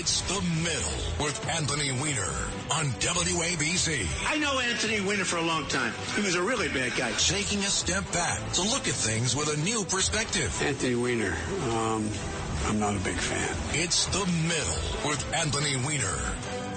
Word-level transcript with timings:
It's 0.00 0.20
the 0.20 0.40
middle 0.62 1.24
with 1.26 1.44
Anthony 1.48 1.90
Weiner 1.90 2.30
on 2.70 2.86
WABC. 3.00 4.06
I 4.28 4.38
know 4.38 4.60
Anthony 4.60 5.00
Weiner 5.00 5.24
for 5.24 5.38
a 5.38 5.42
long 5.42 5.66
time. 5.66 5.92
He 6.14 6.22
was 6.22 6.36
a 6.36 6.42
really 6.42 6.68
bad 6.68 6.94
guy. 6.96 7.10
Taking 7.18 7.58
a 7.58 7.62
step 7.62 8.04
back 8.12 8.52
to 8.52 8.62
look 8.62 8.86
at 8.86 8.94
things 8.94 9.34
with 9.34 9.52
a 9.52 9.60
new 9.60 9.84
perspective. 9.84 10.56
Anthony 10.62 10.94
Weiner, 10.94 11.36
um, 11.72 12.08
I'm 12.66 12.78
not 12.78 12.94
a 12.94 13.00
big 13.00 13.16
fan. 13.16 13.56
It's 13.72 14.06
the 14.06 14.24
middle 14.46 15.10
with 15.10 15.34
Anthony 15.34 15.74
Weiner. 15.84 16.67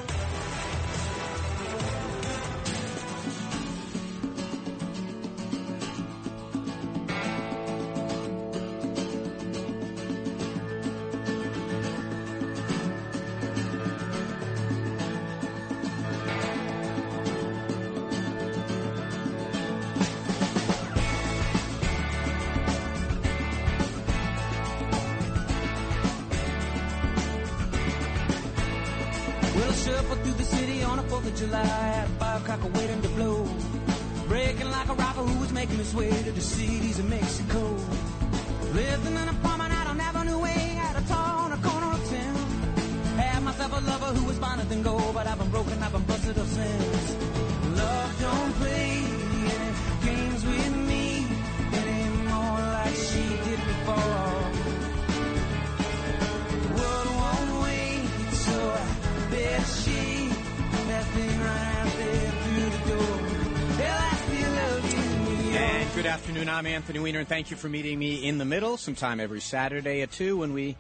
I'm 66.62 66.68
Anthony 66.68 67.00
Weiner, 67.00 67.18
and 67.18 67.28
thank 67.28 67.50
you 67.50 67.58
for 67.58 67.70
meeting 67.70 67.98
me 67.98 68.28
in 68.28 68.38
the 68.38 68.46
middle 68.46 68.78
sometime 68.78 69.20
every 69.20 69.42
Saturday 69.42 70.04
at 70.04 70.12
2 70.12 70.38
when 70.38 70.54
we 70.54 70.78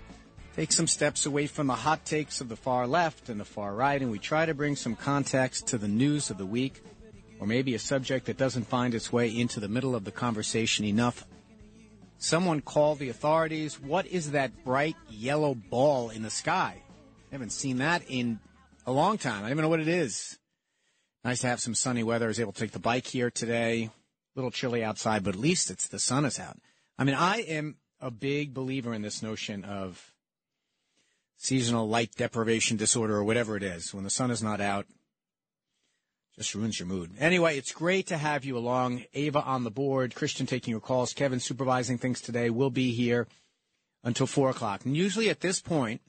take 0.55 0.71
some 0.71 0.85
steps 0.85 1.25
away 1.25 1.47
from 1.47 1.65
the 1.65 1.73
hot 1.73 2.05
takes 2.05 2.39
of 2.39 2.49
the 2.49 2.55
far 2.55 2.85
left 2.85 3.29
and 3.29 3.39
the 3.39 3.45
far 3.45 3.73
right, 3.73 3.99
and 3.99 4.11
we 4.11 4.19
try 4.19 4.45
to 4.45 4.53
bring 4.53 4.75
some 4.75 4.95
context 4.95 5.65
to 5.69 5.79
the 5.79 5.87
news 5.87 6.29
of 6.29 6.37
the 6.37 6.45
week, 6.45 6.83
or 7.39 7.47
maybe 7.47 7.73
a 7.73 7.79
subject 7.79 8.27
that 8.27 8.37
doesn't 8.37 8.67
find 8.67 8.93
its 8.93 9.11
way 9.11 9.35
into 9.35 9.59
the 9.59 9.67
middle 9.67 9.95
of 9.95 10.03
the 10.03 10.11
conversation 10.11 10.86
enough. 10.86 11.25
Someone 12.20 12.61
called 12.61 12.99
the 12.99 13.09
authorities. 13.09 13.81
What 13.81 14.05
is 14.05 14.33
that 14.33 14.64
bright 14.64 14.97
yellow 15.09 15.55
ball 15.55 16.11
in 16.11 16.21
the 16.21 16.30
sky? 16.30 16.75
I 17.31 17.31
haven't 17.31 17.53
seen 17.53 17.77
that 17.77 18.03
in 18.08 18.39
a 18.86 18.91
long 18.91 19.17
time. 19.17 19.39
I 19.39 19.49
don't 19.49 19.53
even 19.53 19.64
know 19.64 19.70
what 19.70 19.80
it 19.80 19.87
is. 19.87 20.37
Nice 21.25 21.41
to 21.41 21.47
have 21.47 21.59
some 21.59 21.73
sunny 21.73 22.03
weather. 22.03 22.25
I 22.25 22.27
was 22.27 22.39
able 22.39 22.52
to 22.52 22.59
take 22.61 22.70
the 22.70 22.77
bike 22.77 23.08
here 23.08 23.31
today. 23.31 23.89
Little 24.36 24.52
chilly 24.52 24.83
outside, 24.83 25.23
but 25.23 25.36
at 25.36 25.42
least 25.42 25.69
it's 25.69 25.87
the 25.87 25.99
sun 25.99 26.25
is 26.25 26.39
out. 26.39 26.58
I 26.97 27.03
mean, 27.03 27.15
I 27.15 27.37
am 27.42 27.77
a 27.99 28.11
big 28.11 28.53
believer 28.53 28.93
in 28.93 29.02
this 29.02 29.21
notion 29.21 29.64
of 29.64 30.14
seasonal 31.37 31.89
light 31.89 32.11
deprivation 32.15 32.77
disorder 32.77 33.15
or 33.15 33.23
whatever 33.23 33.58
it 33.58 33.64
is. 33.64 33.93
When 33.93 34.03
the 34.03 34.09
sun 34.09 34.31
is 34.31 34.41
not 34.41 34.61
out, 34.61 34.86
just 36.36 36.55
ruins 36.55 36.80
your 36.80 36.87
mood. 36.87 37.11
Anyway, 37.20 37.58
it's 37.58 37.73
great 37.73 38.08
to 38.08 38.17
have 38.17 38.45
you 38.45 38.58
along. 38.58 39.03
Ava 39.14 39.41
on 39.41 39.64
the 39.64 39.71
board, 39.71 40.15
Christian 40.15 40.45
taking 40.45 40.71
your 40.71 40.80
calls, 40.80 41.14
Kevin 41.14 41.39
supervising 41.39 41.97
things 41.97 42.21
today. 42.21 42.49
We'll 42.49 42.70
be 42.70 42.91
here 42.91 43.27
until 44.03 44.27
four 44.27 44.49
o'clock. 44.49 44.86
And 44.86 44.95
usually 44.95 45.30
at 45.30 45.41
this 45.41 45.61
point, 45.61 46.02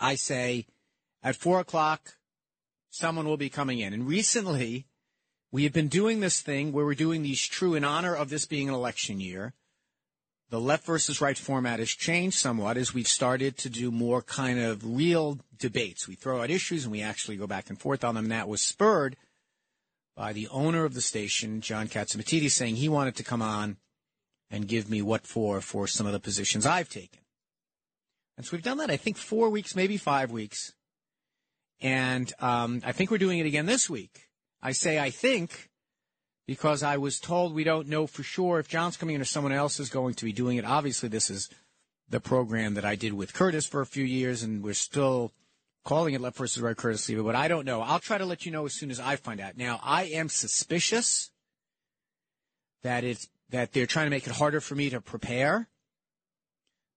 I 0.00 0.14
say 0.14 0.66
at 1.22 1.36
four 1.36 1.60
o'clock, 1.60 2.16
someone 2.90 3.26
will 3.26 3.36
be 3.36 3.50
coming 3.50 3.80
in. 3.80 3.92
And 3.92 4.06
recently, 4.06 4.86
we 5.54 5.62
have 5.62 5.72
been 5.72 5.86
doing 5.86 6.18
this 6.18 6.40
thing 6.40 6.72
where 6.72 6.84
we're 6.84 6.94
doing 6.94 7.22
these 7.22 7.46
true 7.46 7.76
in 7.76 7.84
honor 7.84 8.12
of 8.12 8.28
this 8.28 8.44
being 8.44 8.68
an 8.68 8.74
election 8.74 9.20
year. 9.20 9.54
The 10.50 10.58
left 10.58 10.84
versus 10.84 11.20
right 11.20 11.38
format 11.38 11.78
has 11.78 11.90
changed 11.90 12.36
somewhat 12.36 12.76
as 12.76 12.92
we've 12.92 13.06
started 13.06 13.56
to 13.58 13.70
do 13.70 13.92
more 13.92 14.20
kind 14.20 14.58
of 14.58 14.96
real 14.96 15.38
debates. 15.56 16.08
We 16.08 16.16
throw 16.16 16.42
out 16.42 16.50
issues 16.50 16.82
and 16.82 16.90
we 16.90 17.02
actually 17.02 17.36
go 17.36 17.46
back 17.46 17.70
and 17.70 17.80
forth 17.80 18.02
on 18.02 18.16
them. 18.16 18.30
That 18.30 18.48
was 18.48 18.62
spurred 18.62 19.16
by 20.16 20.32
the 20.32 20.48
owner 20.48 20.84
of 20.84 20.94
the 20.94 21.00
station, 21.00 21.60
John 21.60 21.86
Catsimatidis, 21.86 22.50
saying 22.50 22.74
he 22.74 22.88
wanted 22.88 23.14
to 23.14 23.22
come 23.22 23.40
on 23.40 23.76
and 24.50 24.66
give 24.66 24.90
me 24.90 25.02
what 25.02 25.24
for 25.24 25.60
for 25.60 25.86
some 25.86 26.04
of 26.04 26.12
the 26.12 26.18
positions 26.18 26.66
I've 26.66 26.88
taken. 26.88 27.20
And 28.36 28.44
so 28.44 28.56
we've 28.56 28.64
done 28.64 28.78
that, 28.78 28.90
I 28.90 28.96
think, 28.96 29.16
four 29.16 29.50
weeks, 29.50 29.76
maybe 29.76 29.98
five 29.98 30.32
weeks. 30.32 30.72
And 31.80 32.32
um, 32.40 32.82
I 32.84 32.90
think 32.90 33.12
we're 33.12 33.18
doing 33.18 33.38
it 33.38 33.46
again 33.46 33.66
this 33.66 33.88
week. 33.88 34.24
I 34.64 34.72
say 34.72 34.98
I 34.98 35.10
think 35.10 35.68
because 36.46 36.82
I 36.82 36.96
was 36.96 37.20
told 37.20 37.54
we 37.54 37.64
don't 37.64 37.86
know 37.86 38.06
for 38.06 38.22
sure 38.22 38.58
if 38.58 38.66
John's 38.66 38.96
coming 38.96 39.14
in 39.14 39.20
or 39.20 39.26
someone 39.26 39.52
else 39.52 39.78
is 39.78 39.90
going 39.90 40.14
to 40.14 40.24
be 40.24 40.32
doing 40.32 40.56
it. 40.56 40.64
Obviously, 40.64 41.10
this 41.10 41.28
is 41.28 41.50
the 42.08 42.18
program 42.18 42.74
that 42.74 42.84
I 42.84 42.96
did 42.96 43.12
with 43.12 43.34
Curtis 43.34 43.66
for 43.66 43.82
a 43.82 43.86
few 43.86 44.04
years, 44.04 44.42
and 44.42 44.64
we're 44.64 44.72
still 44.72 45.32
calling 45.84 46.14
it 46.14 46.20
Left 46.20 46.38
versus 46.38 46.62
Right 46.62 46.76
Curtis 46.76 47.06
Lever, 47.08 47.22
but 47.22 47.36
I 47.36 47.46
don't 47.46 47.66
know. 47.66 47.82
I'll 47.82 47.98
try 47.98 48.16
to 48.16 48.24
let 48.24 48.46
you 48.46 48.52
know 48.52 48.64
as 48.64 48.72
soon 48.72 48.90
as 48.90 48.98
I 48.98 49.16
find 49.16 49.38
out. 49.38 49.56
Now, 49.58 49.80
I 49.82 50.04
am 50.04 50.30
suspicious 50.30 51.30
that 52.82 53.04
it's 53.04 53.28
that 53.50 53.72
they're 53.72 53.86
trying 53.86 54.06
to 54.06 54.10
make 54.10 54.26
it 54.26 54.32
harder 54.32 54.60
for 54.60 54.74
me 54.74 54.90
to 54.90 55.00
prepare 55.00 55.68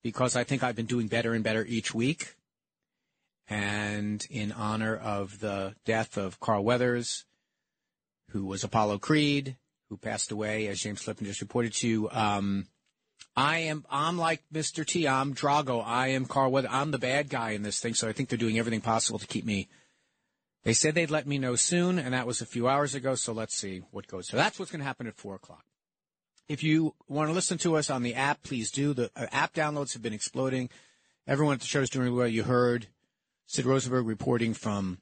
because 0.03 0.37
I 0.37 0.45
think 0.45 0.63
I've 0.63 0.75
been 0.75 0.85
doing 0.85 1.07
better 1.07 1.33
and 1.33 1.43
better 1.43 1.65
each 1.65 1.93
week. 1.93 2.35
And 3.49 4.25
in 4.29 4.53
honor 4.53 4.95
of 4.95 5.39
the 5.39 5.75
death 5.85 6.17
of 6.17 6.39
Carl 6.39 6.63
Weathers, 6.63 7.25
who 8.37 8.45
was 8.45 8.63
Apollo 8.63 8.99
Creed, 8.99 9.57
who 9.89 9.97
passed 9.97 10.31
away, 10.31 10.67
as 10.67 10.79
James 10.79 11.01
Flippin 11.01 11.25
just 11.25 11.41
reported 11.41 11.73
to 11.73 11.87
you, 11.87 12.09
um, 12.11 12.67
I 13.35 13.59
am 13.59 13.83
I'm 13.89 14.17
like 14.17 14.43
Mr. 14.53 14.85
T. 14.85 15.07
I'm 15.07 15.33
Drago. 15.33 15.83
I 15.83 16.09
am 16.09 16.25
Carl 16.25 16.51
Weather. 16.51 16.69
I'm 16.69 16.91
the 16.91 16.99
bad 16.99 17.29
guy 17.29 17.51
in 17.51 17.63
this 17.63 17.79
thing. 17.79 17.95
So 17.95 18.07
I 18.07 18.11
think 18.11 18.29
they're 18.29 18.37
doing 18.37 18.59
everything 18.59 18.81
possible 18.81 19.17
to 19.17 19.27
keep 19.27 19.43
me. 19.43 19.69
They 20.63 20.73
said 20.73 20.93
they'd 20.93 21.09
let 21.09 21.25
me 21.25 21.39
know 21.39 21.55
soon, 21.55 21.97
and 21.97 22.13
that 22.13 22.27
was 22.27 22.41
a 22.41 22.45
few 22.45 22.67
hours 22.67 22.93
ago. 22.93 23.15
So 23.15 23.33
let's 23.33 23.55
see 23.55 23.83
what 23.91 24.07
goes. 24.07 24.27
So 24.27 24.37
that's 24.37 24.59
what's 24.59 24.71
going 24.71 24.81
to 24.81 24.85
happen 24.85 25.07
at 25.07 25.15
four 25.15 25.35
o'clock. 25.35 25.65
If 26.47 26.63
you 26.63 26.93
want 27.07 27.29
to 27.29 27.33
listen 27.33 27.57
to 27.59 27.75
us 27.75 27.89
on 27.89 28.03
the 28.03 28.13
app, 28.13 28.43
please 28.43 28.69
do. 28.69 28.93
The 28.93 29.09
uh, 29.15 29.25
app 29.31 29.53
downloads 29.53 29.93
have 29.93 30.03
been 30.03 30.13
exploding. 30.13 30.69
Everyone 31.25 31.55
at 31.55 31.61
the 31.61 31.67
show 31.67 31.81
is 31.81 31.89
doing 31.89 32.15
well. 32.15 32.27
You 32.27 32.43
heard 32.43 32.87
Sid 33.47 33.65
Rosenberg 33.65 34.05
reporting 34.05 34.53
from 34.53 34.99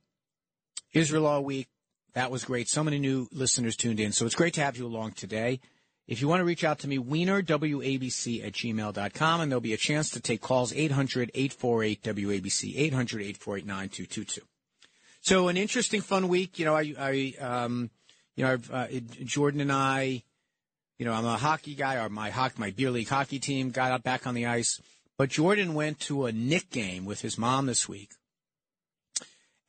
Israel 0.93 1.25
all 1.25 1.43
week. 1.43 1.67
That 2.15 2.31
was 2.31 2.45
great. 2.45 2.69
So 2.69 2.83
many 2.83 2.97
new 2.97 3.27
listeners 3.31 3.75
tuned 3.75 3.99
in. 3.99 4.13
So 4.13 4.25
it's 4.25 4.35
great 4.35 4.53
to 4.55 4.61
have 4.61 4.77
you 4.77 4.87
along 4.87 5.11
today. 5.11 5.59
If 6.07 6.21
you 6.21 6.27
want 6.27 6.39
to 6.39 6.45
reach 6.45 6.63
out 6.63 6.79
to 6.79 6.87
me, 6.87 6.97
Weiner, 6.97 7.41
WABC 7.41 8.45
at 8.45 8.53
gmail.com, 8.53 9.41
and 9.41 9.51
there'll 9.51 9.59
be 9.59 9.73
a 9.73 9.77
chance 9.77 10.11
to 10.11 10.21
take 10.21 10.39
calls 10.39 10.71
800 10.71 11.31
848 11.33 12.03
WABC, 12.03 12.73
800 12.77 13.21
848 13.21 13.65
9222. 13.65 14.41
So 15.21 15.47
an 15.49 15.57
interesting, 15.57 16.01
fun 16.01 16.27
week. 16.27 16.57
You 16.57 16.65
know, 16.65 16.75
I, 16.75 16.93
I 16.97 17.33
um, 17.41 17.89
you 18.35 18.45
know, 18.45 18.57
uh, 18.71 18.87
Jordan 19.23 19.59
and 19.59 19.71
I, 19.71 20.23
you 20.99 21.05
know, 21.05 21.13
I'm 21.13 21.25
a 21.25 21.37
hockey 21.37 21.73
guy, 21.75 21.95
or 21.95 22.07
my 22.07 22.29
hockey, 22.29 22.55
my 22.59 22.71
beer 22.71 22.91
league 22.91 23.09
hockey 23.09 23.39
team 23.39 23.71
got 23.71 23.91
out 23.91 24.03
back 24.03 24.27
on 24.27 24.35
the 24.35 24.45
ice. 24.45 24.79
But 25.17 25.29
Jordan 25.29 25.73
went 25.73 25.99
to 26.01 26.27
a 26.27 26.31
Knick 26.31 26.69
game 26.69 27.05
with 27.05 27.21
his 27.21 27.37
mom 27.37 27.65
this 27.65 27.89
week. 27.89 28.11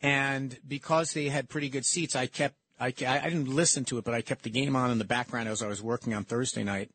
And 0.00 0.58
because 0.66 1.12
they 1.12 1.28
had 1.28 1.48
pretty 1.48 1.68
good 1.68 1.86
seats, 1.86 2.14
I 2.14 2.26
kept 2.26 2.56
I, 2.78 2.88
I 2.88 3.28
didn't 3.28 3.48
listen 3.48 3.84
to 3.86 3.98
it, 3.98 4.04
but 4.04 4.14
I 4.14 4.20
kept 4.20 4.42
the 4.42 4.50
game 4.50 4.76
on 4.76 4.90
in 4.90 4.98
the 4.98 5.04
background 5.04 5.48
as 5.48 5.62
I 5.62 5.68
was 5.68 5.82
working 5.82 6.12
on 6.12 6.24
Thursday 6.24 6.62
night. 6.62 6.90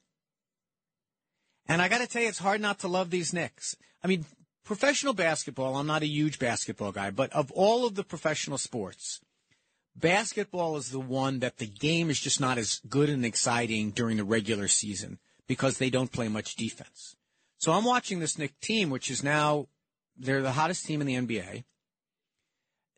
And 1.68 1.82
I 1.82 1.88
got 1.88 2.00
to 2.00 2.08
tell 2.08 2.22
you, 2.22 2.28
it's 2.28 2.40
hard 2.40 2.62
not 2.62 2.80
to 2.80 2.88
love 2.88 3.10
these 3.10 3.34
Knicks. 3.34 3.76
I 4.04 4.08
mean, 4.08 4.26
professional 4.64 5.14
basketball, 5.14 5.76
I'm 5.76 5.88
not 5.88 6.04
a 6.04 6.08
huge 6.08 6.38
basketball 6.38 6.92
guy, 6.92 7.10
but 7.10 7.32
of 7.34 7.52
all 7.52 7.86
of 7.86 7.96
the 7.96 8.04
professional 8.04 8.58
sports, 8.58 9.22
basketball 9.96 10.78
is 10.78 10.92
the 10.92 11.00
one 11.00 11.40
that 11.40 11.58
the 11.58 11.68
game 11.68 12.10
is 12.10 12.20
just 12.20 12.40
not 12.40 12.58
as 12.58 12.82
good 12.88 13.10
and 13.10 13.26
exciting 13.26 13.92
during 13.92 14.18
the 14.18 14.24
regular 14.24 14.68
season 14.68 15.20
because 15.48 15.78
they 15.78 15.90
don't 15.90 16.12
play 16.12 16.28
much 16.28 16.56
defense. 16.56 17.16
So 17.58 17.72
I'm 17.72 17.86
watching 17.86 18.20
this 18.20 18.38
Knick 18.38 18.60
team, 18.60 18.90
which 18.90 19.10
is 19.10 19.24
now 19.24 19.68
they're 20.18 20.42
the 20.42 20.54
hottest 20.54 20.86
team 20.86 21.02
in 21.02 21.08
the 21.08 21.16
NBA. 21.16 21.64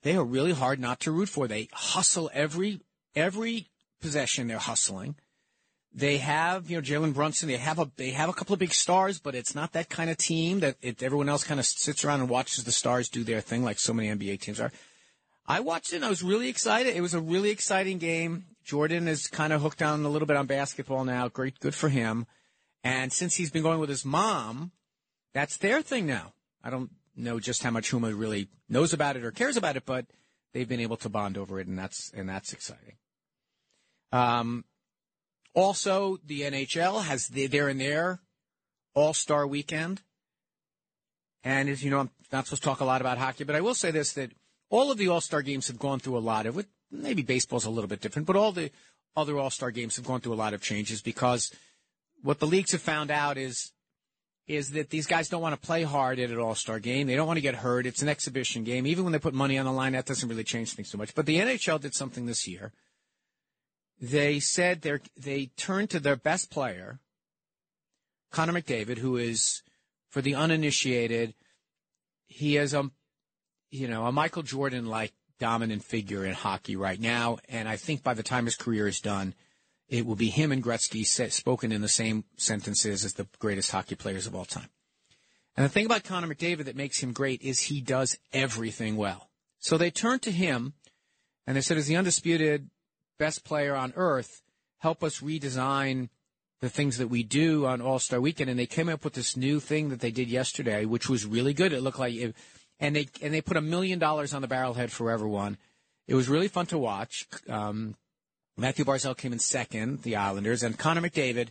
They 0.04 0.16
are 0.16 0.24
really 0.24 0.52
hard 0.52 0.80
not 0.80 1.00
to 1.02 1.12
root 1.12 1.30
for. 1.30 1.48
They 1.48 1.70
hustle 1.72 2.30
every 2.34 2.82
every 3.16 3.68
possession. 4.02 4.48
They're 4.48 4.58
hustling. 4.58 5.16
They 5.94 6.18
have 6.18 6.70
you 6.70 6.78
know 6.78 6.82
Jalen 6.82 7.14
Brunson. 7.14 7.48
They 7.48 7.58
have 7.58 7.80
a 7.80 7.90
they 7.96 8.12
have 8.12 8.30
a 8.30 8.34
couple 8.34 8.54
of 8.54 8.60
big 8.60 8.74
stars, 8.74 9.20
but 9.20 9.34
it's 9.34 9.56
not 9.56 9.72
that 9.74 9.90
kind 9.90 10.10
of 10.10 10.18
team 10.18 10.60
that 10.60 10.76
it, 10.82 11.02
everyone 11.02 11.30
else 11.30 11.44
kind 11.44 11.60
of 11.60 11.66
sits 11.66 12.04
around 12.04 12.20
and 12.20 12.30
watches 12.30 12.64
the 12.64 12.72
stars 12.72 13.10
do 13.10 13.24
their 13.24 13.42
thing 13.42 13.64
like 13.64 13.80
so 13.80 13.94
many 13.94 14.10
NBA 14.10 14.42
teams 14.42 14.60
are. 14.60 14.72
I 15.46 15.62
watched 15.62 15.94
it 15.94 15.98
and 15.98 16.06
I 16.06 16.10
was 16.10 16.24
really 16.24 16.50
excited. 16.50 16.96
It 16.96 17.02
was 17.02 17.14
a 17.14 17.20
really 17.20 17.50
exciting 17.50 17.98
game. 17.98 18.46
Jordan 18.64 19.08
is 19.08 19.28
kind 19.28 19.52
of 19.52 19.62
hooked 19.62 19.82
on 19.82 20.04
a 20.06 20.10
little 20.10 20.26
bit 20.26 20.38
on 20.38 20.48
basketball 20.48 21.04
now. 21.04 21.28
Great, 21.28 21.60
good 21.60 21.76
for 21.76 21.90
him. 21.90 22.26
And 22.84 23.12
since 23.12 23.36
he's 23.36 23.52
been 23.52 23.64
going 23.64 23.80
with 23.80 23.90
his 23.90 24.06
mom, 24.06 24.72
that's 25.34 25.58
their 25.58 25.82
thing 25.82 26.06
now. 26.06 26.34
I 26.64 26.70
don't 26.70 26.90
know 27.16 27.40
just 27.40 27.64
how 27.64 27.72
much 27.72 27.92
Huma 27.92 28.18
really 28.18 28.48
knows 28.70 28.94
about 28.94 29.16
it 29.16 29.24
or 29.24 29.32
cares 29.32 29.58
about 29.58 29.78
it, 29.78 29.86
but 29.86 30.06
they've 30.54 30.68
been 30.68 30.80
able 30.80 30.98
to 30.98 31.10
bond 31.10 31.38
over 31.38 31.60
it, 31.60 31.68
and 31.68 31.78
that's 31.78 32.12
and 32.16 32.28
that's 32.28 32.54
exciting. 32.54 32.96
Um, 34.12 34.66
also, 35.54 36.18
the 36.26 36.42
NHL 36.42 37.04
has 37.04 37.28
the, 37.28 37.48
they're 37.48 37.74
their 37.74 38.22
All 38.94 39.14
Star 39.14 39.46
Weekend, 39.46 40.02
and 41.44 41.70
as 41.70 41.84
you 41.84 41.92
know, 41.92 42.00
I'm 42.00 42.10
not 42.32 42.46
supposed 42.46 42.64
to 42.64 42.70
talk 42.70 42.80
a 42.80 42.86
lot 42.86 43.02
about 43.02 43.18
hockey, 43.18 43.44
but 43.44 43.56
I 43.56 43.62
will 43.62 43.76
say 43.76 43.92
this: 43.92 44.14
that 44.14 44.32
all 44.70 44.92
of 44.92 44.98
the 44.98 45.10
All 45.10 45.22
Star 45.22 45.42
games 45.42 45.68
have 45.68 45.80
gone 45.80 46.00
through 46.00 46.18
a 46.18 46.20
lot 46.20 46.46
of 46.46 46.58
it. 46.58 46.68
Maybe 46.92 47.24
baseball's 47.24 47.66
a 47.66 47.70
little 47.70 47.88
bit 47.88 48.02
different, 48.02 48.28
but 48.28 48.36
all 48.36 48.52
the 48.52 48.72
other 49.16 49.38
All 49.38 49.50
Star 49.50 49.72
games 49.72 49.96
have 49.98 50.06
gone 50.06 50.22
through 50.22 50.34
a 50.34 50.36
lot 50.36 50.54
of 50.54 50.62
changes 50.62 51.02
because 51.02 51.52
what 52.22 52.40
the 52.40 52.48
leagues 52.48 52.72
have 52.72 52.82
found 52.82 53.12
out 53.12 53.38
is 53.38 53.73
is 54.48 54.72
that 54.72 54.90
these 54.90 55.08
guys 55.08 55.30
don't 55.30 55.42
want 55.42 55.60
to 55.60 55.66
play 55.66 55.84
hard 55.84 56.20
at 56.20 56.30
an 56.30 56.40
All 56.40 56.56
Star 56.56 56.80
game. 56.80 57.08
They 57.08 57.16
don't 57.16 57.28
want 57.28 57.38
to 57.38 57.42
get 57.42 57.56
hurt. 57.56 57.86
It's 57.86 58.02
an 58.02 58.10
exhibition 58.10 58.64
game. 58.64 58.86
Even 58.86 59.04
when 59.04 59.14
they 59.14 59.20
put 59.20 59.34
money 59.34 59.58
on 59.58 59.66
the 59.66 59.72
line, 59.72 59.94
that 59.94 60.06
doesn't 60.06 60.28
really 60.28 60.44
change 60.44 60.74
things 60.74 60.90
so 60.90 60.98
much. 60.98 61.16
But 61.16 61.26
the 61.26 61.40
NHL 61.40 61.80
did 61.80 61.94
something 61.94 62.26
this 62.26 62.48
year. 62.48 62.74
They 64.02 64.40
said 64.40 64.82
they 64.82 65.00
they 65.16 65.46
turned 65.56 65.90
to 65.92 66.00
their 66.00 66.18
best 66.18 66.52
player, 66.52 67.00
Connor 68.32 68.54
McDavid, 68.54 68.98
who 68.98 69.16
is, 69.16 69.62
for 70.10 70.22
the 70.22 70.36
uninitiated, 70.36 71.36
he 72.28 72.58
is 72.58 72.74
a, 72.74 72.90
you 73.70 73.88
know, 73.88 74.06
a 74.06 74.12
Michael 74.12 74.44
Jordan 74.44 74.88
like 74.88 75.14
dominant 75.40 75.84
figure 75.84 76.26
in 76.26 76.34
hockey 76.34 76.76
right 76.76 77.00
now. 77.00 77.38
And 77.48 77.70
I 77.70 77.78
think 77.78 78.04
by 78.04 78.14
the 78.14 78.24
time 78.24 78.46
his 78.46 78.56
career 78.56 78.88
is 78.88 79.00
done, 79.00 79.36
it 79.94 80.08
will 80.08 80.16
be 80.16 80.32
him 80.32 80.52
and 80.52 80.64
Gretzky 80.64 81.06
spoken 81.32 81.72
in 81.72 81.82
the 81.82 81.88
same 81.88 82.24
sentences 82.36 83.06
as 83.06 83.14
the 83.14 83.28
greatest 83.38 83.70
hockey 83.70 83.94
players 83.94 84.26
of 84.26 84.34
all 84.34 84.44
time. 84.44 84.70
And 85.56 85.64
the 85.64 85.70
thing 85.70 85.86
about 85.86 86.04
Connor 86.04 86.34
McDavid 86.34 86.66
that 86.66 86.76
makes 86.76 87.04
him 87.04 87.14
great 87.14 87.44
is 87.44 87.60
he 87.60 87.80
does 87.80 88.18
everything 88.34 88.98
well. 88.98 89.30
So 89.60 89.78
they 89.78 89.92
turned 89.92 90.24
to 90.24 90.32
him 90.32 90.74
and 91.46 91.56
they 91.56 91.62
said, 91.62 91.78
as 91.78 91.86
the 91.86 91.96
undisputed 91.96 92.72
best 93.20 93.44
player 93.44 93.76
on 93.76 93.94
earth, 93.96 94.42
help 94.80 95.04
us 95.04 95.20
redesign 95.20 96.10
the 96.60 96.70
things 96.70 96.98
that 96.98 97.10
we 97.10 97.22
do 97.22 97.68
on 97.68 97.80
All 97.80 98.00
Star 98.00 98.20
Weekend. 98.20 98.50
And 98.50 98.58
they 98.58 98.66
came 98.66 98.90
up 98.90 99.04
with 99.04 99.14
this 99.14 99.38
new 99.38 99.60
thing 99.60 99.90
that 99.90 100.00
they 100.00 100.10
did 100.10 100.28
yesterday, 100.28 100.86
which 100.86 101.08
was 101.08 101.24
really 101.28 101.54
good. 101.54 101.72
It 101.72 101.82
looked 101.82 102.00
like, 102.00 102.16
it, 102.16 102.36
and 102.80 102.96
they 102.96 103.10
and 103.22 103.32
they 103.32 103.42
put 103.42 103.58
a 103.58 103.62
million 103.62 104.00
dollars 104.00 104.34
on 104.34 104.42
the 104.42 104.48
barrelhead 104.48 104.90
for 104.90 105.12
everyone. 105.12 105.60
It 106.08 106.16
was 106.16 106.30
really 106.30 106.48
fun 106.48 106.66
to 106.68 106.80
watch. 106.80 107.28
Um, 107.48 107.96
Matthew 108.58 108.86
Barzal 108.86 109.18
came 109.18 109.34
in 109.34 109.40
second, 109.40 110.04
the 110.04 110.16
Islanders, 110.16 110.64
and 110.64 110.78
Connor 110.78 111.02
McDavid, 111.02 111.50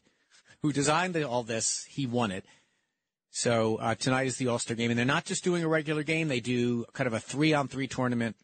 who 0.62 0.72
designed 0.72 1.14
the, 1.14 1.28
all 1.28 1.42
this, 1.42 1.84
he 1.90 2.06
won 2.06 2.30
it. 2.30 2.44
So 3.30 3.76
uh, 3.76 3.94
tonight 3.94 4.26
is 4.26 4.36
the 4.36 4.48
All 4.48 4.58
Star 4.58 4.76
game, 4.76 4.90
and 4.90 4.98
they're 4.98 5.06
not 5.06 5.24
just 5.24 5.42
doing 5.42 5.64
a 5.64 5.68
regular 5.68 6.02
game; 6.02 6.28
they 6.28 6.40
do 6.40 6.84
kind 6.92 7.06
of 7.06 7.14
a 7.14 7.20
three 7.20 7.54
on 7.54 7.66
three 7.66 7.88
tournament. 7.88 8.36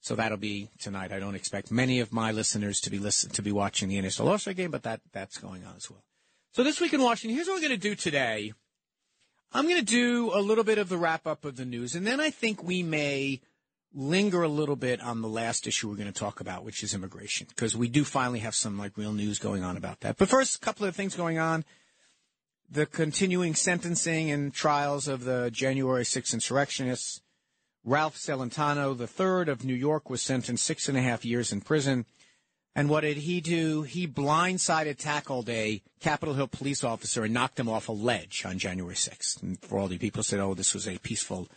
So 0.00 0.14
that'll 0.14 0.36
be 0.36 0.68
tonight. 0.78 1.10
I 1.10 1.18
don't 1.18 1.34
expect 1.34 1.70
many 1.70 2.00
of 2.00 2.12
my 2.12 2.30
listeners 2.30 2.80
to 2.80 2.90
be 2.90 2.98
listen 2.98 3.30
to 3.30 3.42
be 3.42 3.50
watching 3.50 3.88
the 3.88 3.96
NHL 3.96 4.26
All 4.26 4.38
Star 4.38 4.52
game, 4.52 4.70
but 4.70 4.82
that 4.82 5.00
that's 5.12 5.38
going 5.38 5.64
on 5.64 5.76
as 5.76 5.90
well. 5.90 6.04
So 6.52 6.62
this 6.62 6.80
week 6.80 6.92
in 6.92 7.02
Washington, 7.02 7.34
here's 7.34 7.48
what 7.48 7.54
we're 7.54 7.68
going 7.68 7.80
to 7.80 7.88
do 7.88 7.94
today. 7.94 8.52
I'm 9.52 9.64
going 9.64 9.80
to 9.80 9.84
do 9.84 10.32
a 10.34 10.40
little 10.40 10.64
bit 10.64 10.78
of 10.78 10.88
the 10.88 10.98
wrap 10.98 11.26
up 11.26 11.44
of 11.44 11.56
the 11.56 11.64
news, 11.64 11.94
and 11.94 12.06
then 12.06 12.20
I 12.20 12.28
think 12.28 12.62
we 12.62 12.82
may 12.82 13.40
linger 13.94 14.42
a 14.42 14.48
little 14.48 14.76
bit 14.76 15.00
on 15.00 15.22
the 15.22 15.28
last 15.28 15.66
issue 15.66 15.88
we're 15.88 15.96
going 15.96 16.12
to 16.12 16.18
talk 16.18 16.40
about, 16.40 16.64
which 16.64 16.82
is 16.82 16.94
immigration, 16.94 17.46
because 17.48 17.76
we 17.76 17.88
do 17.88 18.04
finally 18.04 18.40
have 18.40 18.54
some 18.54 18.76
like 18.78 18.96
real 18.96 19.12
news 19.12 19.38
going 19.38 19.62
on 19.62 19.76
about 19.76 20.00
that. 20.00 20.16
But 20.16 20.28
first, 20.28 20.56
a 20.56 20.60
couple 20.60 20.86
of 20.86 20.96
things 20.96 21.14
going 21.14 21.38
on. 21.38 21.64
The 22.70 22.86
continuing 22.86 23.54
sentencing 23.54 24.30
and 24.30 24.52
trials 24.52 25.06
of 25.06 25.24
the 25.24 25.50
January 25.52 26.02
6th 26.02 26.34
insurrectionists. 26.34 27.20
Ralph 27.84 28.16
Celentano 28.16 28.98
III 28.98 29.52
of 29.52 29.64
New 29.64 29.74
York 29.74 30.08
was 30.08 30.22
sentenced 30.22 30.64
six 30.64 30.88
and 30.88 30.96
a 30.96 31.02
half 31.02 31.24
years 31.24 31.52
in 31.52 31.60
prison. 31.60 32.06
And 32.74 32.88
what 32.88 33.02
did 33.02 33.18
he 33.18 33.40
do? 33.40 33.82
He 33.82 34.08
blindsided 34.08 34.96
tackled 34.98 35.48
a 35.48 35.82
Capitol 36.00 36.34
Hill 36.34 36.48
police 36.48 36.82
officer 36.82 37.22
and 37.22 37.34
knocked 37.34 37.60
him 37.60 37.68
off 37.68 37.88
a 37.88 37.92
ledge 37.92 38.44
on 38.44 38.58
January 38.58 38.96
6th. 38.96 39.42
And 39.42 39.60
for 39.60 39.78
all 39.78 39.86
the 39.86 39.98
people 39.98 40.22
said, 40.24 40.40
oh, 40.40 40.54
this 40.54 40.74
was 40.74 40.88
a 40.88 40.98
peaceful 40.98 41.48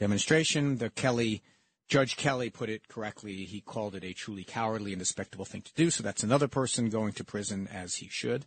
demonstration. 0.00 0.78
The 0.78 0.90
Kelly 0.90 1.42
Judge 1.88 2.16
Kelly 2.16 2.50
put 2.50 2.70
it 2.70 2.88
correctly. 2.88 3.44
He 3.44 3.60
called 3.60 3.94
it 3.94 4.04
a 4.04 4.12
truly 4.12 4.44
cowardly 4.44 4.92
and 4.92 4.98
despicable 4.98 5.44
thing 5.44 5.62
to 5.62 5.74
do. 5.74 5.90
So 5.90 6.02
that's 6.02 6.22
another 6.22 6.48
person 6.48 6.88
going 6.88 7.12
to 7.14 7.24
prison 7.24 7.68
as 7.72 7.96
he 7.96 8.08
should. 8.08 8.46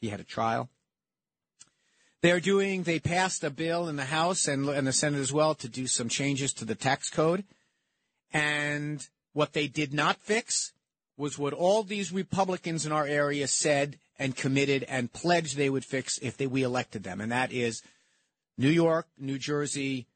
He 0.00 0.08
had 0.08 0.20
a 0.20 0.24
trial. 0.24 0.70
They're 2.20 2.40
doing, 2.40 2.82
they 2.82 2.98
passed 2.98 3.44
a 3.44 3.50
bill 3.50 3.88
in 3.88 3.96
the 3.96 4.06
House 4.06 4.48
and, 4.48 4.68
and 4.68 4.86
the 4.86 4.92
Senate 4.92 5.20
as 5.20 5.32
well 5.32 5.54
to 5.56 5.68
do 5.68 5.86
some 5.86 6.08
changes 6.08 6.52
to 6.54 6.64
the 6.64 6.74
tax 6.74 7.10
code. 7.10 7.44
And 8.32 9.06
what 9.32 9.52
they 9.52 9.68
did 9.68 9.94
not 9.94 10.16
fix 10.16 10.72
was 11.16 11.38
what 11.38 11.52
all 11.52 11.82
these 11.82 12.12
Republicans 12.12 12.86
in 12.86 12.92
our 12.92 13.06
area 13.06 13.46
said 13.46 13.98
and 14.18 14.34
committed 14.34 14.84
and 14.84 15.12
pledged 15.12 15.56
they 15.56 15.70
would 15.70 15.84
fix 15.84 16.18
if 16.18 16.36
they, 16.36 16.46
we 16.46 16.62
elected 16.62 17.04
them. 17.04 17.20
And 17.20 17.30
that 17.30 17.52
is 17.52 17.82
New 18.56 18.68
York, 18.68 19.06
New 19.16 19.38
Jersey, 19.38 20.06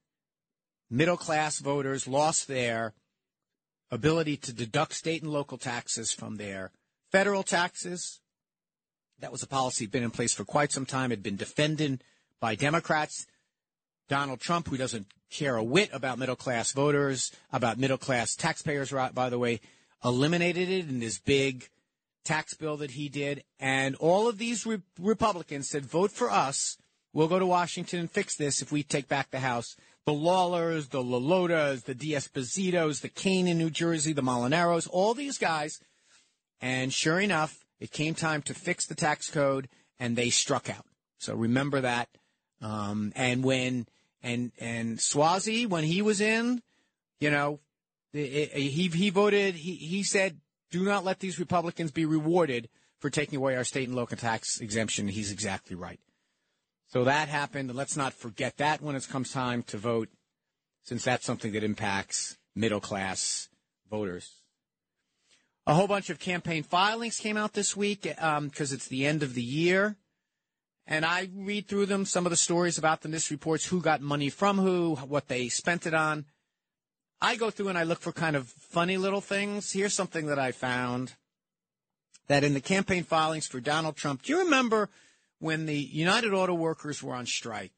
middle 0.92 1.16
class 1.16 1.58
voters 1.58 2.06
lost 2.06 2.46
their 2.46 2.92
ability 3.90 4.36
to 4.36 4.52
deduct 4.52 4.94
state 4.94 5.22
and 5.22 5.32
local 5.32 5.58
taxes 5.58 6.12
from 6.12 6.36
their 6.36 6.70
federal 7.10 7.42
taxes, 7.42 8.20
that 9.18 9.32
was 9.32 9.42
a 9.42 9.46
policy 9.46 9.86
been 9.86 10.02
in 10.02 10.10
place 10.10 10.34
for 10.34 10.44
quite 10.44 10.72
some 10.72 10.86
time. 10.86 11.10
Had 11.10 11.22
been 11.22 11.36
defended 11.36 12.02
by 12.40 12.54
Democrats. 12.54 13.26
Donald 14.08 14.40
Trump, 14.40 14.68
who 14.68 14.76
doesn't 14.76 15.06
care 15.30 15.56
a 15.56 15.64
whit 15.64 15.88
about 15.92 16.18
middle 16.18 16.36
class 16.36 16.72
voters, 16.72 17.30
about 17.52 17.78
middle 17.78 17.96
class 17.96 18.36
taxpayers, 18.36 18.92
by 19.14 19.30
the 19.30 19.38
way, 19.38 19.60
eliminated 20.04 20.68
it 20.68 20.88
in 20.88 21.00
his 21.00 21.18
big 21.18 21.68
tax 22.24 22.54
bill 22.54 22.76
that 22.76 22.90
he 22.90 23.08
did. 23.08 23.44
And 23.58 23.94
all 23.96 24.28
of 24.28 24.38
these 24.38 24.66
re- 24.66 24.82
Republicans 25.00 25.70
said, 25.70 25.86
vote 25.86 26.10
for 26.10 26.30
us. 26.30 26.76
We'll 27.14 27.28
go 27.28 27.38
to 27.38 27.46
Washington 27.46 28.00
and 28.00 28.10
fix 28.10 28.36
this 28.36 28.60
if 28.60 28.72
we 28.72 28.82
take 28.82 29.08
back 29.08 29.30
the 29.30 29.40
House. 29.40 29.76
The 30.04 30.12
Lawlers, 30.12 30.88
the 30.88 31.02
LaLotas, 31.02 31.84
the 31.84 31.94
D'Espositos, 31.94 33.00
the 33.00 33.08
Kean 33.08 33.46
in 33.46 33.58
New 33.58 33.70
Jersey, 33.70 34.12
the 34.12 34.22
Molinaros, 34.22 34.88
all 34.90 35.14
these 35.14 35.38
guys. 35.38 35.80
And 36.60 36.92
sure 36.92 37.20
enough, 37.20 37.64
it 37.78 37.92
came 37.92 38.14
time 38.14 38.42
to 38.42 38.54
fix 38.54 38.86
the 38.86 38.94
tax 38.94 39.30
code, 39.30 39.68
and 39.98 40.16
they 40.16 40.30
struck 40.30 40.68
out. 40.68 40.86
So 41.18 41.34
remember 41.34 41.80
that. 41.80 42.08
Um, 42.60 43.12
and 43.16 43.44
when 43.44 43.86
and 44.22 44.52
and 44.58 44.98
Suozzi, 44.98 45.68
when 45.68 45.84
he 45.84 46.02
was 46.02 46.20
in, 46.20 46.62
you 47.20 47.30
know, 47.30 47.60
he 48.12 48.88
he 48.92 49.10
voted. 49.10 49.54
He 49.54 49.74
he 49.74 50.02
said, 50.02 50.40
"Do 50.70 50.84
not 50.84 51.04
let 51.04 51.20
these 51.20 51.38
Republicans 51.38 51.90
be 51.90 52.04
rewarded 52.04 52.68
for 52.98 53.10
taking 53.10 53.36
away 53.38 53.56
our 53.56 53.64
state 53.64 53.88
and 53.88 53.96
local 53.96 54.16
tax 54.16 54.60
exemption." 54.60 55.08
He's 55.08 55.32
exactly 55.32 55.74
right. 55.74 56.00
So 56.92 57.04
that 57.04 57.28
happened. 57.28 57.70
And 57.70 57.78
let's 57.78 57.96
not 57.96 58.12
forget 58.12 58.58
that 58.58 58.82
when 58.82 58.94
it 58.96 59.08
comes 59.08 59.32
time 59.32 59.62
to 59.64 59.78
vote, 59.78 60.10
since 60.82 61.04
that's 61.04 61.24
something 61.24 61.52
that 61.52 61.64
impacts 61.64 62.36
middle 62.54 62.80
class 62.80 63.48
voters. 63.90 64.42
A 65.66 65.72
whole 65.72 65.86
bunch 65.86 66.10
of 66.10 66.18
campaign 66.18 66.62
filings 66.62 67.16
came 67.16 67.38
out 67.38 67.54
this 67.54 67.74
week 67.74 68.02
because 68.02 68.18
um, 68.38 68.50
it's 68.74 68.88
the 68.88 69.06
end 69.06 69.22
of 69.22 69.32
the 69.32 69.42
year. 69.42 69.96
And 70.86 71.06
I 71.06 71.30
read 71.34 71.66
through 71.66 71.86
them, 71.86 72.04
some 72.04 72.26
of 72.26 72.30
the 72.30 72.36
stories 72.36 72.76
about 72.76 73.00
them, 73.00 73.12
this 73.12 73.30
reports 73.30 73.64
who 73.64 73.80
got 73.80 74.02
money 74.02 74.28
from 74.28 74.58
who, 74.58 74.96
what 74.96 75.28
they 75.28 75.48
spent 75.48 75.86
it 75.86 75.94
on. 75.94 76.26
I 77.22 77.36
go 77.36 77.50
through 77.50 77.68
and 77.68 77.78
I 77.78 77.84
look 77.84 78.00
for 78.00 78.12
kind 78.12 78.36
of 78.36 78.48
funny 78.48 78.98
little 78.98 79.20
things. 79.20 79.72
Here's 79.72 79.94
something 79.94 80.26
that 80.26 80.40
I 80.40 80.52
found 80.52 81.14
that 82.26 82.44
in 82.44 82.52
the 82.52 82.60
campaign 82.60 83.04
filings 83.04 83.46
for 83.46 83.60
Donald 83.60 83.96
Trump, 83.96 84.22
do 84.22 84.32
you 84.32 84.40
remember 84.40 84.90
when 85.42 85.66
the 85.66 85.76
United 85.76 86.32
Auto 86.32 86.54
Workers 86.54 87.02
were 87.02 87.14
on 87.14 87.26
strike 87.26 87.72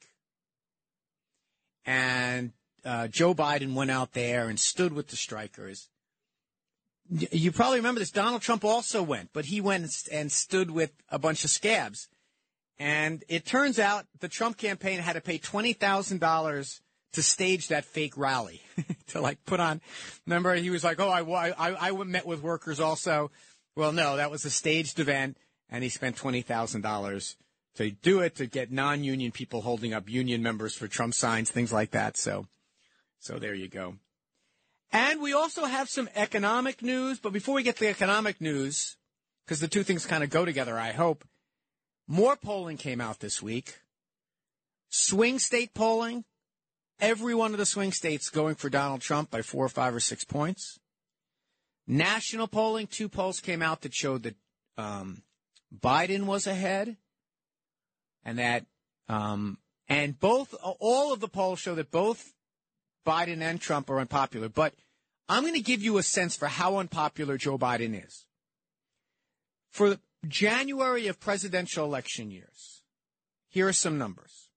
and 1.87 2.53
uh, 2.85 3.09
Joe 3.09 3.35
Biden 3.35 3.73
went 3.73 3.91
out 3.91 4.13
there 4.13 4.51
and 4.51 4.61
stood 4.61 4.93
with 4.93 5.09
the 5.09 5.17
strikers. 5.17 5.89
You 7.09 7.53
probably 7.53 7.79
remember 7.79 8.01
this. 8.01 8.11
Donald 8.11 8.43
Trump 8.43 8.67
also 8.67 9.03
went, 9.03 9.31
but 9.33 9.47
he 9.47 9.63
went 9.63 9.91
and 10.13 10.31
stood 10.31 10.71
with 10.71 10.93
a 11.09 11.19
bunch 11.19 11.43
of 11.45 11.51
scabs. 11.51 12.09
And 12.79 13.25
it 13.29 13.47
turns 13.47 13.79
out 13.79 14.05
the 14.21 14.29
Trump 14.29 14.59
campaign 14.59 14.99
had 14.99 15.15
to 15.15 15.23
pay 15.23 15.39
$20,000 15.39 16.81
to 17.13 17.23
stage 17.23 17.69
that 17.69 17.87
fake 17.87 18.19
rally 18.19 18.61
to 19.09 19.23
like 19.23 19.43
put 19.47 19.61
on. 19.61 19.81
Remember, 20.27 20.55
he 20.55 20.69
was 20.69 20.85
like, 20.85 21.01
Oh, 21.01 21.09
I, 21.09 21.23
I, 21.51 21.89
I 21.89 22.05
met 22.05 22.27
with 22.27 22.43
workers 22.43 22.79
also. 22.79 23.31
Well, 23.75 23.93
no, 23.93 24.17
that 24.17 24.31
was 24.31 24.45
a 24.45 24.51
staged 24.51 25.01
event 25.01 25.39
and 25.71 25.83
he 25.83 25.89
spent 25.89 26.17
$20,000 26.17 27.37
to 27.77 27.91
do 27.91 28.21
it 28.21 28.37
to 28.37 28.47
get 28.47 28.71
non-union 28.71 29.33
people 29.33 29.63
holding 29.63 29.93
up 29.93 30.09
union 30.09 30.43
members 30.43 30.77
for 30.77 30.87
Trump 30.87 31.13
signs, 31.13 31.51
things 31.51 31.73
like 31.73 31.91
that. 31.91 32.17
So, 32.17 32.47
so 33.19 33.39
there 33.39 33.55
you 33.55 33.69
go. 33.69 33.97
And 34.93 35.21
we 35.21 35.33
also 35.33 35.65
have 35.65 35.89
some 35.89 36.09
economic 36.15 36.81
news, 36.81 37.19
but 37.19 37.33
before 37.33 37.57
we 37.57 37.65
get 37.65 37.75
to 37.79 37.85
the 37.85 37.91
economic 37.91 38.41
news, 38.41 38.97
because 39.45 39.59
the 39.59 39.67
two 39.67 39.83
things 39.83 40.07
kind 40.07 40.23
of 40.23 40.31
go 40.31 40.45
together, 40.45 40.79
I 40.79 40.93
hope. 40.93 41.25
More 42.07 42.37
polling 42.37 42.77
came 42.77 43.01
out 43.01 43.19
this 43.19 43.43
week. 43.43 43.81
Swing 44.91 45.41
state 45.41 45.75
polling. 45.75 46.25
Every 47.01 47.35
one 47.35 47.51
of 47.51 47.59
the 47.59 47.67
swing 47.67 47.91
states 47.91 48.31
going 48.31 48.55
for 48.55 48.71
Donald 48.71 49.01
Trump 49.01 49.33
by 49.33 49.43
four 49.43 49.65
or 49.65 49.69
five 49.69 49.95
or 49.95 50.01
six 50.01 50.25
points. 50.25 50.79
National 51.89 52.47
polling, 52.47 52.87
two 52.87 53.09
polls 53.09 53.41
came 53.41 53.63
out 53.63 53.81
that 53.81 53.93
showed 53.93 54.23
that 54.23 54.37
um, 54.79 55.23
Biden 55.77 56.25
was 56.25 56.47
ahead 56.47 56.97
and 58.25 58.39
that 58.39 58.65
um, 59.09 59.59
and 59.89 60.19
both 60.19 60.55
all 60.63 61.13
of 61.13 61.21
the 61.21 61.29
polls 61.29 61.59
show 61.59 61.75
that 61.75 61.91
both 61.91 62.33
Biden 63.07 63.43
and 63.43 63.61
Trump 63.61 63.91
are 63.91 64.01
unpopular. 64.01 64.49
But 64.49 64.75
I'm 65.29 65.43
going 65.43 65.55
to 65.55 65.61
give 65.61 65.83
you 65.83 65.99
a 65.99 66.03
sense 66.03 66.37
for 66.37 66.49
how 66.49 66.77
unpopular 66.77 67.37
Joe 67.37 67.59
Biden 67.59 68.03
is. 68.05 68.25
For 69.71 69.99
January 70.27 71.07
of 71.09 71.21
presidential 71.21 71.85
election 71.85 72.31
years, 72.31 72.83
here 73.49 73.69
are 73.69 73.73
some 73.73 73.99
numbers. 73.99 74.49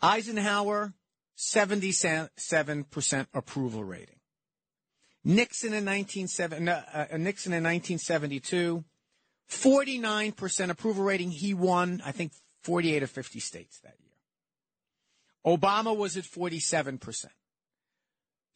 Eisenhower, 0.00 0.94
77% 1.36 3.26
approval 3.34 3.84
rating. 3.84 4.20
Nixon 5.24 5.68
in 5.68 5.84
1970, 5.84 6.68
uh, 6.68 6.80
uh, 6.92 7.16
Nixon 7.16 7.52
in 7.52 7.62
1972, 7.62 8.84
49% 9.52 10.70
approval 10.70 11.04
rating. 11.04 11.30
He 11.30 11.54
won, 11.54 12.02
I 12.04 12.12
think, 12.12 12.32
48 12.64 13.02
or 13.02 13.06
50 13.06 13.40
states 13.40 13.78
that 13.80 13.94
year. 14.00 15.56
Obama 15.56 15.96
was 15.96 16.16
at 16.16 16.24
47%. 16.24 17.26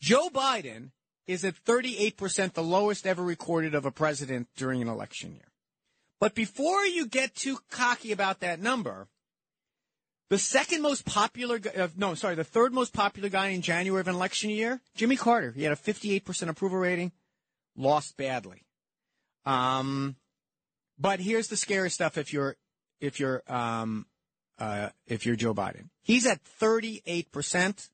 Joe 0.01 0.29
Biden 0.29 0.91
is 1.27 1.45
at 1.45 1.55
38%, 1.65 2.53
the 2.53 2.63
lowest 2.63 3.07
ever 3.07 3.23
recorded 3.23 3.75
of 3.75 3.85
a 3.85 3.91
president 3.91 4.49
during 4.57 4.81
an 4.83 4.89
election 4.89 5.33
year. 5.33 5.53
But 6.21 6.35
before 6.35 6.85
you 6.85 7.07
get 7.07 7.35
too 7.35 7.59
cocky 7.71 8.13
about 8.13 8.41
that 8.41 8.61
number, 8.61 9.09
the 10.31 10.39
second 10.39 10.83
most 10.83 11.05
popular, 11.05 11.61
uh, 11.77 11.89
no, 11.97 12.15
sorry, 12.15 12.35
the 12.35 12.45
third 12.45 12.73
most 12.73 12.93
popular 12.93 13.29
guy 13.29 13.49
in 13.49 13.63
January 13.63 14.01
of 14.01 14.09
an 14.09 14.15
election 14.15 14.51
year, 14.51 14.81
Jimmy 14.95 15.17
Carter. 15.17 15.53
He 15.53 15.63
had 15.63 15.73
a 15.73 15.77
58% 15.77 16.49
approval 16.49 16.79
rating, 16.79 17.13
lost 17.77 18.17
badly. 18.17 18.63
Um, 19.45 20.17
but 20.99 21.21
here's 21.21 21.49
the 21.49 21.57
scary 21.57 21.91
stuff 21.91 22.19
if 22.19 22.33
you're, 22.33 22.57
if 23.01 23.21
you're, 23.21 23.43
um, 23.49 24.07
uh, 24.59 24.91
if 25.07 25.27
you're 25.27 25.37
Joe 25.37 25.55
Biden. 25.55 25.91
He's 26.03 26.27
at 26.27 26.41
38%. 26.61 27.91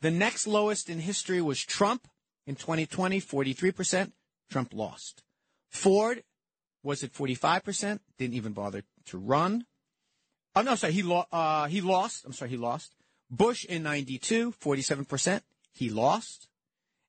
The 0.00 0.10
next 0.10 0.46
lowest 0.46 0.88
in 0.88 1.00
history 1.00 1.42
was 1.42 1.62
Trump 1.62 2.06
in 2.46 2.54
2020, 2.54 3.20
43%. 3.20 4.12
Trump 4.50 4.72
lost. 4.72 5.22
Ford 5.68 6.22
was 6.82 7.02
at 7.02 7.12
45%, 7.12 8.00
didn't 8.16 8.34
even 8.34 8.52
bother 8.52 8.84
to 9.06 9.18
run. 9.18 9.66
Oh, 10.54 10.62
no, 10.62 10.74
sorry, 10.74 10.92
he, 10.92 11.02
lo- 11.02 11.26
uh, 11.30 11.66
he 11.66 11.80
lost. 11.80 12.24
I'm 12.24 12.32
sorry, 12.32 12.50
he 12.52 12.56
lost. 12.56 12.94
Bush 13.30 13.64
in 13.64 13.82
92, 13.82 14.52
47%, 14.52 15.42
he 15.72 15.90
lost. 15.90 16.48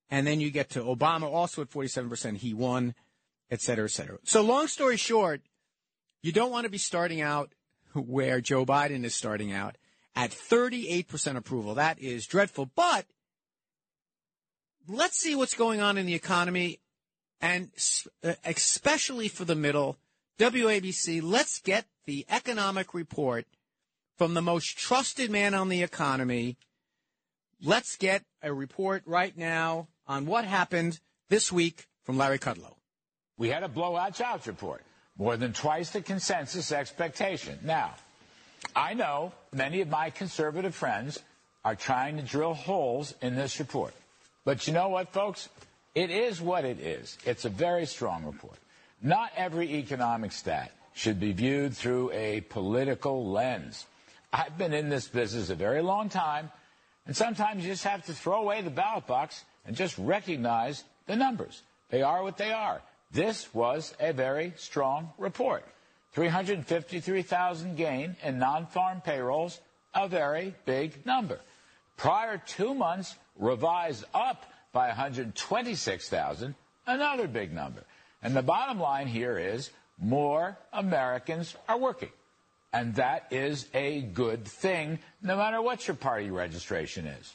And 0.10 0.28
then 0.28 0.42
you 0.42 0.52
get 0.52 0.72
to 0.72 0.82
Obama 0.82 1.24
also 1.24 1.62
at 1.62 1.70
47%, 1.70 2.38
he 2.38 2.54
won, 2.54 2.96
et 3.52 3.62
cetera, 3.62 3.86
et 3.86 3.92
cetera. 3.92 4.18
So 4.24 4.42
long 4.42 4.68
story 4.68 4.98
short, 4.98 5.42
you 6.22 6.32
don't 6.32 6.52
want 6.52 6.66
to 6.66 6.70
be 6.70 6.78
starting 6.78 7.22
out 7.22 7.54
where 7.94 8.42
Joe 8.42 8.66
Biden 8.66 9.04
is 9.04 9.16
starting 9.16 9.52
out 9.52 9.78
at 10.16 10.32
38% 10.32 11.36
approval. 11.36 11.76
That 11.76 12.00
is 12.00 12.28
dreadful. 12.28 12.70
But 12.76 13.06
let's 14.88 15.18
see 15.18 15.36
what's 15.36 15.54
going 15.54 15.82
on 15.82 15.98
in 15.98 16.06
the 16.06 16.16
economy 16.16 16.80
and 17.42 17.70
uh, 18.24 18.34
especially 18.44 19.28
for 19.28 19.46
the 19.46 19.56
middle. 19.56 19.98
WABC, 20.40 21.22
let's 21.24 21.60
get 21.60 21.86
the 22.06 22.26
economic 22.30 22.94
report 22.94 23.46
from 24.18 24.34
the 24.34 24.42
most 24.42 24.78
trusted 24.78 25.30
man 25.30 25.54
on 25.54 25.70
the 25.70 25.84
economy. 25.84 26.58
Let's 27.62 27.96
get 27.96 28.24
a 28.42 28.54
report 28.54 29.04
right 29.06 29.38
now 29.38 29.88
on 30.08 30.26
what 30.26 30.46
happened 30.46 31.00
this 31.30 31.52
week 31.52 31.88
from 32.04 32.18
Larry 32.18 32.40
Kudlow. 32.40 32.79
We 33.40 33.50
had 33.50 33.64
a 33.64 33.70
blowout 33.70 34.16
jobs 34.16 34.48
report, 34.48 34.84
more 35.18 35.38
than 35.38 35.54
twice 35.54 35.92
the 35.92 36.02
consensus 36.02 36.74
expectation. 36.74 37.58
Now, 37.64 37.96
I 38.76 38.94
know 38.94 39.32
many 39.54 39.80
of 39.80 39.88
my 39.88 40.10
conservative 40.10 40.76
friends 40.76 41.18
are 41.64 41.76
trying 41.76 42.18
to 42.18 42.24
drill 42.24 42.54
holes 42.54 43.16
in 43.22 43.38
this 43.38 43.58
report. 43.58 43.94
But 44.44 44.68
you 44.68 44.74
know 44.74 44.90
what, 44.90 45.14
folks? 45.14 45.48
It 45.96 46.12
is 46.12 46.42
what 46.42 46.66
it 46.66 46.82
is. 46.82 47.18
It's 47.26 47.46
a 47.46 47.50
very 47.50 47.86
strong 47.86 48.26
report. 48.26 48.58
Not 49.02 49.32
every 49.38 49.76
economic 49.76 50.34
stat 50.34 50.72
should 50.94 51.22
be 51.22 51.32
viewed 51.32 51.74
through 51.74 52.12
a 52.12 52.42
political 52.42 53.32
lens. 53.32 53.86
I've 54.34 54.58
been 54.58 54.74
in 54.74 54.90
this 54.90 55.08
business 55.08 55.50
a 55.50 55.56
very 55.56 55.82
long 55.82 56.10
time, 56.10 56.52
and 57.06 57.16
sometimes 57.16 57.64
you 57.64 57.72
just 57.72 57.86
have 57.86 58.06
to 58.08 58.14
throw 58.14 58.42
away 58.42 58.62
the 58.62 58.70
ballot 58.70 59.08
box 59.08 59.46
and 59.66 59.78
just 59.78 59.98
recognize 59.98 60.84
the 61.08 61.16
numbers. 61.16 61.62
They 61.90 62.02
are 62.02 62.22
what 62.22 62.38
they 62.38 62.52
are. 62.52 62.82
This 63.12 63.54
was 63.54 63.94
a 64.00 64.14
very 64.14 64.54
strong 64.58 65.12
report. 65.18 65.66
353,000 66.14 67.76
gain 67.76 68.16
in 68.24 68.40
non-farm 68.40 69.02
payrolls, 69.02 69.60
a 69.94 70.08
very 70.08 70.54
big 70.66 71.06
number. 71.06 71.40
Prior 71.98 72.42
two 72.46 72.74
months 72.74 73.16
revised 73.38 74.06
up 74.14 74.46
by 74.72 74.88
126,000, 74.88 76.56
another 76.86 77.28
big 77.28 77.54
number. 77.54 77.84
And 78.22 78.36
the 78.36 78.44
bottom 78.44 78.80
line 78.80 79.08
here 79.08 79.38
is 79.38 79.72
more 80.00 80.58
Americans 80.72 81.56
are 81.68 81.78
working. 81.78 82.10
And 82.72 82.96
that 82.96 83.28
is 83.32 83.68
a 83.74 84.02
good 84.02 84.46
thing, 84.46 85.00
no 85.22 85.36
matter 85.36 85.62
what 85.62 85.88
your 85.88 85.96
party 85.96 86.30
registration 86.30 87.08
is. 87.08 87.34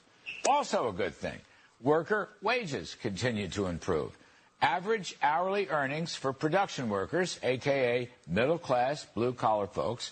Also 0.48 0.88
a 0.88 0.92
good 0.92 1.14
thing. 1.14 1.38
Worker 1.82 2.28
wages 2.40 2.96
continue 3.02 3.48
to 3.48 3.66
improve. 3.66 4.16
Average 4.64 5.16
hourly 5.22 5.68
earnings 5.68 6.14
for 6.14 6.32
production 6.32 6.88
workers, 6.88 7.38
aka 7.42 8.08
middle 8.26 8.56
class, 8.56 9.04
blue 9.04 9.34
collar 9.34 9.66
folks, 9.66 10.10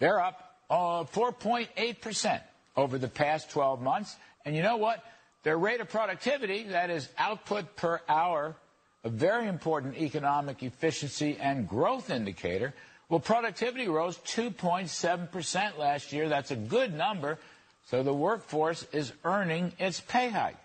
they're 0.00 0.20
up 0.20 0.56
uh, 0.68 1.04
4.8% 1.04 2.40
over 2.76 2.98
the 2.98 3.06
past 3.06 3.50
12 3.50 3.80
months. 3.80 4.16
And 4.44 4.56
you 4.56 4.62
know 4.62 4.76
what? 4.76 5.04
Their 5.44 5.56
rate 5.56 5.80
of 5.80 5.88
productivity, 5.88 6.64
that 6.64 6.90
is 6.90 7.08
output 7.16 7.76
per 7.76 8.00
hour, 8.08 8.56
a 9.04 9.08
very 9.08 9.46
important 9.46 9.96
economic 9.96 10.64
efficiency 10.64 11.36
and 11.40 11.68
growth 11.68 12.10
indicator. 12.10 12.74
Well, 13.08 13.20
productivity 13.20 13.86
rose 13.86 14.18
2.7% 14.18 15.78
last 15.78 16.12
year. 16.12 16.28
That's 16.28 16.50
a 16.50 16.56
good 16.56 16.92
number. 16.92 17.38
So 17.86 18.02
the 18.02 18.12
workforce 18.12 18.84
is 18.92 19.12
earning 19.22 19.74
its 19.78 20.00
pay 20.00 20.28
hike. 20.28 20.58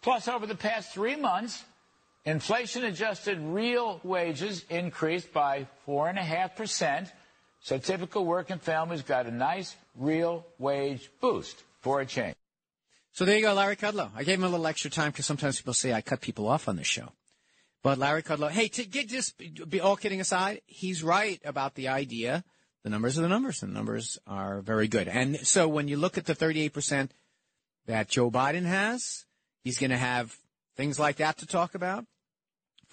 Plus, 0.00 0.26
over 0.26 0.46
the 0.46 0.54
past 0.54 0.94
three 0.94 1.16
months, 1.16 1.62
inflation 2.24 2.84
adjusted 2.84 3.38
real 3.40 4.00
wages 4.02 4.64
increased 4.68 5.32
by 5.32 5.66
4.5%. 5.86 7.10
So 7.60 7.78
typical 7.78 8.24
working 8.24 8.58
families 8.58 9.02
got 9.02 9.26
a 9.26 9.30
nice 9.30 9.74
real 9.96 10.46
wage 10.58 11.10
boost 11.20 11.62
for 11.80 12.00
a 12.00 12.06
change. 12.06 12.34
So 13.12 13.24
there 13.24 13.36
you 13.36 13.42
go, 13.42 13.54
Larry 13.54 13.76
Kudlow. 13.76 14.10
I 14.14 14.22
gave 14.22 14.38
him 14.38 14.44
a 14.44 14.48
little 14.48 14.66
extra 14.66 14.90
time 14.90 15.10
because 15.10 15.26
sometimes 15.26 15.56
people 15.56 15.74
say 15.74 15.92
I 15.92 16.00
cut 16.00 16.20
people 16.20 16.46
off 16.46 16.68
on 16.68 16.76
this 16.76 16.86
show. 16.86 17.12
But 17.82 17.98
Larry 17.98 18.22
Kudlow, 18.22 18.50
hey, 18.50 18.68
to 18.68 18.84
get 18.84 19.08
just 19.08 19.38
be 19.68 19.80
all 19.80 19.96
kidding 19.96 20.20
aside, 20.20 20.60
he's 20.66 21.02
right 21.02 21.40
about 21.44 21.74
the 21.74 21.88
idea. 21.88 22.44
The 22.84 22.90
numbers 22.90 23.18
are 23.18 23.22
the 23.22 23.28
numbers. 23.28 23.62
And 23.62 23.72
the 23.72 23.76
numbers 23.76 24.18
are 24.26 24.60
very 24.60 24.88
good. 24.88 25.08
And 25.08 25.36
so 25.38 25.68
when 25.68 25.88
you 25.88 25.96
look 25.96 26.16
at 26.16 26.26
the 26.26 26.34
38% 26.34 27.10
that 27.86 28.08
Joe 28.08 28.30
Biden 28.30 28.64
has, 28.64 29.24
he's 29.64 29.78
going 29.78 29.90
to 29.90 29.96
have 29.96 30.36
things 30.78 30.98
like 30.98 31.16
that 31.16 31.36
to 31.38 31.46
talk 31.46 31.74
about. 31.74 32.06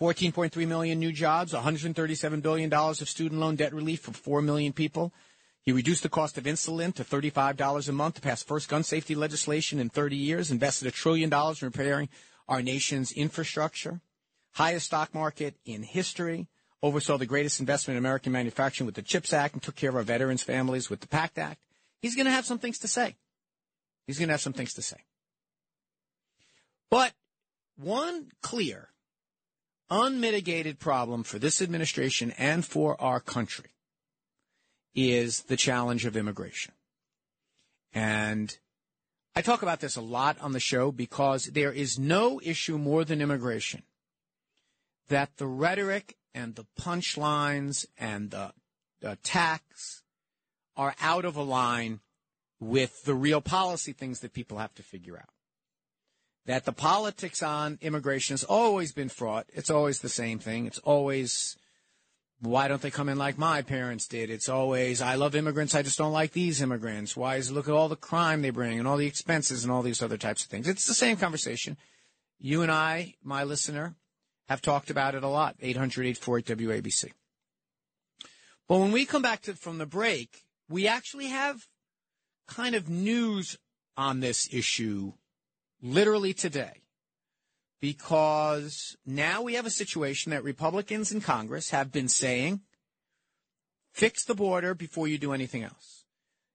14.3 0.02 0.68
million 0.68 1.00
new 1.00 1.14
jobs, 1.14 1.54
137 1.54 2.42
billion 2.42 2.70
dollars 2.70 3.02
of 3.02 3.08
student 3.08 3.40
loan 3.40 3.56
debt 3.56 3.74
relief 3.74 4.02
for 4.02 4.12
4 4.12 4.42
million 4.42 4.74
people. 4.74 5.14
He 5.62 5.72
reduced 5.72 6.04
the 6.04 6.10
cost 6.10 6.38
of 6.38 6.44
insulin 6.44 6.94
to 6.96 7.04
$35 7.04 7.88
a 7.88 7.92
month 7.94 8.16
to 8.16 8.22
pass 8.22 8.44
first 8.44 8.68
gun 8.68 8.84
safety 8.84 9.16
legislation 9.16 9.80
in 9.80 9.90
30 9.90 10.18
years, 10.18 10.52
invested 10.52 10.88
a 10.88 10.92
trillion 10.92 11.30
dollars 11.30 11.62
in 11.62 11.68
repairing 11.68 12.10
our 12.48 12.62
nation's 12.62 13.12
infrastructure, 13.12 14.02
highest 14.54 14.88
stock 14.88 15.14
market 15.14 15.56
in 15.66 15.84
history, 15.84 16.48
oversaw 16.84 17.18
the 17.18 17.26
greatest 17.26 17.60
investment 17.60 17.96
in 17.96 18.04
American 18.04 18.32
manufacturing 18.32 18.86
with 18.86 18.96
the 18.96 19.02
CHIPS 19.02 19.32
Act, 19.32 19.54
and 19.54 19.64
took 19.64 19.76
care 19.76 19.90
of 19.92 19.96
our 19.96 20.04
veterans' 20.04 20.44
families 20.44 20.90
with 20.90 21.00
the 21.00 21.08
PACT 21.08 21.38
Act. 21.38 21.62
He's 22.02 22.16
going 22.16 22.26
to 22.26 22.32
have 22.32 22.46
some 22.46 22.60
things 22.60 22.80
to 22.80 22.88
say. 22.88 23.16
He's 24.06 24.20
going 24.20 24.28
to 24.28 24.34
have 24.34 24.42
some 24.42 24.54
things 24.54 24.74
to 24.74 24.82
say. 24.82 24.98
But 26.92 27.14
one 27.78 28.32
clear, 28.42 28.90
unmitigated 29.90 30.80
problem 30.80 31.24
for 31.24 31.40
this 31.40 31.62
administration 31.62 32.32
and 32.38 32.66
for 32.66 33.00
our 33.02 33.20
country 33.20 33.72
is 34.94 35.44
the 35.44 35.58
challenge 35.58 36.06
of 36.06 36.16
immigration. 36.16 36.74
And 37.94 38.58
I 39.36 39.42
talk 39.42 39.62
about 39.62 39.82
this 39.82 39.96
a 39.96 40.02
lot 40.02 40.40
on 40.40 40.54
the 40.54 40.60
show 40.60 40.92
because 40.92 41.46
there 41.46 41.72
is 41.72 42.00
no 42.00 42.40
issue 42.44 42.78
more 42.78 43.04
than 43.04 43.22
immigration 43.22 43.84
that 45.10 45.38
the 45.38 45.48
rhetoric 45.48 46.16
and 46.34 46.56
the 46.56 46.66
punchlines 46.80 47.86
and 47.98 48.32
the, 48.32 48.54
attacks 49.04 50.02
are 50.76 50.96
out 51.00 51.26
of 51.26 51.36
a 51.36 51.44
line 51.44 52.00
with 52.60 53.04
the 53.04 53.14
real 53.14 53.40
policy 53.40 53.94
things 53.94 54.22
that 54.22 54.34
people 54.34 54.58
have 54.58 54.74
to 54.74 54.82
figure 54.82 55.16
out. 55.16 55.35
That 56.46 56.66
the 56.66 56.74
politics 56.74 57.42
on 57.42 57.80
immigration 57.82 58.34
has 58.34 58.44
always 58.44 58.92
been 58.92 59.10
fraught. 59.10 59.48
It's 59.54 59.72
always 59.72 60.00
the 60.00 60.10
same 60.10 60.38
thing. 60.38 60.68
It's 60.68 60.78
always 60.80 61.58
why 62.42 62.68
don't 62.68 62.82
they 62.82 62.92
come 62.92 63.10
in 63.10 63.18
like 63.18 63.38
my 63.38 63.62
parents 63.62 64.08
did? 64.08 64.30
It's 64.30 64.50
always, 64.50 65.02
I 65.02 65.16
love 65.16 65.36
immigrants, 65.36 65.74
I 65.74 65.82
just 65.82 65.98
don't 65.98 66.12
like 66.12 66.32
these 66.32 66.62
immigrants. 66.62 67.16
Why 67.16 67.38
is 67.38 67.52
look 67.52 67.68
at 67.68 67.74
all 67.74 67.90
the 67.90 67.96
crime 67.96 68.42
they 68.42 68.50
bring 68.50 68.78
and 68.78 68.88
all 68.88 68.98
the 68.98 69.08
expenses 69.08 69.64
and 69.64 69.72
all 69.72 69.82
these 69.82 70.02
other 70.02 70.18
types 70.18 70.44
of 70.44 70.50
things? 70.50 70.68
It's 70.68 70.86
the 70.86 70.94
same 70.94 71.18
conversation. 71.18 71.78
You 72.40 72.62
and 72.62 72.72
I, 72.72 73.16
my 73.24 73.44
listener, 73.44 73.96
have 74.48 74.62
talked 74.62 74.90
about 74.90 75.16
it 75.16 75.24
a 75.24 75.28
lot. 75.28 75.56
800 75.62 76.06
848 76.06 76.84
WABC. 76.84 77.12
But 78.68 78.80
when 78.80 78.92
we 78.92 79.06
come 79.06 79.22
back 79.22 79.42
to 79.44 79.54
from 79.54 79.78
the 79.78 79.86
break, 79.86 80.44
we 80.70 80.88
actually 80.88 81.28
have 81.28 81.68
kind 82.48 82.76
of 82.76 82.90
news 82.90 83.58
on 83.98 84.20
this 84.20 84.50
issue 84.54 85.14
literally 85.86 86.34
today 86.34 86.82
because 87.80 88.98
now 89.06 89.44
we 89.44 89.54
have 89.54 89.68
a 89.68 89.70
situation 89.70 90.32
that 90.32 90.44
Republicans 90.44 91.12
in 91.12 91.22
Congress 91.22 91.70
have 91.70 91.92
been 91.92 92.08
saying 92.08 92.62
fix 93.94 94.26
the 94.26 94.34
border 94.34 94.74
before 94.74 95.08
you 95.08 95.18
do 95.20 95.32
anything 95.32 95.64
else. 95.64 96.06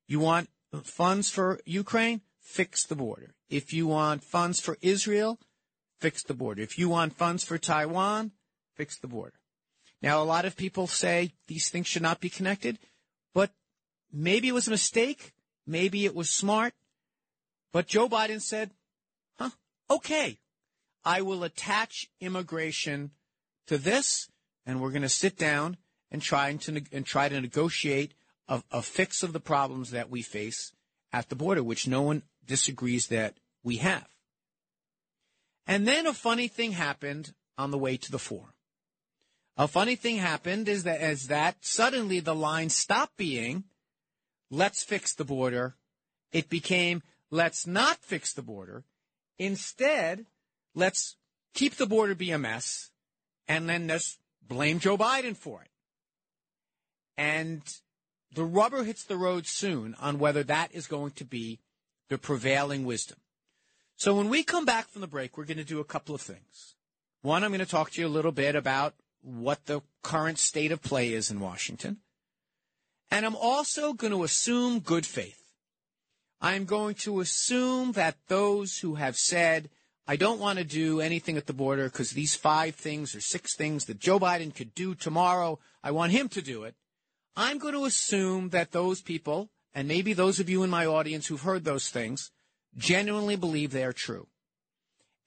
You 0.09 0.19
want 0.19 0.49
funds 0.83 1.31
for 1.31 1.61
Ukraine? 1.65 2.23
Fix 2.41 2.85
the 2.85 2.97
border. 2.97 3.35
If 3.49 3.73
you 3.73 3.87
want 3.87 4.25
funds 4.25 4.61
for 4.61 4.77
Israel, 4.83 5.39
fix 6.01 6.25
the 6.25 6.35
border. 6.35 6.63
If 6.63 6.79
you 6.79 6.89
want 6.89 7.17
funds 7.17 7.45
for 7.45 7.59
Taiwan, 7.59 8.33
fix 8.75 8.99
the 8.99 9.07
border. 9.07 9.39
Now, 10.03 10.21
a 10.21 10.25
lot 10.25 10.47
of 10.47 10.57
people 10.57 10.89
say 10.89 11.33
these 11.47 11.69
things 11.69 11.87
should 11.87 12.03
not 12.03 12.21
be 12.21 12.31
connected, 12.31 12.79
but 13.35 13.53
maybe 14.13 14.49
it 14.49 14.55
was 14.55 14.67
a 14.67 14.73
mistake. 14.73 15.33
Maybe 15.67 16.05
it 16.07 16.17
was 16.17 16.31
smart. 16.31 16.73
But 17.73 17.87
Joe 17.87 18.09
Biden 18.09 18.41
said, 18.41 18.71
okay, 19.91 20.39
I 21.05 21.23
will 21.23 21.45
attach 21.45 22.09
immigration 22.21 23.11
to 23.67 23.79
this, 23.79 24.29
and 24.65 24.81
we're 24.81 24.91
going 24.91 25.03
to 25.03 25.09
sit 25.09 25.37
down 25.37 25.77
and 26.11 26.23
try 26.23 26.53
to 26.55 26.83
and 26.93 27.07
try 27.07 27.29
to 27.29 27.41
negotiate 27.41 28.15
a, 28.49 28.63
a 28.71 28.83
fix 28.83 29.23
of 29.23 29.33
the 29.33 29.41
problems 29.41 29.91
that 29.91 30.11
we 30.11 30.23
face 30.23 30.73
at 31.13 31.29
the 31.29 31.37
border, 31.37 31.63
which 31.63 31.89
no 31.89 32.03
one 32.03 32.23
disagrees 32.47 33.07
that 33.09 33.39
we 33.63 33.77
have. 33.77 34.07
And 35.67 35.87
then 35.87 36.07
a 36.07 36.13
funny 36.13 36.49
thing 36.49 36.73
happened 36.73 37.33
on 37.57 37.71
the 37.71 37.79
way 37.79 37.97
to 37.97 38.11
the 38.11 38.19
forum. 38.19 38.53
A 39.57 39.69
funny 39.69 39.95
thing 39.95 40.17
happened 40.17 40.69
is 40.69 40.85
that 40.85 41.01
as 41.01 41.29
that 41.29 41.57
suddenly 41.61 42.21
the 42.21 42.35
line 42.35 42.71
stopped 42.71 43.17
being, 43.17 43.65
let's 44.51 44.83
fix 44.83 45.15
the 45.15 45.25
border. 45.25 45.77
It 46.33 46.49
became, 46.49 47.03
let's 47.31 47.67
not 47.67 47.99
fix 47.99 48.33
the 48.33 48.43
border. 48.43 48.85
Instead, 49.41 50.27
let's 50.75 51.17
keep 51.55 51.77
the 51.77 51.87
border 51.87 52.15
be 52.15 52.31
a 52.31 52.39
mess 52.39 52.91
and 53.49 53.67
then 53.67 53.87
let's 53.87 54.19
blame 54.47 54.79
Joe 54.79 54.99
Biden 54.99 55.35
for 55.35 55.63
it. 55.63 55.71
And 57.17 57.63
the 58.35 58.45
rubber 58.45 58.85
hits 58.85 59.03
the 59.03 59.17
road 59.17 59.47
soon 59.47 59.97
on 59.99 60.19
whether 60.19 60.43
that 60.43 60.75
is 60.75 60.87
going 60.87 61.13
to 61.13 61.25
be 61.25 61.59
the 62.11 62.19
prevailing 62.19 62.85
wisdom. 62.85 63.17
So 63.97 64.15
when 64.15 64.29
we 64.29 64.43
come 64.43 64.67
back 64.67 64.89
from 64.89 65.01
the 65.01 65.07
break, 65.07 65.39
we're 65.39 65.47
going 65.47 65.57
to 65.57 65.65
do 65.65 65.81
a 65.81 65.85
couple 65.85 66.15
of 66.15 66.21
things. 66.21 66.75
One, 67.23 67.43
I'm 67.43 67.51
going 67.51 67.61
to 67.61 67.67
talk 67.67 67.93
to 67.93 68.01
you 68.03 68.07
a 68.07 68.09
little 68.09 68.33
bit 68.33 68.55
about 68.55 68.93
what 69.23 69.65
the 69.65 69.81
current 70.03 70.39
state 70.39 70.71
of 70.71 70.83
play 70.83 71.15
is 71.15 71.31
in 71.31 71.41
Washington. 71.41 71.97
And 73.11 73.25
I'm 73.25 73.37
also 73.37 73.95
going 73.95 74.13
to 74.13 74.23
assume 74.23 74.81
good 74.81 75.07
faith. 75.07 75.40
I'm 76.41 76.65
going 76.65 76.95
to 76.97 77.21
assume 77.21 77.93
that 77.93 78.17
those 78.29 78.79
who 78.79 78.95
have 78.95 79.17
said, 79.17 79.69
I 80.07 80.17
don't 80.17 80.41
want 80.41 80.59
to 80.59 80.65
do 80.65 81.01
anything 81.01 81.37
at 81.37 81.47
the 81.47 81.53
border 81.53 81.85
because 81.85 82.11
these 82.11 82.35
five 82.35 82.75
things 82.75 83.15
or 83.15 83.21
six 83.21 83.55
things 83.55 83.85
that 83.85 83.99
Joe 83.99 84.19
Biden 84.19 84.55
could 84.55 84.75
do 84.75 84.95
tomorrow, 84.95 85.59
I 85.83 85.91
want 85.91 86.13
him 86.13 86.29
to 86.31 86.43
do 86.43 86.65
it. 86.65 86.75
I'm 87.37 87.59
going 87.59 87.75
to 87.75 87.85
assume 87.85 88.49
that 88.51 88.73
those 88.73 89.03
people, 89.03 89.51
and 89.75 89.87
maybe 89.87 90.15
those 90.15 90.41
of 90.41 90.49
you 90.49 90.63
in 90.63 90.71
my 90.71 90.87
audience 90.87 91.27
who've 91.27 91.43
heard 91.43 91.65
those 91.65 91.91
things, 91.91 92.31
genuinely 92.77 93.37
believe 93.37 93.71
they 93.71 93.85
are 93.85 93.93
true. 93.93 94.27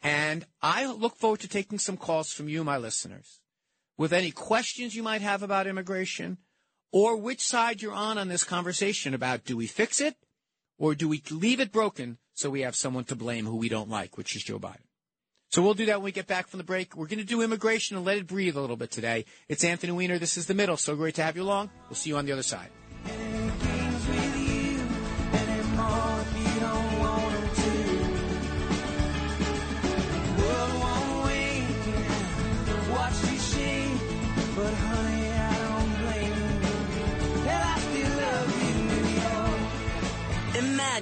And 0.01 0.45
I 0.61 0.85
look 0.91 1.15
forward 1.15 1.39
to 1.41 1.47
taking 1.47 1.79
some 1.79 1.95
calls 1.95 2.33
from 2.33 2.49
you, 2.49 2.63
my 2.63 2.77
listeners, 2.77 3.39
with 3.97 4.11
any 4.11 4.31
questions 4.31 4.95
you 4.95 5.03
might 5.03 5.21
have 5.21 5.43
about 5.43 5.67
immigration 5.67 6.39
or 6.91 7.15
which 7.15 7.41
side 7.41 7.81
you're 7.81 7.93
on 7.93 8.17
on 8.17 8.27
this 8.27 8.43
conversation 8.43 9.13
about 9.13 9.45
do 9.45 9.55
we 9.55 9.67
fix 9.67 10.01
it 10.01 10.15
or 10.83 10.95
do 10.95 11.07
we 11.07 11.23
leave 11.31 11.61
it 11.61 11.71
broken 11.71 12.17
so 12.33 12.49
we 12.49 12.59
have 12.59 12.75
someone 12.75 13.05
to 13.05 13.15
blame 13.15 13.45
who 13.45 13.55
we 13.55 13.69
don't 13.69 13.89
like, 13.89 14.17
which 14.17 14.35
is 14.35 14.43
Joe 14.43 14.59
Biden? 14.59 14.83
So 15.49 15.61
we'll 15.61 15.75
do 15.75 15.85
that 15.85 15.99
when 15.99 16.03
we 16.03 16.11
get 16.11 16.27
back 16.27 16.49
from 16.49 16.57
the 16.57 16.65
break. 16.65 16.93
We're 16.93 17.07
going 17.07 17.19
to 17.19 17.23
do 17.23 17.41
immigration 17.41 17.95
and 17.95 18.05
let 18.05 18.17
it 18.17 18.27
breathe 18.27 18.57
a 18.57 18.59
little 18.59 18.75
bit 18.75 18.91
today. 18.91 19.23
It's 19.47 19.63
Anthony 19.63 19.93
Weiner. 19.93 20.19
This 20.19 20.35
is 20.35 20.45
The 20.47 20.53
Middle. 20.53 20.75
So 20.75 20.97
great 20.97 21.15
to 21.15 21.23
have 21.23 21.37
you 21.37 21.43
along. 21.43 21.69
We'll 21.87 21.95
see 21.95 22.09
you 22.09 22.17
on 22.17 22.25
the 22.25 22.33
other 22.33 22.43
side. 22.43 22.67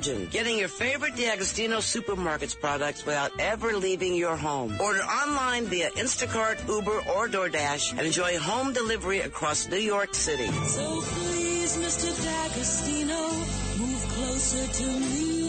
Imagine 0.01 0.25
getting 0.31 0.57
your 0.57 0.67
favorite 0.67 1.15
D'Agostino 1.15 1.77
supermarkets 1.77 2.59
products 2.59 3.05
without 3.05 3.31
ever 3.39 3.73
leaving 3.73 4.15
your 4.15 4.35
home. 4.35 4.75
Order 4.81 5.01
online 5.01 5.65
via 5.65 5.91
Instacart, 5.91 6.67
Uber, 6.67 7.03
or 7.07 7.27
DoorDash 7.27 7.91
and 7.91 8.01
enjoy 8.01 8.39
home 8.39 8.73
delivery 8.73 9.19
across 9.19 9.69
New 9.69 9.77
York 9.77 10.15
City. 10.15 10.47
So 10.47 11.01
please, 11.01 11.77
Mr. 11.77 12.09
D'Agostino, 12.23 13.29
move 13.77 14.01
closer 14.09 14.73
to 14.73 14.99
me. 14.99 15.40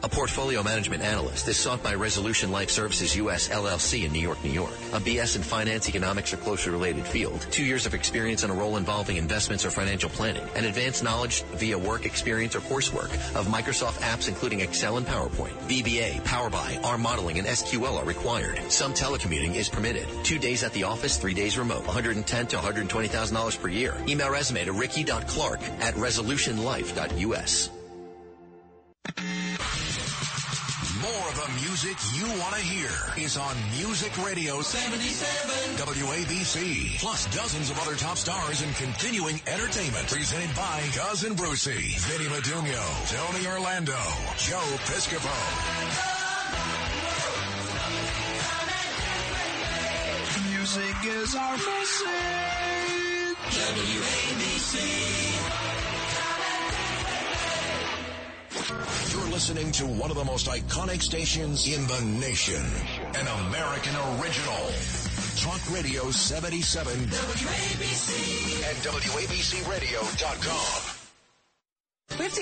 A 0.00 0.08
portfolio 0.08 0.62
management 0.62 1.02
analyst 1.02 1.48
is 1.48 1.56
sought 1.56 1.82
by 1.82 1.92
Resolution 1.94 2.52
Life 2.52 2.70
Services 2.70 3.16
US 3.16 3.48
LLC 3.48 4.04
in 4.04 4.12
New 4.12 4.20
York, 4.20 4.42
New 4.44 4.52
York. 4.52 4.70
A 4.92 5.00
BS 5.00 5.34
in 5.34 5.42
finance, 5.42 5.88
economics, 5.88 6.32
or 6.32 6.36
closely 6.36 6.70
related 6.70 7.04
field. 7.04 7.44
Two 7.50 7.64
years 7.64 7.84
of 7.84 7.94
experience 7.94 8.44
in 8.44 8.50
a 8.50 8.54
role 8.54 8.76
involving 8.76 9.16
investments 9.16 9.64
or 9.64 9.70
financial 9.70 10.08
planning. 10.08 10.46
And 10.54 10.66
advanced 10.66 11.02
knowledge 11.02 11.42
via 11.56 11.76
work 11.76 12.06
experience 12.06 12.54
or 12.54 12.60
coursework 12.60 13.12
of 13.34 13.48
Microsoft 13.48 13.98
apps 13.98 14.28
including 14.28 14.60
Excel 14.60 14.98
and 14.98 15.06
PowerPoint. 15.06 15.58
VBA, 15.66 16.24
Power 16.24 16.48
BI, 16.48 16.78
R 16.84 16.96
modeling, 16.96 17.40
and 17.40 17.48
SQL 17.48 17.98
are 17.98 18.04
required. 18.04 18.60
Some 18.70 18.94
telecommuting 18.94 19.56
is 19.56 19.68
permitted. 19.68 20.06
Two 20.22 20.38
days 20.38 20.62
at 20.62 20.72
the 20.74 20.84
office, 20.84 21.16
three 21.16 21.34
days 21.34 21.58
remote. 21.58 21.84
110 21.86 22.46
to 22.46 22.56
$120,000 22.56 23.60
per 23.60 23.68
year. 23.68 23.96
Email 24.06 24.30
resume 24.30 24.64
to 24.64 24.72
ricky.clark 24.72 25.60
at 25.80 25.94
resolutionlife.us. 25.94 27.70
More 31.08 31.28
of 31.30 31.36
the 31.36 31.48
music 31.66 31.96
you 32.12 32.26
want 32.38 32.54
to 32.54 32.60
hear 32.60 32.90
is 33.16 33.38
on 33.38 33.56
Music 33.78 34.12
Radio 34.22 34.60
77 34.60 35.76
WABC. 35.76 36.98
Plus 36.98 37.24
dozens 37.34 37.70
of 37.70 37.80
other 37.80 37.96
top 37.96 38.18
stars 38.18 38.60
and 38.60 38.74
continuing 38.74 39.40
entertainment 39.46 40.06
presented 40.08 40.54
by 40.54 40.82
Cousin 40.94 41.34
Brucey, 41.34 41.94
Vinny 41.96 42.28
Madunio, 42.28 42.84
Tony 43.08 43.46
Orlando, 43.46 43.96
Joe 44.36 44.60
Piscopo. 44.84 45.32
Music 50.50 50.96
is 51.06 51.34
our 51.34 51.56
message. 51.56 53.38
WABC. 53.48 54.76
You're 58.68 59.30
listening 59.30 59.72
to 59.72 59.86
one 59.86 60.10
of 60.10 60.16
the 60.16 60.24
most 60.24 60.46
iconic 60.46 61.00
stations 61.00 61.66
in 61.66 61.86
the 61.86 62.00
nation. 62.20 62.62
An 63.14 63.26
American 63.48 63.96
original. 64.20 64.70
Talk 65.36 65.72
Radio 65.72 66.10
77. 66.10 67.06
WABC. 67.06 68.68
And 68.68 68.76
WABCRadio.com. 68.78 70.87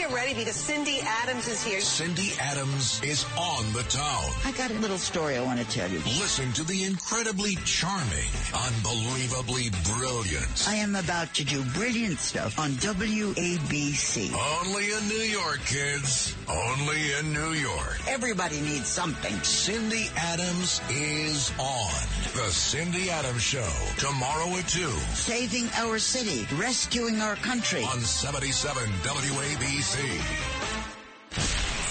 We 0.06 0.12
to 0.12 0.18
get 0.18 0.26
ready 0.26 0.38
because 0.38 0.56
Cindy 0.56 1.00
Adams 1.02 1.48
is 1.48 1.64
here. 1.64 1.80
Cindy 1.80 2.30
Adams 2.40 3.00
is 3.02 3.24
on 3.38 3.72
the 3.72 3.82
town. 3.84 4.24
I 4.44 4.52
got 4.52 4.70
a 4.70 4.74
little 4.74 4.98
story 4.98 5.36
I 5.36 5.42
want 5.42 5.58
to 5.60 5.66
tell 5.66 5.90
you. 5.90 5.98
Listen 5.98 6.52
to 6.52 6.64
the 6.64 6.84
incredibly 6.84 7.56
charming, 7.64 8.30
unbelievably 8.54 9.70
brilliant. 9.96 10.68
I 10.68 10.76
am 10.76 10.96
about 10.96 11.34
to 11.34 11.44
do 11.44 11.62
brilliant 11.74 12.20
stuff 12.20 12.58
on 12.58 12.72
WABC. 12.72 14.32
Only 14.60 14.92
in 14.92 15.08
New 15.08 15.24
York, 15.24 15.60
kids. 15.66 16.34
Only 16.48 17.12
in 17.18 17.32
New 17.32 17.52
York. 17.52 17.98
Everybody 18.08 18.60
needs 18.60 18.86
something. 18.86 19.34
Cindy 19.42 20.08
Adams 20.16 20.80
is 20.90 21.52
on. 21.58 21.90
The 22.34 22.50
Cindy 22.50 23.10
Adams 23.10 23.42
Show. 23.42 23.68
Tomorrow 23.98 24.56
at 24.56 24.68
2. 24.68 24.88
Saving 25.14 25.68
our 25.76 25.98
city. 25.98 26.46
Rescuing 26.56 27.20
our 27.20 27.36
country. 27.36 27.82
On 27.82 28.00
77 28.00 28.82
WABC. 29.02 29.95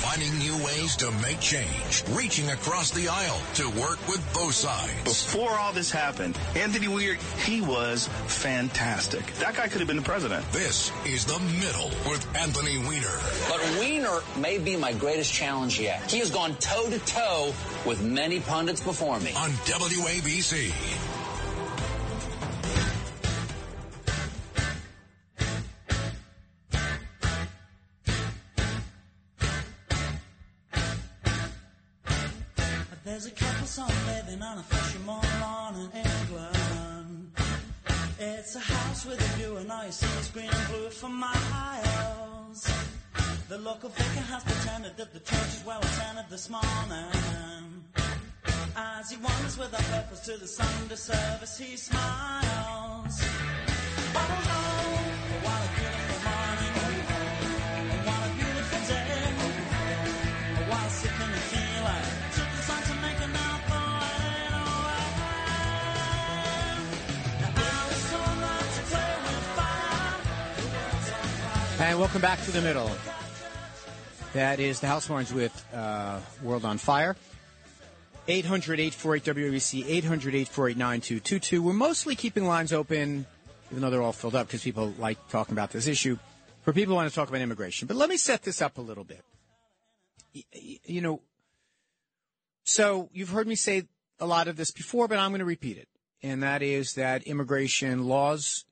Finding 0.05 0.37
new 0.37 0.55
ways 0.63 0.95
to 0.97 1.09
make 1.23 1.39
change, 1.39 2.03
reaching 2.11 2.47
across 2.51 2.91
the 2.91 3.07
aisle 3.07 3.41
to 3.55 3.67
work 3.81 3.97
with 4.07 4.23
both 4.31 4.53
sides. 4.53 5.03
Before 5.03 5.49
all 5.49 5.73
this 5.73 5.89
happened, 5.89 6.37
Anthony 6.55 6.87
Weir, 6.87 7.15
he 7.43 7.61
was 7.61 8.07
fantastic. 8.27 9.25
That 9.37 9.55
guy 9.55 9.67
could 9.67 9.79
have 9.79 9.87
been 9.87 9.97
the 9.97 10.03
president. 10.03 10.45
This 10.51 10.91
is 11.05 11.25
The 11.25 11.39
Middle 11.39 11.89
with 12.07 12.25
Anthony 12.37 12.77
Weiner. 12.77 13.19
But 13.49 13.59
Weiner 13.79 14.21
may 14.39 14.59
be 14.59 14.77
my 14.77 14.93
greatest 14.93 15.33
challenge 15.33 15.79
yet. 15.79 16.11
He 16.11 16.19
has 16.19 16.29
gone 16.29 16.55
toe 16.57 16.87
to 16.87 16.99
toe 16.99 17.53
with 17.87 18.03
many 18.03 18.39
pundits 18.39 18.81
before 18.81 19.19
me. 19.19 19.33
On 19.33 19.49
WABC. 19.49 21.14
Song 33.75 33.91
living 34.07 34.41
on 34.41 34.57
a 34.57 34.63
fisherman 34.63 35.19
lawn 35.41 35.75
in 35.75 35.91
England. 35.91 37.31
It's 38.17 38.55
a 38.55 38.59
house 38.59 39.05
with 39.05 39.19
a 39.19 39.37
view 39.37 39.57
and 39.57 39.69
all 39.69 39.85
you 39.85 39.91
see 39.91 40.07
is 40.17 40.29
green 40.29 40.49
and 40.49 40.67
blue 40.69 40.89
for 40.89 41.09
miles. 41.09 42.71
The 43.49 43.57
local 43.57 43.89
vicar 43.89 44.25
has 44.31 44.45
pretended 44.45 44.95
that 44.95 45.11
the 45.11 45.19
church 45.19 45.51
is 45.57 45.63
well 45.65 45.81
attended 45.81 46.23
this 46.29 46.49
morning. 46.49 47.83
As 48.77 49.11
he 49.11 49.17
wanders 49.17 49.57
with 49.57 49.73
a 49.73 49.83
purpose 49.91 50.21
to 50.21 50.37
the 50.37 50.47
Sunday 50.47 50.95
service, 50.95 51.57
he 51.57 51.75
smiles. 51.75 53.19
Oh, 54.15 54.43
oh, 54.55 55.03
what 55.43 55.61
a 55.65 55.84
And 71.85 71.99
welcome 71.99 72.19
back 72.19 72.43
to 72.45 72.51
the 72.51 72.63
middle. 72.63 72.89
That 74.33 74.59
is 74.59 74.79
the 74.79 74.87
House 74.87 75.05
Horns 75.05 75.31
with 75.31 75.53
uh, 75.71 76.19
World 76.41 76.65
on 76.65 76.79
Fire. 76.79 77.15
800 78.27 78.79
848 78.79 79.35
WABC, 79.35 79.85
800 79.87 80.33
848 80.33 80.77
9222. 80.77 81.61
We're 81.61 81.73
mostly 81.73 82.15
keeping 82.15 82.45
lines 82.45 82.73
open, 82.73 83.27
even 83.69 83.83
though 83.83 83.91
they're 83.91 84.01
all 84.01 84.13
filled 84.13 84.33
up 84.33 84.47
because 84.47 84.63
people 84.63 84.95
like 84.97 85.29
talking 85.29 85.53
about 85.53 85.69
this 85.69 85.85
issue, 85.85 86.17
for 86.63 86.73
people 86.73 86.93
who 86.93 86.95
want 86.95 87.07
to 87.07 87.13
talk 87.13 87.29
about 87.29 87.41
immigration. 87.41 87.87
But 87.87 87.97
let 87.97 88.09
me 88.09 88.17
set 88.17 88.41
this 88.41 88.63
up 88.63 88.79
a 88.79 88.81
little 88.81 89.03
bit. 89.03 89.23
You 90.33 91.01
know, 91.01 91.21
so 92.63 93.09
you've 93.13 93.29
heard 93.29 93.47
me 93.47 93.55
say 93.55 93.83
a 94.19 94.25
lot 94.25 94.47
of 94.47 94.57
this 94.57 94.71
before, 94.71 95.07
but 95.07 95.19
I'm 95.19 95.29
going 95.29 95.37
to 95.37 95.45
repeat 95.45 95.77
it. 95.77 95.87
And 96.23 96.41
that 96.41 96.63
is 96.63 96.95
that 96.95 97.21
immigration 97.25 98.07
laws 98.07 98.65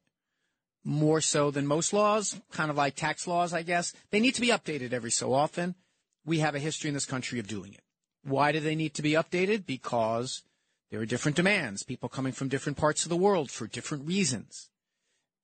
more 0.84 1.22
so 1.22 1.52
than 1.52 1.66
most 1.66 1.94
laws, 1.94 2.40
kind 2.52 2.70
of 2.70 2.78
like 2.78 2.96
tax 2.96 3.28
laws, 3.28 3.54
I 3.54 3.64
guess. 3.64 3.94
They 4.12 4.20
need 4.20 4.36
to 4.36 4.42
be 4.42 4.50
updated 4.50 4.94
every 4.94 5.12
so 5.12 5.34
often. 5.34 5.76
We 6.26 6.40
have 6.40 6.56
a 6.56 6.60
history 6.60 6.90
in 6.90 6.94
this 6.94 7.06
country 7.06 7.40
of 7.40 7.48
doing 7.48 7.74
it. 7.74 7.84
Why 8.24 8.52
do 8.52 8.60
they 8.60 8.76
need 8.76 8.94
to 8.96 9.02
be 9.02 9.12
updated? 9.12 9.66
Because 9.66 10.44
there 10.92 11.02
are 11.02 11.06
different 11.06 11.36
demands, 11.38 11.84
people 11.84 12.10
coming 12.10 12.34
from 12.34 12.50
different 12.50 12.78
parts 12.78 13.04
of 13.04 13.10
the 13.10 13.18
world 13.18 13.52
for 13.52 13.68
different 13.68 14.06
reasons. 14.06 14.70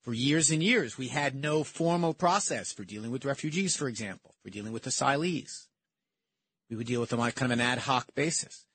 For 0.04 0.14
years 0.14 0.50
and 0.50 0.64
years, 0.64 0.98
we 0.98 1.10
had 1.10 1.36
no 1.36 1.64
formal 1.64 2.14
process 2.14 2.72
for 2.72 2.86
dealing 2.86 3.12
with 3.12 3.26
refugees, 3.26 3.76
for 3.76 3.90
example, 3.90 4.36
for 4.42 4.50
dealing 4.50 4.72
with 4.72 4.86
asylees. 4.86 5.68
We 6.70 6.78
would 6.78 6.88
deal 6.88 7.02
with 7.02 7.10
them 7.10 7.20
on 7.20 7.32
kind 7.32 7.52
of 7.52 7.60
an 7.60 7.66
ad 7.66 7.80
hoc 7.80 8.14
basis. 8.16 8.66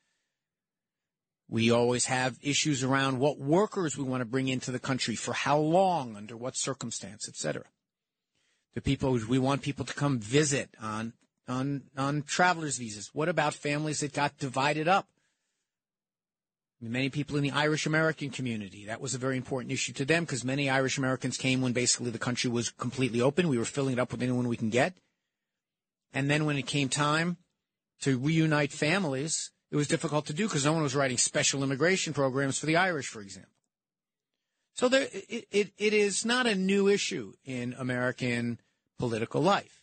We 1.48 1.70
always 1.70 2.07
have 2.07 2.38
issues 2.40 2.83
around 2.83 3.18
what 3.18 3.38
workers 3.38 3.96
we 3.96 4.04
want 4.04 4.22
to 4.22 4.26
bring 4.26 4.48
into 4.48 4.70
the 4.70 4.78
country 4.78 5.14
for 5.14 5.35
how 5.35 5.59
long, 5.59 6.16
under 6.16 6.37
what 6.37 6.57
circumstance, 6.57 7.28
etc. 7.28 7.64
The 8.74 8.80
people 8.80 9.12
we 9.28 9.38
want 9.38 9.62
people 9.62 9.85
to 9.85 9.94
come 9.94 10.18
visit 10.18 10.70
on 10.80 11.12
on 11.46 11.83
on 11.96 12.22
travelers 12.22 12.78
visas. 12.78 13.11
What 13.12 13.28
about 13.28 13.54
families 13.54 14.00
that 14.00 14.12
got 14.12 14.38
divided 14.38 14.88
up? 14.88 15.09
Many 16.80 17.09
people 17.09 17.37
in 17.37 17.42
the 17.42 17.50
Irish 17.50 17.87
American 17.87 18.28
community, 18.28 18.85
that 18.87 19.00
was 19.00 19.14
a 19.14 19.18
very 19.18 19.38
important 19.38 19.72
issue 19.72 19.94
to 19.94 20.04
them 20.04 20.24
because 20.24 20.44
many 20.44 20.68
Irish 20.68 20.98
Americans 20.98 21.38
came 21.38 21.62
when 21.62 21.72
basically 21.72 22.11
the 22.11 22.18
country 22.18 22.50
was 22.50 22.70
completely 22.70 23.22
open. 23.22 23.48
We 23.48 23.57
were 23.57 23.64
filling 23.64 23.94
it 23.94 23.98
up 23.98 24.12
with 24.12 24.22
anyone 24.22 24.48
we 24.48 24.59
can 24.59 24.68
get. 24.68 24.94
And 26.12 26.30
then 26.30 26.44
when 26.44 26.59
it 26.59 26.66
came 26.66 26.90
time 26.90 27.38
to 28.02 28.18
reunite 28.18 28.70
families, 28.70 29.50
it 29.74 29.76
was 29.76 29.88
difficult 29.88 30.26
to 30.26 30.32
do 30.32 30.44
because 30.46 30.64
no 30.64 30.72
one 30.72 30.84
was 30.84 30.94
writing 30.94 31.18
special 31.18 31.64
immigration 31.64 32.12
programs 32.12 32.60
for 32.60 32.66
the 32.66 32.76
Irish, 32.76 33.08
for 33.08 33.20
example. 33.20 33.50
So 34.74 34.88
there, 34.88 35.08
it, 35.12 35.48
it, 35.50 35.72
it 35.76 35.92
is 35.92 36.24
not 36.24 36.46
a 36.46 36.54
new 36.54 36.87
issue 36.87 37.32
in 37.44 37.74
American 37.76 38.60
political 39.00 39.42
life. 39.42 39.82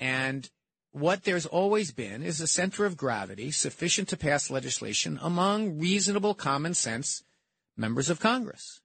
And 0.00 0.50
what 0.90 1.22
there's 1.22 1.46
always 1.46 1.92
been 1.92 2.24
is 2.24 2.40
a 2.40 2.48
center 2.48 2.84
of 2.84 2.96
gravity 2.96 3.52
sufficient 3.52 4.08
to 4.08 4.16
pass 4.16 4.50
legislation 4.50 5.20
among 5.22 5.78
reasonable 5.78 6.34
common 6.34 6.74
sense 6.74 7.22
members 7.76 8.10
of 8.10 8.18
Congress. 8.18 8.80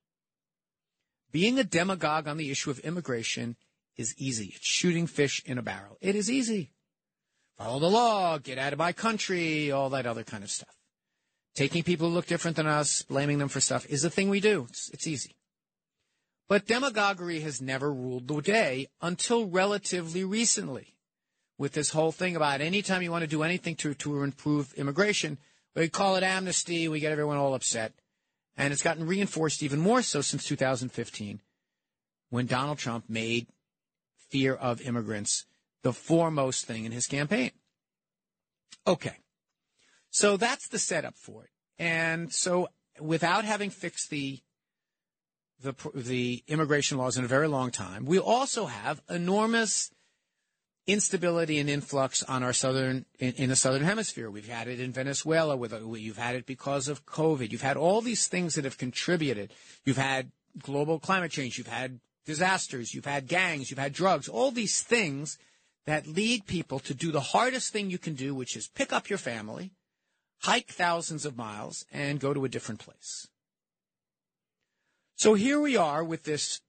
Being 1.31 1.57
a 1.57 1.63
demagogue 1.63 2.27
on 2.27 2.37
the 2.37 2.51
issue 2.51 2.69
of 2.69 2.77
immigration 2.81 3.55
is 3.95 4.13
easy. 4.19 4.53
It's 4.55 4.67
shooting 4.67 5.07
fish 5.07 5.41
in 5.47 5.57
a 5.57 5.63
barrel. 5.63 5.97
It 5.99 6.15
is 6.15 6.29
easy. 6.29 6.73
Follow 7.57 7.79
the 7.79 7.89
law, 7.89 8.37
get 8.37 8.59
out 8.59 8.73
of 8.73 8.79
my 8.79 8.93
country, 8.93 9.71
all 9.71 9.89
that 9.89 10.05
other 10.05 10.23
kind 10.23 10.43
of 10.43 10.51
stuff. 10.51 10.75
Taking 11.55 11.81
people 11.81 12.07
who 12.07 12.13
look 12.13 12.27
different 12.27 12.55
than 12.55 12.67
us, 12.67 13.01
blaming 13.01 13.39
them 13.39 13.49
for 13.49 13.59
stuff 13.59 13.87
is 13.87 14.03
a 14.03 14.11
thing 14.11 14.29
we 14.29 14.39
do. 14.39 14.67
It's, 14.69 14.89
it's 14.89 15.07
easy. 15.07 15.35
But 16.47 16.67
demagoguery 16.67 17.39
has 17.39 17.59
never 17.59 17.91
ruled 17.91 18.27
the 18.27 18.41
day 18.41 18.87
until 19.01 19.47
relatively 19.47 20.23
recently 20.23 20.93
with 21.57 21.73
this 21.73 21.89
whole 21.89 22.11
thing 22.11 22.35
about 22.35 22.61
anytime 22.61 23.01
you 23.01 23.09
want 23.09 23.23
to 23.23 23.27
do 23.27 23.41
anything 23.41 23.75
to, 23.77 23.95
to 23.95 24.21
improve 24.21 24.71
immigration, 24.75 25.39
we 25.75 25.89
call 25.89 26.15
it 26.15 26.23
amnesty, 26.23 26.87
we 26.87 26.99
get 26.99 27.11
everyone 27.11 27.37
all 27.37 27.55
upset. 27.55 27.93
And 28.55 28.71
it's 28.71 28.83
gotten 28.83 29.07
reinforced 29.07 29.63
even 29.63 29.79
more 29.79 30.03
so 30.03 30.21
since 30.21 30.45
2015 30.45 31.41
when 32.29 32.45
Donald 32.45 32.77
Trump 32.77 33.05
made 33.09 33.47
fear 34.29 34.53
of 34.53 34.79
immigrants 34.81 35.46
the 35.83 35.93
foremost 35.93 36.65
thing 36.65 36.85
in 36.85 36.91
his 36.91 37.07
campaign. 37.07 37.51
Okay. 38.85 39.17
So 40.09 40.37
that's 40.37 40.67
the 40.67 40.79
setup 40.79 41.15
for 41.15 41.43
it. 41.43 41.49
And 41.77 42.33
so 42.33 42.69
without 42.99 43.45
having 43.45 43.69
fixed 43.69 44.09
the 44.09 44.39
the 45.61 45.73
the 45.95 46.43
immigration 46.47 46.97
laws 46.97 47.17
in 47.17 47.23
a 47.23 47.27
very 47.27 47.47
long 47.47 47.71
time, 47.71 48.05
we 48.05 48.19
also 48.19 48.65
have 48.65 49.01
enormous 49.09 49.91
instability 50.85 51.59
and 51.59 51.69
influx 51.69 52.23
on 52.23 52.43
our 52.43 52.53
southern 52.53 53.05
in, 53.19 53.33
in, 53.33 53.49
the 53.49 53.55
southern 53.55 53.83
hemisphere. 53.83 54.31
We've 54.31 54.47
had 54.47 54.69
it 54.69 54.79
in 54.79 54.93
Venezuela 54.93 55.57
with 55.57 55.73
you've 55.73 56.17
had 56.17 56.35
it 56.35 56.45
because 56.45 56.87
of 56.87 57.05
COVID. 57.05 57.51
You've 57.51 57.61
had 57.61 57.75
all 57.75 58.01
these 58.01 58.27
things 58.27 58.55
that 58.55 58.63
have 58.63 58.77
contributed. 58.77 59.51
You've 59.83 59.97
had 59.97 60.31
global 60.57 60.99
climate 60.99 61.31
change. 61.31 61.57
You've 61.57 61.67
had 61.67 61.99
disasters. 62.25 62.93
You've 62.93 63.05
had 63.05 63.27
gangs. 63.27 63.69
You've 63.69 63.79
had 63.79 63.93
drugs. 63.93 64.29
All 64.29 64.51
these 64.51 64.81
things 64.81 65.37
that 65.88 66.06
lead 66.06 66.45
people 66.45 66.80
to 66.80 66.93
do 66.93 67.12
the 67.12 67.21
hardest 67.21 67.71
thing 67.71 67.89
you 67.89 67.97
can 67.97 68.13
do, 68.13 68.36
which 68.36 68.56
is 68.58 68.67
pick 68.67 68.91
up 68.91 69.10
your 69.10 69.17
family, 69.17 69.71
hike 70.41 70.67
thousands 70.67 71.26
of 71.26 71.38
miles, 71.38 71.86
and 71.91 72.19
go 72.19 72.34
to 72.34 72.43
a 72.45 72.50
different 72.50 72.82
place. 72.82 73.28
So 75.15 75.34
here 75.34 75.60
we 75.60 75.78
are 75.78 76.04
with 76.04 76.23
this 76.23 76.62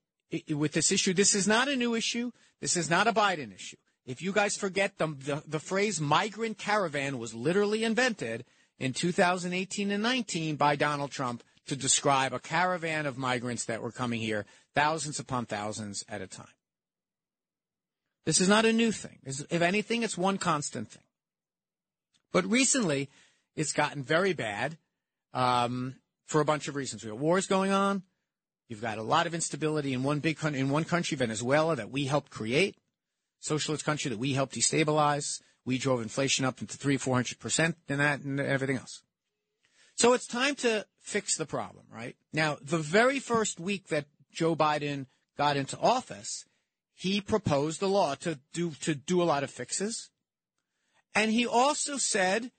with 0.49 0.73
this 0.73 0.93
issue. 0.93 1.13
This 1.13 1.35
is 1.35 1.49
not 1.49 1.69
a 1.69 1.77
new 1.77 1.95
issue. 1.95 2.31
This 2.61 2.77
is 2.77 2.89
not 2.89 3.09
a 3.09 3.13
Biden 3.13 3.55
issue. 3.55 3.77
If 4.07 4.23
you 4.23 4.33
guys 4.33 4.57
forget, 4.57 4.97
the, 4.99 5.09
the, 5.09 5.43
the 5.47 5.59
phrase 5.59 6.01
migrant 6.01 6.57
caravan 6.57 7.19
was 7.19 7.35
literally 7.35 7.85
invented 7.85 8.45
in 8.79 8.93
2018 8.93 9.91
and 9.91 10.03
19 10.03 10.57
by 10.57 10.77
Donald 10.77 11.11
Trump 11.11 11.43
to 11.67 11.77
describe 11.77 12.33
a 12.33 12.39
caravan 12.39 13.05
of 13.05 13.19
migrants 13.19 13.65
that 13.65 13.83
were 13.83 13.93
coming 13.93 14.21
here, 14.21 14.47
thousands 14.75 15.19
upon 15.19 15.45
thousands 15.45 16.05
at 16.09 16.23
a 16.23 16.27
time. 16.27 16.47
This 18.25 18.41
is 18.41 18.49
not 18.49 18.67
a 18.67 18.73
new 18.73 18.93
thing. 18.93 19.19
If 19.25 19.63
anything, 19.63 20.03
it's 20.03 20.19
one 20.19 20.39
constant 20.39 20.91
thing. 20.91 21.03
But 22.33 22.45
recently, 22.45 23.09
it's 23.57 23.73
gotten 23.73 24.03
very 24.03 24.35
bad 24.35 24.77
um, 25.33 25.97
for 26.27 26.41
a 26.41 26.45
bunch 26.45 26.69
of 26.69 26.77
reasons. 26.77 27.03
We 27.03 27.11
have 27.11 27.19
wars 27.19 27.47
going 27.47 27.73
on. 27.73 28.03
You've 28.69 28.83
got 28.83 28.99
a 28.99 29.03
lot 29.03 29.27
of 29.27 29.35
instability 29.35 29.95
in 29.95 30.03
one 30.03 30.21
big 30.21 30.37
country, 30.37 30.61
in 30.61 30.69
one 30.69 30.85
country, 30.85 31.17
Venezuela, 31.17 31.75
that 31.77 31.91
we 31.91 32.05
helped 32.05 32.31
create, 32.31 32.77
socialist 33.41 33.85
country 33.85 34.11
that 34.11 34.19
we 34.19 34.35
helped 34.35 34.55
destabilize. 34.55 35.41
We 35.65 35.79
drove 35.79 36.03
inflation 36.03 36.45
up 36.45 36.61
into 36.61 36.77
three, 36.77 36.99
four 36.99 37.15
hundred 37.15 37.39
percent, 37.39 37.77
and 37.89 38.01
that, 38.01 38.21
and 38.21 38.39
everything 38.39 38.77
else. 38.77 39.03
So 39.95 40.13
it's 40.13 40.27
time 40.27 40.55
to 40.57 40.87
fix 41.01 41.37
the 41.37 41.47
problem, 41.47 41.87
right? 41.91 42.15
Now, 42.33 42.59
the 42.63 42.79
very 42.79 43.19
first 43.19 43.59
week 43.59 43.89
that 43.89 44.05
Joe 44.31 44.55
Biden 44.55 45.07
got 45.37 45.57
into 45.57 45.79
office, 45.79 46.45
he 46.99 47.21
proposed 47.21 47.81
a 47.81 47.87
law 47.87 48.17
to 48.17 48.41
do 48.53 48.73
to 48.81 48.93
do 48.93 49.23
a 49.23 49.25
lot 49.25 49.45
of 49.45 49.51
fixes, 49.53 50.11
and 51.15 51.31
he 51.31 51.47
also 51.47 51.97
said 51.97 52.51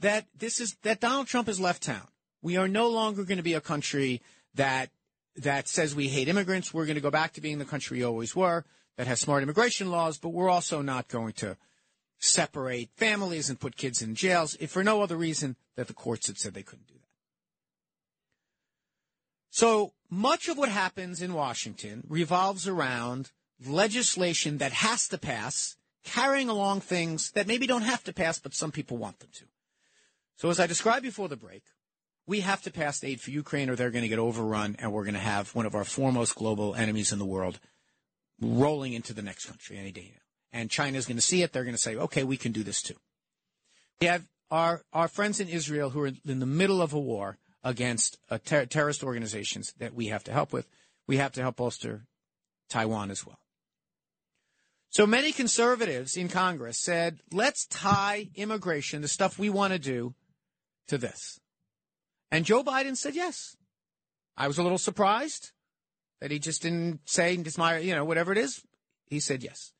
that 0.00 0.26
this 0.36 0.60
is 0.60 0.76
that 0.82 0.98
Donald 0.98 1.28
Trump 1.28 1.46
has 1.46 1.60
left 1.60 1.84
town. 1.84 2.08
We 2.42 2.56
are 2.56 2.66
no 2.66 2.88
longer 2.88 3.22
going 3.22 3.36
to 3.36 3.44
be 3.44 3.54
a 3.54 3.60
country 3.60 4.22
that 4.54 4.90
that 5.36 5.68
says 5.68 5.94
we 5.94 6.08
hate 6.08 6.26
immigrants. 6.26 6.74
We're 6.74 6.86
going 6.86 6.96
to 6.96 7.00
go 7.00 7.12
back 7.12 7.34
to 7.34 7.40
being 7.40 7.58
the 7.60 7.64
country 7.64 7.98
we 7.98 8.04
always 8.04 8.34
were 8.34 8.64
that 8.96 9.06
has 9.06 9.20
smart 9.20 9.44
immigration 9.44 9.88
laws, 9.88 10.18
but 10.18 10.30
we're 10.30 10.50
also 10.50 10.82
not 10.82 11.06
going 11.06 11.34
to 11.34 11.56
separate 12.18 12.90
families 12.96 13.48
and 13.48 13.60
put 13.60 13.76
kids 13.76 14.02
in 14.02 14.16
jails 14.16 14.56
if 14.58 14.72
for 14.72 14.82
no 14.82 15.00
other 15.00 15.16
reason 15.16 15.54
that 15.76 15.86
the 15.86 15.94
courts 15.94 16.26
had 16.26 16.38
said 16.38 16.54
they 16.54 16.64
couldn't 16.64 16.88
do 16.88 16.94
that. 16.94 17.00
So 19.50 19.92
much 20.10 20.48
of 20.48 20.58
what 20.58 20.70
happens 20.70 21.22
in 21.22 21.34
Washington 21.34 22.02
revolves 22.08 22.66
around 22.66 23.30
legislation 23.64 24.58
that 24.58 24.72
has 24.72 25.08
to 25.08 25.18
pass, 25.18 25.76
carrying 26.04 26.48
along 26.48 26.80
things 26.80 27.30
that 27.32 27.46
maybe 27.46 27.66
don't 27.66 27.82
have 27.82 28.04
to 28.04 28.12
pass, 28.12 28.38
but 28.38 28.54
some 28.54 28.72
people 28.72 28.96
want 28.96 29.18
them 29.20 29.30
to. 29.34 29.44
So 30.36 30.50
as 30.50 30.60
I 30.60 30.66
described 30.66 31.02
before 31.02 31.28
the 31.28 31.36
break, 31.36 31.62
we 32.26 32.40
have 32.40 32.62
to 32.62 32.70
pass 32.70 33.02
aid 33.02 33.20
for 33.20 33.30
Ukraine 33.30 33.70
or 33.70 33.76
they're 33.76 33.90
going 33.90 34.02
to 34.02 34.08
get 34.08 34.18
overrun 34.18 34.76
and 34.78 34.92
we're 34.92 35.04
going 35.04 35.14
to 35.14 35.20
have 35.20 35.54
one 35.54 35.66
of 35.66 35.74
our 35.74 35.84
foremost 35.84 36.34
global 36.34 36.74
enemies 36.74 37.12
in 37.12 37.18
the 37.18 37.24
world 37.24 37.60
rolling 38.40 38.92
into 38.92 39.14
the 39.14 39.22
next 39.22 39.46
country 39.46 39.78
any 39.78 39.92
day 39.92 40.12
now. 40.12 40.58
And 40.58 40.70
China's 40.70 41.06
going 41.06 41.16
to 41.16 41.22
see 41.22 41.42
it. 41.42 41.52
They're 41.52 41.64
going 41.64 41.74
to 41.74 41.80
say, 41.80 41.96
okay, 41.96 42.24
we 42.24 42.36
can 42.36 42.52
do 42.52 42.62
this 42.62 42.82
too. 42.82 42.96
We 44.00 44.08
have 44.08 44.24
our, 44.50 44.82
our 44.92 45.08
friends 45.08 45.40
in 45.40 45.48
Israel 45.48 45.90
who 45.90 46.00
are 46.02 46.12
in 46.26 46.40
the 46.40 46.46
middle 46.46 46.82
of 46.82 46.92
a 46.92 47.00
war 47.00 47.38
against 47.64 48.18
uh, 48.30 48.38
ter- 48.44 48.66
terrorist 48.66 49.02
organizations 49.02 49.72
that 49.78 49.94
we 49.94 50.06
have 50.06 50.24
to 50.24 50.32
help 50.32 50.52
with. 50.52 50.68
We 51.06 51.16
have 51.16 51.32
to 51.32 51.42
help 51.42 51.56
bolster 51.56 52.06
Taiwan 52.68 53.10
as 53.10 53.26
well. 53.26 53.38
So 54.96 55.06
many 55.06 55.30
conservatives 55.30 56.16
in 56.16 56.28
Congress 56.28 56.78
said, 56.78 57.18
let's 57.30 57.66
tie 57.66 58.30
immigration, 58.34 59.02
the 59.02 59.08
stuff 59.08 59.38
we 59.38 59.50
want 59.50 59.74
to 59.74 59.78
do, 59.78 60.14
to 60.88 60.96
this. 60.96 61.38
And 62.30 62.46
Joe 62.46 62.64
Biden 62.64 62.96
said 62.96 63.14
yes. 63.14 63.58
I 64.38 64.48
was 64.48 64.56
a 64.56 64.62
little 64.62 64.78
surprised 64.78 65.52
that 66.22 66.30
he 66.30 66.38
just 66.38 66.62
didn't 66.62 67.00
say, 67.04 67.34
you 67.34 67.94
know, 67.94 68.06
whatever 68.06 68.32
it 68.32 68.38
is. 68.38 68.62
He 69.04 69.20
said 69.20 69.42
yes. 69.42 69.74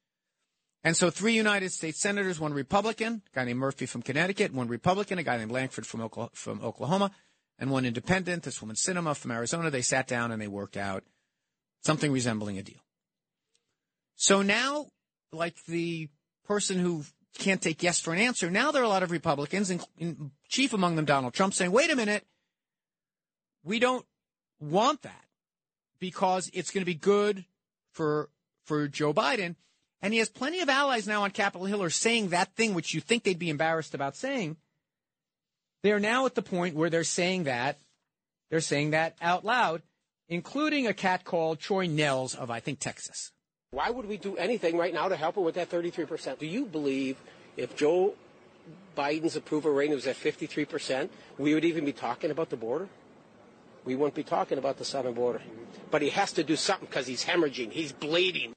And 0.85 0.95
so 0.95 1.09
three 1.09 1.33
United 1.33 1.73
States 1.73 1.99
senators, 1.99 2.39
one 2.39 2.53
Republican, 2.53 3.23
a 3.33 3.37
guy 3.37 3.45
named 3.47 3.59
Murphy 3.59 3.87
from 3.87 4.03
Connecticut, 4.03 4.53
one 4.53 4.69
Republican, 4.69 5.19
a 5.19 5.23
guy 5.23 5.39
named 5.39 5.51
Lankford 5.51 5.87
from 5.87 6.61
Oklahoma, 6.63 7.11
and 7.59 7.71
one 7.71 7.87
independent, 7.87 8.43
this 8.43 8.61
woman 8.61 8.77
Sinema 8.77 9.17
from 9.17 9.31
Arizona. 9.31 9.71
They 9.71 9.81
sat 9.81 10.09
down 10.09 10.31
and 10.31 10.43
they 10.43 10.47
worked 10.47 10.77
out 10.77 11.05
something 11.85 12.13
resembling 12.13 12.59
a 12.59 12.63
deal. 12.63 12.85
So 14.17 14.43
now, 14.43 14.89
like 15.33 15.65
the 15.67 16.09
person 16.45 16.79
who 16.79 17.05
can't 17.39 17.61
take 17.61 17.83
yes 17.83 18.01
for 18.01 18.13
an 18.13 18.19
answer, 18.19 18.51
now 18.51 18.71
there 18.71 18.83
are 18.83 18.87
a 18.87 18.89
lot 18.89 19.03
of 19.03 19.11
Republicans, 19.11 19.71
and 19.71 20.31
chief 20.49 20.73
among 20.73 20.97
them 20.97 21.05
Donald 21.05 21.35
Trump, 21.35 21.55
saying, 21.55 21.73
wait 21.73 21.91
a 21.91 21.97
minute, 21.97 22.25
we 23.65 23.79
don't 23.79 24.07
want 24.61 25.03
that 25.03 25.25
because 25.99 26.51
it's 26.53 26.71
going 26.71 26.83
to 26.83 26.87
be 26.87 26.95
good 26.95 27.45
for 27.93 28.31
for 28.65 28.89
Joe 28.89 29.13
Biden. 29.13 29.57
And 30.03 30.13
he 30.13 30.19
has 30.19 30.29
plenty 30.29 30.61
of 30.61 30.69
allies 30.69 31.07
now 31.07 31.23
on 31.23 31.31
Capitol 31.31 31.67
Hill 31.67 31.83
are 31.83 31.91
saying 31.91 32.29
that 32.29 32.55
thing 32.55 32.75
which 32.75 32.95
you 32.95 33.01
think 33.01 33.23
they'd 33.23 33.39
be 33.39 33.51
embarrassed 33.51 33.95
about 33.95 34.17
saying. 34.17 34.57
They're 35.83 36.01
now 36.01 36.27
at 36.27 36.35
the 36.35 36.43
point 36.43 36.75
where 36.75 36.91
they're 36.91 37.05
saying 37.05 37.45
that 37.45 37.79
they're 38.51 38.61
saying 38.61 38.91
that 38.91 39.17
out 39.21 39.45
loud, 39.45 39.83
including 40.29 40.87
a 40.87 40.95
cat 40.95 41.25
called 41.25 41.59
Troy 41.59 41.87
Nehls 41.87 42.37
of 42.37 42.51
I 42.51 42.61
think 42.61 42.79
Texas. 42.79 43.33
Why 43.77 43.91
would 43.91 44.09
we 44.09 44.17
do 44.17 44.37
anything 44.37 44.79
right 44.79 44.95
now 44.95 45.09
to 45.09 45.17
help 45.17 45.35
her 45.35 45.43
with 45.43 45.57
that 45.57 45.69
33%? 45.71 46.39
Do 46.39 46.47
you 46.47 46.65
believe 46.65 47.17
if 47.57 47.77
Joe 47.77 48.15
Biden's 48.97 49.37
approval 49.37 49.73
rating 49.73 49.95
was 49.95 50.07
at 50.07 50.17
53%, 50.17 51.11
we 51.37 51.53
would 51.53 51.65
even 51.65 51.85
be 51.85 51.93
talking 51.93 52.31
about 52.31 52.49
the 52.49 52.57
border? 52.57 52.89
we 53.87 53.95
wouldn't 53.95 54.15
be 54.15 54.25
talking 54.25 54.59
about 54.59 54.77
the 54.77 54.85
southern 54.85 55.15
border. 55.15 55.41
But 55.91 56.03
he 56.03 56.11
has 56.11 56.33
to 56.33 56.45
do 56.45 56.57
something 56.57 56.87
because 56.87 57.07
he's 57.07 57.25
hemorrhaging. 57.25 57.71
He's 57.71 57.93
bleeding. 57.93 58.53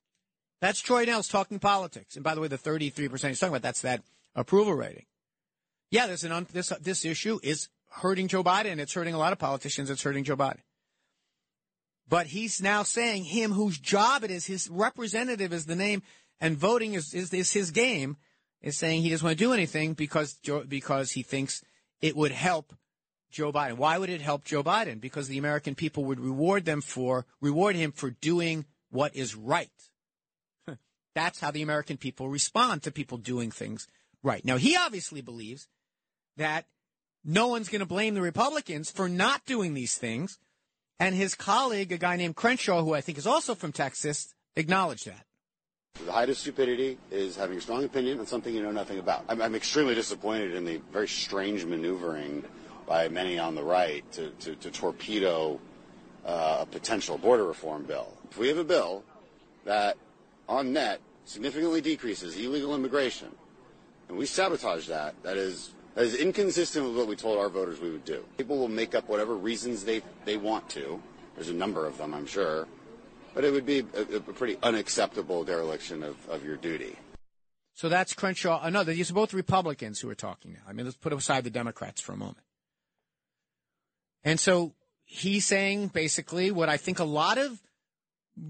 That's 0.60 0.82
Troy 0.82 1.06
Nehls 1.06 1.32
talking 1.32 1.60
politics. 1.60 2.16
And 2.16 2.24
by 2.24 2.36
the 2.36 2.42
way, 2.42 2.48
the 2.50 2.58
33% 2.58 3.30
he's 3.30 3.40
talking 3.40 3.54
about, 3.54 3.62
that's 3.62 3.82
that 3.82 4.02
approval 4.36 4.74
rating. 4.74 5.06
Yeah, 5.92 6.08
there's 6.08 6.24
an 6.24 6.32
un- 6.32 6.48
this, 6.52 6.74
this 6.82 7.06
issue 7.06 7.40
is 7.44 7.70
hurting 7.90 8.28
Joe 8.28 8.44
Biden. 8.44 8.80
It's 8.80 8.94
hurting 8.94 9.14
a 9.14 9.18
lot 9.18 9.32
of 9.32 9.40
politicians. 9.40 9.90
It's 9.90 10.04
hurting 10.04 10.24
Joe 10.24 10.36
Biden. 10.36 10.60
But 12.10 12.28
he's 12.28 12.62
now 12.62 12.84
saying 12.84 13.26
him 13.26 13.52
whose 13.52 13.78
job 13.78 14.24
it 14.24 14.32
is, 14.32 14.48
his 14.48 14.67
representative 14.69 15.54
is 15.54 15.67
the 15.67 15.76
name, 15.76 16.02
and 16.41 16.58
voting 16.58 16.95
is, 16.95 17.13
is, 17.13 17.32
is 17.34 17.54
his 17.54 17.69
game, 17.72 18.17
is 18.62 18.76
saying 18.76 19.04
he 19.04 19.10
doesn't 19.10 19.26
want 19.26 19.38
to 19.38 19.43
do 19.43 19.54
anything 19.54 19.93
because, 19.93 20.39
because 20.67 21.12
he 21.12 21.22
thinks 21.22 21.63
it 22.02 22.15
would 22.15 22.32
help 22.32 22.74
Joe 23.30 23.52
Biden. 23.52 23.78
Why 23.78 23.98
would 23.98 24.10
it 24.10 24.22
help 24.22 24.43
Joe 24.43 24.63
Biden? 24.63 25.00
Because 25.00 25.28
the 25.28 25.38
American 25.38 25.76
people 25.76 26.06
would 26.06 26.19
reward 26.19 26.65
them 26.65 26.82
for 26.82 27.26
reward 27.41 27.76
him 27.76 27.91
for 27.91 28.10
doing 28.10 28.65
what 28.89 29.15
is 29.15 29.36
right. 29.36 29.69
That's 31.15 31.39
how 31.39 31.52
the 31.52 31.62
American 31.62 31.98
people 31.98 32.30
respond 32.30 32.84
to 32.84 32.91
people 32.91 33.17
doing 33.17 33.52
things 33.52 33.88
right. 34.24 34.43
Now 34.43 34.58
he 34.58 34.76
obviously 34.76 35.22
believes 35.22 35.67
that 36.38 36.65
no 37.24 37.48
one's 37.48 37.69
going 37.69 37.82
to 37.82 37.86
blame 37.86 38.13
the 38.13 38.22
Republicans 38.22 38.89
for 38.89 39.10
not 39.10 39.45
doing 39.45 39.74
these 39.74 39.95
things, 39.95 40.39
and 41.00 41.16
his 41.16 41.36
colleague, 41.36 41.92
a 41.92 41.98
guy 41.98 42.16
named 42.16 42.36
Crenshaw, 42.36 42.84
who 42.84 42.94
I 42.94 43.02
think 43.02 43.18
is 43.18 43.28
also 43.28 43.56
from 43.56 43.72
Texas, 43.72 44.34
acknowledged 44.56 45.08
that. 45.08 45.26
The 46.06 46.12
height 46.12 46.30
of 46.30 46.38
stupidity 46.38 46.98
is 47.12 47.36
having 47.36 47.58
a 47.58 47.62
strong 47.62 47.84
opinion 47.84 48.20
on 48.20 48.28
something 48.28 48.54
you 48.54 48.62
know 48.62 48.72
nothing 48.72 49.00
about. 49.00 49.26
I'm, 49.28 49.42
I'm 49.42 49.56
extremely 49.56 49.96
disappointed 49.96 50.54
in 50.54 50.66
the 50.66 50.78
very 50.92 51.08
strange 51.08 51.66
maneuvering 51.66 52.44
by 52.86 53.08
many 53.10 53.38
on 53.38 53.56
the 53.56 53.64
right 53.64 54.10
to, 54.14 54.30
to, 54.30 54.56
to 54.56 54.72
torpedo 54.72 55.60
uh, 56.26 56.60
a 56.62 56.66
potential 56.66 57.18
border 57.18 57.46
reform 57.46 57.84
bill. 57.84 58.14
If 58.32 58.38
we 58.38 58.48
have 58.48 58.58
a 58.58 58.64
bill 58.64 59.04
that, 59.66 59.98
on 60.48 60.74
net, 60.74 61.02
significantly 61.26 61.82
decreases 61.82 62.38
illegal 62.38 62.76
immigration, 62.76 63.30
and 64.08 64.18
we 64.18 64.26
sabotage 64.26 64.88
that, 64.88 65.16
that 65.24 65.38
is 65.38 65.72
that 66.00 66.06
is 66.06 66.16
inconsistent 66.16 66.86
with 66.86 66.96
what 66.96 67.08
we 67.08 67.16
told 67.18 67.38
our 67.38 67.50
voters 67.50 67.82
we 67.82 67.92
would 67.92 68.06
do. 68.06 68.24
People 68.38 68.58
will 68.58 68.70
make 68.70 68.96
up 68.96 69.10
whatever 69.10 69.36
reasons 69.36 69.84
they, 69.84 70.02
they 70.24 70.38
want 70.38 70.70
to. 70.70 71.04
There's 71.36 71.50
a 71.50 71.54
number 71.54 71.86
of 71.86 71.98
them, 71.98 72.14
I'm 72.14 72.26
sure. 72.26 72.70
But 73.34 73.44
it 73.44 73.52
would 73.52 73.66
be 73.66 73.86
a, 73.94 74.16
a 74.16 74.20
pretty 74.22 74.58
unacceptable 74.64 75.44
dereliction 75.44 76.02
of, 76.02 76.16
of 76.30 76.46
your 76.46 76.56
duty. 76.56 76.96
So 77.74 77.90
that's 77.90 78.14
Crenshaw. 78.14 78.70
No, 78.70 78.86
these 78.86 79.12
are 79.12 79.14
both 79.14 79.34
Republicans 79.34 80.00
who 80.00 80.10
are 80.10 80.16
talking 80.16 80.54
now. 80.54 80.62
I 80.70 80.72
mean, 80.72 80.86
let's 80.86 80.96
put 80.96 81.12
aside 81.12 81.44
the 81.44 81.50
Democrats 81.50 82.00
for 82.00 82.14
a 82.14 82.18
moment. 82.18 82.46
And 84.24 84.40
so 84.40 84.76
he's 85.04 85.46
saying 85.46 85.90
basically 85.90 86.50
what 86.50 86.70
I 86.70 86.78
think 86.78 87.00
a 87.00 87.04
lot 87.04 87.38
of 87.38 87.62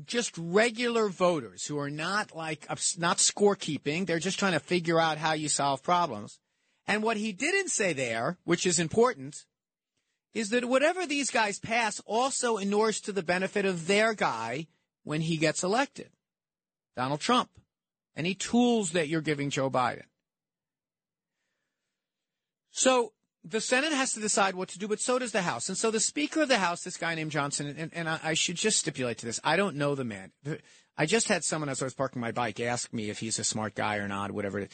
just 0.06 0.38
regular 0.38 1.10
voters 1.10 1.66
who 1.66 1.80
are 1.80 1.90
not 1.90 2.36
like 2.36 2.68
not 3.00 3.18
scorekeeping, 3.18 4.06
they're 4.06 4.20
just 4.20 4.38
trying 4.38 4.54
to 4.54 4.60
figure 4.60 5.00
out 5.00 5.18
how 5.18 5.34
you 5.34 5.50
solve 5.50 5.82
problems. 5.82 6.38
And 6.89 7.04
what 7.04 7.17
he 7.17 7.34
didn't 7.34 7.69
say 7.69 7.93
there, 7.93 8.39
which 8.45 8.65
is 8.65 8.80
important, 8.80 9.45
is 10.34 10.49
that 10.49 10.65
whatever 10.65 11.06
these 11.06 11.30
guys 11.30 11.60
pass 11.60 12.02
also 12.04 12.58
inures 12.58 12.99
to 13.02 13.12
the 13.12 13.21
benefit 13.21 13.63
of 13.63 13.86
their 13.86 14.15
guy 14.15 14.65
when 15.04 15.21
he 15.21 15.38
gets 15.38 15.63
elected, 15.63 16.10
Donald 16.97 17.19
Trump. 17.19 17.52
Any 18.15 18.34
tools 18.34 18.93
that 18.93 19.08
you're 19.08 19.21
giving 19.21 19.52
Joe 19.52 19.69
Biden. 19.69 20.06
So 22.71 23.13
the 23.43 23.62
Senate 23.62 23.93
has 23.93 24.13
to 24.13 24.19
decide 24.19 24.56
what 24.56 24.69
to 24.69 24.80
do, 24.80 24.88
but 24.88 24.99
so 24.99 25.19
does 25.19 25.32
the 25.32 25.43
House. 25.43 25.69
And 25.69 25.78
so 25.78 25.91
the 25.91 25.99
Speaker 25.99 26.41
of 26.41 26.49
the 26.49 26.58
House, 26.58 26.82
this 26.82 26.97
guy 26.97 27.13
named 27.13 27.32
Johnson, 27.32 27.75
and, 27.78 27.93
and 27.93 28.10
I, 28.10 28.19
I, 28.23 28.34
should 28.34 28.56
just 28.56 28.80
stipulate 28.80 29.19
to 29.19 29.28
this 29.28 29.39
I 29.43 29.58
don't 29.58 29.75
know 29.75 29.93
the 29.93 30.04
man. 30.04 30.32
I 30.97 31.06
just 31.06 31.28
had 31.28 31.43
someone 31.43 31.69
as 31.69 31.84
I 31.84 31.86
was 31.86 31.93
parking 31.93 32.19
my 32.19 32.32
bike 32.32 32.60
ask 32.60 32.91
me 32.91 33.12
if 33.12 33.19
he's 33.19 33.38
a 33.38 33.43
smart 33.43 33.75
guy 33.75 33.97
or 33.97 34.08
not, 34.08 34.32
whatever. 34.32 34.67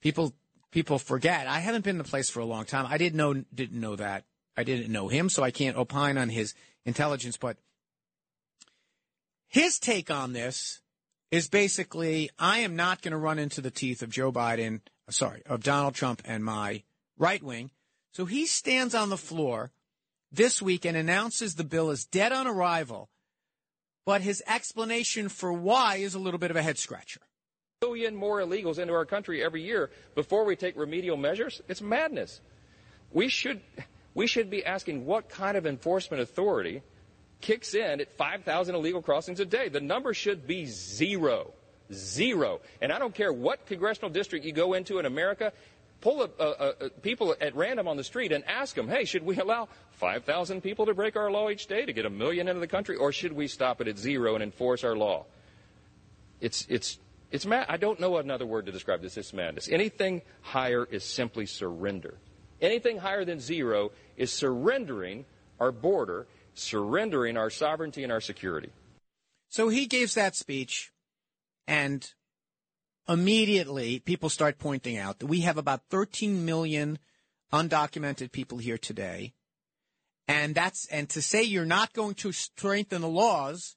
People 0.00 0.34
people 0.70 0.98
forget. 0.98 1.46
I 1.46 1.60
haven't 1.60 1.84
been 1.84 1.96
in 1.96 1.98
the 1.98 2.04
place 2.04 2.30
for 2.30 2.40
a 2.40 2.44
long 2.44 2.64
time. 2.64 2.86
I 2.88 2.98
didn't 2.98 3.16
know 3.16 3.34
didn't 3.54 3.80
know 3.80 3.96
that. 3.96 4.24
I 4.56 4.64
didn't 4.64 4.92
know 4.92 5.08
him, 5.08 5.28
so 5.28 5.42
I 5.42 5.50
can't 5.50 5.76
opine 5.76 6.18
on 6.18 6.28
his 6.28 6.54
intelligence. 6.84 7.36
But 7.36 7.56
his 9.46 9.78
take 9.78 10.10
on 10.10 10.32
this 10.32 10.80
is 11.30 11.48
basically, 11.48 12.30
I 12.38 12.58
am 12.60 12.74
not 12.74 13.02
going 13.02 13.12
to 13.12 13.18
run 13.18 13.38
into 13.38 13.60
the 13.60 13.70
teeth 13.70 14.02
of 14.02 14.10
Joe 14.10 14.32
Biden, 14.32 14.80
sorry, 15.10 15.42
of 15.46 15.62
Donald 15.62 15.94
Trump 15.94 16.22
and 16.24 16.44
my 16.44 16.82
right 17.18 17.42
wing. 17.42 17.70
So 18.12 18.24
he 18.24 18.46
stands 18.46 18.94
on 18.94 19.10
the 19.10 19.16
floor 19.16 19.70
this 20.32 20.60
week 20.60 20.84
and 20.84 20.96
announces 20.96 21.54
the 21.54 21.64
bill 21.64 21.90
is 21.90 22.04
dead 22.04 22.32
on 22.32 22.46
arrival. 22.46 23.10
But 24.04 24.22
his 24.22 24.42
explanation 24.46 25.28
for 25.28 25.52
why 25.52 25.96
is 25.96 26.14
a 26.14 26.18
little 26.18 26.38
bit 26.38 26.50
of 26.50 26.56
a 26.56 26.62
head 26.62 26.78
scratcher. 26.78 27.20
Million 27.80 28.16
more 28.16 28.40
illegals 28.40 28.80
into 28.80 28.92
our 28.92 29.04
country 29.04 29.40
every 29.40 29.62
year 29.62 29.88
before 30.16 30.44
we 30.44 30.56
take 30.56 30.76
remedial 30.76 31.16
measures. 31.16 31.62
It's 31.68 31.80
madness. 31.80 32.40
We 33.12 33.28
should, 33.28 33.60
we 34.14 34.26
should 34.26 34.50
be 34.50 34.64
asking 34.64 35.06
what 35.06 35.28
kind 35.28 35.56
of 35.56 35.64
enforcement 35.64 36.20
authority 36.20 36.82
kicks 37.40 37.74
in 37.74 38.00
at 38.00 38.10
5,000 38.10 38.74
illegal 38.74 39.00
crossings 39.00 39.38
a 39.38 39.44
day. 39.44 39.68
The 39.68 39.80
number 39.80 40.12
should 40.12 40.44
be 40.44 40.66
zero. 40.66 41.52
Zero. 41.92 42.62
And 42.82 42.90
I 42.90 42.98
don't 42.98 43.14
care 43.14 43.32
what 43.32 43.64
congressional 43.66 44.10
district 44.10 44.44
you 44.44 44.50
go 44.50 44.74
into 44.74 44.98
in 44.98 45.06
America, 45.06 45.52
pull 46.00 46.22
a, 46.22 46.30
a, 46.42 46.74
a, 46.86 46.90
people 46.90 47.36
at 47.40 47.54
random 47.54 47.86
on 47.86 47.96
the 47.96 48.02
street 48.02 48.32
and 48.32 48.42
ask 48.48 48.74
them, 48.74 48.88
hey, 48.88 49.04
should 49.04 49.24
we 49.24 49.36
allow 49.36 49.68
5,000 49.92 50.62
people 50.62 50.86
to 50.86 50.94
break 50.94 51.14
our 51.14 51.30
law 51.30 51.48
each 51.48 51.68
day 51.68 51.86
to 51.86 51.92
get 51.92 52.06
a 52.06 52.10
million 52.10 52.48
into 52.48 52.58
the 52.58 52.66
country, 52.66 52.96
or 52.96 53.12
should 53.12 53.32
we 53.32 53.46
stop 53.46 53.80
it 53.80 53.86
at 53.86 53.98
zero 53.98 54.34
and 54.34 54.42
enforce 54.42 54.82
our 54.82 54.96
law? 54.96 55.26
It's, 56.40 56.66
it's, 56.68 56.98
it's 57.30 57.46
mad. 57.46 57.66
I 57.68 57.76
don't 57.76 58.00
know 58.00 58.16
another 58.16 58.46
word 58.46 58.66
to 58.66 58.72
describe 58.72 59.02
this. 59.02 59.16
It's 59.16 59.32
madness. 59.32 59.68
Anything 59.68 60.22
higher 60.40 60.84
is 60.90 61.04
simply 61.04 61.46
surrender. 61.46 62.18
Anything 62.60 62.98
higher 62.98 63.24
than 63.24 63.38
zero 63.38 63.92
is 64.16 64.32
surrendering 64.32 65.24
our 65.60 65.72
border 65.72 66.26
surrendering 66.58 67.36
our 67.36 67.50
sovereignty 67.50 68.02
and 68.02 68.12
our 68.12 68.20
security. 68.20 68.70
So 69.48 69.68
he 69.68 69.86
gives 69.86 70.14
that 70.14 70.36
speech, 70.36 70.92
and 71.66 72.06
immediately 73.08 74.00
people 74.00 74.28
start 74.28 74.58
pointing 74.58 74.98
out 74.98 75.20
that 75.20 75.26
we 75.26 75.40
have 75.40 75.56
about 75.56 75.82
13 75.90 76.44
million 76.44 76.98
undocumented 77.52 78.32
people 78.32 78.58
here 78.58 78.76
today. 78.76 79.32
And 80.26 80.54
that's 80.54 80.86
and 80.88 81.08
to 81.10 81.22
say 81.22 81.42
you're 81.42 81.64
not 81.64 81.94
going 81.94 82.14
to 82.16 82.32
strengthen 82.32 83.00
the 83.00 83.08
laws 83.08 83.76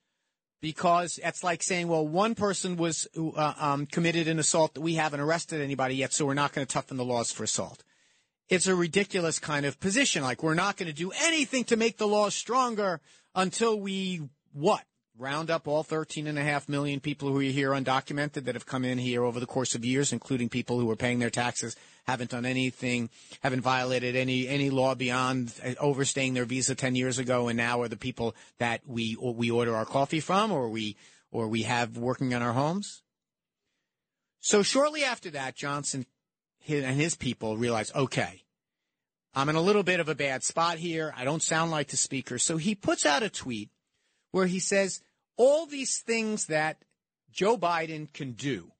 because 0.62 1.19
it's 1.24 1.43
like 1.43 1.63
saying, 1.63 1.88
well, 1.88 2.08
one 2.08 2.36
person 2.36 2.78
was 2.78 3.08
uh, 3.17 3.54
um, 3.60 3.86
committed 3.86 4.28
an 4.28 4.39
assault 4.39 4.76
that 4.76 4.82
we 4.82 4.95
haven't 4.95 5.19
arrested 5.19 5.62
anybody 5.62 5.95
yet, 5.95 6.13
so 6.13 6.26
we're 6.26 6.34
not 6.34 6.54
going 6.54 6.65
to 6.65 6.71
toughen 6.71 6.97
the 6.97 7.06
laws 7.06 7.32
for 7.32 7.43
assault 7.43 7.84
it's 8.52 8.67
a 8.67 8.76
ridiculous 8.76 9.39
kind 9.39 9.65
of 9.65 9.80
position. 9.80 10.21
Like 10.21 10.43
we're 10.43 10.54
not 10.54 10.76
going 10.76 10.88
to 10.88 10.93
do 10.93 11.12
anything 11.24 11.63
to 11.65 11.78
make 11.78 11.97
the 11.97 12.08
laws 12.08 12.36
stronger 12.36 13.00
until 13.34 13.80
we 13.80 14.21
what? 14.52 14.84
Round 15.17 15.52
up 15.52 15.67
all 15.67 15.84
13 15.84 16.26
and 16.26 16.39
a 16.39 16.43
half 16.43 16.69
million 16.69 17.00
people 17.00 17.30
who 17.30 17.39
are 17.39 17.43
here 17.43 17.71
undocumented 17.71 18.45
that 18.45 18.56
have 18.56 18.65
come 18.65 18.86
in 18.86 18.97
here 18.97 19.24
over 19.24 19.39
the 19.39 19.45
course 19.45 19.76
of 19.76 19.86
years, 19.86 20.13
including 20.13 20.50
people 20.50 20.80
who 20.80 20.89
are 20.89 20.95
paying 20.95 21.19
their 21.19 21.30
taxes, 21.30 21.76
haven't 22.06 22.32
done 22.32 22.45
anything, 22.45 23.10
haven't 23.41 23.62
violated 23.62 24.15
any, 24.15 24.47
any 24.47 24.69
law 24.69 24.95
beyond 24.95 25.54
overstaying 25.80 26.34
their 26.34 26.45
visa 26.45 26.76
10 26.76 26.95
years 26.95 27.19
ago 27.19 27.50
and 27.50 27.58
now 27.58 27.82
are 27.82 27.88
the 27.88 27.97
people 27.97 28.36
that 28.58 28.82
we, 28.88 29.17
we 29.19 29.52
order 29.52 29.76
our 29.76 29.86
coffee 29.86 30.21
from 30.21 30.52
or 30.52 30.69
we, 30.69 30.95
or 31.30 31.47
we 31.47 31.63
have 31.63 31.97
working 31.97 32.34
on 32.34 32.41
our 32.41 32.54
homes. 32.54 33.04
So 34.39 34.63
shortly 34.63 35.04
after 35.04 35.30
that, 35.32 35.56
Johnson 35.56 36.06
and 36.67 37.00
his 37.00 37.15
people 37.15 37.58
realize, 37.58 37.93
okay, 37.93 38.43
I'm 39.36 39.50
in 39.50 39.56
a 39.56 39.62
little 39.62 39.84
bit 39.84 40.00
of 40.00 40.10
a 40.10 40.15
bad 40.15 40.43
spot 40.43 40.78
here. 40.78 41.13
I 41.15 41.26
don't 41.26 41.43
sound 41.43 41.69
like 41.69 41.89
the 41.89 41.97
speaker. 41.97 42.39
So 42.39 42.58
he 42.58 42.76
puts 42.76 43.06
out 43.06 43.24
a 43.24 43.30
tweet 43.30 43.69
where 44.32 44.48
he 44.48 44.60
says 44.60 45.02
all 45.38 45.65
these 45.65 46.00
things 46.00 46.48
that 46.48 46.84
Joe 47.32 47.58
Biden 47.58 48.12
can 48.13 48.34
do 48.34 48.72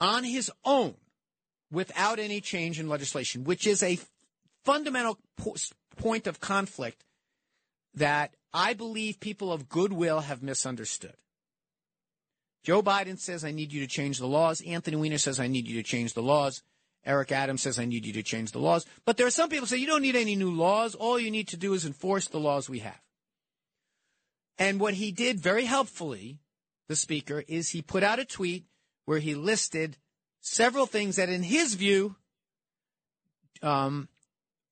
on 0.00 0.24
his 0.24 0.50
own 0.64 0.94
without 1.70 2.18
any 2.18 2.40
change 2.40 2.78
in 2.78 2.88
legislation, 2.88 3.44
which 3.44 3.66
is 3.66 3.82
a 3.82 3.98
fundamental 4.64 5.18
po- 5.36 5.56
point 5.96 6.26
of 6.26 6.40
conflict 6.40 7.04
that 7.94 8.34
I 8.52 8.74
believe 8.74 9.20
people 9.20 9.52
of 9.52 9.68
goodwill 9.68 10.20
have 10.20 10.42
misunderstood. 10.42 11.16
Joe 12.64 12.82
Biden 12.82 13.18
says, 13.18 13.44
I 13.44 13.52
need 13.52 13.72
you 13.72 13.80
to 13.80 13.86
change 13.86 14.18
the 14.18 14.26
laws. 14.26 14.60
Anthony 14.60 14.96
Weiner 14.96 15.18
says, 15.18 15.38
I 15.38 15.46
need 15.46 15.68
you 15.68 15.76
to 15.76 15.88
change 15.88 16.14
the 16.14 16.22
laws. 16.22 16.62
Eric 17.04 17.30
Adams 17.30 17.62
says, 17.62 17.78
I 17.78 17.84
need 17.84 18.04
you 18.04 18.12
to 18.14 18.22
change 18.24 18.50
the 18.50 18.58
laws. 18.58 18.84
But 19.04 19.16
there 19.16 19.26
are 19.26 19.30
some 19.30 19.48
people 19.48 19.68
say, 19.68 19.76
you 19.76 19.86
don't 19.86 20.02
need 20.02 20.16
any 20.16 20.34
new 20.34 20.50
laws. 20.50 20.96
All 20.96 21.18
you 21.18 21.30
need 21.30 21.48
to 21.48 21.56
do 21.56 21.74
is 21.74 21.86
enforce 21.86 22.26
the 22.26 22.40
laws 22.40 22.68
we 22.68 22.80
have. 22.80 23.00
And 24.58 24.80
what 24.80 24.94
he 24.94 25.12
did 25.12 25.40
very 25.40 25.66
helpfully, 25.66 26.38
the 26.88 26.96
speaker, 26.96 27.44
is 27.46 27.70
he 27.70 27.82
put 27.82 28.02
out 28.02 28.18
a 28.18 28.24
tweet 28.24 28.64
where 29.04 29.18
he 29.18 29.34
listed 29.34 29.98
several 30.40 30.86
things 30.86 31.16
that, 31.16 31.28
in 31.28 31.42
his 31.42 31.74
view, 31.74 32.16
um, 33.62 34.08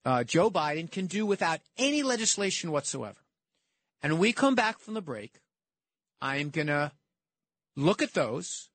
uh, 0.04 0.24
Joe 0.24 0.50
Biden 0.50 0.90
can 0.90 1.06
do 1.06 1.26
without 1.26 1.60
any 1.76 2.02
legislation 2.02 2.70
whatsoever. 2.70 3.18
And 4.02 4.14
when 4.14 4.20
we 4.20 4.32
come 4.32 4.54
back 4.54 4.78
from 4.78 4.94
the 4.94 5.00
break, 5.02 5.40
I 6.20 6.36
am 6.36 6.50
going 6.50 6.66
to 6.68 6.92
look 7.76 8.02
at 8.02 8.14
those, 8.14 8.70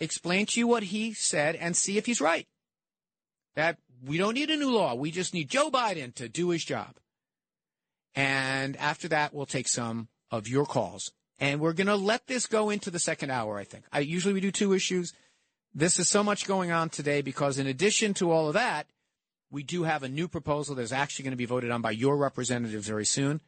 explain 0.00 0.46
to 0.46 0.60
you 0.60 0.66
what 0.66 0.82
he 0.84 1.14
said, 1.14 1.56
and 1.56 1.76
see 1.76 1.98
if 1.98 2.06
he's 2.06 2.20
right. 2.20 2.46
That 3.54 3.78
we 4.04 4.18
don't 4.18 4.34
need 4.34 4.50
a 4.50 4.56
new 4.56 4.70
law. 4.70 4.94
We 4.94 5.10
just 5.10 5.34
need 5.34 5.50
Joe 5.50 5.70
Biden 5.70 6.14
to 6.14 6.28
do 6.28 6.50
his 6.50 6.64
job. 6.64 6.96
And 8.14 8.76
after 8.76 9.08
that, 9.08 9.32
we'll 9.32 9.46
take 9.46 9.68
some 9.68 10.08
of 10.32 10.48
your 10.48 10.66
calls. 10.66 11.12
And 11.38 11.60
we're 11.60 11.74
going 11.74 11.86
to 11.86 11.96
let 11.96 12.26
this 12.26 12.46
go 12.46 12.70
into 12.70 12.90
the 12.90 12.98
second 12.98 13.30
hour, 13.30 13.58
I 13.58 13.64
think. 13.64 13.84
I 13.92 14.00
usually 14.00 14.34
we 14.34 14.40
do 14.40 14.50
two 14.50 14.72
issues. 14.72 15.12
This 15.74 15.98
is 15.98 16.08
so 16.08 16.24
much 16.24 16.46
going 16.46 16.72
on 16.72 16.88
today 16.88 17.22
because 17.22 17.58
in 17.58 17.66
addition 17.66 18.14
to 18.14 18.30
all 18.30 18.48
of 18.48 18.54
that, 18.54 18.86
we 19.50 19.62
do 19.62 19.82
have 19.82 20.02
a 20.02 20.08
new 20.08 20.28
proposal 20.28 20.74
that's 20.74 20.92
actually 20.92 21.24
going 21.24 21.32
to 21.32 21.36
be 21.36 21.44
voted 21.44 21.70
on 21.70 21.82
by 21.82 21.90
your 21.90 22.16
representatives 22.16 22.86
very 22.86 23.04
soon. 23.04 23.40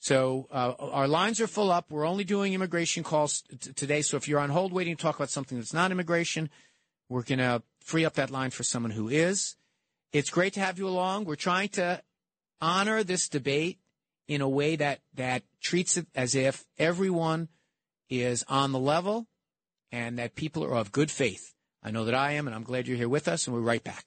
So 0.00 0.48
uh, 0.50 0.74
our 0.78 1.08
lines 1.08 1.40
are 1.40 1.46
full 1.46 1.70
up. 1.70 1.90
We're 1.90 2.06
only 2.06 2.24
doing 2.24 2.54
immigration 2.54 3.02
calls 3.02 3.42
t- 3.42 3.72
today. 3.72 4.02
So 4.02 4.16
if 4.16 4.28
you're 4.28 4.40
on 4.40 4.50
hold 4.50 4.72
waiting 4.72 4.96
to 4.96 5.02
talk 5.02 5.16
about 5.16 5.30
something 5.30 5.58
that's 5.58 5.74
not 5.74 5.90
immigration, 5.90 6.50
we're 7.08 7.22
going 7.22 7.38
to 7.38 7.62
free 7.80 8.04
up 8.04 8.14
that 8.14 8.30
line 8.30 8.50
for 8.50 8.62
someone 8.62 8.92
who 8.92 9.08
is. 9.08 9.56
It's 10.12 10.30
great 10.30 10.54
to 10.54 10.60
have 10.60 10.78
you 10.78 10.88
along. 10.88 11.24
We're 11.24 11.36
trying 11.36 11.68
to 11.70 12.02
honor 12.60 13.02
this 13.02 13.28
debate 13.28 13.78
in 14.28 14.42
a 14.42 14.48
way 14.48 14.76
that, 14.76 15.00
that 15.14 15.42
treats 15.60 15.96
it 15.96 16.06
as 16.14 16.34
if 16.34 16.64
everyone 16.78 17.48
is 18.08 18.44
on 18.48 18.72
the 18.72 18.78
level 18.78 19.26
and 19.90 20.18
that 20.18 20.34
people 20.34 20.62
are 20.62 20.76
of 20.76 20.92
good 20.92 21.10
faith. 21.10 21.54
I 21.82 21.90
know 21.90 22.04
that 22.04 22.14
I 22.14 22.32
am, 22.32 22.46
and 22.46 22.54
I'm 22.54 22.62
glad 22.62 22.86
you're 22.86 22.96
here 22.96 23.08
with 23.08 23.28
us, 23.28 23.46
and 23.46 23.56
we're 23.56 23.62
right 23.62 23.82
back. 23.82 24.04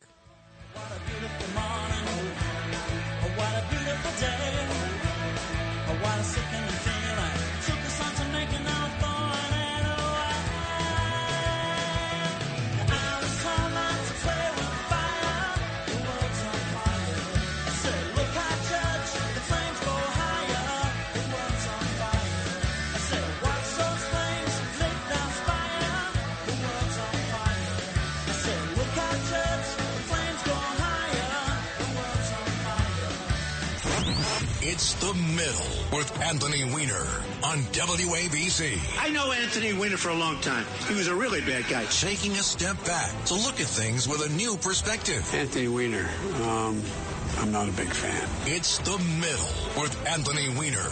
The 35.02 35.16
Middle 35.16 35.98
with 35.98 36.22
Anthony 36.22 36.64
Weiner 36.64 37.08
on 37.44 37.58
WABC. 37.74 38.78
I 39.00 39.10
know 39.10 39.32
Anthony 39.32 39.74
Weiner 39.74 39.98
for 39.98 40.10
a 40.10 40.14
long 40.14 40.40
time. 40.42 40.64
He 40.88 40.94
was 40.94 41.08
a 41.08 41.16
really 41.16 41.42
bad 41.42 41.68
guy. 41.68 41.86
Taking 41.86 42.34
a 42.34 42.44
step 42.44 42.78
back 42.86 43.26
to 43.26 43.34
look 43.34 43.60
at 43.60 43.66
things 43.66 44.08
with 44.08 44.24
a 44.24 44.30
new 44.34 44.58
perspective. 44.58 45.28
Anthony 45.34 45.68
Weiner, 45.68 46.08
um, 46.44 46.84
I'm 47.40 47.52
not 47.52 47.68
a 47.68 47.72
big 47.72 47.90
fan. 47.90 48.30
It's 48.46 48.78
The 48.78 49.00
Middle 49.20 49.82
with 49.82 50.08
Anthony 50.08 50.50
Weiner. 50.50 50.92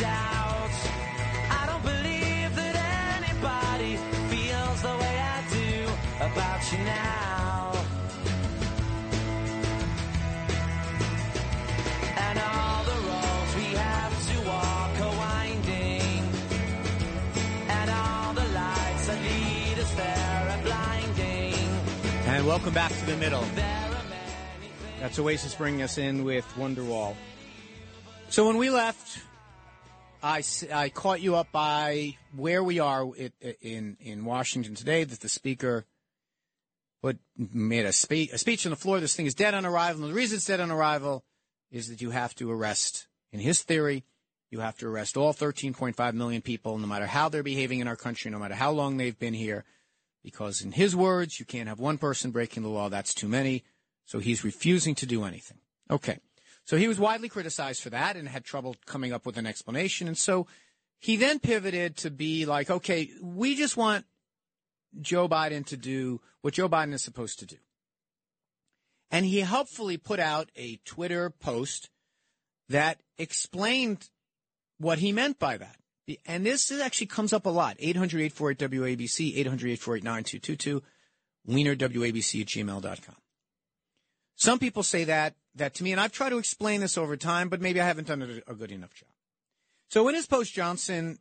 doubt. 0.00 0.70
I 1.50 1.66
don't 1.66 1.82
believe 1.82 2.56
that 2.56 2.74
anybody 3.22 3.96
feels 4.30 4.82
the 4.82 4.96
way 5.02 5.16
I 5.18 5.42
do 5.50 5.72
about 6.24 6.72
you 6.72 6.78
now. 6.78 7.72
And 12.16 12.38
all 12.38 12.84
the 12.84 12.98
roads 13.08 13.54
we 13.56 13.68
have 13.76 14.14
to 14.28 14.36
walk 14.48 15.00
are 15.00 15.16
winding. 15.16 16.22
And 17.68 17.90
all 17.90 18.34
the 18.34 18.48
lights 18.52 19.06
that 19.06 19.20
lead 19.22 19.78
us 19.78 19.94
there 19.94 20.48
are 20.50 20.62
blinding. 20.62 21.54
And 22.26 22.46
welcome 22.46 22.72
back 22.74 22.92
to 22.92 23.06
the 23.06 23.16
middle. 23.16 23.44
That's 25.00 25.18
Oasis 25.18 25.54
bringing 25.56 25.82
us 25.82 25.98
in 25.98 26.22
with 26.24 26.46
Wonderwall. 26.56 27.16
So 28.28 28.46
when 28.46 28.56
we 28.56 28.70
left, 28.70 29.18
I, 30.22 30.42
I 30.72 30.88
caught 30.88 31.20
you 31.20 31.34
up 31.36 31.50
by 31.50 32.16
where 32.36 32.62
we 32.62 32.78
are 32.78 33.06
in 33.60 33.96
in 34.00 34.24
Washington 34.24 34.74
today. 34.74 35.04
That 35.04 35.20
the 35.20 35.28
speaker 35.28 35.84
put 37.02 37.18
made 37.36 37.84
a, 37.84 37.92
spe- 37.92 38.32
a 38.32 38.38
speech 38.38 38.64
on 38.64 38.70
the 38.70 38.76
floor. 38.76 39.00
This 39.00 39.16
thing 39.16 39.26
is 39.26 39.34
dead 39.34 39.54
on 39.54 39.66
arrival. 39.66 40.04
And 40.04 40.12
the 40.12 40.16
reason 40.16 40.36
it's 40.36 40.46
dead 40.46 40.60
on 40.60 40.70
arrival 40.70 41.24
is 41.70 41.88
that 41.88 42.00
you 42.00 42.10
have 42.10 42.34
to 42.36 42.50
arrest, 42.50 43.08
in 43.32 43.40
his 43.40 43.62
theory, 43.62 44.04
you 44.50 44.60
have 44.60 44.76
to 44.78 44.86
arrest 44.86 45.16
all 45.16 45.32
13.5 45.32 46.14
million 46.14 46.42
people, 46.42 46.78
no 46.78 46.86
matter 46.86 47.06
how 47.06 47.28
they're 47.28 47.42
behaving 47.42 47.80
in 47.80 47.88
our 47.88 47.96
country, 47.96 48.30
no 48.30 48.38
matter 48.38 48.54
how 48.54 48.70
long 48.70 48.96
they've 48.98 49.18
been 49.18 49.34
here, 49.34 49.64
because 50.22 50.60
in 50.60 50.72
his 50.72 50.94
words, 50.94 51.40
you 51.40 51.46
can't 51.46 51.68
have 51.68 51.80
one 51.80 51.98
person 51.98 52.30
breaking 52.30 52.62
the 52.62 52.68
law. 52.68 52.88
That's 52.88 53.14
too 53.14 53.28
many. 53.28 53.64
So 54.04 54.18
he's 54.18 54.44
refusing 54.44 54.94
to 54.96 55.06
do 55.06 55.24
anything. 55.24 55.58
Okay. 55.90 56.18
So 56.72 56.78
he 56.78 56.88
was 56.88 56.98
widely 56.98 57.28
criticized 57.28 57.82
for 57.82 57.90
that 57.90 58.16
and 58.16 58.26
had 58.26 58.46
trouble 58.46 58.76
coming 58.86 59.12
up 59.12 59.26
with 59.26 59.36
an 59.36 59.46
explanation. 59.46 60.08
And 60.08 60.16
so 60.16 60.46
he 60.98 61.16
then 61.16 61.38
pivoted 61.38 61.98
to 61.98 62.10
be 62.10 62.46
like, 62.46 62.70
okay, 62.70 63.10
we 63.20 63.56
just 63.56 63.76
want 63.76 64.06
Joe 64.98 65.28
Biden 65.28 65.66
to 65.66 65.76
do 65.76 66.22
what 66.40 66.54
Joe 66.54 66.70
Biden 66.70 66.94
is 66.94 67.04
supposed 67.04 67.40
to 67.40 67.44
do. 67.44 67.56
And 69.10 69.26
he 69.26 69.40
helpfully 69.40 69.98
put 69.98 70.18
out 70.18 70.48
a 70.56 70.76
Twitter 70.86 71.28
post 71.28 71.90
that 72.70 73.02
explained 73.18 74.08
what 74.78 74.96
he 74.96 75.12
meant 75.12 75.38
by 75.38 75.58
that. 75.58 75.76
And 76.24 76.46
this 76.46 76.72
actually 76.72 77.08
comes 77.08 77.34
up 77.34 77.44
a 77.44 77.50
lot. 77.50 77.76
800-848-WABC, 77.80 79.44
800-848-9222, 79.44 80.80
wienerwabc 81.46 82.40
at 82.40 82.46
gmail.com. 82.46 83.16
Some 84.36 84.58
people 84.58 84.82
say 84.82 85.04
that, 85.04 85.34
that 85.54 85.74
to 85.74 85.84
me, 85.84 85.92
and 85.92 86.00
I've 86.00 86.12
tried 86.12 86.30
to 86.30 86.38
explain 86.38 86.80
this 86.80 86.96
over 86.96 87.16
time, 87.16 87.48
but 87.48 87.60
maybe 87.60 87.80
I 87.80 87.86
haven't 87.86 88.08
done 88.08 88.42
a, 88.46 88.54
good 88.54 88.72
enough 88.72 88.94
job. 88.94 89.08
So 89.88 90.08
in 90.08 90.14
his 90.14 90.26
post, 90.26 90.54
Johnson 90.54 91.18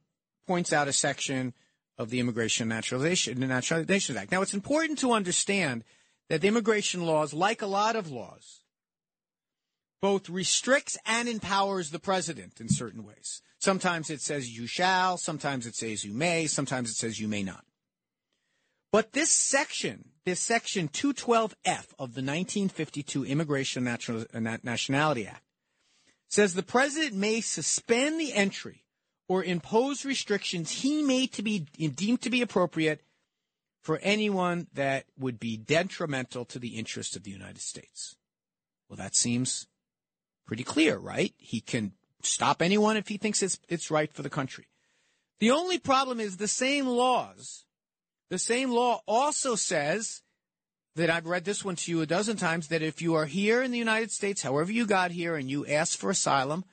points 0.47 0.71
out 0.71 0.88
a 0.88 0.93
section 0.93 1.53
of 1.97 2.09
the 2.09 2.19
Immigration 2.19 2.67
Naturalization, 2.67 3.39
Naturalization 3.39 4.17
Act. 4.17 4.32
Now, 4.32 4.41
it's 4.41 4.53
important 4.53 4.99
to 4.99 5.11
understand 5.11 5.84
that 6.29 6.41
the 6.41 6.47
immigration 6.47 7.05
laws, 7.05 7.34
like 7.34 7.61
a 7.61 7.67
lot 7.67 7.95
of 7.95 8.09
laws, 8.09 8.61
both 10.01 10.29
restricts 10.29 10.97
and 11.05 11.29
empowers 11.29 11.91
the 11.91 11.99
president 11.99 12.59
in 12.59 12.69
certain 12.69 13.03
ways. 13.03 13.41
Sometimes 13.59 14.09
it 14.09 14.21
says 14.21 14.57
you 14.57 14.65
shall, 14.65 15.17
sometimes 15.17 15.67
it 15.67 15.75
says 15.75 16.03
you 16.03 16.13
may, 16.13 16.47
sometimes 16.47 16.89
it 16.89 16.95
says 16.95 17.19
you 17.19 17.27
may 17.27 17.43
not. 17.43 17.63
But 18.91 19.13
this 19.13 19.31
section, 19.31 20.09
this 20.25 20.39
section 20.39 20.89
212F 20.89 21.93
of 21.97 22.13
the 22.13 22.21
1952 22.21 23.25
Immigration 23.25 23.83
Natural, 23.85 24.25
uh, 24.33 24.57
Nationality 24.63 25.27
Act, 25.27 25.43
says 26.27 26.53
the 26.53 26.63
president 26.63 27.15
may 27.15 27.41
suspend 27.41 28.19
the 28.19 28.33
entry 28.33 28.83
or 29.27 29.43
impose 29.43 30.03
restrictions 30.03 30.71
he 30.71 31.01
may 31.01 31.25
to 31.27 31.41
be 31.41 31.59
deemed 31.59 32.21
to 32.21 32.29
be 32.29 32.41
appropriate 32.41 33.01
for 33.81 33.97
anyone 33.99 34.67
that 34.73 35.05
would 35.17 35.39
be 35.39 35.57
detrimental 35.57 36.45
to 36.45 36.59
the 36.59 36.77
interests 36.77 37.15
of 37.15 37.23
the 37.23 37.31
United 37.31 37.61
States. 37.61 38.15
Well, 38.87 38.97
that 38.97 39.15
seems 39.15 39.67
pretty 40.45 40.63
clear, 40.63 40.97
right? 40.97 41.33
He 41.37 41.61
can 41.61 41.93
stop 42.21 42.61
anyone 42.61 42.97
if 42.97 43.07
he 43.07 43.17
thinks 43.17 43.41
it's 43.41 43.57
it's 43.69 43.89
right 43.89 44.13
for 44.13 44.21
the 44.21 44.29
country. 44.29 44.67
The 45.39 45.51
only 45.51 45.79
problem 45.79 46.19
is 46.19 46.37
the 46.37 46.47
same 46.47 46.85
laws, 46.85 47.65
the 48.32 48.39
same 48.39 48.71
law 48.71 49.01
also 49.05 49.55
says 49.55 50.21
that 50.95 51.09
I've 51.09 51.25
read 51.25 51.43
this 51.43 51.65
one 51.65 51.75
to 51.75 51.91
you 51.91 51.99
a 52.01 52.05
dozen 52.05 52.38
times 52.38 52.69
that 52.69 52.82
if 52.82 53.01
you 53.01 53.13
are 53.13 53.25
here 53.25 53.61
in 53.61 53.71
the 53.71 53.77
United 53.77 54.09
States, 54.09 54.41
however 54.41 54.71
you 54.71 54.86
got 54.86 55.11
here, 55.11 55.36
and 55.36 55.49
you 55.49 55.67
ask 55.67 55.99
for 55.99 56.09
asylum, 56.09 56.63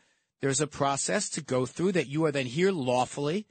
there's 0.41 0.61
a 0.61 0.69
process 0.69 1.29
to 1.31 1.41
go 1.41 1.67
through 1.67 1.93
that 1.93 2.07
you 2.07 2.25
are 2.25 2.31
then 2.31 2.47
here 2.47 2.71
lawfully, 2.71 3.49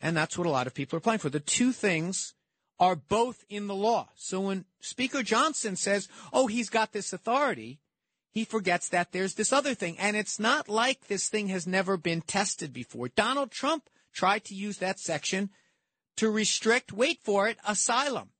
and 0.00 0.16
that's 0.16 0.38
what 0.38 0.46
a 0.46 0.50
lot 0.50 0.68
of 0.68 0.74
people 0.74 0.96
are 0.96 0.98
applying 0.98 1.18
for. 1.18 1.28
The 1.28 1.40
two 1.40 1.72
things 1.72 2.34
are 2.78 2.94
both 2.94 3.44
in 3.48 3.66
the 3.66 3.74
law. 3.74 4.10
So 4.14 4.42
when 4.42 4.64
Speaker 4.78 5.24
Johnson 5.24 5.74
says, 5.74 6.08
"Oh, 6.32 6.46
he's 6.46 6.70
got 6.70 6.92
this 6.92 7.12
authority," 7.12 7.80
he 8.30 8.44
forgets 8.44 8.88
that 8.90 9.10
there's 9.10 9.34
this 9.34 9.52
other 9.52 9.74
thing. 9.74 9.98
And 9.98 10.16
it's 10.16 10.38
not 10.38 10.68
like 10.68 11.08
this 11.08 11.28
thing 11.28 11.48
has 11.48 11.66
never 11.66 11.96
been 11.96 12.20
tested 12.20 12.72
before. 12.72 13.08
Donald 13.08 13.50
Trump 13.50 13.90
tried 14.12 14.44
to 14.44 14.54
use 14.54 14.78
that 14.78 15.00
section 15.00 15.50
to 16.16 16.30
restrict, 16.30 16.92
wait 16.92 17.18
for 17.22 17.48
it, 17.48 17.58
asylum. 17.66 18.30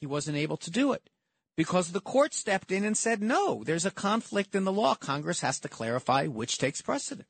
He 0.00 0.06
wasn't 0.06 0.36
able 0.36 0.56
to 0.58 0.70
do 0.70 0.92
it 0.92 1.08
because 1.56 1.92
the 1.92 2.00
court 2.00 2.34
stepped 2.34 2.72
in 2.72 2.84
and 2.84 2.96
said, 2.96 3.22
no, 3.22 3.62
there's 3.64 3.86
a 3.86 3.90
conflict 3.90 4.54
in 4.54 4.64
the 4.64 4.72
law. 4.72 4.94
Congress 4.94 5.40
has 5.40 5.60
to 5.60 5.68
clarify 5.68 6.26
which 6.26 6.58
takes 6.58 6.82
precedent. 6.82 7.28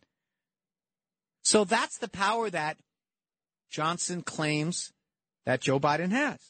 So 1.43 1.65
that's 1.65 1.99
the 1.99 2.09
power 2.09 2.49
that 2.51 2.79
Johnson 3.71 4.23
claims 4.23 4.93
that 5.45 5.61
Joe 5.61 5.79
Biden 5.79 6.11
has. 6.11 6.41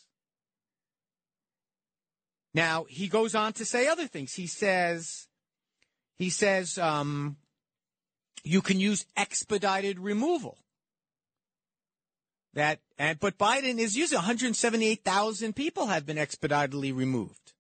Now 2.55 2.86
he 2.88 3.09
goes 3.09 3.34
on 3.34 3.53
to 3.55 3.64
say 3.64 3.88
other 3.88 4.07
things. 4.07 4.34
He 4.34 4.47
says, 4.47 5.26
he 6.16 6.30
says, 6.30 6.78
um, 6.78 7.36
you 8.45 8.62
can 8.62 8.78
use 8.78 9.07
expedited 9.16 9.99
removal. 9.99 10.59
That, 12.55 12.80
and, 12.98 13.18
but 13.18 13.36
Biden 13.36 13.78
is 13.78 13.96
using 13.96 14.16
178,000 14.16 15.55
people 15.55 15.86
have 15.86 16.07
been 16.07 16.18
expeditedly 16.18 16.92
removed, 16.92 17.52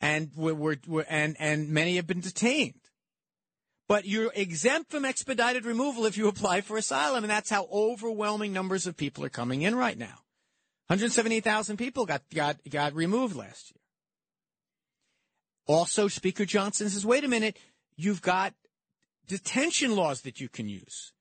and 0.00 0.30
we're, 0.34 0.54
we're, 0.54 0.76
we're, 0.86 1.04
and 1.08 1.36
and 1.38 1.68
many 1.68 1.96
have 1.96 2.06
been 2.06 2.20
detained. 2.20 2.80
But 3.88 4.04
you're 4.04 4.32
exempt 4.34 4.90
from 4.90 5.04
expedited 5.04 5.64
removal 5.64 6.06
if 6.06 6.16
you 6.16 6.26
apply 6.26 6.62
for 6.62 6.76
asylum, 6.76 7.22
and 7.22 7.30
that's 7.30 7.50
how 7.50 7.68
overwhelming 7.70 8.52
numbers 8.52 8.86
of 8.86 8.96
people 8.96 9.24
are 9.24 9.28
coming 9.28 9.62
in 9.62 9.76
right 9.76 9.96
now. 9.96 10.24
178,000 10.88 11.76
people 11.76 12.06
got, 12.06 12.22
got, 12.34 12.56
got 12.68 12.94
removed 12.94 13.36
last 13.36 13.72
year. 13.72 13.80
Also, 15.66 16.08
Speaker 16.08 16.44
Johnson 16.44 16.88
says, 16.88 17.04
wait 17.04 17.24
a 17.24 17.28
minute, 17.28 17.56
you've 17.96 18.22
got 18.22 18.54
detention 19.26 19.96
laws 19.96 20.22
that 20.22 20.40
you 20.40 20.48
can 20.48 20.68
use. 20.68 21.12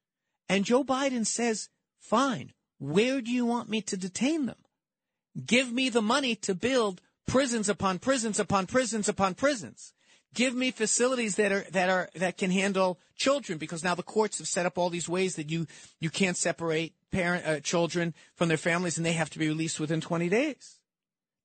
And 0.48 0.66
Joe 0.66 0.84
Biden 0.84 1.26
says, 1.26 1.70
fine, 2.06 2.54
where 2.78 3.22
do 3.22 3.32
you 3.32 3.46
want 3.46 3.70
me 3.70 3.82
to 3.82 3.98
detain 3.98 4.46
them? 4.46 4.58
Give 5.46 5.72
me 5.72 5.90
the 5.90 6.02
money 6.02 6.36
to 6.38 6.56
build 6.56 7.02
prisons 7.28 7.68
upon 7.68 8.00
prisons 8.00 8.40
upon 8.40 8.68
prisons 8.68 9.10
upon 9.10 9.36
prisons. 9.36 9.94
Give 10.34 10.54
me 10.54 10.72
facilities 10.72 11.36
that 11.36 11.52
are 11.52 11.66
that 11.72 11.90
are 11.90 12.10
that 12.16 12.38
can 12.38 12.52
handle 12.52 13.00
children 13.16 13.58
because 13.58 13.84
now 13.84 13.96
the 13.96 14.04
courts 14.04 14.38
have 14.38 14.48
set 14.48 14.66
up 14.66 14.78
all 14.78 14.90
these 14.90 15.10
ways 15.10 15.36
that 15.36 15.50
you 15.50 15.66
you 16.00 16.10
can't 16.10 16.38
separate 16.38 16.94
parent 17.12 17.46
uh, 17.46 17.60
children 17.62 18.14
from 18.36 18.50
their 18.50 18.58
families 18.58 18.98
and 18.98 19.06
they 19.06 19.14
have 19.14 19.30
to 19.30 19.40
be 19.40 19.48
released 19.48 19.80
within 19.80 20.02
20 20.02 20.30
days. 20.30 20.80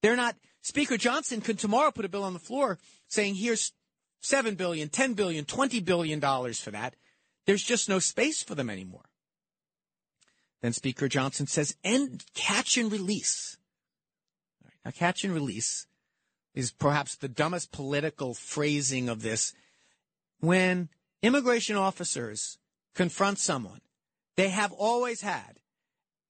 They're 0.02 0.16
not 0.16 0.36
Speaker 0.62 0.96
Johnson 0.96 1.40
could 1.40 1.58
tomorrow 1.58 1.90
put 1.90 2.04
a 2.04 2.08
bill 2.08 2.24
on 2.24 2.32
the 2.32 2.38
floor 2.38 2.78
saying 3.08 3.36
here's 3.36 3.72
7 4.20 4.56
billion, 4.56 4.88
10 4.88 5.14
billion, 5.14 5.44
20 5.44 5.80
billion 5.80 6.20
dollars 6.20 6.60
for 6.60 6.72
that. 6.72 6.94
There's 7.46 7.62
just 7.62 7.88
no 7.88 7.98
space 7.98 8.42
for 8.42 8.54
them 8.54 8.68
anymore. 8.68 9.09
Then 10.62 10.72
Speaker 10.72 11.08
Johnson 11.08 11.46
says 11.46 11.76
end 11.82 12.24
catch 12.34 12.76
and 12.76 12.92
release. 12.92 13.56
Right, 14.64 14.74
now 14.84 14.90
catch 14.90 15.24
and 15.24 15.32
release 15.32 15.86
is 16.54 16.70
perhaps 16.70 17.16
the 17.16 17.28
dumbest 17.28 17.72
political 17.72 18.34
phrasing 18.34 19.08
of 19.08 19.22
this. 19.22 19.54
When 20.40 20.88
immigration 21.22 21.76
officers 21.76 22.58
confront 22.94 23.38
someone, 23.38 23.80
they 24.36 24.48
have 24.48 24.72
always 24.72 25.20
had 25.20 25.60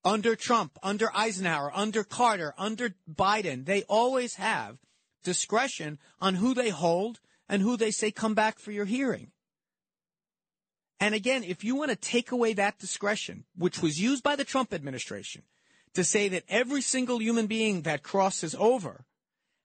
under 0.05 0.35
Trump, 0.35 0.79
under 0.83 1.15
Eisenhower, 1.15 1.71
under 1.75 2.05
Carter, 2.05 2.55
under 2.57 2.95
Biden, 3.13 3.67
they 3.67 3.83
always 3.83 4.37
have 4.37 4.79
discretion 5.23 5.99
on 6.21 6.37
who 6.37 6.55
they 6.55 6.71
hold 6.71 7.21
and 7.49 7.63
who 7.63 7.77
they 7.77 7.91
say 7.91 8.11
come 8.11 8.35
back 8.35 8.59
for 8.59 8.73
your 8.73 8.87
hearing. 8.87 9.33
And 11.01 11.15
again, 11.15 11.43
if 11.45 11.65
you 11.65 11.75
want 11.75 11.91
to 11.91 11.97
take 11.97 12.31
away 12.31 12.53
that 12.53 12.79
discretion, 12.79 13.45
which 13.57 13.81
was 13.81 14.01
used 14.01 14.23
by 14.23 14.37
the 14.37 14.45
Trump 14.45 14.75
administration 14.75 15.43
to 15.95 16.05
say 16.05 16.29
that 16.29 16.45
every 16.49 16.83
single 16.83 17.21
human 17.21 17.47
being 17.47 17.83
that 17.83 18.03
crosses 18.03 18.55
over 18.55 19.07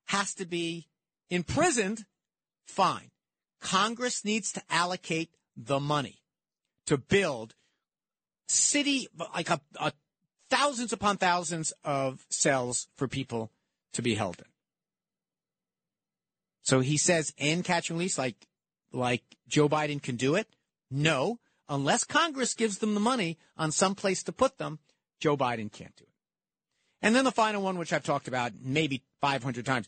has 0.05 0.33
to 0.35 0.45
be 0.45 0.87
imprisoned, 1.29 2.05
fine. 2.65 3.11
Congress 3.59 4.23
needs 4.23 4.53
to 4.53 4.61
allocate 4.69 5.29
the 5.57 5.79
money 5.79 6.21
to 6.85 6.97
build 6.97 7.55
city, 8.47 9.07
like 9.33 9.49
a, 9.49 9.59
a 9.79 9.91
thousands 10.49 10.93
upon 10.93 11.17
thousands 11.17 11.73
of 11.83 12.25
cells 12.29 12.87
for 12.95 13.07
people 13.07 13.51
to 13.93 14.01
be 14.01 14.15
held 14.15 14.39
in. 14.39 14.45
So 16.61 16.79
he 16.79 16.97
says, 16.97 17.33
and 17.37 17.63
catch 17.63 17.89
and 17.89 17.99
release, 17.99 18.17
like, 18.17 18.47
like 18.91 19.23
Joe 19.47 19.67
Biden 19.67 20.01
can 20.01 20.15
do 20.15 20.35
it. 20.35 20.47
No, 20.89 21.39
unless 21.67 22.03
Congress 22.03 22.53
gives 22.53 22.79
them 22.79 22.93
the 22.93 22.99
money 22.99 23.37
on 23.57 23.71
some 23.71 23.95
place 23.95 24.23
to 24.23 24.31
put 24.31 24.57
them, 24.57 24.79
Joe 25.19 25.37
Biden 25.37 25.71
can't 25.71 25.95
do 25.95 26.03
it. 26.03 26.09
And 27.01 27.15
then 27.15 27.23
the 27.23 27.31
final 27.31 27.61
one, 27.61 27.77
which 27.77 27.93
I've 27.93 28.03
talked 28.03 28.27
about 28.27 28.53
maybe 28.61 29.03
500 29.21 29.65
times, 29.65 29.87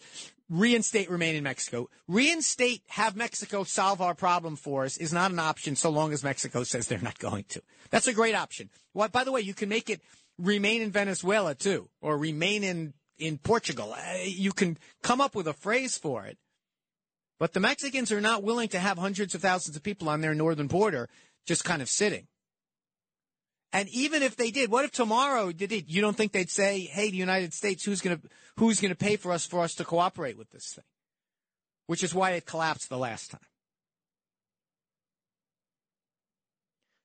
reinstate 0.49 1.09
remain 1.09 1.35
in 1.35 1.43
Mexico. 1.43 1.89
Reinstate, 2.07 2.83
have 2.89 3.15
Mexico 3.15 3.63
solve 3.63 4.01
our 4.01 4.15
problem 4.15 4.55
for 4.55 4.83
us 4.83 4.97
is 4.97 5.13
not 5.13 5.31
an 5.31 5.39
option 5.39 5.75
so 5.75 5.89
long 5.89 6.13
as 6.13 6.23
Mexico 6.23 6.63
says 6.63 6.87
they're 6.87 6.99
not 6.99 7.19
going 7.19 7.45
to. 7.49 7.61
That's 7.89 8.07
a 8.07 8.13
great 8.13 8.35
option. 8.35 8.69
Well, 8.93 9.07
by 9.09 9.23
the 9.23 9.31
way, 9.31 9.41
you 9.41 9.53
can 9.53 9.69
make 9.69 9.89
it 9.89 10.01
remain 10.37 10.81
in 10.81 10.91
Venezuela 10.91 11.55
too, 11.55 11.89
or 12.01 12.17
remain 12.17 12.63
in, 12.63 12.93
in 13.17 13.37
Portugal. 13.37 13.93
Uh, 13.93 14.19
you 14.23 14.51
can 14.51 14.77
come 15.01 15.21
up 15.21 15.35
with 15.35 15.47
a 15.47 15.53
phrase 15.53 15.97
for 15.97 16.25
it. 16.25 16.37
But 17.39 17.53
the 17.53 17.59
Mexicans 17.59 18.11
are 18.11 18.21
not 18.21 18.43
willing 18.43 18.69
to 18.69 18.79
have 18.79 18.97
hundreds 18.97 19.35
of 19.35 19.41
thousands 19.41 19.75
of 19.75 19.83
people 19.83 20.09
on 20.09 20.21
their 20.21 20.33
northern 20.33 20.67
border 20.67 21.07
just 21.45 21.63
kind 21.63 21.81
of 21.81 21.89
sitting. 21.89 22.27
And 23.73 23.89
even 23.89 24.23
if 24.23 24.35
they 24.35 24.49
did, 24.49 24.71
what 24.71 24.85
if 24.85 24.91
tomorrow 24.91 25.51
did 25.51 25.71
it? 25.71 25.87
You 25.87 26.01
don't 26.01 26.15
think 26.15 26.31
they'd 26.31 26.49
say, 26.49 26.81
"Hey, 26.81 27.11
the 27.11 27.17
United 27.17 27.53
States, 27.53 27.83
who's 27.83 28.01
going 28.01 28.17
to 28.17 28.29
who's 28.57 28.79
going 28.79 28.91
to 28.91 28.95
pay 28.95 29.17
for 29.17 29.31
us 29.31 29.45
for 29.45 29.59
us 29.61 29.75
to 29.75 29.85
cooperate 29.85 30.37
with 30.37 30.49
this 30.51 30.73
thing?" 30.73 30.85
Which 31.85 32.03
is 32.03 32.15
why 32.15 32.31
it 32.31 32.45
collapsed 32.45 32.89
the 32.89 32.97
last 32.97 33.31
time. 33.31 33.41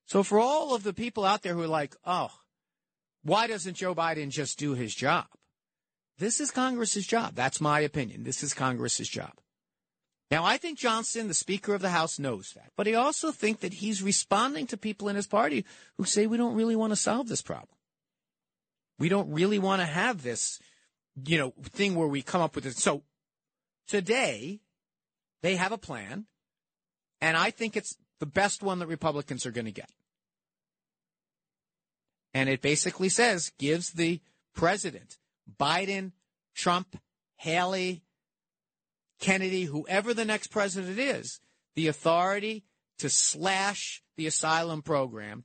So 0.07 0.22
for 0.22 0.39
all 0.39 0.74
of 0.74 0.83
the 0.83 0.95
people 0.95 1.24
out 1.24 1.43
there 1.43 1.55
who 1.55 1.62
are 1.62 1.68
like, 1.68 1.97
"Oh, 2.05 2.30
why 3.22 3.49
doesn't 3.49 3.74
Joe 3.74 3.95
Biden 3.95 4.30
just 4.30 4.59
do 4.59 4.74
his 4.74 4.95
job?" 4.95 5.26
This 6.18 6.41
is 6.41 6.51
Congress's 6.51 7.07
job. 7.07 7.35
That's 7.35 7.61
my 7.61 7.80
opinion. 7.80 8.22
This 8.22 8.43
is 8.43 8.55
Congress's 8.55 9.09
job. 9.09 9.41
Now, 10.33 10.47
I 10.47 10.57
think 10.57 10.78
Johnson, 10.78 11.28
the 11.28 11.35
Speaker 11.35 11.74
of 11.74 11.83
the 11.83 11.91
House, 11.91 12.18
knows 12.18 12.55
that. 12.55 12.72
But 12.74 12.89
I 12.89 12.95
also 12.95 13.33
think 13.33 13.61
that 13.61 13.74
he's 13.74 14.03
responding 14.03 14.66
to 14.68 14.78
people 14.78 15.11
in 15.11 15.16
his 15.16 15.26
party 15.26 15.66
who 15.99 16.07
say 16.07 16.26
we 16.26 16.39
don't 16.39 16.55
really 16.55 16.74
want 16.74 16.91
to 16.91 16.97
solve 16.97 17.28
this 17.28 17.43
problem. 17.43 17.76
We 18.99 19.11
don't 19.11 19.30
really 19.30 19.59
want 19.59 19.83
to 19.83 19.87
have 19.87 20.22
this, 20.22 20.59
you 21.22 21.37
know, 21.37 21.53
thing 21.64 21.97
where 21.97 22.09
we 22.09 22.22
come 22.22 22.41
up 22.41 22.55
with 22.55 22.64
it. 22.64 22.78
So 22.78 23.03
today, 23.87 24.61
they 25.43 25.57
have 25.57 25.70
a 25.70 25.76
plan, 25.76 26.24
and 27.20 27.37
I 27.37 27.51
think 27.51 27.76
it's 27.76 27.99
the 28.18 28.24
best 28.24 28.62
one 28.62 28.78
that 28.78 28.87
Republicans 28.87 29.45
are 29.45 29.51
going 29.51 29.66
to 29.66 29.70
get. 29.70 29.91
And 32.33 32.49
it 32.49 32.62
basically 32.62 33.11
says, 33.11 33.53
gives 33.59 33.91
the 33.91 34.22
president, 34.55 35.18
Biden, 35.61 36.12
Trump, 36.55 36.97
Haley, 37.37 38.03
Kennedy, 39.22 39.64
whoever 39.64 40.12
the 40.12 40.24
next 40.24 40.48
president 40.48 40.98
is, 40.98 41.40
the 41.76 41.86
authority 41.86 42.64
to 42.98 43.08
slash 43.08 44.02
the 44.16 44.26
asylum 44.26 44.82
program, 44.82 45.44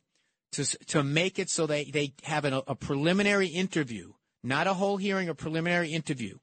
to, 0.54 0.66
to 0.88 1.04
make 1.04 1.38
it 1.40 1.50
so 1.50 1.68
they, 1.68 1.86
they 1.86 2.14
have 2.24 2.44
an, 2.44 2.60
a 2.68 2.76
preliminary 2.76 3.48
interview, 3.48 4.14
not 4.44 4.68
a 4.68 4.74
whole 4.74 4.98
hearing, 4.98 5.30
a 5.30 5.36
preliminary 5.36 5.94
interview. 5.94 6.38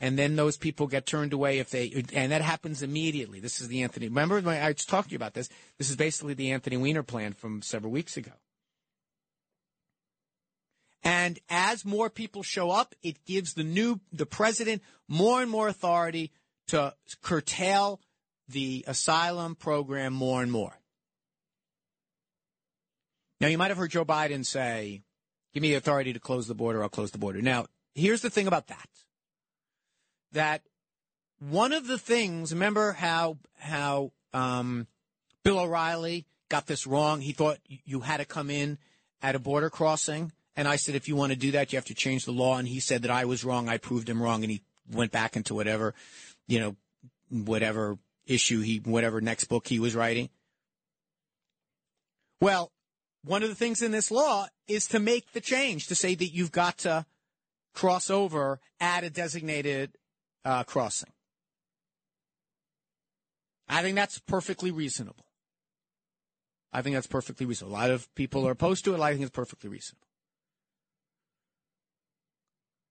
And 0.00 0.18
then 0.18 0.36
those 0.36 0.56
people 0.56 0.86
get 0.86 1.04
turned 1.04 1.34
away 1.34 1.58
if 1.58 1.68
they, 1.68 2.04
and 2.14 2.32
that 2.32 2.40
happens 2.40 2.82
immediately. 2.82 3.38
This 3.38 3.60
is 3.60 3.68
the 3.68 3.82
Anthony, 3.82 4.08
remember 4.08 4.40
when 4.40 4.62
I 4.62 4.72
talked 4.72 5.08
to 5.08 5.12
you 5.12 5.16
about 5.16 5.34
this? 5.34 5.50
This 5.76 5.90
is 5.90 5.96
basically 5.96 6.32
the 6.32 6.50
Anthony 6.52 6.78
Weiner 6.78 7.02
plan 7.02 7.34
from 7.34 7.60
several 7.60 7.92
weeks 7.92 8.16
ago. 8.16 8.32
And 11.02 11.38
as 11.50 11.84
more 11.84 12.08
people 12.08 12.42
show 12.42 12.70
up, 12.70 12.94
it 13.02 13.24
gives 13.26 13.52
the 13.52 13.64
new, 13.64 14.00
the 14.12 14.26
president 14.26 14.82
more 15.08 15.42
and 15.42 15.50
more 15.50 15.68
authority 15.68 16.30
to 16.70 16.94
curtail 17.22 18.00
the 18.48 18.84
asylum 18.86 19.54
program 19.54 20.12
more 20.12 20.42
and 20.42 20.50
more. 20.50 20.78
Now, 23.40 23.48
you 23.48 23.58
might 23.58 23.68
have 23.68 23.78
heard 23.78 23.90
Joe 23.90 24.04
Biden 24.04 24.44
say, 24.44 25.02
give 25.54 25.62
me 25.62 25.70
the 25.70 25.76
authority 25.76 26.12
to 26.12 26.20
close 26.20 26.46
the 26.46 26.54
border, 26.54 26.82
I'll 26.82 26.88
close 26.88 27.10
the 27.10 27.18
border. 27.18 27.40
Now, 27.40 27.66
here's 27.94 28.22
the 28.22 28.30
thing 28.30 28.46
about 28.46 28.68
that. 28.68 28.88
That 30.32 30.62
one 31.38 31.72
of 31.72 31.86
the 31.86 31.98
things, 31.98 32.52
remember 32.52 32.92
how, 32.92 33.38
how, 33.58 34.12
um, 34.32 34.86
Bill 35.42 35.58
O'Reilly 35.58 36.26
got 36.48 36.66
this 36.66 36.86
wrong? 36.86 37.20
He 37.20 37.32
thought 37.32 37.58
you 37.66 38.00
had 38.00 38.18
to 38.18 38.24
come 38.24 38.50
in 38.50 38.78
at 39.22 39.34
a 39.34 39.38
border 39.38 39.70
crossing. 39.70 40.32
And 40.54 40.68
I 40.68 40.76
said, 40.76 40.94
if 40.94 41.08
you 41.08 41.16
want 41.16 41.32
to 41.32 41.38
do 41.38 41.52
that, 41.52 41.72
you 41.72 41.78
have 41.78 41.86
to 41.86 41.94
change 41.94 42.26
the 42.26 42.32
law. 42.32 42.58
And 42.58 42.68
he 42.68 42.78
said 42.78 43.02
that 43.02 43.10
I 43.10 43.24
was 43.24 43.44
wrong. 43.44 43.68
I 43.68 43.78
proved 43.78 44.08
him 44.08 44.22
wrong. 44.22 44.42
And 44.44 44.50
he 44.50 44.60
went 44.92 45.12
back 45.12 45.34
into 45.34 45.54
whatever 45.54 45.94
you 46.50 46.58
know, 46.58 46.76
whatever 47.30 47.96
issue 48.26 48.60
he, 48.60 48.78
whatever 48.78 49.20
next 49.20 49.44
book 49.44 49.68
he 49.68 49.78
was 49.78 49.94
writing. 49.94 50.28
Well, 52.40 52.72
one 53.24 53.42
of 53.42 53.48
the 53.48 53.54
things 53.54 53.82
in 53.82 53.92
this 53.92 54.10
law 54.10 54.48
is 54.66 54.88
to 54.88 54.98
make 54.98 55.32
the 55.32 55.40
change 55.40 55.86
to 55.86 55.94
say 55.94 56.14
that 56.14 56.34
you've 56.34 56.50
got 56.50 56.78
to 56.78 57.06
cross 57.72 58.10
over 58.10 58.60
at 58.80 59.04
a 59.04 59.10
designated 59.10 59.92
uh, 60.44 60.64
crossing. 60.64 61.12
I 63.68 63.82
think 63.82 63.94
that's 63.94 64.18
perfectly 64.18 64.72
reasonable. 64.72 65.26
I 66.72 66.82
think 66.82 66.96
that's 66.96 67.06
perfectly 67.06 67.46
reasonable. 67.46 67.76
A 67.76 67.78
lot 67.78 67.90
of 67.90 68.12
people 68.16 68.46
are 68.48 68.52
opposed 68.52 68.84
to 68.86 68.94
it. 68.94 69.00
I 69.00 69.12
think 69.12 69.22
it's 69.22 69.30
perfectly 69.30 69.70
reasonable. 69.70 70.09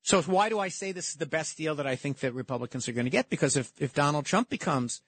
So 0.09 0.23
why 0.23 0.49
do 0.49 0.57
I 0.57 0.69
say 0.69 0.91
this 0.91 1.09
is 1.09 1.17
the 1.17 1.27
best 1.27 1.55
deal 1.55 1.75
that 1.75 1.85
I 1.85 1.95
think 1.95 2.21
that 2.21 2.33
Republicans 2.33 2.89
are 2.89 2.93
going 2.93 3.05
to 3.05 3.11
get? 3.11 3.29
Because 3.29 3.55
if, 3.55 3.71
if 3.77 3.93
Donald 3.93 4.25
Trump 4.25 4.49
becomes 4.49 5.03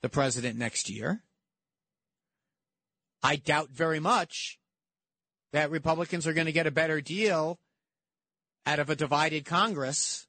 the 0.00 0.08
president 0.08 0.58
next 0.58 0.88
year, 0.88 1.20
I 3.22 3.36
doubt 3.36 3.68
very 3.68 4.00
much 4.00 4.58
that 5.52 5.70
Republicans 5.70 6.26
are 6.26 6.32
going 6.32 6.46
to 6.46 6.52
get 6.52 6.66
a 6.66 6.70
better 6.70 7.02
deal 7.02 7.58
out 8.64 8.78
of 8.78 8.88
a 8.88 8.96
divided 8.96 9.44
Congress 9.44 10.26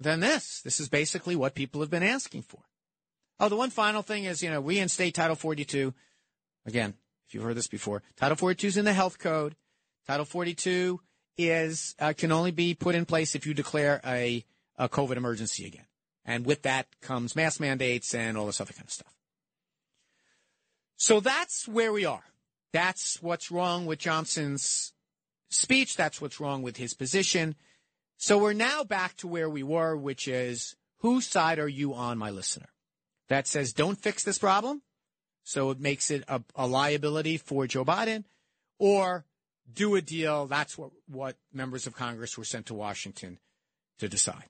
than 0.00 0.18
this. 0.18 0.62
This 0.62 0.80
is 0.80 0.88
basically 0.88 1.36
what 1.36 1.54
people 1.54 1.80
have 1.80 1.90
been 1.90 2.02
asking 2.02 2.42
for. 2.42 2.62
Oh, 3.38 3.48
the 3.48 3.54
one 3.54 3.70
final 3.70 4.02
thing 4.02 4.24
is, 4.24 4.42
you 4.42 4.50
know, 4.50 4.60
we 4.60 4.78
reinstate 4.78 5.14
Title 5.14 5.36
42. 5.36 5.94
Again, 6.66 6.94
if 7.28 7.34
you've 7.34 7.44
heard 7.44 7.56
this 7.56 7.68
before, 7.68 8.02
Title 8.16 8.36
42 8.36 8.66
is 8.66 8.76
in 8.76 8.84
the 8.84 8.92
health 8.92 9.20
code. 9.20 9.54
Title 10.08 10.26
42 10.26 11.00
is 11.48 11.94
uh, 11.98 12.12
can 12.16 12.32
only 12.32 12.50
be 12.50 12.74
put 12.74 12.94
in 12.94 13.06
place 13.06 13.34
if 13.34 13.46
you 13.46 13.54
declare 13.54 14.00
a, 14.04 14.44
a 14.76 14.88
COVID 14.88 15.16
emergency 15.16 15.66
again. 15.66 15.86
And 16.24 16.44
with 16.44 16.62
that 16.62 16.86
comes 17.00 17.34
mask 17.34 17.60
mandates 17.60 18.14
and 18.14 18.36
all 18.36 18.46
this 18.46 18.60
other 18.60 18.72
kind 18.72 18.86
of 18.86 18.92
stuff. 18.92 19.12
So 20.96 21.20
that's 21.20 21.66
where 21.66 21.92
we 21.92 22.04
are. 22.04 22.24
That's 22.72 23.22
what's 23.22 23.50
wrong 23.50 23.86
with 23.86 23.98
Johnson's 23.98 24.92
speech. 25.48 25.96
That's 25.96 26.20
what's 26.20 26.40
wrong 26.40 26.62
with 26.62 26.76
his 26.76 26.94
position. 26.94 27.56
So 28.16 28.38
we're 28.38 28.52
now 28.52 28.84
back 28.84 29.16
to 29.16 29.26
where 29.26 29.48
we 29.48 29.62
were, 29.62 29.96
which 29.96 30.28
is 30.28 30.76
whose 30.98 31.26
side 31.26 31.58
are 31.58 31.68
you 31.68 31.94
on, 31.94 32.18
my 32.18 32.30
listener? 32.30 32.68
That 33.28 33.46
says 33.46 33.72
don't 33.72 33.98
fix 33.98 34.24
this 34.24 34.38
problem. 34.38 34.82
So 35.42 35.70
it 35.70 35.80
makes 35.80 36.10
it 36.10 36.22
a, 36.28 36.42
a 36.54 36.66
liability 36.66 37.38
for 37.38 37.66
Joe 37.66 37.84
Biden 37.84 38.24
or 38.78 39.24
do 39.74 39.94
a 39.94 40.02
deal. 40.02 40.46
That's 40.46 40.76
what, 40.76 40.90
what 41.08 41.36
members 41.52 41.86
of 41.86 41.94
Congress 41.94 42.36
were 42.36 42.44
sent 42.44 42.66
to 42.66 42.74
Washington 42.74 43.38
to 43.98 44.08
decide. 44.08 44.44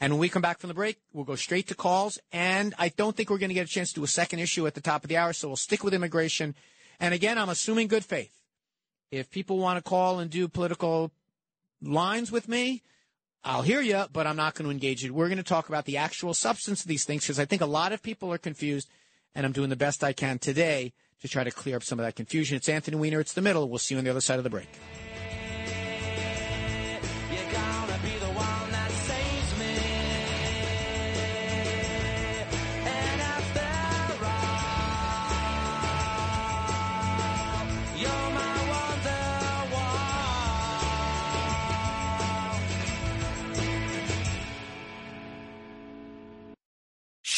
And 0.00 0.14
when 0.14 0.20
we 0.20 0.30
come 0.30 0.42
back 0.42 0.58
from 0.58 0.68
the 0.68 0.74
break, 0.74 0.98
we'll 1.12 1.24
go 1.24 1.36
straight 1.36 1.68
to 1.68 1.74
calls. 1.74 2.18
And 2.32 2.74
I 2.78 2.88
don't 2.88 3.14
think 3.14 3.28
we're 3.28 3.38
going 3.38 3.50
to 3.50 3.54
get 3.54 3.66
a 3.66 3.70
chance 3.70 3.90
to 3.90 3.96
do 3.96 4.04
a 4.04 4.08
second 4.08 4.38
issue 4.38 4.66
at 4.66 4.74
the 4.74 4.80
top 4.80 5.04
of 5.04 5.08
the 5.08 5.18
hour, 5.18 5.32
so 5.32 5.48
we'll 5.48 5.56
stick 5.56 5.84
with 5.84 5.92
immigration. 5.92 6.54
And 6.98 7.12
again, 7.12 7.38
I'm 7.38 7.50
assuming 7.50 7.88
good 7.88 8.04
faith. 8.04 8.34
If 9.10 9.30
people 9.30 9.58
want 9.58 9.82
to 9.82 9.88
call 9.88 10.18
and 10.18 10.30
do 10.30 10.48
political 10.48 11.10
lines 11.82 12.32
with 12.32 12.48
me, 12.48 12.82
I'll 13.42 13.62
hear 13.62 13.80
you, 13.80 14.04
but 14.12 14.26
I'm 14.26 14.36
not 14.36 14.54
going 14.54 14.66
to 14.66 14.70
engage 14.70 15.04
it. 15.04 15.12
We're 15.12 15.28
going 15.28 15.38
to 15.38 15.42
talk 15.42 15.68
about 15.68 15.84
the 15.84 15.96
actual 15.96 16.34
substance 16.34 16.82
of 16.82 16.88
these 16.88 17.04
things 17.04 17.22
because 17.22 17.40
I 17.40 17.44
think 17.44 17.62
a 17.62 17.66
lot 17.66 17.92
of 17.92 18.02
people 18.02 18.32
are 18.32 18.38
confused 18.38 18.88
and 19.34 19.44
I'm 19.44 19.52
doing 19.52 19.70
the 19.70 19.76
best 19.76 20.04
I 20.04 20.12
can 20.12 20.38
today 20.38 20.92
to 21.20 21.28
try 21.28 21.44
to 21.44 21.50
clear 21.50 21.76
up 21.76 21.82
some 21.82 21.98
of 21.98 22.04
that 22.04 22.16
confusion. 22.16 22.56
It's 22.56 22.68
Anthony 22.68 22.96
Weiner. 22.96 23.20
It's 23.20 23.34
the 23.34 23.42
middle. 23.42 23.68
We'll 23.68 23.78
see 23.78 23.94
you 23.94 23.98
on 23.98 24.04
the 24.04 24.10
other 24.10 24.20
side 24.20 24.38
of 24.38 24.44
the 24.44 24.50
break. 24.50 24.68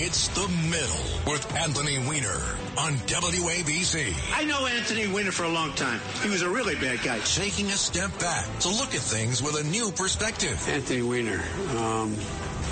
It's 0.00 0.28
the 0.28 0.46
middle 0.70 1.32
with 1.32 1.44
Anthony 1.56 1.98
Weiner 1.98 2.40
on 2.78 2.94
WABC. 3.08 4.14
I 4.32 4.44
know 4.44 4.64
Anthony 4.66 5.08
Weiner 5.08 5.32
for 5.32 5.42
a 5.42 5.48
long 5.48 5.72
time. 5.72 6.00
He 6.22 6.30
was 6.30 6.42
a 6.42 6.48
really 6.48 6.76
bad 6.76 7.02
guy. 7.02 7.18
Taking 7.20 7.66
a 7.66 7.72
step 7.72 8.16
back 8.20 8.46
to 8.60 8.68
look 8.68 8.94
at 8.94 9.00
things 9.00 9.42
with 9.42 9.58
a 9.58 9.64
new 9.70 9.90
perspective. 9.90 10.64
Anthony 10.68 11.02
Weiner, 11.02 11.42
um, 11.76 12.14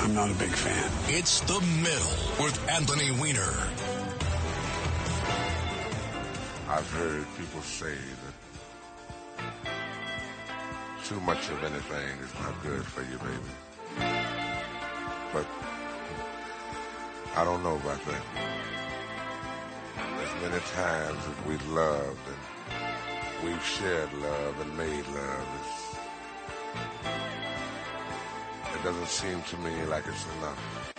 I'm 0.00 0.14
not 0.14 0.30
a 0.30 0.34
big 0.34 0.50
fan. 0.50 0.90
It's 1.08 1.40
the 1.40 1.60
middle 1.82 2.44
with 2.44 2.56
Anthony 2.70 3.10
Weiner. 3.10 3.52
I've 6.68 6.90
heard 6.92 7.26
people 7.36 7.60
say 7.62 7.94
that 8.22 9.72
too 11.04 11.18
much 11.20 11.48
of 11.50 11.64
anything 11.64 12.18
is 12.22 12.34
not 12.40 12.62
good 12.62 12.84
for 12.84 13.02
you, 13.02 13.18
baby. 13.18 13.50
But 15.32 15.46
I 17.38 17.44
don't 17.44 17.62
know 17.62 17.76
about 17.76 18.02
that. 18.06 18.22
There's 19.94 20.34
many 20.42 20.58
times 20.72 21.26
that 21.26 21.46
we've 21.46 21.68
loved 21.68 22.26
and 22.28 23.44
we've 23.44 23.62
shared 23.62 24.10
love 24.14 24.58
and 24.62 24.74
made 24.78 25.06
love. 25.08 25.46
It's, 25.60 25.96
it 28.74 28.82
doesn't 28.82 29.08
seem 29.08 29.42
to 29.42 29.56
me 29.58 29.84
like 29.84 30.06
it's 30.06 30.24
enough. 30.38 30.94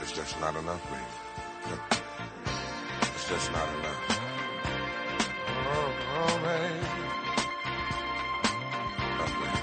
It's 0.00 0.12
just 0.12 0.38
not 0.40 0.54
enough, 0.54 0.82
baby. 0.90 1.02
It's 3.16 3.28
just 3.28 3.50
not 3.50 3.68
enough. 3.78 4.20
Oh, 5.48 5.92
oh 6.14 6.38
baby. 6.44 6.86
Oh, 9.18 9.26
baby. 9.40 9.60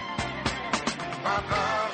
My 1.23 1.37
darling, 1.49 1.90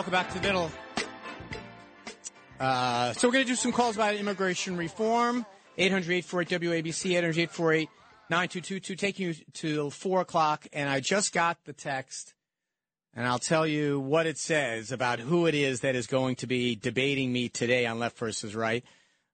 Welcome 0.00 0.12
back 0.12 0.32
to 0.32 0.38
the 0.38 0.46
middle. 0.46 0.72
Uh, 2.58 3.12
so 3.12 3.28
we're 3.28 3.32
going 3.32 3.44
to 3.44 3.50
do 3.50 3.54
some 3.54 3.70
calls 3.70 3.96
about 3.96 4.14
immigration 4.14 4.78
reform. 4.78 5.44
800-848-WABC, 5.76 7.86
800-848-9222, 8.30 8.96
taking 8.96 9.26
you 9.26 9.34
to 9.52 9.90
4 9.90 10.22
o'clock. 10.22 10.66
And 10.72 10.88
I 10.88 11.00
just 11.00 11.34
got 11.34 11.58
the 11.66 11.74
text, 11.74 12.32
and 13.12 13.26
I'll 13.26 13.38
tell 13.38 13.66
you 13.66 14.00
what 14.00 14.26
it 14.26 14.38
says 14.38 14.90
about 14.90 15.18
who 15.18 15.44
it 15.44 15.54
is 15.54 15.80
that 15.80 15.94
is 15.94 16.06
going 16.06 16.36
to 16.36 16.46
be 16.46 16.76
debating 16.76 17.30
me 17.30 17.50
today 17.50 17.84
on 17.84 17.98
Left 17.98 18.16
versus 18.16 18.56
Right. 18.56 18.82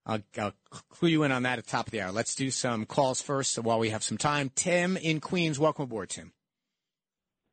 I'll, 0.05 0.19
I'll 0.37 0.53
clue 0.91 1.11
you 1.11 1.23
in 1.23 1.31
on 1.31 1.45
that 1.45 1.61
at 1.61 1.65
the 1.65 1.71
top 1.71 1.87
of 1.87 1.93
the 1.93 2.01
hour. 2.01 2.11
Let's 2.11 2.35
do 2.35 2.51
some 2.51 2.87
calls 2.87 3.23
first 3.23 3.57
while 3.61 3.79
we 3.79 3.91
have 3.91 4.03
some 4.03 4.19
time. 4.19 4.51
Tim 4.57 4.97
in 4.97 5.21
Queens, 5.21 5.61
welcome 5.61 5.85
aboard, 5.85 6.09
Tim. 6.09 6.33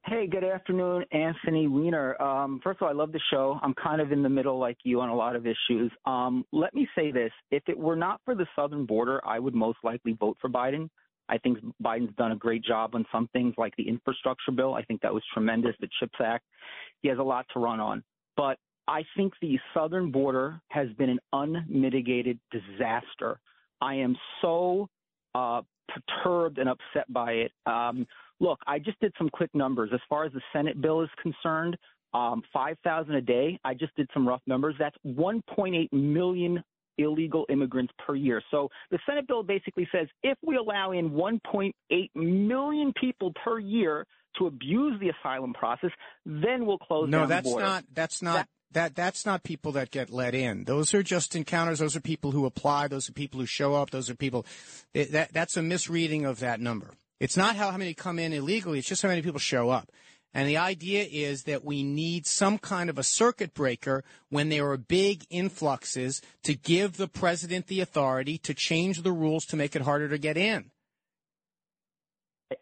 Hey, 0.06 0.28
good 0.28 0.44
afternoon, 0.44 1.06
Anthony 1.14 1.68
Weiner. 1.70 2.22
Um, 2.22 2.60
first 2.62 2.82
of 2.82 2.84
all, 2.84 2.90
I 2.90 2.92
love 2.92 3.14
the 3.14 3.22
show. 3.32 3.58
I'm 3.64 3.74
kind 3.74 4.02
of 4.02 4.12
in 4.12 4.22
the 4.22 4.28
middle 4.28 4.60
like 4.60 4.76
you 4.84 5.00
on 5.00 5.08
a 5.08 5.16
lot 5.16 5.34
of 5.38 5.48
issues. 5.48 5.94
Um, 6.06 6.44
let 6.52 6.74
me 6.74 6.86
say 6.94 7.10
this. 7.10 7.32
If 7.52 7.64
it 7.68 7.80
were 7.80 7.96
not 7.96 8.20
for 8.26 8.36
the 8.36 8.46
southern 8.54 8.86
border, 8.86 9.22
I 9.26 9.40
would 9.40 9.56
most 9.56 9.78
likely 9.82 10.12
vote 10.20 10.36
for 10.42 10.50
Biden. 10.50 10.90
I 11.30 11.38
think 11.38 11.60
Biden's 11.82 12.14
done 12.18 12.34
a 12.34 12.36
great 12.36 12.66
job 12.66 12.96
on 12.96 13.06
some 13.14 13.30
things 13.32 13.54
like 13.58 13.74
the 13.78 13.88
infrastructure 13.88 14.52
bill. 14.52 14.74
I 14.74 14.82
think 14.82 15.00
that 15.02 15.14
was 15.14 15.24
tremendous, 15.34 15.74
the 15.80 15.88
CHIPS 16.02 16.20
Act. 16.22 16.44
He 17.02 17.08
has 17.08 17.18
a 17.18 17.24
lot 17.24 17.46
to 17.54 17.62
run 17.62 17.80
on. 17.80 18.04
But 18.36 18.58
I 18.90 19.06
think 19.16 19.32
the 19.42 19.58
southern 19.74 20.12
border 20.12 20.60
has 20.68 20.90
been 20.98 21.12
an 21.12 21.20
unmitigated 21.32 22.40
disaster. 22.52 23.40
I 23.80 23.96
am 23.96 24.18
so 24.42 24.90
uh, 25.34 25.62
perturbed 25.88 26.58
and 26.58 26.68
upset 26.68 27.12
by 27.12 27.32
it. 27.34 27.52
Um, 27.66 28.06
look, 28.44 28.60
I 28.68 28.78
just 28.78 29.00
did 29.00 29.14
some 29.18 29.30
quick 29.30 29.50
numbers. 29.54 29.90
As 29.94 30.02
far 30.10 30.26
as 30.26 30.34
the 30.34 30.42
Senate 30.52 30.80
bill 30.82 31.02
is 31.02 31.10
concerned, 31.22 31.78
um, 32.14 32.44
5,000 32.54 33.16
a 33.16 33.22
day. 33.22 33.60
I 33.64 33.74
just 33.74 33.96
did 33.96 34.08
some 34.14 34.28
rough 34.28 34.42
numbers. 34.46 34.76
That's 34.78 34.96
1.8 35.06 35.92
million 35.92 36.64
illegal 37.00 37.46
immigrants 37.50 37.92
per 38.06 38.14
year. 38.16 38.42
So 38.52 38.70
the 38.92 39.00
Senate 39.08 39.28
bill 39.28 39.42
basically 39.42 39.88
says 39.92 40.08
if 40.22 40.38
we 40.46 40.58
allow 40.58 40.92
in 40.92 41.10
1.8 41.12 41.72
million 42.14 42.94
people 43.00 43.34
per 43.44 43.58
year 43.58 44.06
to 44.38 44.46
abuse 44.48 45.00
the 45.00 45.10
asylum 45.10 45.54
process, 45.54 45.90
then 46.26 46.66
we'll 46.66 46.78
close 46.78 47.10
No, 47.10 47.22
down 47.22 47.30
that's 47.30 47.46
the 47.48 47.52
border. 47.52 47.66
not. 47.66 47.84
That's 47.94 48.22
not. 48.22 48.48
That 48.72 48.96
that's 48.96 49.24
not 49.24 49.44
people 49.44 49.72
that 49.74 49.92
get 49.92 50.10
let 50.10 50.34
in. 50.34 50.64
Those 50.64 50.96
are 50.96 51.04
just 51.04 51.36
encounters. 51.36 51.78
Those 51.78 51.96
are 51.96 52.02
people 52.02 52.32
who 52.32 52.48
apply. 52.48 52.88
Those 52.88 53.08
are 53.08 53.14
people 53.14 53.40
who 53.40 53.46
show 53.46 53.76
up. 53.76 53.92
Those 53.92 54.10
are 54.10 54.16
people. 54.16 54.48
that 54.96 55.32
that's 55.32 55.56
a 55.58 55.62
misreading 55.62 56.26
of 56.26 56.40
that 56.40 56.60
number. 56.60 56.90
It's 57.20 57.38
not 57.38 57.56
how 57.56 57.76
many 57.78 57.94
come 57.94 58.20
in 58.20 58.34
illegally. 58.34 58.80
It's 58.80 58.88
just 58.88 59.02
how 59.02 59.10
many 59.10 59.22
people 59.22 59.40
show 59.40 59.70
up. 59.70 59.92
And 60.34 60.50
the 60.50 60.58
idea 60.58 61.04
is 61.10 61.44
that 61.44 61.64
we 61.64 61.84
need 61.84 62.26
some 62.26 62.58
kind 62.58 62.90
of 62.90 62.98
a 62.98 63.04
circuit 63.04 63.54
breaker 63.54 64.04
when 64.30 64.50
there 64.50 64.68
are 64.72 64.78
big 64.78 65.26
influxes 65.30 66.22
to 66.44 66.56
give 66.56 66.98
the 66.98 67.08
president 67.08 67.68
the 67.68 67.82
authority 67.82 68.40
to 68.40 68.54
change 68.54 69.04
the 69.04 69.12
rules 69.12 69.46
to 69.46 69.56
make 69.56 69.76
it 69.76 69.84
harder 69.84 70.10
to 70.10 70.18
get 70.18 70.38
in. 70.38 70.72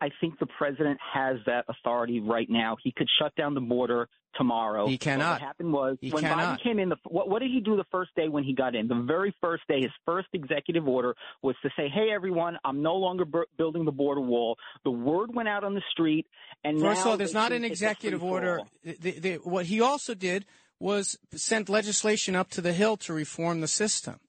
I 0.01 0.09
think 0.19 0.39
the 0.39 0.47
president 0.57 0.99
has 1.13 1.37
that 1.45 1.65
authority 1.67 2.19
right 2.19 2.49
now. 2.49 2.77
He 2.83 2.91
could 2.91 3.07
shut 3.19 3.35
down 3.35 3.53
the 3.53 3.61
border 3.61 4.07
tomorrow. 4.35 4.87
He 4.87 4.97
cannot. 4.97 5.33
What 5.33 5.41
happened 5.41 5.73
was 5.73 5.97
He 6.01 6.09
when 6.09 6.23
cannot. 6.23 6.59
Biden 6.59 6.63
came 6.63 6.79
in. 6.79 6.89
The, 6.89 6.95
what, 7.05 7.29
what 7.29 7.39
did 7.39 7.51
he 7.51 7.59
do 7.59 7.75
the 7.75 7.85
first 7.91 8.11
day 8.15 8.29
when 8.29 8.43
he 8.43 8.53
got 8.53 8.75
in? 8.75 8.87
The 8.87 9.03
very 9.05 9.35
first 9.41 9.63
day, 9.67 9.81
his 9.81 9.91
first 10.05 10.27
executive 10.33 10.87
order 10.87 11.15
was 11.41 11.55
to 11.63 11.69
say, 11.75 11.89
"Hey, 11.89 12.09
everyone, 12.13 12.57
I'm 12.63 12.81
no 12.81 12.95
longer 12.95 13.25
bu- 13.25 13.45
building 13.57 13.85
the 13.85 13.91
border 13.91 14.21
wall." 14.21 14.57
The 14.83 14.91
word 14.91 15.33
went 15.33 15.49
out 15.49 15.63
on 15.63 15.73
the 15.73 15.83
street, 15.91 16.25
and 16.63 16.79
First 16.79 17.01
of 17.01 17.07
all, 17.07 17.17
there's 17.17 17.33
not 17.33 17.51
an 17.51 17.63
executive 17.63 18.23
order. 18.23 18.61
The, 18.83 19.19
the, 19.19 19.33
what 19.43 19.65
he 19.65 19.81
also 19.81 20.13
did 20.13 20.45
was 20.79 21.17
sent 21.33 21.69
legislation 21.69 22.35
up 22.35 22.49
to 22.51 22.61
the 22.61 22.73
Hill 22.73 22.97
to 22.97 23.13
reform 23.13 23.61
the 23.61 23.67
system. 23.67 24.19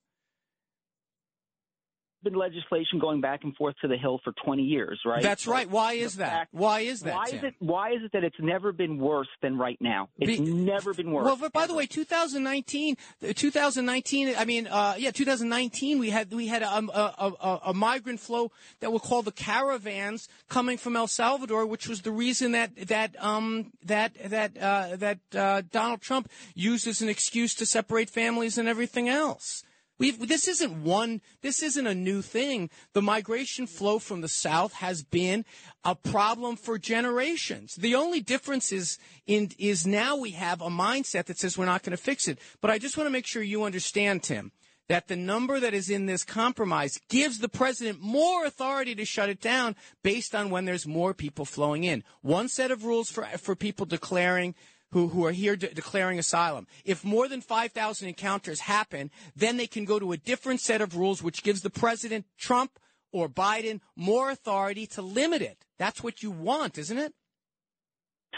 Been 2.23 2.35
legislation 2.35 3.01
going 3.01 3.21
back 3.21 3.43
and 3.43 3.55
forth 3.57 3.75
to 3.83 3.89
the 3.89 3.97
Hill 3.97 4.21
for 4.23 4.33
20 4.45 4.63
years, 4.63 5.01
right? 5.05 5.23
That's 5.23 5.47
right. 5.47 5.69
Why 5.69 5.95
is 5.95 6.17
that? 6.17 6.31
fact- 6.31 6.55
Why 6.55 6.81
is 6.81 7.01
that? 7.01 7.15
Why 7.15 7.27
Tim? 7.27 7.39
is 7.39 7.45
it? 7.45 7.55
Why 7.59 7.91
is 7.91 8.03
it 8.05 8.13
that 8.13 8.23
it's 8.23 8.37
never 8.39 8.71
been 8.71 8.99
worse 8.99 9.29
than 9.41 9.59
right 9.59 9.77
now? 9.81 10.09
It's 10.19 10.39
Be- 10.41 10.53
never 10.53 10.95
been 10.95 11.11
worse. 11.11 11.25
Well, 11.25 11.37
but 11.37 11.53
by 11.53 11.67
the 11.67 11.75
way, 11.75 11.87
2019, 11.87 12.97
uh, 13.29 13.33
2019. 13.35 14.35
I 14.39 14.45
mean, 14.45 14.69
uh, 14.69 14.95
yeah, 14.99 15.11
2019. 15.11 15.99
We 15.99 16.11
had 16.11 16.33
we 16.33 16.47
had 16.47 16.63
a, 16.63 16.69
a, 16.77 17.33
a, 17.41 17.61
a 17.67 17.75
migrant 17.75 18.21
flow 18.21 18.53
that 18.81 18.93
were 18.93 19.01
called 19.01 19.25
the 19.25 19.33
caravans 19.33 20.29
coming 20.49 20.79
from 20.79 20.95
El 20.97 21.09
Salvador, 21.09 21.67
which 21.67 21.89
was 21.89 22.03
the 22.03 22.13
reason 22.13 22.53
that 22.53 22.77
that 22.89 23.17
um 23.23 23.73
that 23.85 24.15
that 24.31 24.57
uh, 24.59 24.97
that 24.97 25.19
uh, 25.35 25.63
Donald 25.73 26.01
Trump 26.03 26.31
used 26.55 26.87
as 26.87 27.03
an 27.03 27.09
excuse 27.09 27.55
to 27.57 27.67
separate 27.67 28.09
families 28.11 28.59
and 28.59 28.69
everything 28.69 29.09
else. 29.09 29.65
We've, 29.99 30.27
this 30.27 30.49
isn't 30.49 30.83
one, 30.83 31.21
this 31.43 31.63
isn't 31.63 31.87
a 31.87 31.95
new 31.95 32.23
thing. 32.23 32.71
The 32.93 33.03
migration 33.03 33.67
flow 33.67 33.99
from 33.99 34.21
the 34.21 34.29
South 34.29 34.75
has 34.75 35.03
been 35.03 35.45
a 35.85 35.95
problem 35.95 36.57
for 36.57 36.79
generations. 36.79 37.77
The 37.77 37.95
only 37.95 38.21
difference 38.21 38.73
is, 38.73 38.99
in, 39.27 39.51
is 39.59 39.87
now 39.87 40.17
we 40.17 40.31
have 40.33 40.61
a 40.61 40.69
mindset 40.69 41.27
that 41.27 41.39
says 41.39 41.57
we're 41.57 41.67
not 41.67 41.83
going 41.83 41.97
to 41.97 42.03
fix 42.03 42.27
it. 42.27 42.39
But 42.61 42.71
I 42.71 42.79
just 42.79 42.97
want 42.97 43.07
to 43.07 43.13
make 43.13 43.27
sure 43.27 43.43
you 43.43 43.65
understand, 43.65 44.23
Tim, 44.23 44.51
that 44.89 45.09
the 45.09 45.17
number 45.17 45.61
that 45.61 45.75
is 45.75 45.89
in 45.89 46.07
this 46.07 46.25
compromise 46.25 47.01
gives 47.09 47.39
the 47.39 47.49
president 47.49 48.01
more 48.01 48.45
authority 48.45 48.95
to 48.95 49.05
shut 49.05 49.29
it 49.29 49.41
down 49.41 49.77
based 50.03 50.35
on 50.35 50.51
when 50.51 50.65
there's 50.65 50.87
more 50.87 51.15
people 51.15 51.45
flowing 51.45 51.85
in. 51.85 52.03
One 52.21 52.49
set 52.49 52.71
of 52.71 52.85
rules 52.85 53.11
for, 53.11 53.25
for 53.39 53.55
people 53.55 53.87
declaring 53.87 54.55
who, 54.93 55.09
who 55.09 55.25
are 55.27 55.33
here 55.33 55.57
de- 55.57 55.75
declaring 55.75 56.19
asylum. 56.19 56.67
If 56.85 57.05
more 57.05 57.29
than 57.29 57.41
5,000 57.41 58.09
encounters 58.09 58.61
happen, 58.61 59.11
then 59.35 59.57
they 59.57 59.67
can 59.67 59.85
go 59.85 59.99
to 59.99 60.13
a 60.13 60.17
different 60.17 60.61
set 60.61 60.81
of 60.81 60.97
rules, 60.97 61.23
which 61.23 61.43
gives 61.43 61.63
the 61.63 61.71
president, 61.71 62.27
Trump 62.39 62.79
or 63.13 63.29
Biden, 63.29 63.81
more 63.97 64.31
authority 64.31 64.87
to 64.89 65.03
limit 65.03 65.43
it. 65.43 65.65
That's 65.79 66.03
what 66.03 66.23
you 66.23 66.31
want, 66.31 66.79
isn't 66.79 66.99
it? 66.99 67.13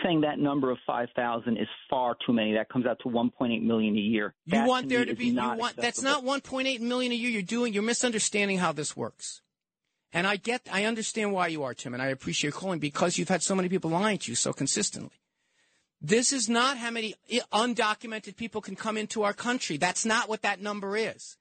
saying 0.02 0.22
that 0.22 0.38
number 0.38 0.70
of 0.70 0.78
5,000 0.86 1.56
is 1.56 1.68
far 1.88 2.16
too 2.26 2.32
many. 2.32 2.54
That 2.54 2.68
comes 2.68 2.84
out 2.84 2.98
to 3.04 3.08
1.8 3.08 3.62
million 3.62 3.94
a 3.94 4.00
year. 4.00 4.34
You 4.44 4.58
That, 4.58 4.68
want 4.68 4.86
me, 4.86 4.96
there 4.96 5.04
to 5.04 5.14
be, 5.14 5.26
you 5.26 5.36
want, 5.36 5.76
that's 5.76 6.02
not 6.02 6.24
1.8 6.24 6.80
million 6.80 7.12
a 7.12 7.14
year 7.14 7.30
you're 7.30 7.42
doing. 7.42 7.72
You're 7.72 7.82
misunderstanding 7.84 8.58
how 8.58 8.72
this 8.72 8.96
works. 8.96 9.40
And 10.12 10.26
I 10.26 10.36
get, 10.36 10.68
I 10.72 10.84
understand 10.84 11.32
why 11.32 11.48
you 11.48 11.62
are, 11.62 11.74
Tim, 11.74 11.92
and 11.94 12.02
I 12.02 12.06
appreciate 12.06 12.52
your 12.52 12.60
calling 12.60 12.78
because 12.78 13.18
you've 13.18 13.28
had 13.28 13.42
so 13.42 13.54
many 13.54 13.68
people 13.68 13.90
lying 13.90 14.18
to 14.18 14.30
you 14.30 14.36
so 14.36 14.52
consistently. 14.52 15.10
This 16.06 16.34
is 16.34 16.50
not 16.50 16.76
how 16.76 16.90
many 16.90 17.14
undocumented 17.50 18.36
people 18.36 18.60
can 18.60 18.76
come 18.76 18.98
into 18.98 19.22
our 19.22 19.32
country. 19.32 19.78
That's 19.78 20.04
not 20.04 20.28
what 20.28 20.42
that 20.42 20.60
number 20.60 20.98
is. 20.98 21.38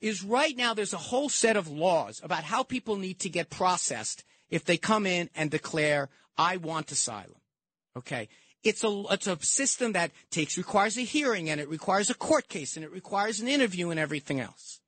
Is 0.00 0.22
right 0.22 0.56
now 0.56 0.72
there's 0.72 0.92
a 0.92 0.98
whole 0.98 1.28
set 1.28 1.56
of 1.56 1.68
laws 1.68 2.20
about 2.22 2.44
how 2.44 2.62
people 2.62 2.94
need 2.94 3.18
to 3.20 3.28
get 3.28 3.50
processed 3.50 4.22
if 4.50 4.64
they 4.64 4.76
come 4.76 5.04
in 5.04 5.30
and 5.34 5.50
declare, 5.50 6.10
I 6.38 6.58
want 6.58 6.92
asylum. 6.92 7.40
Okay. 7.96 8.28
It's 8.62 8.84
a, 8.84 9.02
it's 9.10 9.26
a 9.26 9.36
system 9.42 9.94
that 9.94 10.12
takes, 10.30 10.56
requires 10.56 10.96
a 10.96 11.00
hearing 11.00 11.50
and 11.50 11.60
it 11.60 11.68
requires 11.68 12.08
a 12.08 12.14
court 12.14 12.48
case 12.48 12.76
and 12.76 12.84
it 12.84 12.92
requires 12.92 13.40
an 13.40 13.48
interview 13.48 13.90
and 13.90 13.98
everything 13.98 14.38
else. 14.38 14.78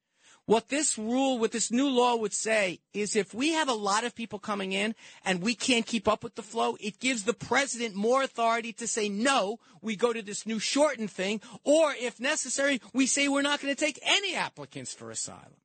What 0.46 0.68
this 0.68 0.96
rule, 0.96 1.40
what 1.40 1.50
this 1.50 1.72
new 1.72 1.88
law 1.88 2.14
would 2.14 2.32
say 2.32 2.78
is 2.94 3.16
if 3.16 3.34
we 3.34 3.52
have 3.52 3.68
a 3.68 3.74
lot 3.74 4.04
of 4.04 4.14
people 4.14 4.38
coming 4.38 4.72
in 4.72 4.94
and 5.24 5.42
we 5.42 5.56
can't 5.56 5.84
keep 5.84 6.06
up 6.06 6.22
with 6.22 6.36
the 6.36 6.42
flow, 6.42 6.76
it 6.80 7.00
gives 7.00 7.24
the 7.24 7.34
president 7.34 7.96
more 7.96 8.22
authority 8.22 8.72
to 8.74 8.86
say, 8.86 9.08
no, 9.08 9.58
we 9.82 9.96
go 9.96 10.12
to 10.12 10.22
this 10.22 10.46
new 10.46 10.60
shortened 10.60 11.10
thing, 11.10 11.40
or 11.64 11.92
if 11.98 12.20
necessary, 12.20 12.80
we 12.94 13.06
say 13.06 13.26
we're 13.26 13.42
not 13.42 13.60
going 13.60 13.74
to 13.74 13.84
take 13.84 13.98
any 14.02 14.36
applicants 14.36 14.94
for 14.94 15.10
asylum. 15.10 15.60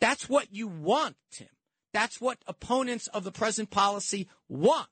That's 0.00 0.30
what 0.30 0.48
you 0.50 0.66
want, 0.66 1.16
Tim. 1.30 1.48
That's 1.92 2.22
what 2.22 2.38
opponents 2.46 3.06
of 3.08 3.24
the 3.24 3.32
present 3.32 3.70
policy 3.70 4.28
want. 4.48 4.88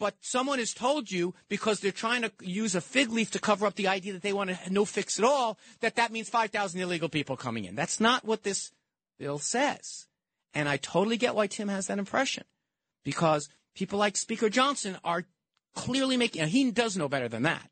But 0.00 0.16
someone 0.20 0.58
has 0.58 0.74
told 0.74 1.10
you 1.10 1.34
because 1.48 1.80
they're 1.80 1.92
trying 1.92 2.22
to 2.22 2.32
use 2.40 2.74
a 2.74 2.80
fig 2.80 3.10
leaf 3.10 3.30
to 3.32 3.38
cover 3.38 3.66
up 3.66 3.76
the 3.76 3.88
idea 3.88 4.12
that 4.12 4.22
they 4.22 4.32
want 4.32 4.50
no 4.70 4.84
fix 4.84 5.18
at 5.18 5.24
all, 5.24 5.58
that 5.80 5.96
that 5.96 6.12
means 6.12 6.28
5,000 6.28 6.80
illegal 6.80 7.08
people 7.08 7.36
coming 7.36 7.64
in. 7.64 7.74
That's 7.76 8.00
not 8.00 8.24
what 8.24 8.42
this 8.42 8.72
bill 9.18 9.38
says. 9.38 10.06
And 10.52 10.68
I 10.68 10.76
totally 10.78 11.16
get 11.16 11.34
why 11.34 11.46
Tim 11.46 11.68
has 11.68 11.86
that 11.86 11.98
impression 11.98 12.44
because 13.04 13.48
people 13.74 13.98
like 13.98 14.16
Speaker 14.16 14.48
Johnson 14.48 14.96
are 15.04 15.26
clearly 15.74 16.16
making, 16.16 16.46
he 16.48 16.70
does 16.70 16.96
know 16.96 17.08
better 17.08 17.28
than 17.28 17.42
that. 17.42 17.70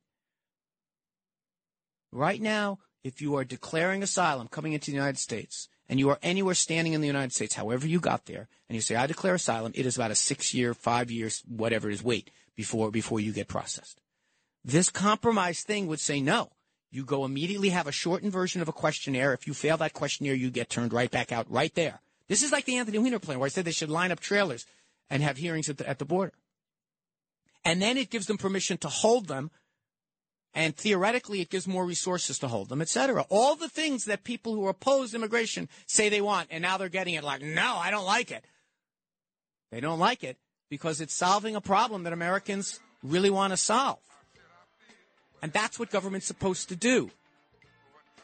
Right 2.12 2.40
now, 2.40 2.78
if 3.02 3.20
you 3.20 3.36
are 3.36 3.44
declaring 3.44 4.02
asylum 4.02 4.48
coming 4.48 4.74
into 4.74 4.90
the 4.90 4.96
United 4.96 5.18
States 5.18 5.68
and 5.92 6.00
you 6.00 6.08
are 6.08 6.18
anywhere 6.22 6.54
standing 6.54 6.94
in 6.94 7.02
the 7.02 7.06
United 7.06 7.34
States, 7.34 7.54
however 7.54 7.86
you 7.86 8.00
got 8.00 8.24
there, 8.24 8.48
and 8.66 8.74
you 8.74 8.80
say, 8.80 8.94
I 8.94 9.06
declare 9.06 9.34
asylum, 9.34 9.72
it 9.74 9.84
is 9.84 9.94
about 9.94 10.10
a 10.10 10.14
six 10.14 10.54
year, 10.54 10.72
five 10.72 11.10
years, 11.10 11.42
whatever 11.46 11.90
it 11.90 11.92
is, 11.92 12.02
wait 12.02 12.30
before, 12.56 12.90
before 12.90 13.20
you 13.20 13.30
get 13.30 13.46
processed. 13.46 14.00
This 14.64 14.88
compromise 14.88 15.60
thing 15.60 15.88
would 15.88 16.00
say 16.00 16.22
no. 16.22 16.48
You 16.90 17.04
go 17.04 17.26
immediately 17.26 17.68
have 17.68 17.86
a 17.86 17.92
shortened 17.92 18.32
version 18.32 18.62
of 18.62 18.68
a 18.68 18.72
questionnaire. 18.72 19.34
If 19.34 19.46
you 19.46 19.52
fail 19.52 19.76
that 19.76 19.92
questionnaire, 19.92 20.32
you 20.32 20.50
get 20.50 20.70
turned 20.70 20.94
right 20.94 21.10
back 21.10 21.30
out 21.30 21.44
right 21.50 21.74
there. 21.74 22.00
This 22.26 22.42
is 22.42 22.52
like 22.52 22.64
the 22.64 22.78
Anthony 22.78 22.98
Weiner 22.98 23.18
plan 23.18 23.38
where 23.38 23.44
I 23.44 23.50
said 23.50 23.66
they 23.66 23.70
should 23.70 23.90
line 23.90 24.12
up 24.12 24.20
trailers 24.20 24.64
and 25.10 25.22
have 25.22 25.36
hearings 25.36 25.68
at 25.68 25.76
the, 25.76 25.86
at 25.86 25.98
the 25.98 26.06
border. 26.06 26.32
And 27.66 27.82
then 27.82 27.98
it 27.98 28.08
gives 28.08 28.28
them 28.28 28.38
permission 28.38 28.78
to 28.78 28.88
hold 28.88 29.28
them 29.28 29.50
and 30.54 30.76
theoretically 30.76 31.40
it 31.40 31.50
gives 31.50 31.66
more 31.66 31.86
resources 31.86 32.38
to 32.40 32.48
hold 32.48 32.68
them, 32.68 32.82
et 32.82 32.88
cetera. 32.88 33.24
All 33.28 33.56
the 33.56 33.68
things 33.68 34.04
that 34.04 34.24
people 34.24 34.54
who 34.54 34.68
oppose 34.68 35.14
immigration 35.14 35.68
say 35.86 36.08
they 36.08 36.20
want, 36.20 36.48
and 36.50 36.62
now 36.62 36.76
they're 36.76 36.88
getting 36.88 37.14
it 37.14 37.24
like, 37.24 37.42
no, 37.42 37.76
I 37.76 37.90
don't 37.90 38.04
like 38.04 38.30
it. 38.30 38.44
They 39.70 39.80
don't 39.80 39.98
like 39.98 40.22
it 40.22 40.36
because 40.68 41.00
it's 41.00 41.14
solving 41.14 41.56
a 41.56 41.60
problem 41.60 42.02
that 42.04 42.12
Americans 42.12 42.80
really 43.02 43.30
want 43.30 43.52
to 43.52 43.56
solve. 43.56 43.98
And 45.40 45.52
that's 45.52 45.78
what 45.78 45.90
government's 45.90 46.26
supposed 46.26 46.68
to 46.68 46.76
do. 46.76 47.10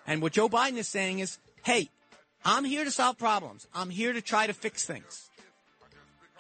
And 0.07 0.23
what 0.23 0.33
Joe 0.33 0.49
Biden 0.49 0.77
is 0.77 0.89
saying 0.89 1.19
is, 1.19 1.39
hey, 1.65 1.91
I'm 2.45 2.65
here 2.65 2.85
to 2.85 2.91
solve 2.91 3.19
problems. 3.19 3.67
I'm 3.75 3.91
here 3.91 4.13
to 4.13 4.23
try 4.23 4.47
to 4.47 4.53
fix 4.53 4.85
things. 4.85 5.29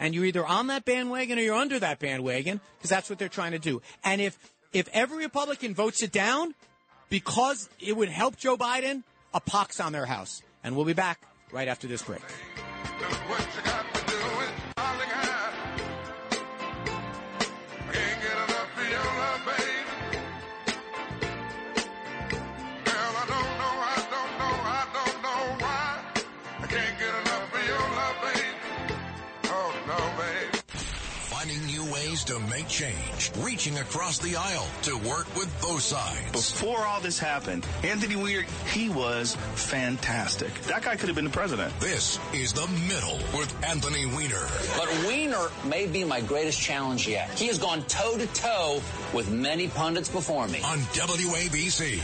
And 0.00 0.14
you're 0.14 0.26
either 0.26 0.46
on 0.46 0.68
that 0.68 0.84
bandwagon 0.84 1.38
or 1.38 1.42
you're 1.42 1.56
under 1.56 1.78
that 1.80 1.98
bandwagon 1.98 2.60
because 2.76 2.90
that's 2.90 3.10
what 3.10 3.18
they're 3.18 3.28
trying 3.28 3.52
to 3.52 3.58
do. 3.58 3.82
And 4.04 4.20
if 4.20 4.38
if 4.72 4.88
every 4.92 5.18
Republican 5.18 5.74
votes 5.74 6.02
it 6.02 6.12
down 6.12 6.54
because 7.08 7.68
it 7.80 7.96
would 7.96 8.08
help 8.08 8.36
Joe 8.36 8.56
Biden, 8.56 9.02
a 9.32 9.40
pox 9.40 9.80
on 9.80 9.92
their 9.92 10.06
house. 10.06 10.42
And 10.62 10.76
we'll 10.76 10.84
be 10.84 10.92
back 10.92 11.20
right 11.52 11.68
after 11.68 11.86
this 11.86 12.02
break. 12.02 12.22
To 32.28 32.38
make 32.40 32.68
change, 32.68 33.32
reaching 33.38 33.78
across 33.78 34.18
the 34.18 34.36
aisle 34.36 34.68
to 34.82 34.94
work 34.98 35.34
with 35.34 35.48
both 35.62 35.80
sides. 35.80 36.30
Before 36.30 36.84
all 36.84 37.00
this 37.00 37.18
happened, 37.18 37.66
Anthony 37.82 38.16
Weir, 38.16 38.44
he 38.70 38.90
was 38.90 39.34
fantastic. 39.54 40.52
That 40.64 40.82
guy 40.82 40.96
could 40.96 41.08
have 41.08 41.16
been 41.16 41.24
the 41.24 41.30
president. 41.30 41.72
This 41.80 42.18
is 42.34 42.52
The 42.52 42.68
Middle 42.86 43.16
with 43.32 43.50
Anthony 43.64 44.04
Weiner. 44.04 44.46
But 44.76 44.88
Weiner 45.06 45.48
may 45.64 45.86
be 45.86 46.04
my 46.04 46.20
greatest 46.20 46.60
challenge 46.60 47.08
yet. 47.08 47.30
He 47.38 47.46
has 47.46 47.58
gone 47.58 47.82
toe 47.84 48.18
to 48.18 48.26
toe 48.26 48.82
with 49.14 49.30
many 49.30 49.68
pundits 49.68 50.10
before 50.10 50.46
me. 50.48 50.60
On 50.60 50.80
WABC. 50.80 51.98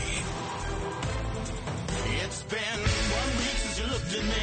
It's 2.23 2.41
been 2.41 2.79
one 2.81 3.37
week 3.37 3.57
since 3.61 3.79
you 3.79 3.85
looked 3.85 4.11
at 4.11 4.23
me. 4.25 4.41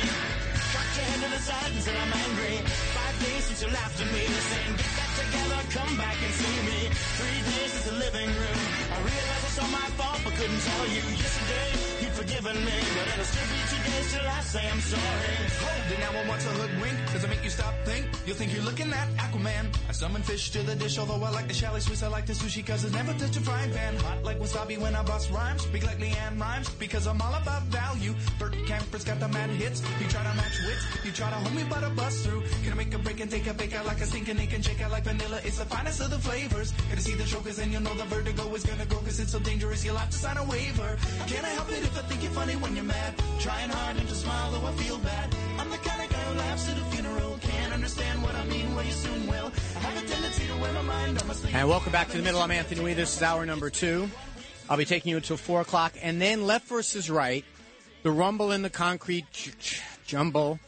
Cocked 0.73 0.95
your 0.95 1.05
head 1.07 1.25
to 1.25 1.31
the 1.37 1.43
side 1.43 1.73
and 1.73 1.83
said 1.83 1.97
I'm 1.97 2.13
angry. 2.13 2.57
Five 2.95 3.19
days 3.19 3.45
since 3.47 3.63
you 3.63 3.69
laughed 3.69 4.01
at 4.01 4.13
me, 4.13 4.21
saying 4.21 4.77
get 4.77 4.87
that 4.97 5.02
together, 5.25 5.61
come 5.71 5.97
back 5.97 6.17
and 6.25 6.33
see 6.35 6.57
me. 6.69 6.79
Three 7.19 7.41
days 7.51 7.73
since 7.73 7.85
the 7.87 7.97
living 7.99 8.29
room. 8.29 8.59
I 8.93 8.99
realized 8.99 9.45
it's 9.47 9.59
all 9.59 9.69
my 9.69 9.89
fault, 9.99 10.21
but 10.25 10.35
couldn't 10.35 10.61
tell 10.61 10.87
you. 10.87 11.03
Yesterday 11.17 11.92
forgiven 12.23 12.65
me, 12.65 12.79
but 12.95 13.13
It'll 13.13 13.25
still 13.25 13.49
be 13.51 13.61
two 13.71 13.83
days 13.91 14.13
till 14.13 14.27
I 14.27 14.41
say 14.41 14.65
I'm 14.73 14.81
sorry. 14.81 15.35
Hold 15.63 15.93
it 15.93 15.99
now, 15.99 16.21
I 16.21 16.29
want 16.29 16.41
to 16.43 16.49
hoodwink. 16.49 16.97
Does 17.13 17.25
it 17.25 17.31
make 17.31 17.45
you 17.45 17.51
stop 17.51 17.75
think? 17.85 18.07
You'll 18.27 18.37
think 18.37 18.53
you're 18.55 18.63
looking 18.65 18.93
at 18.93 19.09
Aquaman. 19.25 19.67
I 19.89 19.93
summon 19.93 20.23
fish 20.23 20.51
to 20.51 20.63
the 20.63 20.77
dish, 20.77 20.99
although 20.99 21.23
I 21.23 21.31
like 21.31 21.49
the 21.49 21.55
chalet 21.55 21.81
Swiss. 21.81 22.03
I 22.03 22.09
like 22.09 22.27
the 22.27 22.33
sushi 22.33 22.65
cause 22.65 22.85
it's 22.85 22.95
never 22.95 23.13
touch 23.15 23.37
a 23.37 23.41
frying 23.41 23.73
pan. 23.73 23.97
Hot 23.97 24.23
like 24.23 24.39
wasabi 24.39 24.79
when 24.79 24.95
I 24.95 25.03
bust 25.03 25.31
rhymes. 25.31 25.63
Speak 25.63 25.85
like 25.85 25.99
Leanne 25.99 26.41
rhymes 26.41 26.69
because 26.71 27.07
I'm 27.07 27.21
all 27.21 27.35
about 27.35 27.63
value. 27.65 28.15
Bert 28.39 28.55
Camper's 28.67 29.05
got 29.05 29.19
the 29.21 29.29
mad 29.29 29.51
hits. 29.51 29.83
You 30.01 30.07
try 30.09 30.23
to 30.23 30.35
match 30.41 30.57
wits. 30.67 30.85
You 31.05 31.13
try 31.13 31.29
to 31.31 31.37
hold 31.37 31.55
me 31.55 31.65
but 31.69 31.83
a 31.83 31.91
bust 31.91 32.25
through. 32.25 32.43
Gonna 32.65 32.77
make 32.77 32.95
a 32.95 32.99
break 32.99 33.21
and 33.21 33.31
take 33.31 33.47
a 33.49 33.55
bake 33.55 33.75
out 33.75 33.87
like 33.87 34.01
a 34.01 34.07
stinking 34.07 34.39
ink 34.39 34.53
and 34.55 34.65
shake 34.65 34.81
out 34.81 34.91
like 34.93 35.05
vanilla. 35.05 35.41
It's 35.45 35.59
the 35.59 35.67
finest 35.67 36.01
of 36.01 36.11
the 36.11 36.19
flavors. 36.19 36.73
Gonna 36.89 37.01
see 37.01 37.15
the 37.15 37.25
chokers 37.25 37.59
and 37.59 37.73
you'll 37.73 37.83
know 37.83 37.95
the 37.95 38.05
vertigo 38.05 38.55
is 38.55 38.65
gonna 38.65 38.87
go 38.87 38.97
cause 38.97 39.19
it's 39.19 39.33
so 39.33 39.41
dangerous. 39.41 39.85
You'll 39.85 39.97
have 39.97 40.11
to 40.11 40.19
sign 40.19 40.37
a 40.37 40.45
waiver. 40.45 40.97
Can't 41.27 41.45
I 41.45 41.51
help 41.59 41.71
it 41.73 41.83
if 41.83 41.99
I 41.99 42.03
think 42.13 42.25
you're 42.25 42.33
funny 42.33 42.57
when 42.57 42.77
you're 42.77 42.85
mad? 42.85 43.15
Trying 43.41 43.71
hard 43.71 43.97
not 43.97 44.07
to 44.07 44.15
smile 44.15 44.53
though 44.53 44.67
I 44.67 44.73
feel 44.73 44.99
bad. 44.99 45.35
I'm 45.59 45.71
the 45.71 45.79
kind 45.79 46.03
of 46.03 46.11
guy 46.11 46.19
who 46.19 46.39
laughs 46.39 46.69
at 46.69 46.77
a 46.79 46.85
funeral. 46.95 47.39
Can't 47.41 47.73
understand 47.73 48.23
what 48.23 48.35
I 48.35 48.45
mean, 48.45 48.75
well 48.75 48.85
you 48.85 48.93
soon 48.93 49.27
will. 49.27 49.51
I 49.77 49.79
have 49.79 50.05
a 50.05 50.07
tendency 50.07 50.47
to 50.47 50.57
wear 50.61 50.73
my 50.75 50.83
mind 50.83 51.19
on 51.23 51.27
my 51.27 51.35
sleeve. 51.35 51.55
And 51.55 51.69
welcome 51.69 51.91
back 51.91 52.11
to 52.11 52.19
the 52.19 52.23
middle. 52.23 52.43
I'm 52.43 52.51
Anthony 52.51 52.83
Wee. 52.83 52.93
This 52.93 53.17
is 53.17 53.23
hour 53.23 53.47
number 53.47 53.71
two. 53.71 54.11
I'll 54.69 54.77
be 54.77 54.85
taking 54.85 55.11
you 55.11 55.17
until 55.17 55.39
four 55.39 55.63
o'clock, 55.63 55.95
and 56.03 56.21
then 56.21 56.47
left 56.47 56.69
versus 56.69 57.11
right, 57.11 57.45
the 58.03 58.11
rumble 58.11 58.53
in 58.53 58.63
the 58.63 58.71
concrete 58.71 59.25
j- 59.33 59.53
j- 59.59 59.81
jumble. 60.07 60.61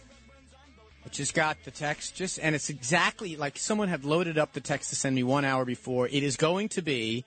I 1.06 1.08
just 1.10 1.34
got 1.34 1.58
the 1.64 1.70
text, 1.70 2.14
just 2.14 2.38
and 2.38 2.54
it's 2.54 2.70
exactly 2.70 3.36
like 3.36 3.58
someone 3.58 3.88
had 3.88 4.04
loaded 4.04 4.38
up 4.38 4.54
the 4.54 4.60
text 4.60 4.90
to 4.90 4.96
send 4.96 5.14
me 5.14 5.22
one 5.22 5.44
hour 5.44 5.66
before. 5.66 6.08
It 6.08 6.22
is 6.22 6.36
going 6.36 6.70
to 6.70 6.82
be 6.82 7.24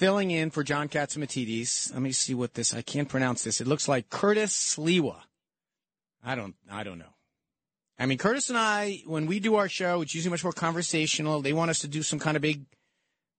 filling 0.00 0.30
in 0.30 0.48
for 0.48 0.64
John 0.64 0.88
Katzimatidis. 0.88 1.92
Let 1.92 2.00
me 2.00 2.10
see 2.10 2.32
what 2.32 2.54
this. 2.54 2.72
I 2.72 2.80
can't 2.80 3.06
pronounce 3.06 3.44
this. 3.44 3.60
It 3.60 3.66
looks 3.66 3.86
like 3.86 4.08
Curtis 4.08 4.74
Sliwa. 4.74 5.16
I 6.24 6.34
don't. 6.34 6.54
I 6.70 6.84
don't 6.84 6.98
know. 6.98 7.14
I 7.98 8.06
mean, 8.06 8.16
Curtis 8.16 8.48
and 8.48 8.56
I, 8.56 9.02
when 9.04 9.26
we 9.26 9.40
do 9.40 9.56
our 9.56 9.68
show, 9.68 10.00
it's 10.00 10.14
usually 10.14 10.30
much 10.30 10.42
more 10.42 10.54
conversational. 10.54 11.42
They 11.42 11.52
want 11.52 11.70
us 11.70 11.80
to 11.80 11.88
do 11.88 12.02
some 12.02 12.18
kind 12.18 12.34
of 12.34 12.40
big 12.40 12.64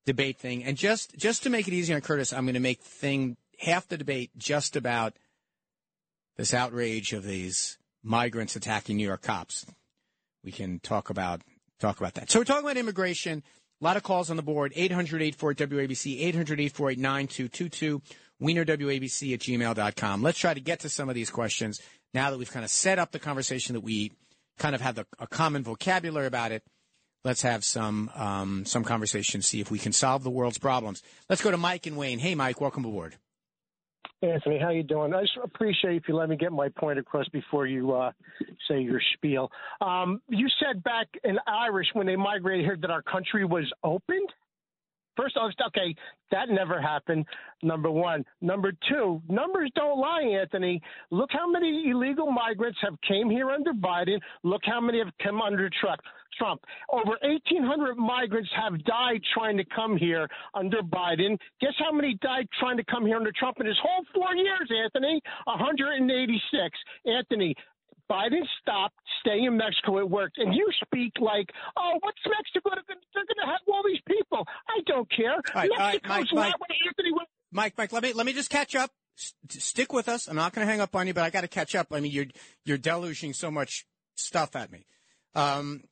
debate 0.06 0.38
thing, 0.38 0.64
and 0.64 0.78
just 0.78 1.18
just 1.18 1.42
to 1.44 1.50
make 1.50 1.68
it 1.68 1.74
easier 1.74 1.96
on 1.96 2.02
Curtis, 2.02 2.32
I'm 2.32 2.46
going 2.46 2.54
to 2.54 2.60
make 2.60 2.82
thing 2.82 3.38
half 3.58 3.88
the 3.88 3.98
debate 3.98 4.30
just 4.38 4.76
about 4.76 5.14
this 6.38 6.54
outrage 6.54 7.12
of 7.12 7.24
these 7.24 7.80
migrants 8.04 8.56
attacking 8.56 8.98
New 8.98 9.08
York 9.08 9.24
cops. 9.24 9.66
We 10.44 10.52
can 10.52 10.80
talk 10.80 11.10
about 11.10 11.42
talk 11.80 12.00
about 12.00 12.14
that. 12.14 12.30
So 12.30 12.40
we're 12.40 12.46
talking 12.46 12.66
about 12.66 12.78
immigration. 12.78 13.42
A 13.82 13.84
lot 13.84 13.98
of 13.98 14.04
calls 14.04 14.30
on 14.30 14.38
the 14.38 14.44
board. 14.44 14.74
800-848-WABC, 14.76 16.34
800-848-9222, 16.34 18.02
wienerwabc 18.42 19.34
at 19.34 19.40
gmail.com. 19.40 20.22
Let's 20.22 20.38
try 20.38 20.54
to 20.54 20.62
get 20.62 20.82
to 20.82 20.90
some 20.90 21.10
of 21.10 21.16
these 21.16 21.32
questions 21.32 21.82
now 22.14 22.30
that 22.30 22.38
we've 22.38 22.52
kind 22.52 22.64
of 22.64 22.70
set 22.72 23.00
up 23.00 23.12
the 23.12 23.20
conversation 23.20 23.74
that 23.74 23.82
we 23.82 24.12
kind 24.60 24.76
of 24.76 24.82
have 24.82 24.96
the, 24.96 25.08
a 25.20 25.28
common 25.28 25.64
vocabulary 25.64 26.28
about 26.28 26.52
it. 26.52 26.64
Let's 27.24 27.44
have 27.44 27.64
some 27.64 28.10
um, 28.16 28.66
some 28.66 28.84
conversation, 28.84 29.44
see 29.44 29.62
if 29.62 29.70
we 29.70 29.78
can 29.78 29.94
solve 29.94 30.24
the 30.24 30.32
world's 30.32 30.58
problems. 30.58 31.04
Let's 31.30 31.44
go 31.44 31.52
to 31.52 31.58
Mike 31.58 31.86
and 31.86 31.96
Wayne. 31.96 32.18
Hey, 32.18 32.34
Mike, 32.34 32.60
welcome 32.60 32.84
aboard. 32.84 33.16
Anthony, 34.24 34.60
how 34.60 34.70
you 34.70 34.84
doing? 34.84 35.14
I 35.14 35.22
just 35.22 35.38
appreciate 35.44 35.96
if 35.96 36.04
you 36.08 36.16
let 36.16 36.30
me 36.30 36.36
get 36.36 36.52
my 36.52 36.70
point 36.70 37.00
across 37.00 37.28
before 37.30 37.66
you 37.66 37.94
uh, 37.94 38.12
say 38.68 38.80
your 38.80 39.02
spiel. 39.16 39.52
Um, 39.82 40.22
you 40.30 40.48
said 40.60 40.84
back 40.84 41.08
in 41.24 41.40
Irish 41.48 41.88
when 41.94 42.06
they 42.06 42.16
migrated 42.16 42.66
here 42.66 42.78
that 42.82 42.92
our 42.92 43.02
country 43.02 43.46
was 43.46 43.66
opened. 43.84 44.30
First 45.16 45.38
off, 45.38 45.52
okay, 45.68 45.96
that 46.32 46.50
never 46.50 46.82
happened. 46.82 47.26
Number 47.64 47.92
one. 47.92 48.24
Number 48.42 48.72
two, 48.90 49.22
numbers 49.28 49.70
don't 49.76 50.00
lie, 50.00 50.24
Anthony. 50.42 50.82
Look 51.10 51.30
how 51.32 51.50
many 51.50 51.90
illegal 51.90 52.32
migrants 52.32 52.80
have 52.82 52.96
came 53.08 53.30
here 53.30 53.52
under 53.52 53.74
Biden. 53.74 54.20
Look 54.44 54.62
how 54.66 54.80
many 54.82 55.00
have 55.00 55.12
come 55.22 55.42
under 55.42 55.70
Trump. 55.80 56.02
Trump. 56.38 56.62
Over 56.92 57.18
1,800 57.22 57.98
migrants 57.98 58.50
have 58.56 58.84
died 58.86 59.22
trying 59.34 59.58
to 59.58 59.66
come 59.76 59.98
here 59.98 60.28
under 60.54 60.82
Biden. 60.82 61.38
Guess 61.60 61.74
how 61.78 61.92
many 61.92 62.18
died 62.22 62.48
trying 62.60 62.78
to 62.78 62.84
come 62.86 63.06
here 63.06 63.18
under 63.18 63.34
Trump 63.38 63.58
in 63.60 63.66
his 63.66 63.78
whole 63.82 64.06
four 64.14 64.34
years, 64.36 64.72
Anthony? 64.84 65.22
186. 65.46 66.80
Anthony, 67.06 67.56
Biden 68.12 68.44
stopped, 68.62 68.96
stay 69.22 69.44
in 69.48 69.56
Mexico, 69.56 70.00
it 70.00 70.10
worked. 70.10 70.38
And 70.38 70.54
you 70.54 70.68
speak 70.84 71.14
like, 71.22 71.50
oh, 71.78 71.94
what's 72.02 72.18
Mexico? 72.28 72.72
They're 72.88 73.24
going 73.24 73.42
to 73.42 73.46
have 73.46 73.62
all 73.72 73.84
these 73.88 74.02
people. 74.06 74.46
I 74.68 74.82
don't 74.86 75.10
care. 75.10 75.36
All 75.36 75.42
right, 75.56 75.70
all 75.72 75.78
right, 75.78 76.02
Mexico's 76.04 76.34
Mike, 76.34 76.52
not 76.52 76.60
Mike. 76.60 76.78
Anthony 76.88 77.12
was. 77.14 77.28
Mike, 77.54 77.74
Mike, 77.78 77.94
let 77.94 78.04
me 78.04 78.14
let 78.14 78.26
me 78.26 78.34
just 78.34 78.50
catch 78.50 78.76
up. 78.76 78.92
S- 79.18 79.34
stick 79.64 79.94
with 79.94 80.10
us. 80.10 80.28
I'm 80.28 80.36
not 80.36 80.54
going 80.54 80.66
to 80.66 80.72
hang 80.72 80.82
up 80.82 80.96
on 80.96 81.08
you, 81.08 81.14
but 81.14 81.24
I 81.24 81.30
got 81.30 81.42
to 81.42 81.48
catch 81.48 81.76
up. 81.76 81.88
I 81.92 82.00
mean, 82.02 82.12
you're 82.12 82.26
you're 82.66 82.78
deluging 82.78 83.34
so 83.34 83.50
much 83.50 83.86
stuff 84.16 84.56
at 84.56 84.72
me. 84.72 84.86
Um, 85.36 85.84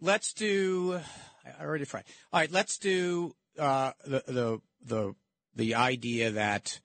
let's 0.00 0.32
do. 0.32 1.00
I 1.44 1.64
already 1.64 1.84
fried. 1.84 2.04
All 2.32 2.40
right, 2.40 2.50
let's 2.50 2.78
do 2.78 3.34
uh, 3.58 3.92
the 4.06 4.22
the 4.26 4.60
the 4.84 5.14
the 5.54 5.74
idea 5.74 6.32
that 6.32 6.80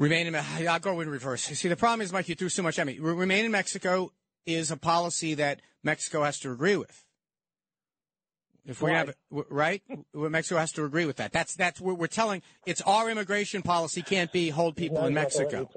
remain 0.00 0.26
in. 0.26 0.34
I'll 0.68 0.80
go 0.80 0.98
in 1.00 1.08
reverse. 1.08 1.42
See, 1.42 1.68
the 1.68 1.76
problem 1.76 2.00
is, 2.00 2.12
Mike, 2.12 2.28
you 2.28 2.34
threw 2.34 2.48
so 2.48 2.64
much 2.64 2.78
at 2.80 2.86
me. 2.86 2.98
Remain 2.98 3.44
in 3.44 3.52
Mexico 3.52 4.12
is 4.46 4.72
a 4.72 4.76
policy 4.76 5.34
that 5.34 5.60
Mexico 5.84 6.24
has 6.24 6.40
to 6.40 6.50
agree 6.50 6.76
with. 6.76 7.04
If 8.66 8.82
we 8.82 8.92
have 8.92 9.14
right, 9.30 9.82
Mexico 10.14 10.58
has 10.58 10.72
to 10.72 10.84
agree 10.84 11.06
with 11.06 11.16
that. 11.16 11.32
That's 11.32 11.54
that's 11.54 11.80
what 11.80 11.98
we're 11.98 12.06
telling. 12.08 12.42
It's 12.66 12.80
our 12.82 13.08
immigration 13.10 13.62
policy 13.62 14.02
can't 14.02 14.30
be 14.32 14.50
hold 14.50 14.76
people 14.76 15.04
in 15.06 15.14
Mexico, 15.14 15.68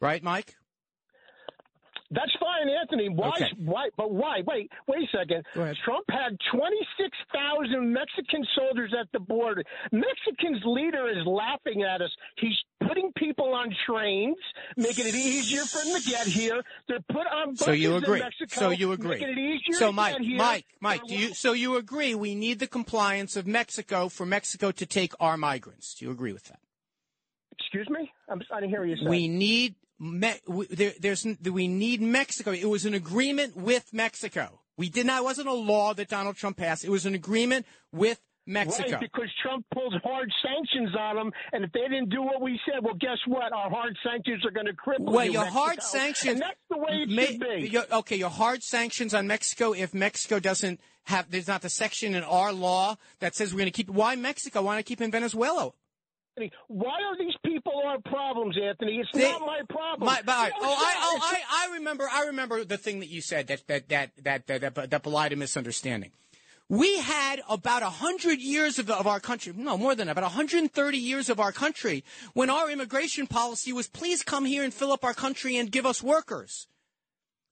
right, 0.00 0.22
Mike? 0.22 0.54
That's 2.10 2.32
fine, 2.40 2.70
Anthony. 2.70 3.08
Why? 3.10 3.28
Okay. 3.28 3.50
Why? 3.58 3.88
But 3.96 4.10
why? 4.12 4.40
Wait, 4.46 4.70
wait 4.86 5.04
a 5.12 5.16
second. 5.18 5.44
Trump 5.84 6.06
had 6.08 6.38
26,000 6.50 7.92
Mexican 7.92 8.46
soldiers 8.56 8.94
at 8.98 9.08
the 9.12 9.20
border. 9.20 9.62
Mexican's 9.92 10.62
leader 10.64 11.08
is 11.08 11.26
laughing 11.26 11.82
at 11.82 12.00
us. 12.00 12.10
He's 12.38 12.56
putting 12.86 13.12
people 13.16 13.52
on 13.52 13.74
trains, 13.86 14.36
making 14.76 15.06
it 15.06 15.14
easier 15.14 15.62
for 15.62 15.84
them 15.84 16.00
to 16.00 16.08
get 16.08 16.26
here. 16.26 16.62
They're 16.88 17.00
put 17.12 17.26
on 17.26 17.50
buses 17.50 17.66
So 17.66 17.72
you 17.72 17.96
in 17.96 18.02
agree? 18.02 18.20
Mexico, 18.20 18.58
So 18.60 18.70
you 18.70 18.92
agree? 18.92 19.18
Making 19.20 19.28
it 19.30 19.38
easier 19.38 19.78
So 19.78 19.92
Mike. 19.92 20.16
Mike, 20.20 20.64
Mike, 20.80 21.02
do 21.06 21.14
you? 21.14 21.34
So 21.34 21.52
you 21.52 21.76
agree? 21.76 22.14
We 22.14 22.34
need 22.34 22.58
the 22.58 22.66
compliance 22.66 23.36
of 23.36 23.46
Mexico 23.46 24.08
for 24.08 24.24
Mexico 24.24 24.70
to 24.72 24.86
take 24.86 25.12
our 25.20 25.36
migrants. 25.36 25.94
Do 25.94 26.06
you 26.06 26.10
agree 26.10 26.32
with 26.32 26.44
that? 26.44 26.60
Excuse 27.52 27.88
me? 27.90 28.10
I'm, 28.30 28.40
I 28.52 28.60
didn't 28.60 28.70
hear 28.70 28.80
what 28.80 28.88
you 28.88 28.96
said. 28.96 29.08
We 29.08 29.28
need 29.28 29.74
me, 29.98 30.34
we, 30.46 30.66
there, 30.66 30.92
there's 31.00 31.26
we 31.42 31.68
need 31.68 32.00
Mexico. 32.00 32.52
It 32.52 32.68
was 32.68 32.84
an 32.84 32.94
agreement 32.94 33.56
with 33.56 33.92
Mexico. 33.92 34.60
We 34.76 34.88
did 34.88 35.06
not. 35.06 35.22
It 35.22 35.24
wasn't 35.24 35.48
a 35.48 35.52
law 35.54 35.92
that 35.94 36.08
Donald 36.08 36.36
Trump 36.36 36.56
passed. 36.56 36.84
It 36.84 36.90
was 36.90 37.04
an 37.04 37.14
agreement 37.14 37.66
with 37.92 38.20
Mexico. 38.46 38.92
Right, 38.92 39.00
because 39.00 39.28
Trump 39.42 39.66
pulled 39.74 39.94
hard 40.04 40.30
sanctions 40.42 40.94
on 40.98 41.16
them, 41.16 41.32
and 41.52 41.64
if 41.64 41.72
they 41.72 41.80
didn't 41.82 42.08
do 42.10 42.22
what 42.22 42.40
we 42.40 42.58
said, 42.64 42.82
well, 42.82 42.94
guess 42.94 43.18
what? 43.26 43.52
Our 43.52 43.68
hard 43.68 43.94
sanctions 44.02 44.46
are 44.46 44.50
going 44.50 44.66
to 44.66 44.72
cripple 44.72 45.12
Well, 45.12 45.24
you, 45.26 45.32
your 45.32 45.42
Mexico. 45.42 45.60
hard 45.60 45.82
sanctions. 45.82 46.32
And 46.34 46.42
that's 46.42 46.60
the 46.70 46.78
way 46.78 47.02
it 47.02 47.08
may- 47.10 47.26
should 47.26 47.40
be. 47.40 47.68
your- 47.68 47.84
okay, 47.92 48.16
your 48.16 48.30
hard 48.30 48.62
sanctions 48.62 49.12
on 49.12 49.26
Mexico. 49.26 49.72
If 49.72 49.92
Mexico 49.92 50.38
doesn't 50.38 50.80
have, 51.04 51.30
there's 51.30 51.48
not 51.48 51.60
the 51.62 51.68
section 51.68 52.14
in 52.14 52.22
our 52.22 52.52
law 52.52 52.96
that 53.18 53.34
says 53.34 53.52
we're 53.52 53.58
going 53.58 53.72
to 53.72 53.76
keep. 53.76 53.90
Why 53.90 54.14
Mexico? 54.16 54.62
Why 54.62 54.76
not 54.76 54.84
keep 54.86 55.00
in 55.00 55.10
Venezuela? 55.10 55.72
Why 56.68 56.96
are 57.02 57.16
these 57.18 57.34
people 57.44 57.72
our 57.84 57.98
problems, 58.00 58.56
Anthony? 58.56 58.98
It's 58.98 59.10
They- 59.12 59.30
not 59.30 59.40
my 59.40 59.60
problem. 59.68 60.06
My, 60.06 60.22
but, 60.24 60.34
all 60.36 60.42
right. 60.42 60.52
Oh, 60.60 60.76
I, 60.78 60.94
oh, 60.98 61.18
I, 61.22 61.68
I 61.70 61.74
remember. 61.74 62.08
I 62.10 62.24
remember 62.26 62.64
the 62.64 62.78
thing 62.78 63.00
that 63.00 63.08
you 63.08 63.20
said 63.20 63.46
that 63.48 63.66
that 63.66 63.88
that 63.88 64.10
that 64.22 64.46
that, 64.46 64.74
that, 64.74 64.90
that 64.90 65.02
belied 65.02 65.32
a 65.32 65.36
misunderstanding. 65.36 66.12
We 66.70 66.98
had 66.98 67.40
about 67.48 67.82
a 67.82 67.88
hundred 67.88 68.40
years 68.40 68.78
of, 68.78 68.90
of 68.90 69.06
our 69.06 69.20
country, 69.20 69.54
no 69.56 69.78
more 69.78 69.94
than 69.94 70.06
that, 70.08 70.12
about 70.12 70.24
130 70.24 70.98
years 70.98 71.30
of 71.30 71.40
our 71.40 71.50
country 71.50 72.04
when 72.34 72.50
our 72.50 72.70
immigration 72.70 73.26
policy 73.26 73.72
was, 73.72 73.88
please 73.88 74.22
come 74.22 74.44
here 74.44 74.62
and 74.62 74.74
fill 74.74 74.92
up 74.92 75.02
our 75.02 75.14
country 75.14 75.56
and 75.56 75.72
give 75.72 75.86
us 75.86 76.02
workers. 76.02 76.66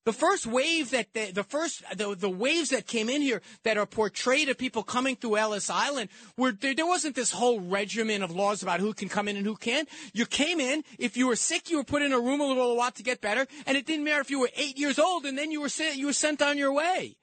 The 0.07 0.13
first 0.13 0.47
wave 0.47 0.93
that 0.93 1.13
the, 1.15 1.43
first 1.43 1.83
the, 1.97 2.15
the 2.15 2.31
waves 2.31 2.71
that 2.71 2.87
came 2.87 3.09
in 3.09 3.23
here 3.23 3.43
that 3.65 3.77
are 3.77 3.87
portrayed 3.87 4.49
of 4.49 4.57
people 4.57 4.85
coming 4.85 5.17
through 5.17 5.37
Ellis 5.37 5.69
Island 5.69 6.11
were 6.37 6.53
there, 6.53 6.77
there 6.77 6.87
wasn't 6.87 7.17
this 7.17 7.33
whole 7.33 7.59
regimen 7.59 8.23
of 8.23 8.31
laws 8.31 8.63
about 8.63 8.79
who 8.79 8.95
can 8.95 9.09
come 9.09 9.27
in 9.27 9.37
and 9.37 9.45
who 9.45 9.57
can't. 9.57 9.89
You 10.13 10.25
came 10.25 10.61
in 10.61 10.85
if 11.01 11.17
you 11.17 11.27
were 11.27 11.35
sick, 11.35 11.71
you 11.71 11.79
were 11.79 11.85
put 11.85 12.03
in 12.03 12.13
a 12.13 12.21
room 12.21 12.41
a 12.41 12.47
little 12.47 12.77
while 12.77 12.93
to 12.93 13.03
get 13.03 13.21
better, 13.21 13.49
and 13.67 13.77
it 13.77 13.85
didn't 13.85 14.05
matter 14.05 14.21
if 14.21 14.31
you 14.31 14.39
were 14.39 14.51
eight 14.55 14.79
years 14.79 15.01
old, 15.01 15.27
and 15.27 15.37
then 15.37 15.51
you 15.51 15.61
were 15.61 15.69
sent 15.69 15.97
you 15.97 16.07
were 16.07 16.13
sent 16.13 16.41
on 16.41 16.57
your 16.57 16.73
way. 16.73 17.17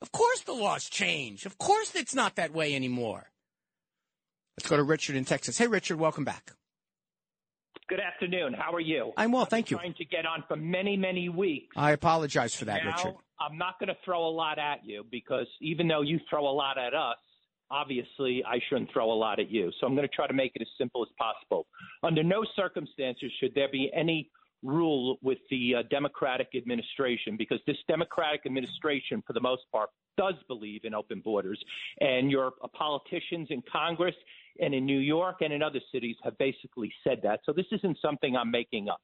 Of 0.00 0.12
course, 0.12 0.42
the 0.42 0.52
laws 0.52 0.88
change. 0.88 1.44
Of 1.44 1.58
course, 1.58 1.92
it's 1.96 2.14
not 2.14 2.36
that 2.36 2.52
way 2.52 2.76
anymore. 2.76 3.32
Let's 4.56 4.68
go 4.68 4.76
to 4.76 4.84
Richard 4.84 5.16
in 5.16 5.24
Texas. 5.24 5.58
Hey, 5.58 5.66
Richard, 5.66 5.98
welcome 5.98 6.24
back. 6.24 6.52
Good 7.88 8.00
afternoon. 8.00 8.54
How 8.54 8.72
are 8.72 8.80
you? 8.80 9.12
I'm 9.16 9.32
well, 9.32 9.44
thank 9.44 9.70
you. 9.70 9.76
Trying 9.76 9.94
to 9.94 10.04
get 10.04 10.24
on 10.24 10.44
for 10.48 10.56
many, 10.56 10.96
many 10.96 11.28
weeks. 11.28 11.74
I 11.76 11.92
apologize 11.92 12.54
for 12.54 12.64
that, 12.66 12.84
now, 12.84 12.90
Richard. 12.90 13.14
I'm 13.40 13.58
not 13.58 13.78
going 13.78 13.88
to 13.88 13.96
throw 14.04 14.26
a 14.26 14.30
lot 14.30 14.58
at 14.58 14.84
you 14.84 15.04
because 15.10 15.46
even 15.60 15.88
though 15.88 16.02
you 16.02 16.20
throw 16.30 16.48
a 16.48 16.52
lot 16.54 16.78
at 16.78 16.94
us, 16.94 17.16
obviously 17.70 18.44
I 18.46 18.60
shouldn't 18.68 18.92
throw 18.92 19.12
a 19.12 19.14
lot 19.14 19.40
at 19.40 19.50
you. 19.50 19.72
So 19.80 19.86
I'm 19.86 19.94
going 19.94 20.08
to 20.08 20.14
try 20.14 20.26
to 20.26 20.34
make 20.34 20.52
it 20.54 20.62
as 20.62 20.68
simple 20.78 21.02
as 21.02 21.08
possible. 21.18 21.66
Under 22.02 22.22
no 22.22 22.44
circumstances 22.54 23.32
should 23.40 23.54
there 23.54 23.68
be 23.70 23.90
any 23.94 24.30
rule 24.62 25.18
with 25.22 25.38
the 25.50 25.74
uh, 25.76 25.82
Democratic 25.90 26.50
administration 26.56 27.36
because 27.36 27.58
this 27.66 27.76
Democratic 27.88 28.42
administration, 28.46 29.22
for 29.26 29.32
the 29.32 29.40
most 29.40 29.62
part, 29.72 29.90
does 30.16 30.34
believe 30.46 30.84
in 30.84 30.94
open 30.94 31.20
borders. 31.20 31.62
And 32.00 32.30
your 32.30 32.52
uh, 32.62 32.68
politicians 32.68 33.48
in 33.50 33.62
Congress 33.70 34.14
and 34.60 34.74
in 34.74 34.84
New 34.86 34.98
York 34.98 35.36
and 35.40 35.52
in 35.52 35.62
other 35.62 35.80
cities 35.92 36.16
have 36.22 36.36
basically 36.38 36.92
said 37.04 37.20
that. 37.22 37.40
So 37.44 37.52
this 37.52 37.66
isn't 37.72 37.98
something 38.00 38.36
I'm 38.36 38.50
making 38.50 38.88
up. 38.88 39.00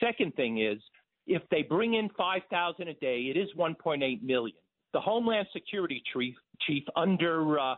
Second 0.00 0.34
thing 0.34 0.60
is, 0.60 0.78
if 1.26 1.42
they 1.50 1.62
bring 1.62 1.94
in 1.94 2.08
5,000 2.16 2.88
a 2.88 2.94
day, 2.94 3.32
it 3.34 3.36
is 3.36 3.48
1.8 3.58 4.22
million. 4.22 4.56
The 4.92 5.00
Homeland 5.00 5.48
Security 5.52 6.02
chief, 6.12 6.34
chief 6.66 6.84
under 6.94 7.58
uh, 7.58 7.74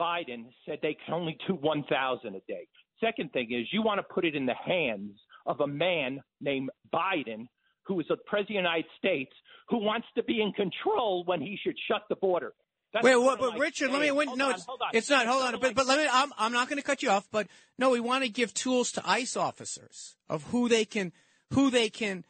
Biden 0.00 0.46
said 0.66 0.78
they 0.82 0.96
can 1.04 1.14
only 1.14 1.36
do 1.46 1.54
1,000 1.54 2.34
a 2.34 2.40
day. 2.48 2.66
Second 3.00 3.32
thing 3.32 3.52
is, 3.52 3.66
you 3.72 3.82
want 3.82 3.98
to 3.98 4.14
put 4.14 4.24
it 4.24 4.36
in 4.36 4.46
the 4.46 4.54
hands 4.54 5.12
of 5.46 5.60
a 5.60 5.66
man 5.66 6.22
named 6.40 6.70
Biden, 6.94 7.46
who 7.84 7.98
is 7.98 8.06
the 8.08 8.16
president 8.26 8.58
of 8.58 8.64
the 8.64 8.68
United 8.68 8.90
States, 8.96 9.32
who 9.68 9.78
wants 9.78 10.06
to 10.14 10.22
be 10.22 10.40
in 10.40 10.52
control 10.52 11.24
when 11.24 11.40
he 11.40 11.58
should 11.62 11.76
shut 11.88 12.02
the 12.08 12.16
border. 12.16 12.52
That's 12.92 13.04
Wait, 13.04 13.16
what, 13.16 13.40
but 13.40 13.58
Richard, 13.58 13.90
let 13.90 14.02
me. 14.02 14.10
Wait, 14.10 14.28
no, 14.36 14.48
on, 14.48 14.54
it's, 14.54 14.64
hold 14.64 14.82
on. 14.82 14.90
it's 14.92 15.08
not. 15.08 15.26
Hold 15.26 15.42
on, 15.42 15.60
but 15.60 15.74
but 15.74 15.86
let 15.86 15.98
me. 15.98 16.06
I'm 16.12 16.30
I'm 16.36 16.52
not 16.52 16.68
going 16.68 16.76
to 16.76 16.84
cut 16.84 17.02
you 17.02 17.08
off, 17.08 17.26
but 17.32 17.46
no, 17.78 17.90
we 17.90 18.00
want 18.00 18.22
to 18.22 18.28
give 18.28 18.52
tools 18.52 18.92
to 18.92 19.02
ICE 19.08 19.34
officers 19.36 20.16
of 20.28 20.42
who 20.44 20.68
they 20.68 20.84
can 20.84 21.12
who 21.54 21.70
they 21.70 21.88
can 21.88 22.24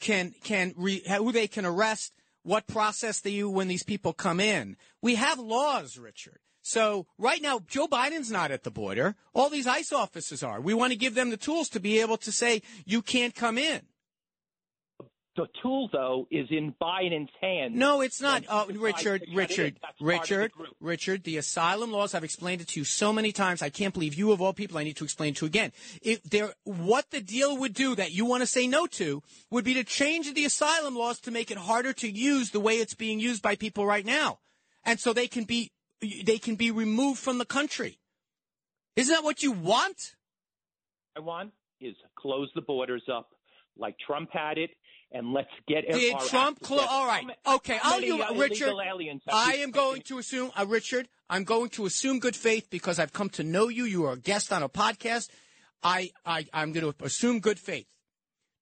can 0.00 0.34
can 0.42 0.72
re, 0.76 1.02
who 1.06 1.32
they 1.32 1.46
can 1.46 1.66
arrest, 1.66 2.14
what 2.42 2.66
process 2.66 3.20
they 3.20 3.30
use 3.30 3.52
when 3.52 3.68
these 3.68 3.82
people 3.82 4.14
come 4.14 4.40
in. 4.40 4.76
We 5.02 5.16
have 5.16 5.38
laws, 5.38 5.98
Richard. 5.98 6.38
So 6.62 7.06
right 7.18 7.40
now, 7.40 7.60
Joe 7.68 7.86
Biden's 7.86 8.30
not 8.30 8.50
at 8.50 8.64
the 8.64 8.70
border. 8.70 9.14
All 9.34 9.50
these 9.50 9.68
ICE 9.68 9.92
officers 9.92 10.42
are. 10.42 10.60
We 10.60 10.74
want 10.74 10.92
to 10.92 10.98
give 10.98 11.14
them 11.14 11.30
the 11.30 11.36
tools 11.36 11.68
to 11.70 11.80
be 11.80 12.00
able 12.00 12.16
to 12.16 12.32
say 12.32 12.62
you 12.84 13.02
can't 13.02 13.34
come 13.34 13.58
in. 13.58 13.82
The 15.36 15.46
tool, 15.62 15.90
though, 15.92 16.26
is 16.30 16.46
in 16.50 16.74
Biden's 16.80 17.28
hands. 17.42 17.72
No, 17.74 18.00
it's 18.00 18.22
not. 18.22 18.44
Uh, 18.48 18.64
Richard, 18.70 19.20
to 19.20 19.26
shut 19.26 19.26
it 19.26 19.28
in. 19.28 19.36
Richard, 19.36 19.76
of 19.82 19.90
the 19.98 20.04
Richard. 20.06 20.52
Richard, 20.80 21.24
the 21.24 21.36
asylum 21.36 21.92
laws, 21.92 22.14
I've 22.14 22.24
explained 22.24 22.62
it 22.62 22.68
to 22.68 22.80
you 22.80 22.84
so 22.84 23.12
many 23.12 23.32
times. 23.32 23.60
I 23.60 23.68
can't 23.68 23.92
believe 23.92 24.14
you, 24.14 24.32
of 24.32 24.40
all 24.40 24.54
people, 24.54 24.78
I 24.78 24.84
need 24.84 24.96
to 24.96 25.04
explain 25.04 25.32
it 25.32 25.36
to 25.36 25.44
again. 25.44 25.72
If 26.00 26.22
there, 26.22 26.54
what 26.64 27.10
the 27.10 27.20
deal 27.20 27.58
would 27.58 27.74
do 27.74 27.94
that 27.96 28.12
you 28.12 28.24
want 28.24 28.44
to 28.44 28.46
say 28.46 28.66
no 28.66 28.86
to 28.86 29.22
would 29.50 29.64
be 29.64 29.74
to 29.74 29.84
change 29.84 30.32
the 30.32 30.46
asylum 30.46 30.96
laws 30.96 31.20
to 31.20 31.30
make 31.30 31.50
it 31.50 31.58
harder 31.58 31.92
to 31.92 32.10
use 32.10 32.50
the 32.50 32.60
way 32.60 32.76
it's 32.76 32.94
being 32.94 33.20
used 33.20 33.42
by 33.42 33.56
people 33.56 33.84
right 33.84 34.06
now. 34.06 34.38
And 34.84 34.98
so 34.98 35.12
they 35.12 35.26
can 35.26 35.44
be, 35.44 35.70
they 36.00 36.38
can 36.38 36.54
be 36.54 36.70
removed 36.70 37.18
from 37.18 37.36
the 37.36 37.44
country. 37.44 37.98
Isn't 38.96 39.14
that 39.14 39.22
what 39.22 39.42
you 39.42 39.52
want? 39.52 40.14
I 41.14 41.20
want 41.20 41.52
is 41.78 41.94
close 42.16 42.50
the 42.54 42.62
borders 42.62 43.02
up 43.12 43.28
like 43.78 43.96
Trump 43.98 44.30
had 44.32 44.56
it, 44.56 44.70
and 45.12 45.32
let's 45.32 45.50
get 45.66 45.86
Did 45.90 46.18
Trump 46.28 46.60
close? 46.60 46.86
All 46.88 47.06
right. 47.06 47.24
Okay. 47.46 47.78
I'll 47.82 48.22
uh, 48.22 48.34
Richard. 48.34 48.68
illegal 48.68 48.82
aliens 48.82 49.22
have 49.26 49.34
I 49.34 49.54
you 49.54 49.62
am 49.64 49.70
going 49.70 50.02
to 50.02 50.18
assume, 50.18 50.50
uh, 50.58 50.66
Richard, 50.66 51.08
I'm 51.30 51.44
going 51.44 51.70
to 51.70 51.86
assume 51.86 52.18
good 52.18 52.36
faith 52.36 52.68
because 52.70 52.98
I've 52.98 53.12
come 53.12 53.30
to 53.30 53.42
know 53.42 53.68
you. 53.68 53.84
You 53.84 54.04
are 54.06 54.12
a 54.12 54.18
guest 54.18 54.52
on 54.52 54.62
a 54.62 54.68
podcast. 54.68 55.30
I, 55.82 56.10
I, 56.24 56.46
I'm 56.52 56.72
going 56.72 56.92
to 56.92 57.04
assume 57.04 57.40
good 57.40 57.58
faith. 57.58 57.86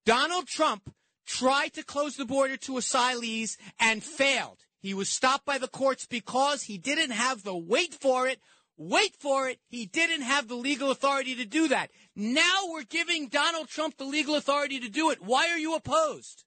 Donald 0.05 0.47
Trump 0.47 0.93
tried 1.27 1.73
to 1.75 1.83
close 1.83 2.17
the 2.17 2.27
border 2.27 2.57
to 2.59 2.73
asylees 2.73 3.57
and 3.81 4.03
failed. 4.03 4.59
He 4.79 4.93
was 4.93 5.09
stopped 5.09 5.47
by 5.47 5.57
the 5.57 5.69
courts 5.69 6.05
because 6.05 6.65
he 6.65 6.77
didn't 6.77 7.13
have 7.13 7.43
the 7.43 7.57
wait 7.57 7.95
for 7.95 8.27
it. 8.27 8.39
Wait 8.77 9.17
for 9.17 9.49
it. 9.49 9.59
He 9.69 9.87
didn't 9.87 10.23
have 10.23 10.49
the 10.49 10.57
legal 10.57 10.91
authority 10.91 11.37
to 11.37 11.47
do 11.47 11.69
that. 11.69 11.91
Now 12.17 12.69
we're 12.69 12.85
giving 12.85 13.29
Donald 13.29 13.69
Trump 13.69 13.97
the 13.97 14.05
legal 14.05 14.37
authority 14.37 14.81
to 14.81 14.89
do 14.89 15.11
it. 15.11 15.19
Why 15.23 15.49
are 15.49 15.59
you 15.59 15.75
opposed? 15.75 16.45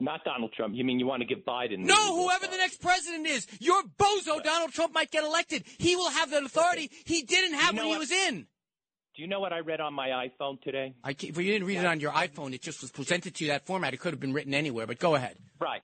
Not 0.00 0.24
Donald 0.24 0.52
Trump. 0.52 0.74
You 0.74 0.84
mean 0.84 0.98
you 0.98 1.06
want 1.06 1.22
to 1.22 1.26
give 1.26 1.44
Biden? 1.44 1.78
No, 1.78 1.94
legal 1.94 2.22
whoever 2.22 2.46
the 2.46 2.56
next 2.56 2.80
president 2.80 3.26
is, 3.26 3.46
your 3.60 3.82
bozo 3.98 4.42
Donald 4.42 4.72
Trump 4.72 4.92
might 4.92 5.10
get 5.10 5.24
elected. 5.24 5.64
He 5.78 5.96
will 5.96 6.10
have 6.10 6.30
that 6.30 6.42
authority 6.42 6.90
he 7.04 7.22
didn't 7.22 7.54
have 7.54 7.74
You 7.74 7.80
know 7.80 7.88
when 7.88 7.94
he 7.94 7.98
was 7.98 8.10
in. 8.10 8.46
Do 9.14 9.22
you 9.22 9.28
know 9.28 9.38
what 9.38 9.52
I 9.52 9.60
read 9.60 9.80
on 9.80 9.94
my 9.94 10.08
iPhone 10.08 10.60
today? 10.60 10.94
I 11.04 11.12
can't, 11.12 11.36
well, 11.36 11.44
you 11.44 11.52
didn't 11.52 11.68
read 11.68 11.78
it 11.78 11.86
on 11.86 12.00
your 12.00 12.10
iPhone. 12.10 12.52
It 12.52 12.62
just 12.62 12.82
was 12.82 12.90
presented 12.90 13.36
to 13.36 13.44
you 13.44 13.52
that 13.52 13.64
format. 13.64 13.94
It 13.94 13.98
could 13.98 14.12
have 14.12 14.18
been 14.18 14.32
written 14.32 14.52
anywhere, 14.52 14.88
but 14.88 14.98
go 14.98 15.14
ahead. 15.14 15.36
Right. 15.60 15.82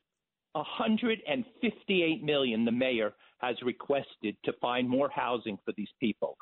158 0.53 2.25
million 2.25 2.65
the 2.65 2.73
mayor 2.73 3.13
has 3.41 3.57
requested 3.63 4.37
to 4.45 4.53
find 4.61 4.89
more 4.89 5.09
housing 5.09 5.59
for 5.65 5.73
these 5.77 5.89
people. 5.99 6.37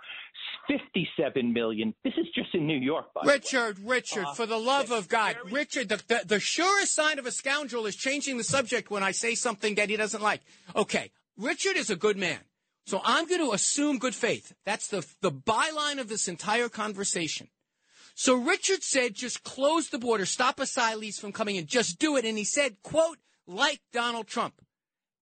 57 0.68 1.52
million. 1.52 1.94
This 2.04 2.14
is 2.18 2.26
just 2.34 2.54
in 2.54 2.66
New 2.66 2.78
York, 2.78 3.12
by 3.14 3.22
the 3.22 3.28
way. 3.28 3.34
Richard, 3.34 3.78
Richard, 3.80 4.24
Uh, 4.26 4.34
for 4.34 4.46
the 4.46 4.58
love 4.58 4.90
of 4.90 5.08
God, 5.08 5.36
Richard, 5.50 5.88
the, 5.88 6.02
the, 6.08 6.22
the 6.26 6.40
surest 6.40 6.94
sign 6.94 7.18
of 7.18 7.26
a 7.26 7.30
scoundrel 7.32 7.86
is 7.86 7.96
changing 7.96 8.36
the 8.36 8.44
subject 8.44 8.90
when 8.90 9.02
I 9.02 9.12
say 9.12 9.34
something 9.34 9.76
that 9.76 9.90
he 9.90 9.96
doesn't 9.96 10.22
like. 10.22 10.42
Okay, 10.74 11.10
Richard 11.36 11.76
is 11.76 11.90
a 11.90 11.96
good 11.96 12.16
man. 12.16 12.40
So 12.86 13.00
I'm 13.04 13.26
going 13.26 13.42
to 13.42 13.52
assume 13.52 13.98
good 13.98 14.14
faith. 14.14 14.54
That's 14.64 14.88
the, 14.88 15.06
the 15.20 15.30
byline 15.30 16.00
of 16.00 16.08
this 16.08 16.26
entire 16.26 16.70
conversation. 16.70 17.48
So 18.14 18.34
Richard 18.34 18.82
said, 18.82 19.14
just 19.14 19.44
close 19.44 19.90
the 19.90 19.98
border, 19.98 20.26
stop 20.26 20.56
asylees 20.56 21.20
from 21.20 21.32
coming 21.32 21.56
in, 21.56 21.66
just 21.66 21.98
do 21.98 22.16
it. 22.16 22.24
And 22.24 22.36
he 22.36 22.44
said, 22.44 22.82
quote, 22.82 23.18
like 23.46 23.80
Donald 23.92 24.26
Trump. 24.26 24.54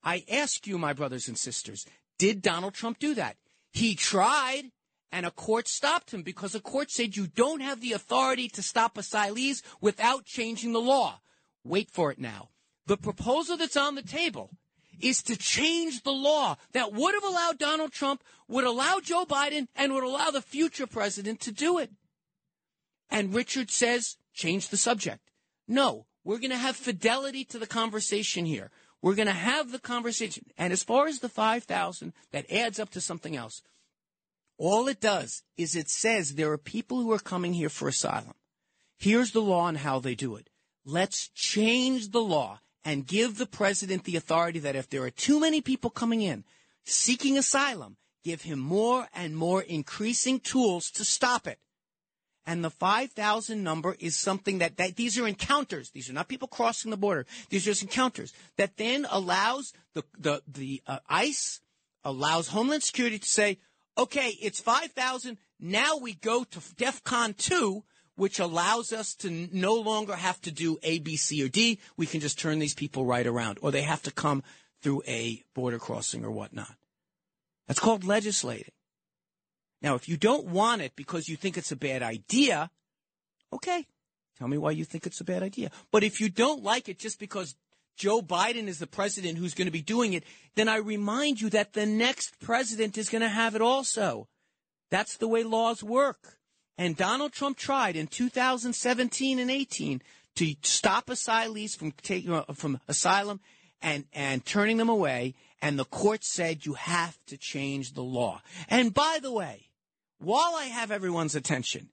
I 0.06 0.24
ask 0.30 0.68
you, 0.68 0.78
my 0.78 0.92
brothers 0.92 1.26
and 1.26 1.36
sisters, 1.36 1.84
did 2.16 2.40
Donald 2.40 2.74
Trump 2.74 3.00
do 3.00 3.12
that? 3.14 3.36
He 3.72 3.96
tried, 3.96 4.70
and 5.10 5.26
a 5.26 5.32
court 5.32 5.66
stopped 5.66 6.14
him 6.14 6.22
because 6.22 6.54
a 6.54 6.60
court 6.60 6.92
said 6.92 7.16
you 7.16 7.26
don't 7.26 7.60
have 7.60 7.80
the 7.80 7.92
authority 7.92 8.48
to 8.50 8.62
stop 8.62 8.94
asylees 8.94 9.62
without 9.80 10.24
changing 10.24 10.72
the 10.72 10.80
law. 10.80 11.20
Wait 11.64 11.90
for 11.90 12.12
it 12.12 12.20
now. 12.20 12.50
The 12.86 12.96
proposal 12.96 13.56
that's 13.56 13.76
on 13.76 13.96
the 13.96 14.02
table 14.02 14.50
is 15.00 15.24
to 15.24 15.36
change 15.36 16.04
the 16.04 16.12
law 16.12 16.56
that 16.70 16.92
would 16.92 17.14
have 17.14 17.24
allowed 17.24 17.58
Donald 17.58 17.90
Trump, 17.90 18.22
would 18.46 18.64
allow 18.64 19.00
Joe 19.00 19.26
Biden, 19.26 19.66
and 19.74 19.92
would 19.92 20.04
allow 20.04 20.30
the 20.30 20.40
future 20.40 20.86
president 20.86 21.40
to 21.40 21.50
do 21.50 21.78
it. 21.78 21.90
And 23.10 23.34
Richard 23.34 23.72
says, 23.72 24.16
change 24.32 24.68
the 24.68 24.76
subject. 24.76 25.32
No, 25.66 26.06
we're 26.22 26.38
going 26.38 26.50
to 26.50 26.56
have 26.56 26.76
fidelity 26.76 27.44
to 27.46 27.58
the 27.58 27.66
conversation 27.66 28.46
here. 28.46 28.70
We're 29.06 29.14
going 29.14 29.28
to 29.28 29.32
have 29.32 29.70
the 29.70 29.78
conversation. 29.78 30.46
And 30.58 30.72
as 30.72 30.82
far 30.82 31.06
as 31.06 31.20
the 31.20 31.28
5,000, 31.28 32.12
that 32.32 32.50
adds 32.50 32.80
up 32.80 32.90
to 32.90 33.00
something 33.00 33.36
else. 33.36 33.62
All 34.58 34.88
it 34.88 35.00
does 35.00 35.44
is 35.56 35.76
it 35.76 35.88
says 35.88 36.34
there 36.34 36.50
are 36.50 36.58
people 36.58 37.00
who 37.00 37.12
are 37.12 37.20
coming 37.20 37.54
here 37.54 37.68
for 37.68 37.86
asylum. 37.86 38.34
Here's 38.98 39.30
the 39.30 39.40
law 39.40 39.68
and 39.68 39.78
how 39.78 40.00
they 40.00 40.16
do 40.16 40.34
it. 40.34 40.50
Let's 40.84 41.28
change 41.28 42.10
the 42.10 42.20
law 42.20 42.58
and 42.84 43.06
give 43.06 43.38
the 43.38 43.46
president 43.46 44.02
the 44.02 44.16
authority 44.16 44.58
that 44.58 44.74
if 44.74 44.90
there 44.90 45.04
are 45.04 45.10
too 45.10 45.38
many 45.38 45.60
people 45.60 45.90
coming 45.90 46.20
in 46.20 46.42
seeking 46.82 47.38
asylum, 47.38 47.98
give 48.24 48.42
him 48.42 48.58
more 48.58 49.06
and 49.14 49.36
more 49.36 49.62
increasing 49.62 50.40
tools 50.40 50.90
to 50.90 51.04
stop 51.04 51.46
it. 51.46 51.60
And 52.46 52.62
the 52.62 52.70
5,000 52.70 53.62
number 53.62 53.96
is 53.98 54.16
something 54.16 54.58
that, 54.58 54.76
that 54.76 54.94
these 54.94 55.18
are 55.18 55.26
encounters. 55.26 55.90
These 55.90 56.08
are 56.08 56.12
not 56.12 56.28
people 56.28 56.46
crossing 56.46 56.92
the 56.92 56.96
border. 56.96 57.26
These 57.50 57.64
are 57.64 57.70
just 57.70 57.82
encounters 57.82 58.32
that 58.56 58.76
then 58.76 59.06
allows 59.10 59.72
the, 59.94 60.04
the, 60.16 60.42
the 60.46 60.82
uh, 60.86 61.00
ICE, 61.08 61.60
allows 62.04 62.48
Homeland 62.48 62.84
Security 62.84 63.18
to 63.18 63.28
say, 63.28 63.58
okay, 63.98 64.36
it's 64.40 64.60
5,000. 64.60 65.38
Now 65.58 65.96
we 65.96 66.14
go 66.14 66.44
to 66.44 66.58
DEFCON 66.60 67.36
2, 67.36 67.82
which 68.14 68.38
allows 68.38 68.92
us 68.92 69.14
to 69.16 69.28
n- 69.28 69.50
no 69.52 69.74
longer 69.74 70.14
have 70.14 70.40
to 70.42 70.52
do 70.52 70.78
A, 70.84 71.00
B, 71.00 71.16
C, 71.16 71.42
or 71.42 71.48
D. 71.48 71.80
We 71.96 72.06
can 72.06 72.20
just 72.20 72.38
turn 72.38 72.60
these 72.60 72.74
people 72.74 73.04
right 73.04 73.26
around, 73.26 73.58
or 73.60 73.72
they 73.72 73.82
have 73.82 74.02
to 74.02 74.12
come 74.12 74.44
through 74.82 75.02
a 75.08 75.42
border 75.52 75.78
crossing 75.78 76.24
or 76.24 76.30
whatnot. 76.30 76.74
That's 77.66 77.80
called 77.80 78.04
legislating. 78.04 78.72
Now, 79.82 79.94
if 79.94 80.08
you 80.08 80.16
don't 80.16 80.46
want 80.46 80.82
it 80.82 80.92
because 80.96 81.28
you 81.28 81.36
think 81.36 81.56
it's 81.56 81.72
a 81.72 81.76
bad 81.76 82.02
idea, 82.02 82.70
okay, 83.52 83.86
tell 84.38 84.48
me 84.48 84.58
why 84.58 84.70
you 84.70 84.84
think 84.84 85.06
it's 85.06 85.20
a 85.20 85.24
bad 85.24 85.42
idea. 85.42 85.70
But 85.92 86.02
if 86.02 86.20
you 86.20 86.28
don't 86.28 86.62
like 86.62 86.88
it 86.88 86.98
just 86.98 87.18
because 87.18 87.54
Joe 87.96 88.20
Biden 88.20 88.68
is 88.68 88.78
the 88.78 88.86
president 88.86 89.38
who's 89.38 89.54
going 89.54 89.66
to 89.66 89.72
be 89.72 89.82
doing 89.82 90.12
it, 90.12 90.24
then 90.54 90.68
I 90.68 90.76
remind 90.76 91.40
you 91.40 91.50
that 91.50 91.72
the 91.72 91.86
next 91.86 92.38
president 92.40 92.98
is 92.98 93.08
going 93.08 93.22
to 93.22 93.28
have 93.28 93.54
it 93.54 93.62
also. 93.62 94.28
That's 94.90 95.16
the 95.16 95.28
way 95.28 95.42
laws 95.42 95.82
work. 95.82 96.38
And 96.78 96.96
Donald 96.96 97.32
Trump 97.32 97.56
tried 97.56 97.96
in 97.96 98.06
2017 98.06 99.38
and 99.38 99.50
18 99.50 100.02
to 100.36 100.54
stop 100.62 101.06
asylees 101.06 101.76
from 101.76 101.92
taking 101.92 102.42
from 102.54 102.78
asylum 102.86 103.40
and 103.80 104.04
and 104.12 104.44
turning 104.44 104.76
them 104.76 104.90
away. 104.90 105.34
And 105.62 105.78
the 105.78 105.84
court 105.84 106.24
said 106.24 106.66
you 106.66 106.74
have 106.74 107.18
to 107.26 107.36
change 107.36 107.92
the 107.92 108.02
law. 108.02 108.42
And 108.68 108.92
by 108.92 109.18
the 109.20 109.32
way, 109.32 109.70
while 110.18 110.54
I 110.54 110.64
have 110.64 110.90
everyone's 110.90 111.34
attention, 111.34 111.90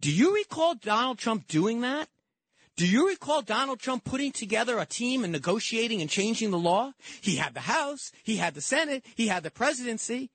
do 0.00 0.10
you 0.10 0.34
recall 0.34 0.74
Donald 0.74 1.18
Trump 1.18 1.46
doing 1.46 1.80
that? 1.82 2.08
Do 2.76 2.86
you 2.86 3.08
recall 3.08 3.42
Donald 3.42 3.78
Trump 3.78 4.04
putting 4.04 4.32
together 4.32 4.78
a 4.78 4.86
team 4.86 5.22
and 5.22 5.32
negotiating 5.32 6.00
and 6.00 6.08
changing 6.08 6.50
the 6.50 6.58
law? 6.58 6.94
He 7.20 7.36
had 7.36 7.52
the 7.52 7.60
House, 7.60 8.10
he 8.22 8.36
had 8.36 8.54
the 8.54 8.62
Senate, 8.62 9.04
he 9.16 9.26
had 9.26 9.42
the 9.42 9.50
presidency. 9.50 10.30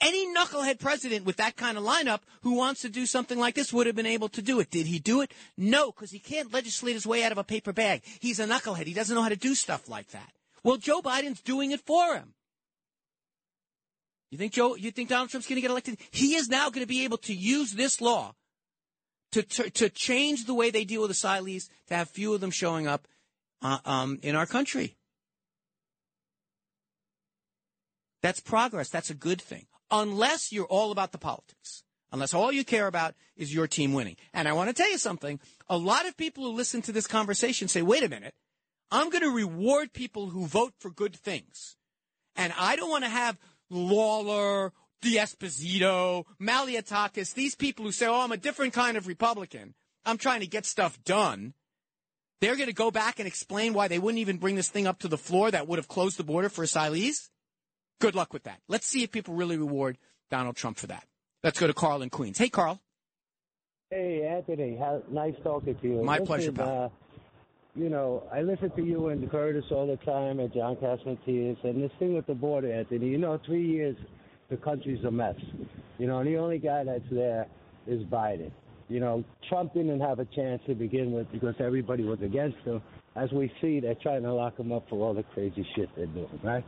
Any 0.00 0.34
knucklehead 0.34 0.80
president 0.80 1.24
with 1.24 1.36
that 1.36 1.56
kind 1.56 1.78
of 1.78 1.84
lineup 1.84 2.20
who 2.42 2.54
wants 2.54 2.82
to 2.82 2.88
do 2.88 3.06
something 3.06 3.38
like 3.38 3.54
this 3.54 3.72
would 3.72 3.86
have 3.86 3.96
been 3.96 4.06
able 4.06 4.28
to 4.30 4.42
do 4.42 4.60
it. 4.60 4.70
Did 4.70 4.86
he 4.86 4.98
do 4.98 5.20
it? 5.20 5.32
No, 5.56 5.90
because 5.90 6.10
he 6.10 6.18
can't 6.18 6.52
legislate 6.52 6.94
his 6.94 7.06
way 7.06 7.24
out 7.24 7.32
of 7.32 7.38
a 7.38 7.44
paper 7.44 7.72
bag. 7.72 8.02
He's 8.20 8.38
a 8.38 8.46
knucklehead. 8.46 8.86
He 8.86 8.94
doesn't 8.94 9.14
know 9.14 9.22
how 9.22 9.28
to 9.28 9.36
do 9.36 9.54
stuff 9.54 9.88
like 9.88 10.08
that. 10.10 10.32
Well, 10.62 10.76
Joe 10.76 11.00
Biden's 11.00 11.42
doing 11.42 11.70
it 11.70 11.80
for 11.80 12.14
him. 12.14 12.34
You 14.30 14.38
think 14.38 14.52
Joe? 14.52 14.74
You 14.74 14.90
think 14.90 15.10
Donald 15.10 15.30
Trump's 15.30 15.46
going 15.46 15.56
to 15.56 15.60
get 15.62 15.70
elected? 15.70 15.98
He 16.10 16.34
is 16.34 16.48
now 16.48 16.68
going 16.68 16.82
to 16.82 16.88
be 16.88 17.04
able 17.04 17.18
to 17.18 17.34
use 17.34 17.72
this 17.72 18.00
law 18.00 18.34
to 19.30 19.42
to, 19.42 19.70
to 19.70 19.88
change 19.88 20.46
the 20.46 20.54
way 20.54 20.70
they 20.70 20.84
deal 20.84 21.02
with 21.02 21.12
asylees, 21.12 21.68
to 21.86 21.94
have 21.94 22.10
few 22.10 22.34
of 22.34 22.40
them 22.40 22.50
showing 22.50 22.88
up 22.88 23.06
uh, 23.62 23.78
um, 23.84 24.18
in 24.22 24.34
our 24.34 24.46
country. 24.46 24.96
That's 28.22 28.40
progress. 28.40 28.88
That's 28.88 29.10
a 29.10 29.14
good 29.14 29.40
thing. 29.40 29.66
Unless 29.90 30.52
you're 30.52 30.66
all 30.66 30.92
about 30.92 31.12
the 31.12 31.18
politics. 31.18 31.82
Unless 32.12 32.34
all 32.34 32.52
you 32.52 32.64
care 32.64 32.86
about 32.86 33.14
is 33.36 33.52
your 33.52 33.66
team 33.66 33.92
winning. 33.92 34.16
And 34.32 34.46
I 34.46 34.52
want 34.52 34.68
to 34.68 34.74
tell 34.74 34.90
you 34.90 34.98
something. 34.98 35.40
A 35.68 35.76
lot 35.76 36.06
of 36.06 36.16
people 36.16 36.44
who 36.44 36.52
listen 36.52 36.80
to 36.82 36.92
this 36.92 37.08
conversation 37.08 37.66
say, 37.66 37.82
wait 37.82 38.04
a 38.04 38.08
minute. 38.08 38.34
I'm 38.90 39.10
going 39.10 39.24
to 39.24 39.30
reward 39.30 39.92
people 39.92 40.28
who 40.28 40.46
vote 40.46 40.74
for 40.78 40.90
good 40.90 41.16
things. 41.16 41.76
And 42.36 42.52
I 42.58 42.76
don't 42.76 42.90
want 42.90 43.02
to 43.02 43.10
have 43.10 43.36
Lawler, 43.68 44.72
D'Esposito, 45.02 46.24
Malliotakis, 46.40 47.34
these 47.34 47.54
people 47.54 47.84
who 47.84 47.92
say, 47.92 48.06
oh, 48.06 48.20
I'm 48.20 48.32
a 48.32 48.36
different 48.36 48.72
kind 48.72 48.96
of 48.96 49.06
Republican. 49.06 49.74
I'm 50.04 50.18
trying 50.18 50.40
to 50.40 50.46
get 50.46 50.66
stuff 50.66 51.02
done. 51.04 51.54
They're 52.40 52.56
going 52.56 52.68
to 52.68 52.74
go 52.74 52.90
back 52.90 53.18
and 53.18 53.26
explain 53.26 53.72
why 53.74 53.88
they 53.88 53.98
wouldn't 53.98 54.20
even 54.20 54.38
bring 54.38 54.54
this 54.54 54.68
thing 54.68 54.86
up 54.86 55.00
to 55.00 55.08
the 55.08 55.18
floor 55.18 55.50
that 55.50 55.66
would 55.66 55.78
have 55.78 55.88
closed 55.88 56.16
the 56.16 56.24
border 56.24 56.48
for 56.48 56.64
asylees. 56.64 57.28
Good 58.00 58.14
luck 58.14 58.32
with 58.32 58.44
that. 58.44 58.60
Let's 58.68 58.86
see 58.86 59.02
if 59.02 59.10
people 59.10 59.34
really 59.34 59.56
reward 59.56 59.98
Donald 60.30 60.56
Trump 60.56 60.76
for 60.78 60.86
that. 60.88 61.04
Let's 61.42 61.58
go 61.58 61.66
to 61.66 61.74
Carl 61.74 62.02
in 62.02 62.10
Queens. 62.10 62.38
Hey, 62.38 62.48
Carl. 62.48 62.80
Hey, 63.90 64.26
Anthony. 64.26 64.76
How, 64.76 65.02
nice 65.10 65.34
talking 65.42 65.76
to 65.76 65.86
you. 65.86 66.02
My 66.02 66.14
Listen, 66.14 66.26
pleasure, 66.26 66.52
pal. 66.52 66.84
Uh, 66.84 66.88
you 67.76 67.88
know, 67.88 68.22
I 68.32 68.40
listen 68.42 68.70
to 68.76 68.84
you 68.84 69.08
and 69.08 69.28
Curtis 69.30 69.64
all 69.70 69.86
the 69.86 69.96
time 70.04 70.38
and 70.40 70.52
John 70.52 70.76
Catsimatidis, 70.76 71.62
and 71.64 71.82
this 71.82 71.90
thing 71.98 72.14
with 72.14 72.26
the 72.26 72.34
border, 72.34 72.72
Anthony. 72.72 73.08
You 73.08 73.18
know, 73.18 73.40
three 73.44 73.66
years, 73.66 73.96
the 74.48 74.56
country's 74.56 75.04
a 75.04 75.10
mess. 75.10 75.34
You 75.98 76.06
know, 76.06 76.20
and 76.20 76.28
the 76.28 76.36
only 76.36 76.58
guy 76.58 76.84
that's 76.84 77.04
there 77.10 77.46
is 77.86 78.02
Biden. 78.04 78.50
You 78.88 79.00
know, 79.00 79.24
Trump 79.48 79.74
didn't 79.74 80.00
have 80.00 80.18
a 80.18 80.24
chance 80.26 80.62
to 80.66 80.74
begin 80.74 81.12
with 81.12 81.30
because 81.32 81.54
everybody 81.58 82.04
was 82.04 82.20
against 82.22 82.58
him. 82.64 82.82
As 83.16 83.30
we 83.32 83.50
see, 83.60 83.80
they're 83.80 83.94
trying 84.02 84.22
to 84.22 84.32
lock 84.32 84.58
him 84.58 84.72
up 84.72 84.86
for 84.88 84.96
all 85.04 85.14
the 85.14 85.22
crazy 85.22 85.66
shit 85.74 85.88
they're 85.96 86.06
doing, 86.06 86.40
right? 86.42 86.64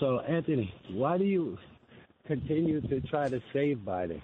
So, 0.00 0.20
Anthony, 0.20 0.72
why 0.90 1.18
do 1.18 1.24
you 1.24 1.58
continue 2.26 2.80
to 2.82 3.00
try 3.02 3.28
to 3.28 3.40
save 3.52 3.78
Biden? 3.78 4.20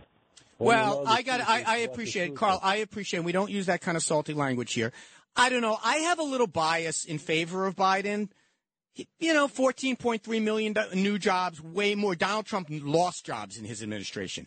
When 0.59 0.77
you 0.79 0.85
know 0.85 0.99
Well, 0.99 1.05
I 1.07 1.23
got. 1.23 1.41
I, 1.41 1.65
I 1.67 1.77
appreciate 1.79 2.31
it, 2.31 2.37
Carl. 2.37 2.61
I 2.63 2.77
appreciate. 2.77 3.21
It. 3.21 3.25
We 3.25 3.33
don't 3.33 3.51
use 3.51 3.67
that 3.67 3.81
kind 3.81 3.97
of 3.97 4.03
salty 4.03 4.35
language 4.35 4.75
here. 4.75 4.93
I 5.35 5.49
don't 5.49 5.63
know. 5.63 5.79
I 5.83 5.97
have 5.97 6.19
a 6.19 6.23
little 6.25 6.47
bias 6.47 7.05
in 7.05 7.19
favor 7.19 7.67
of 7.67 7.75
Biden. 7.75 8.29
He- 8.93 9.09
You 9.19 9.33
know, 9.33 9.49
14.3 9.49 10.43
million 10.43 10.75
new 10.95 11.19
jobs, 11.19 11.63
way 11.63 11.95
more. 11.95 12.15
Donald 12.15 12.45
Trump 12.45 12.69
lost 12.71 13.25
jobs 13.25 13.57
in 13.57 13.65
his 13.65 13.83
administration. 13.83 14.47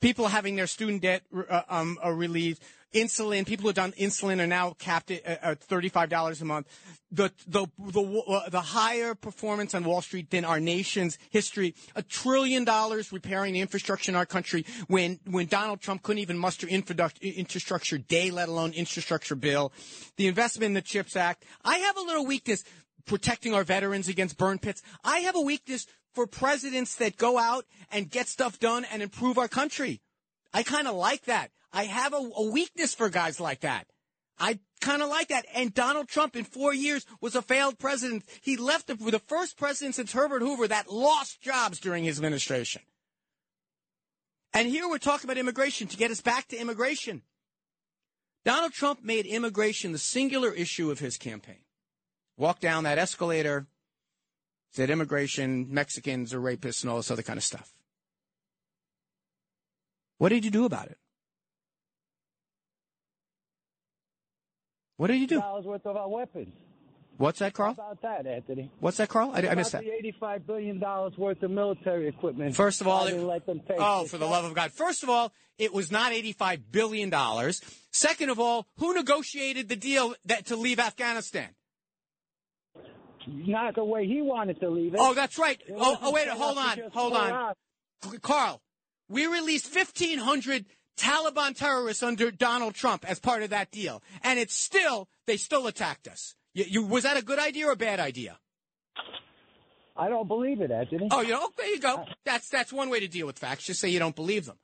People 0.00 0.28
having 0.28 0.56
their 0.56 0.66
student 0.66 1.02
debt 1.02 1.22
uh, 1.50 1.62
um, 1.68 1.98
uh, 2.04 2.10
relieved. 2.10 2.62
Insulin, 2.94 3.46
people 3.46 3.66
who've 3.66 3.74
done 3.74 3.92
insulin 3.92 4.40
are 4.40 4.46
now 4.46 4.74
capped 4.78 5.10
at, 5.10 5.24
at 5.24 5.66
$35 5.66 6.40
a 6.40 6.44
month. 6.44 6.68
The, 7.10 7.30
the, 7.46 7.66
the, 7.78 8.02
uh, 8.02 8.48
the 8.48 8.60
higher 8.60 9.14
performance 9.14 9.74
on 9.74 9.84
Wall 9.84 10.00
Street 10.00 10.30
than 10.30 10.44
our 10.44 10.60
nation's 10.60 11.18
history. 11.30 11.74
A 11.94 12.02
trillion 12.02 12.64
dollars 12.64 13.12
repairing 13.12 13.54
the 13.54 13.60
infrastructure 13.60 14.10
in 14.10 14.16
our 14.16 14.26
country 14.26 14.64
when, 14.88 15.20
when 15.30 15.46
Donald 15.46 15.80
Trump 15.80 16.02
couldn't 16.02 16.20
even 16.20 16.38
muster 16.38 16.66
infrastructure 16.66 17.98
day, 17.98 18.30
let 18.30 18.48
alone 18.48 18.72
infrastructure 18.72 19.34
bill. 19.34 19.72
The 20.16 20.26
investment 20.26 20.66
in 20.66 20.74
the 20.74 20.82
CHIPS 20.82 21.16
Act. 21.16 21.44
I 21.64 21.78
have 21.78 21.96
a 21.96 22.02
little 22.02 22.26
weakness 22.26 22.64
protecting 23.04 23.54
our 23.54 23.64
veterans 23.64 24.08
against 24.08 24.38
burn 24.38 24.58
pits. 24.58 24.82
I 25.04 25.20
have 25.20 25.36
a 25.36 25.40
weakness 25.40 25.86
for 26.14 26.26
presidents 26.26 26.94
that 26.96 27.16
go 27.16 27.38
out 27.38 27.64
and 27.90 28.10
get 28.10 28.28
stuff 28.28 28.58
done 28.58 28.84
and 28.92 29.02
improve 29.02 29.38
our 29.38 29.48
country. 29.48 30.00
I 30.52 30.62
kind 30.62 30.86
of 30.86 30.94
like 30.94 31.24
that. 31.24 31.50
I 31.72 31.84
have 31.84 32.12
a, 32.12 32.30
a 32.36 32.50
weakness 32.50 32.94
for 32.94 33.08
guys 33.08 33.40
like 33.40 33.60
that. 33.60 33.86
I 34.38 34.58
kind 34.80 35.02
of 35.02 35.08
like 35.08 35.28
that. 35.28 35.46
And 35.54 35.72
Donald 35.72 36.08
Trump 36.08 36.36
in 36.36 36.44
four 36.44 36.74
years 36.74 37.06
was 37.20 37.34
a 37.34 37.42
failed 37.42 37.78
president. 37.78 38.24
He 38.42 38.56
left 38.56 38.88
the, 38.88 38.94
the 38.94 39.18
first 39.18 39.56
president 39.56 39.94
since 39.94 40.12
Herbert 40.12 40.42
Hoover 40.42 40.68
that 40.68 40.90
lost 40.90 41.40
jobs 41.40 41.78
during 41.78 42.04
his 42.04 42.18
administration. 42.18 42.82
And 44.52 44.68
here 44.68 44.88
we're 44.88 44.98
talking 44.98 45.28
about 45.28 45.38
immigration 45.38 45.86
to 45.88 45.96
get 45.96 46.10
us 46.10 46.20
back 46.20 46.48
to 46.48 46.56
immigration. 46.56 47.22
Donald 48.44 48.72
Trump 48.72 49.02
made 49.02 49.24
immigration 49.24 49.92
the 49.92 49.98
singular 49.98 50.52
issue 50.52 50.90
of 50.90 50.98
his 50.98 51.16
campaign. 51.16 51.62
Walked 52.36 52.60
down 52.60 52.84
that 52.84 52.98
escalator, 52.98 53.66
said 54.72 54.90
immigration, 54.90 55.68
Mexicans 55.70 56.34
are 56.34 56.40
rapists 56.40 56.82
and 56.82 56.90
all 56.90 56.96
this 56.96 57.10
other 57.10 57.22
kind 57.22 57.36
of 57.36 57.44
stuff. 57.44 57.72
What 60.18 60.30
did 60.30 60.44
you 60.44 60.50
do 60.50 60.64
about 60.64 60.88
it? 60.88 60.98
What 64.96 65.08
did 65.08 65.16
you 65.20 65.26
do? 65.26 65.40
Dollars 65.40 65.64
worth 65.64 65.86
of 65.86 65.96
our 65.96 66.08
weapons. 66.08 66.52
What's 67.18 67.38
that, 67.40 67.52
Carl? 67.52 67.74
How 67.76 67.90
about 67.92 68.02
that, 68.02 68.26
Anthony? 68.26 68.70
What's 68.80 68.96
that, 68.96 69.08
Carl? 69.08 69.30
I, 69.34 69.46
I 69.46 69.54
missed 69.54 69.72
that. 69.72 69.82
The 69.84 69.92
eighty-five 69.92 70.46
billion 70.46 70.78
dollars 70.80 71.12
worth 71.16 71.42
of 71.42 71.50
military 71.50 72.08
equipment. 72.08 72.56
First 72.56 72.80
of 72.80 72.88
all, 72.88 73.06
it- 73.06 73.16
let 73.16 73.46
them 73.46 73.60
take. 73.60 73.76
oh, 73.78 74.06
for 74.06 74.18
the 74.18 74.26
love 74.26 74.44
of 74.44 74.54
God. 74.54 74.72
First 74.72 75.02
of 75.02 75.08
all, 75.10 75.32
it 75.58 75.72
was 75.72 75.92
not 75.92 76.12
$85 76.12 76.62
billion. 76.72 77.12
Second 77.92 78.30
of 78.30 78.40
all, 78.40 78.66
who 78.78 78.94
negotiated 78.94 79.68
the 79.68 79.76
deal 79.76 80.14
that 80.24 80.46
to 80.46 80.56
leave 80.56 80.80
Afghanistan? 80.80 81.50
Not 83.28 83.76
the 83.76 83.84
way 83.84 84.06
he 84.06 84.20
wanted 84.22 84.58
to 84.60 84.68
leave 84.70 84.94
it. 84.94 85.00
Oh, 85.00 85.14
that's 85.14 85.38
right. 85.38 85.60
Oh, 85.76 85.96
oh 86.02 86.10
wait, 86.10 86.26
hold 86.28 86.58
on, 86.58 86.78
hold 86.92 87.12
on. 87.14 87.54
Carl, 88.20 88.60
we 89.08 89.26
released 89.26 89.72
1,500 89.72 90.64
Taliban 90.96 91.56
terrorists 91.56 92.02
under 92.02 92.30
Donald 92.30 92.74
Trump 92.74 93.08
as 93.08 93.18
part 93.18 93.42
of 93.42 93.50
that 93.50 93.70
deal. 93.70 94.02
And 94.22 94.38
it's 94.38 94.54
still, 94.54 95.08
they 95.26 95.36
still 95.36 95.66
attacked 95.66 96.06
us. 96.06 96.34
You, 96.54 96.64
you, 96.68 96.82
was 96.86 97.04
that 97.04 97.16
a 97.16 97.22
good 97.22 97.38
idea 97.38 97.68
or 97.68 97.72
a 97.72 97.76
bad 97.76 98.00
idea? 98.00 98.38
I 99.96 100.08
don't 100.08 100.28
believe 100.28 100.60
it, 100.60 100.70
Anthony. 100.70 101.08
Oh, 101.10 101.20
you 101.20 101.32
know, 101.32 101.48
there 101.56 101.68
you 101.68 101.78
go. 101.78 102.06
That's 102.24 102.48
that's 102.48 102.72
one 102.72 102.88
way 102.88 103.00
to 103.00 103.08
deal 103.08 103.26
with 103.26 103.38
facts. 103.38 103.64
Just 103.64 103.80
say 103.80 103.90
you 103.90 103.98
don't 103.98 104.16
believe 104.16 104.46
them. 104.46 104.56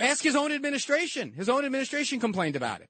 Ask 0.00 0.22
his 0.22 0.36
own 0.36 0.52
administration. 0.52 1.32
His 1.32 1.48
own 1.48 1.64
administration 1.64 2.20
complained 2.20 2.56
about 2.56 2.80
it. 2.80 2.88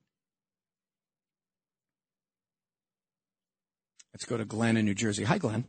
Let's 4.13 4.25
go 4.25 4.37
to 4.37 4.45
Glenn 4.45 4.77
in 4.77 4.85
New 4.85 4.95
Jersey. 4.95 5.25
Hi, 5.25 5.39
Glenn. 5.39 5.67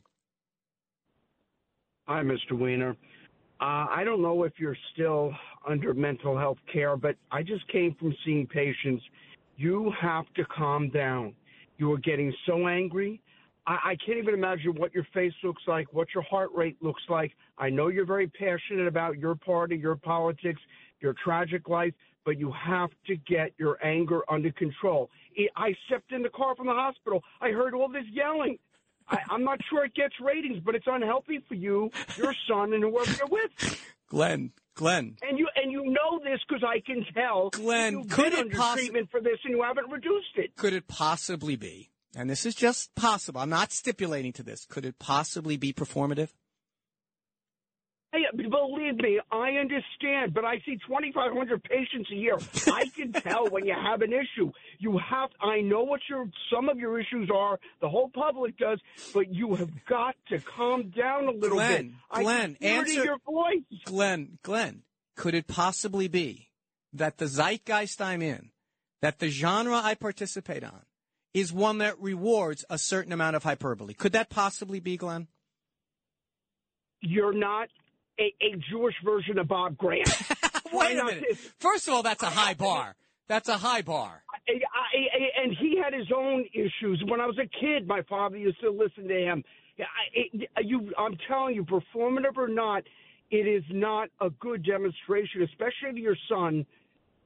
Hi, 2.07 2.24
Mr. 2.24 2.53
Weiner. 2.53 2.95
Uh, 3.59 3.88
I 3.89 4.03
don't 4.03 4.21
know 4.21 4.43
if 4.43 4.53
you're 4.57 4.77
still 4.93 5.34
under 5.67 5.93
mental 5.93 6.38
health 6.38 6.59
care, 6.71 6.95
but 6.95 7.15
I 7.31 7.41
just 7.41 7.67
came 7.69 7.95
from 7.95 8.15
seeing 8.23 8.45
patients. 8.45 9.03
You 9.55 9.91
have 9.99 10.25
to 10.35 10.45
calm 10.45 10.89
down. 10.89 11.34
You 11.77 11.91
are 11.93 11.97
getting 11.97 12.34
so 12.45 12.67
angry. 12.67 13.19
I, 13.65 13.77
I 13.84 13.97
can't 14.05 14.19
even 14.19 14.35
imagine 14.35 14.75
what 14.75 14.93
your 14.93 15.07
face 15.11 15.34
looks 15.43 15.63
like, 15.67 15.91
what 15.91 16.09
your 16.13 16.23
heart 16.23 16.51
rate 16.55 16.77
looks 16.81 17.01
like. 17.09 17.31
I 17.57 17.69
know 17.69 17.88
you're 17.88 18.05
very 18.05 18.27
passionate 18.27 18.88
about 18.88 19.17
your 19.17 19.34
party, 19.34 19.75
your 19.75 19.95
politics, 19.95 20.61
your 20.99 21.15
tragic 21.23 21.67
life, 21.67 21.93
but 22.25 22.38
you 22.38 22.51
have 22.51 22.89
to 23.07 23.15
get 23.15 23.53
your 23.57 23.84
anger 23.84 24.21
under 24.29 24.51
control. 24.51 25.09
I 25.38 25.47
I 25.69 25.75
stepped 25.88 26.11
in 26.11 26.21
the 26.21 26.29
car 26.29 26.55
from 26.55 26.67
the 26.67 26.73
hospital. 26.73 27.23
I 27.41 27.49
heard 27.49 27.73
all 27.73 27.89
this 27.89 28.05
yelling. 28.11 28.59
I, 29.09 29.19
I'm 29.29 29.43
not 29.43 29.59
sure 29.69 29.85
it 29.85 29.93
gets 29.93 30.15
ratings, 30.19 30.59
but 30.63 30.75
it's 30.75 30.88
unhealthy 30.88 31.39
for 31.47 31.55
you, 31.55 31.91
your 32.17 32.34
son, 32.49 32.73
and 32.73 32.84
whoever 32.84 33.11
you're 33.11 33.27
with. 33.27 33.81
Glenn, 34.09 34.51
Glenn. 34.75 35.17
And 35.27 35.38
you 35.38 35.47
and 35.55 35.71
you 35.71 35.84
know 35.85 36.19
this 36.23 36.39
because 36.47 36.63
I 36.63 36.79
can 36.79 37.05
tell. 37.13 37.49
Glenn, 37.51 37.93
you've 37.93 38.09
could 38.09 38.31
been 38.31 38.34
it 38.34 38.39
under 38.39 38.55
possi- 38.57 38.73
treatment 38.75 39.09
for 39.11 39.19
this 39.21 39.38
and 39.43 39.53
you 39.55 39.63
haven't 39.63 39.91
reduced 39.91 40.35
it. 40.35 40.55
Could 40.55 40.73
it 40.73 40.88
possibly 40.88 41.55
be, 41.55 41.91
and 42.15 42.29
this 42.29 42.45
is 42.45 42.55
just 42.55 42.93
possible, 42.95 43.41
I'm 43.41 43.49
not 43.49 43.71
stipulating 43.71 44.34
to 44.34 44.43
this, 44.43 44.65
could 44.65 44.85
it 44.85 44.99
possibly 44.99 45.57
be 45.57 45.73
performative? 45.73 46.29
Hey, 48.13 48.23
believe 48.35 48.97
me, 48.97 49.19
I 49.31 49.51
understand, 49.51 50.34
but 50.34 50.45
I 50.45 50.59
see 50.65 50.77
2,500 50.88 51.63
patients 51.63 52.09
a 52.11 52.15
year. 52.15 52.38
I 52.67 52.85
can 52.95 53.11
tell 53.11 53.49
when 53.49 53.65
you 53.65 53.73
have 53.73 54.01
an 54.01 54.13
issue. 54.13 54.51
You 54.79 54.97
have. 54.97 55.29
I 55.41 55.59
know 55.59 55.84
what 55.84 55.99
your 56.09 56.29
some 56.51 56.69
of 56.69 56.79
your 56.79 56.99
issues 56.99 57.29
are. 57.34 57.59
The 57.81 57.89
whole 57.89 58.09
public 58.09 58.57
does, 58.57 58.79
but 59.13 59.34
you 59.34 59.55
have 59.55 59.71
got 59.85 60.15
to 60.29 60.39
calm 60.39 60.89
down 60.89 61.25
a 61.25 61.31
little 61.31 61.57
bit. 61.57 61.67
Glenn, 61.67 61.95
I 62.09 62.23
Glenn, 62.23 62.55
can 62.55 62.69
hear 62.69 62.81
it 62.81 62.89
in 62.89 62.91
answer 62.91 63.03
your 63.03 63.17
voice. 63.25 63.81
Glenn, 63.85 64.39
Glenn, 64.41 64.84
could 65.17 65.35
it 65.35 65.47
possibly 65.47 66.07
be 66.07 66.49
that 66.93 67.17
the 67.17 67.27
zeitgeist 67.27 68.01
I'm 68.01 68.21
in, 68.21 68.51
that 69.01 69.19
the 69.19 69.29
genre 69.29 69.81
I 69.84 69.95
participate 69.95 70.63
on, 70.63 70.84
is 71.34 71.51
one 71.51 71.79
that 71.79 71.99
rewards 71.99 72.63
a 72.69 72.77
certain 72.77 73.11
amount 73.11 73.35
of 73.35 73.43
hyperbole? 73.43 73.93
Could 73.93 74.13
that 74.13 74.29
possibly 74.29 74.79
be, 74.79 74.95
Glenn? 74.95 75.27
you're 77.01 77.34
not 77.34 77.69
a, 78.19 78.34
a 78.41 78.56
Jewish 78.69 78.95
version 79.03 79.38
of 79.38 79.48
Bob 79.48 79.77
Grant. 79.77 80.10
Wait 80.73 80.98
a 80.98 81.03
minute. 81.03 81.38
First 81.60 81.88
of 81.88 81.94
all, 81.94 82.03
that's 82.03 82.23
a 82.23 82.30
high 82.30 82.53
bar. 82.53 82.95
That's 83.27 83.49
a 83.49 83.57
high 83.57 83.81
bar. 83.81 84.23
I, 84.48 84.53
I, 84.53 85.44
and 85.44 85.56
he 85.60 85.77
had 85.81 85.94
his 85.94 86.07
own 86.15 86.45
issues. 86.53 87.03
When 87.07 87.19
I 87.19 87.26
was 87.26 87.38
a 87.38 87.48
kid, 87.60 87.88
my 87.88 88.02
father 88.10 88.38
used 88.38 88.60
to 88.61 88.69
listen 88.69 89.07
to 89.07 89.14
him. 89.14 89.44
It, 90.14 90.49
you, 90.64 90.91
I'm 90.98 91.18
telling 91.27 91.56
you, 91.56 91.65
performative 91.65 92.38
or 92.38 92.48
not, 92.48 92.84
it 93.30 93.48
is 93.48 93.64
not 93.69 94.10
a 94.22 94.30
good 94.30 94.65
demonstration, 94.65 95.44
especially 95.44 95.94
to 95.94 95.99
your 95.99 96.15
son. 96.30 96.65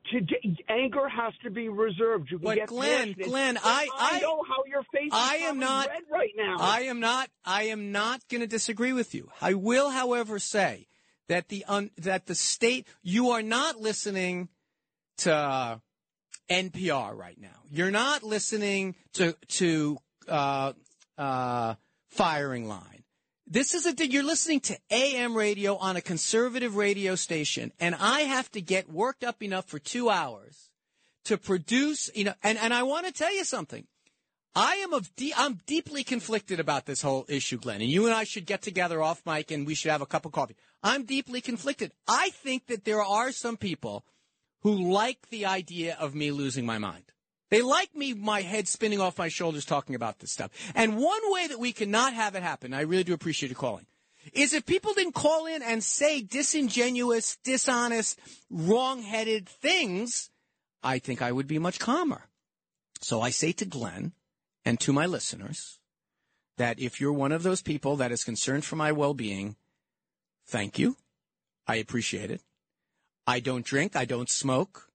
To 0.10 0.20
anger 0.68 1.08
has 1.08 1.34
to 1.44 1.52
be 1.52 1.70
reserved. 1.70 2.32
You 2.32 2.40
But 2.40 2.66
Glenn. 2.66 3.14
Glenn, 3.14 3.56
But 3.56 3.64
I- 3.64 3.88
I- 3.94 4.20
know 4.20 4.44
how 4.48 4.64
your 4.66 4.84
face. 4.92 5.08
Is 5.08 5.14
I 5.14 5.36
am 5.36 5.60
not 5.60 5.88
red 5.88 6.04
right 6.12 6.32
now. 6.36 6.58
I 6.60 6.82
am 6.82 7.00
not. 7.00 7.30
I 7.46 7.64
am 7.64 7.92
not 7.92 8.28
going 8.28 8.42
to 8.42 8.48
disagree 8.48 8.94
with 8.94 9.14
you. 9.14 9.32
I 9.40 9.54
will, 9.54 9.92
however, 9.92 10.40
say 10.40 10.88
that 11.28 11.50
the 11.50 11.64
un, 11.66 11.92
that 11.98 12.26
the 12.26 12.36
state 12.36 12.88
you 13.04 13.30
are 13.30 13.44
not 13.44 13.80
listening 13.80 14.50
to 15.18 15.82
NPR 16.50 17.16
right 17.16 17.40
now. 17.40 17.62
You're 17.70 17.92
not 17.92 18.24
listening 18.24 18.96
to 19.14 19.36
to 19.50 19.98
uh, 20.28 20.74
uh, 21.18 21.76
firing 22.10 22.68
line. 22.68 23.01
This 23.52 23.74
is 23.74 23.86
a 23.86 24.08
you're 24.08 24.24
listening 24.24 24.62
to 24.62 24.78
AM 24.92 25.36
radio 25.36 25.76
on 25.76 25.98
a 25.98 26.02
conservative 26.02 26.78
radio 26.78 27.16
station, 27.16 27.74
and 27.82 27.94
I 27.94 28.22
have 28.22 28.50
to 28.52 28.62
get 28.62 28.90
worked 28.90 29.26
up 29.26 29.44
enough 29.44 29.66
for 29.66 29.78
two 29.78 30.10
hours 30.10 30.70
to 31.26 31.38
produce. 31.38 32.10
You 32.16 32.24
know, 32.24 32.34
and 32.42 32.58
and 32.58 32.74
I 32.74 32.84
want 32.84 33.08
to 33.08 33.12
tell 33.12 33.36
you 33.36 33.44
something. 33.44 33.86
I 34.56 34.76
am 34.76 34.94
of 34.94 35.14
de- 35.18 35.34
I'm 35.36 35.60
deeply 35.66 36.06
conflicted 36.06 36.62
about 36.62 36.86
this 36.86 37.02
whole 37.02 37.26
issue, 37.28 37.58
Glenn. 37.58 37.82
And 37.82 37.90
you 37.90 38.06
and 38.06 38.16
I 38.16 38.24
should 38.24 38.46
get 38.46 38.62
together 38.62 39.04
off 39.04 39.22
mic 39.26 39.52
and 39.52 39.68
we 39.68 39.76
should 39.76 39.92
have 39.92 40.02
a 40.02 40.06
cup 40.06 40.26
of 40.26 40.32
coffee. 40.32 40.56
I'm 40.82 41.04
deeply 41.04 41.42
conflicted. 41.42 41.92
I 42.08 42.30
think 42.30 42.68
that 42.68 42.86
there 42.86 43.04
are 43.04 43.34
some 43.34 43.58
people 43.58 44.06
who 44.62 44.94
like 44.94 45.28
the 45.30 45.46
idea 45.46 45.98
of 46.00 46.16
me 46.16 46.32
losing 46.32 46.66
my 46.66 46.78
mind. 46.78 47.12
They 47.52 47.62
like 47.62 47.94
me, 47.94 48.14
my 48.14 48.42
head 48.42 48.68
spinning 48.68 49.02
off 49.02 49.18
my 49.18 49.28
shoulders 49.28 49.66
talking 49.66 49.94
about 49.94 50.20
this 50.20 50.32
stuff. 50.32 50.52
And 50.74 50.98
one 50.98 51.22
way 51.26 51.48
that 51.48 51.60
we 51.60 51.74
cannot 51.74 52.14
have 52.14 52.34
it 52.36 52.44
happen, 52.44 52.74
I 52.74 52.82
really 52.82 53.04
do 53.04 53.14
appreciate 53.14 53.50
you 53.50 53.56
calling, 53.56 53.86
is 54.34 54.54
if 54.54 54.66
people 54.66 54.94
didn't 54.94 55.16
call 55.16 55.46
in 55.46 55.62
and 55.62 55.84
say 55.84 56.22
disingenuous, 56.22 57.38
dishonest, 57.44 58.18
wrong-headed 58.50 59.50
things, 59.50 60.30
I 60.82 61.00
think 61.00 61.22
I 61.22 61.34
would 61.34 61.48
be 61.48 61.60
much 61.60 61.78
calmer. 61.78 62.30
So 63.02 63.20
I 63.22 63.32
say 63.32 63.52
to 63.54 63.66
Glenn 63.66 64.14
and 64.64 64.80
to 64.80 64.94
my 64.94 65.06
listeners 65.06 65.80
that 66.58 66.80
if 66.80 67.02
you're 67.02 67.12
one 67.12 67.34
of 67.34 67.44
those 67.44 67.62
people 67.62 67.98
that 67.98 68.12
is 68.14 68.24
concerned 68.24 68.64
for 68.64 68.78
my 68.78 68.94
well-being, 68.94 69.58
thank 70.48 70.80
you. 70.80 70.96
I 71.68 71.76
appreciate 71.76 72.32
it. 72.32 72.42
I 73.28 73.42
don't 73.42 73.66
drink. 73.66 73.96
I 73.96 74.06
don't 74.06 74.30
smoke. 74.30 74.91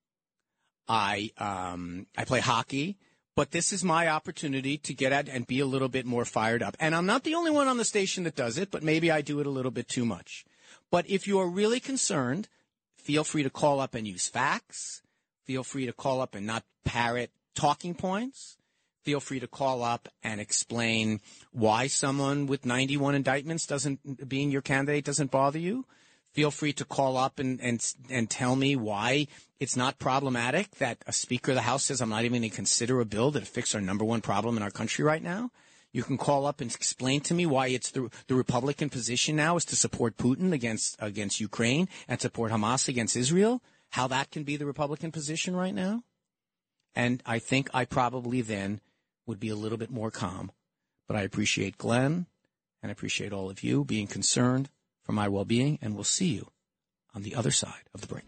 I 0.89 1.31
um, 1.39 2.07
I 2.17 2.25
play 2.25 2.41
hockey. 2.41 2.97
But 3.37 3.51
this 3.51 3.71
is 3.71 3.85
my 3.85 4.09
opportunity 4.09 4.79
to 4.79 4.95
get 4.95 5.13
at 5.13 5.29
and 5.29 5.47
be 5.47 5.61
a 5.61 5.67
little 5.67 5.91
bit 5.91 6.07
more 6.07 6.25
fired 6.25 6.63
up. 6.63 6.75
And 6.81 6.95
I'm 6.95 7.05
not 7.05 7.23
the 7.23 7.35
only 7.35 7.51
one 7.51 7.69
on 7.69 7.77
the 7.77 7.85
station 7.85 8.25
that 8.25 8.35
does 8.35 8.57
it, 8.57 8.71
but 8.71 8.83
maybe 8.83 9.11
I 9.11 9.21
do 9.21 9.41
it 9.41 9.47
a 9.47 9.51
little 9.51 9.71
bit 9.71 9.89
too 9.89 10.07
much. 10.07 10.47
But 10.91 11.09
if 11.09 11.27
you 11.27 11.39
are 11.39 11.47
really 11.47 11.79
concerned, 11.79 12.49
feel 12.97 13.25
free 13.25 13.43
to 13.43 13.51
call 13.51 13.79
up 13.79 13.95
and 13.95 14.07
use 14.07 14.27
facts. 14.27 15.03
Feel 15.45 15.65
free 15.65 15.85
to 15.85 15.93
call 15.93 16.23
up 16.23 16.35
and 16.35 16.47
not 16.47 16.65
parrot 16.87 17.31
talking 17.55 17.95
points. 17.95 18.57
Feel 19.05 19.21
free 19.21 19.39
to 19.39 19.47
call 19.47 19.83
up 19.83 20.09
and 20.23 20.41
explain 20.41 21.21
why 21.53 21.89
someone 21.89 22.47
with 22.47 22.65
91 22.65 23.15
indictments 23.15 23.67
doesn't, 23.67 24.29
being 24.29 24.51
your 24.51 24.63
candidate 24.63 25.05
doesn't 25.05 25.31
bother 25.31 25.59
you. 25.59 25.85
Feel 26.37 26.51
free 26.51 26.75
to 26.75 26.85
call 26.85 27.17
up 27.17 27.39
and, 27.39 27.59
and, 27.63 27.95
and 28.11 28.29
tell 28.29 28.57
me 28.57 28.77
why 28.77 29.27
it's 29.59 29.75
not 29.75 29.99
problematic 29.99 30.71
that 30.73 30.99
a 31.07 31.13
Speaker 31.13 31.53
of 31.53 31.55
the 31.55 31.63
House 31.63 31.85
says 31.85 32.03
I'm 32.03 32.11
not 32.11 32.27
even 32.27 32.43
going 32.43 32.51
to 32.51 32.55
consider 32.55 33.01
a 33.01 33.07
bill 33.07 33.31
that 33.31 33.47
fix 33.47 33.75
our 33.75 33.81
number 33.81 34.05
one 34.05 34.21
problem 34.21 34.59
in 34.59 34.63
our 34.63 34.71
country 34.71 35.03
right 35.03 35.23
now. 35.23 35.51
You 35.93 36.03
can 36.03 36.19
call 36.19 36.45
up 36.45 36.61
and 36.61 36.71
explain 36.71 37.23
to 37.23 37.33
me 37.33 37.47
why 37.47 37.69
it's 37.69 37.91
the, 37.91 38.11
the 38.27 38.35
Republican 38.35 38.91
position 38.91 39.35
now 39.35 39.57
is 39.57 39.65
to 39.65 39.77
support 39.77 40.19
Putin 40.19 40.53
against, 40.53 40.97
against 40.99 41.41
Ukraine 41.41 41.89
and 42.07 42.21
support 42.21 42.53
Hamas 42.53 42.87
against 42.87 43.17
Israel. 43.17 43.63
How 43.93 44.07
that 44.09 44.31
can 44.31 44.45
be 44.45 44.59
the 44.59 44.67
Republican 44.67 45.13
position 45.13 45.57
right 45.57 45.75
now. 45.75 46.03
And 46.95 47.23
I 47.25 47.39
think 47.39 47.71
I 47.73 47.87
probably 47.87 48.43
then 48.43 48.83
would 49.25 49.41
be 49.41 49.49
a 49.49 49.57
little 49.57 49.79
bit 49.79 49.91
more 49.91 50.11
calm. 50.11 50.53
But 51.09 51.17
I 51.17 51.23
appreciate 51.23 51.79
Glenn 51.79 52.27
and 52.83 52.91
I 52.91 52.93
appreciate 52.93 53.33
all 53.33 53.49
of 53.49 53.65
you 53.65 53.87
being 53.87 54.07
concerned 54.07 54.69
for 55.07 55.13
my 55.13 55.29
well-being, 55.29 55.79
and 55.81 55.95
we'll 55.95 56.05
see 56.05 56.35
you 56.35 56.51
on 57.15 57.23
the 57.23 57.37
other 57.37 57.53
side 57.53 57.87
of 57.95 58.01
the 58.01 58.09
break. 58.09 58.25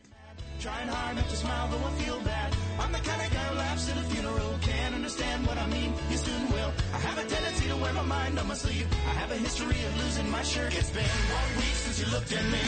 Trying 0.61 0.89
hard 0.89 1.17
not 1.17 1.29
to 1.29 1.37
smile, 1.37 1.69
feel 2.03 2.21
bad. 2.23 2.55
I'm 2.79 2.93
the 2.93 2.99
kind 2.99 3.23
of 3.23 3.31
guy 3.31 3.45
who 3.51 3.59
laughs 3.59 3.91
at 3.91 3.97
a 3.97 4.05
funeral. 4.11 4.59
Can't 4.63 4.95
understand 4.95 5.47
what 5.47 5.59
I 5.59 5.67
mean. 5.67 5.93
You 6.11 6.17
soon 6.17 6.51
will. 6.51 6.73
I 6.95 6.99
have 6.99 7.19
a 7.19 7.27
tendency 7.29 7.69
to 7.69 7.77
wear 7.77 7.93
my 7.93 8.03
mind 8.03 8.39
on 8.39 8.47
my 8.49 8.55
sleeve. 8.55 8.87
I 9.07 9.15
have 9.23 9.31
a 9.31 9.37
history 9.37 9.79
of 9.87 9.93
losing 10.03 10.31
my 10.31 10.43
shirt. 10.43 10.75
It's 10.75 10.91
been 10.91 11.15
one 11.31 11.51
week 11.63 11.77
since 11.85 11.99
you 12.01 12.07
looked 12.15 12.33
at 12.33 12.45
me. 12.51 12.65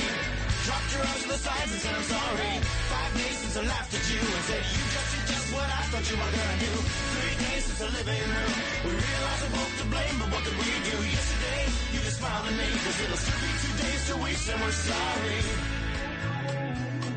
Dropped 0.66 0.90
your 0.94 1.02
arms 1.02 1.22
to 1.22 1.28
the 1.34 1.40
sides 1.46 1.70
and 1.72 1.80
said 1.82 1.94
I'm 1.94 2.06
sorry. 2.14 2.52
Five 2.94 3.12
days 3.14 3.36
since 3.42 3.56
I 3.58 3.62
laughed 3.66 3.94
at 3.94 4.04
you 4.10 4.20
and 4.22 4.44
said 4.50 4.62
you 4.70 4.82
just 4.94 5.10
just 5.30 5.46
what 5.54 5.66
I 5.66 5.82
thought 5.90 6.06
you 6.10 6.16
were 6.18 6.32
gonna 6.38 6.58
do. 6.62 7.19
Days. 7.40 7.80
We 7.80 7.86
realized 7.86 9.42
we're 9.42 9.56
both 9.56 9.72
to 9.80 9.84
blame, 9.86 10.16
but 10.18 10.28
what 10.30 10.44
we 10.44 10.50
do? 10.84 10.96
Yesterday, 11.08 11.64
you 11.92 11.98
just 12.00 12.18
smiled 12.18 12.46
at 12.46 12.52
me. 12.52 12.64
Cause 12.84 13.00
it'll 13.00 13.16
still 13.16 13.40
be 13.40 13.46
two 13.62 13.74
days 13.82 14.06
till 14.06 14.18
we 14.22 14.32
say 14.32 14.54
we're 14.60 14.72
sorry. 14.72 15.38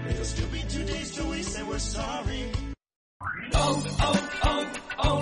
It'll 0.09 0.25
still 0.25 0.47
be 0.49 0.61
two 0.69 0.83
days 0.85 1.11
till 1.15 1.29
we 1.29 1.43
say 1.43 1.63
we're 1.63 1.79
sorry. 1.79 2.51
Oh, 3.53 3.83
oh, 3.99 4.29
oh, 4.43 4.65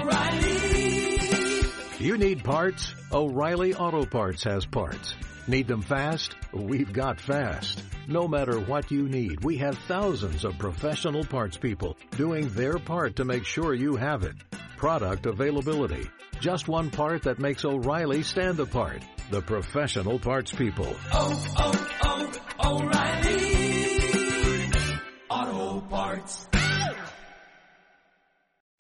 O'Reilly. 0.01 2.05
You 2.05 2.17
need 2.17 2.43
parts? 2.43 2.93
O'Reilly 3.11 3.73
Auto 3.73 4.05
Parts 4.05 4.43
has 4.43 4.65
parts. 4.65 5.15
Need 5.47 5.67
them 5.67 5.81
fast? 5.81 6.35
We've 6.53 6.93
got 6.93 7.19
fast. 7.19 7.81
No 8.07 8.27
matter 8.27 8.59
what 8.59 8.91
you 8.91 9.09
need, 9.09 9.43
we 9.43 9.57
have 9.57 9.75
thousands 9.87 10.45
of 10.45 10.59
professional 10.59 11.25
parts 11.25 11.57
people 11.57 11.97
doing 12.11 12.49
their 12.49 12.77
part 12.77 13.15
to 13.15 13.25
make 13.25 13.45
sure 13.45 13.73
you 13.73 13.95
have 13.95 14.21
it. 14.23 14.35
Product 14.81 15.27
availability. 15.27 16.09
Just 16.39 16.67
one 16.67 16.89
part 16.89 17.21
that 17.21 17.37
makes 17.37 17.63
O'Reilly 17.63 18.23
stand 18.23 18.59
apart. 18.59 19.03
The 19.29 19.39
professional 19.39 20.17
parts 20.17 20.51
people. 20.51 20.95
Oh, 21.13 21.53
oh, 21.59 22.31
oh, 22.59 22.79
O'Reilly. 22.79 24.01
Auto 25.29 25.81
Parts. 25.81 26.47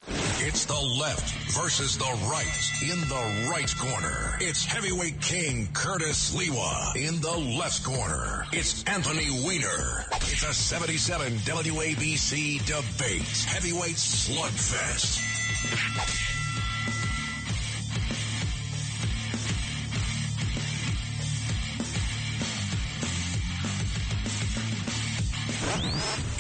It's 0.07 0.65
the 0.65 0.81
left 0.99 1.35
versus 1.61 1.99
the 1.99 2.19
right. 2.31 2.71
In 2.81 2.99
the 3.01 3.49
right 3.51 3.71
corner, 3.77 4.37
it's 4.41 4.65
heavyweight 4.65 5.21
king 5.21 5.67
Curtis 5.71 6.33
Sliwa. 6.33 6.95
In 6.95 7.21
the 7.21 7.37
left 7.59 7.83
corner, 7.83 8.45
it's 8.51 8.83
Anthony 8.85 9.29
Weiner. 9.45 10.07
It's 10.15 10.43
a 10.49 10.51
77 10.51 11.33
WABC 11.33 12.65
debate. 12.65 13.45
Heavyweight 13.47 13.97
slugfest. 13.97 15.30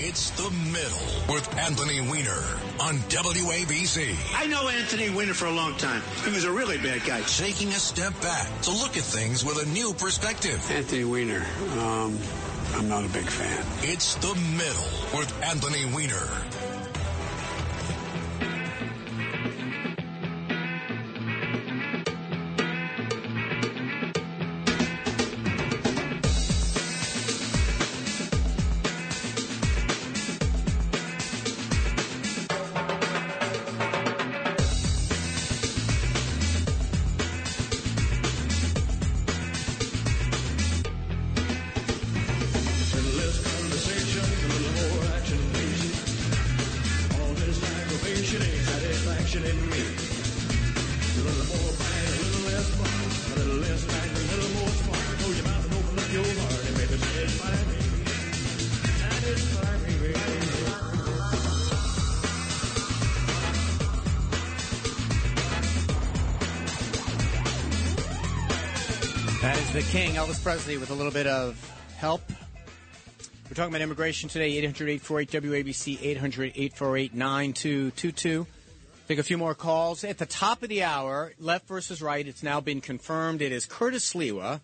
It's 0.03 0.31
the 0.31 0.49
middle 0.49 1.33
with 1.33 1.57
Anthony 1.57 2.01
Weiner 2.01 2.43
on 2.81 2.97
WABC. 3.07 4.15
I 4.35 4.47
know 4.47 4.67
Anthony 4.67 5.09
Weiner 5.09 5.33
for 5.33 5.45
a 5.45 5.51
long 5.51 5.77
time. 5.77 6.01
He 6.25 6.31
was 6.31 6.43
a 6.43 6.51
really 6.51 6.77
bad 6.77 7.05
guy. 7.05 7.21
Taking 7.21 7.69
a 7.69 7.79
step 7.79 8.19
back 8.21 8.61
to 8.63 8.71
look 8.71 8.97
at 8.97 9.03
things 9.03 9.45
with 9.45 9.65
a 9.65 9.69
new 9.69 9.93
perspective. 9.93 10.59
Anthony 10.69 11.05
Weiner, 11.05 11.45
um, 11.79 12.19
I'm 12.73 12.89
not 12.89 13.05
a 13.05 13.09
big 13.09 13.25
fan. 13.25 13.65
It's 13.83 14.15
the 14.15 14.35
middle 14.57 15.17
with 15.17 15.31
Anthony 15.43 15.85
Weiner. 15.85 16.80
With 70.77 70.89
a 70.89 70.93
little 70.93 71.11
bit 71.11 71.27
of 71.27 71.57
help. 71.97 72.21
We're 73.49 73.55
talking 73.55 73.73
about 73.73 73.81
immigration 73.81 74.29
today, 74.29 74.57
800 74.57 74.89
848 74.89 75.43
WABC, 75.43 76.01
800 76.01 76.51
848 76.55 77.13
9222. 77.13 78.47
Take 79.09 79.19
a 79.19 79.23
few 79.23 79.37
more 79.37 79.53
calls. 79.53 80.05
At 80.05 80.17
the 80.17 80.25
top 80.25 80.63
of 80.63 80.69
the 80.69 80.83
hour, 80.83 81.33
left 81.39 81.67
versus 81.67 82.01
right, 82.01 82.25
it's 82.25 82.41
now 82.41 82.61
been 82.61 82.79
confirmed. 82.79 83.41
It 83.41 83.51
is 83.51 83.65
Curtis 83.65 84.13
Sliwa. 84.13 84.61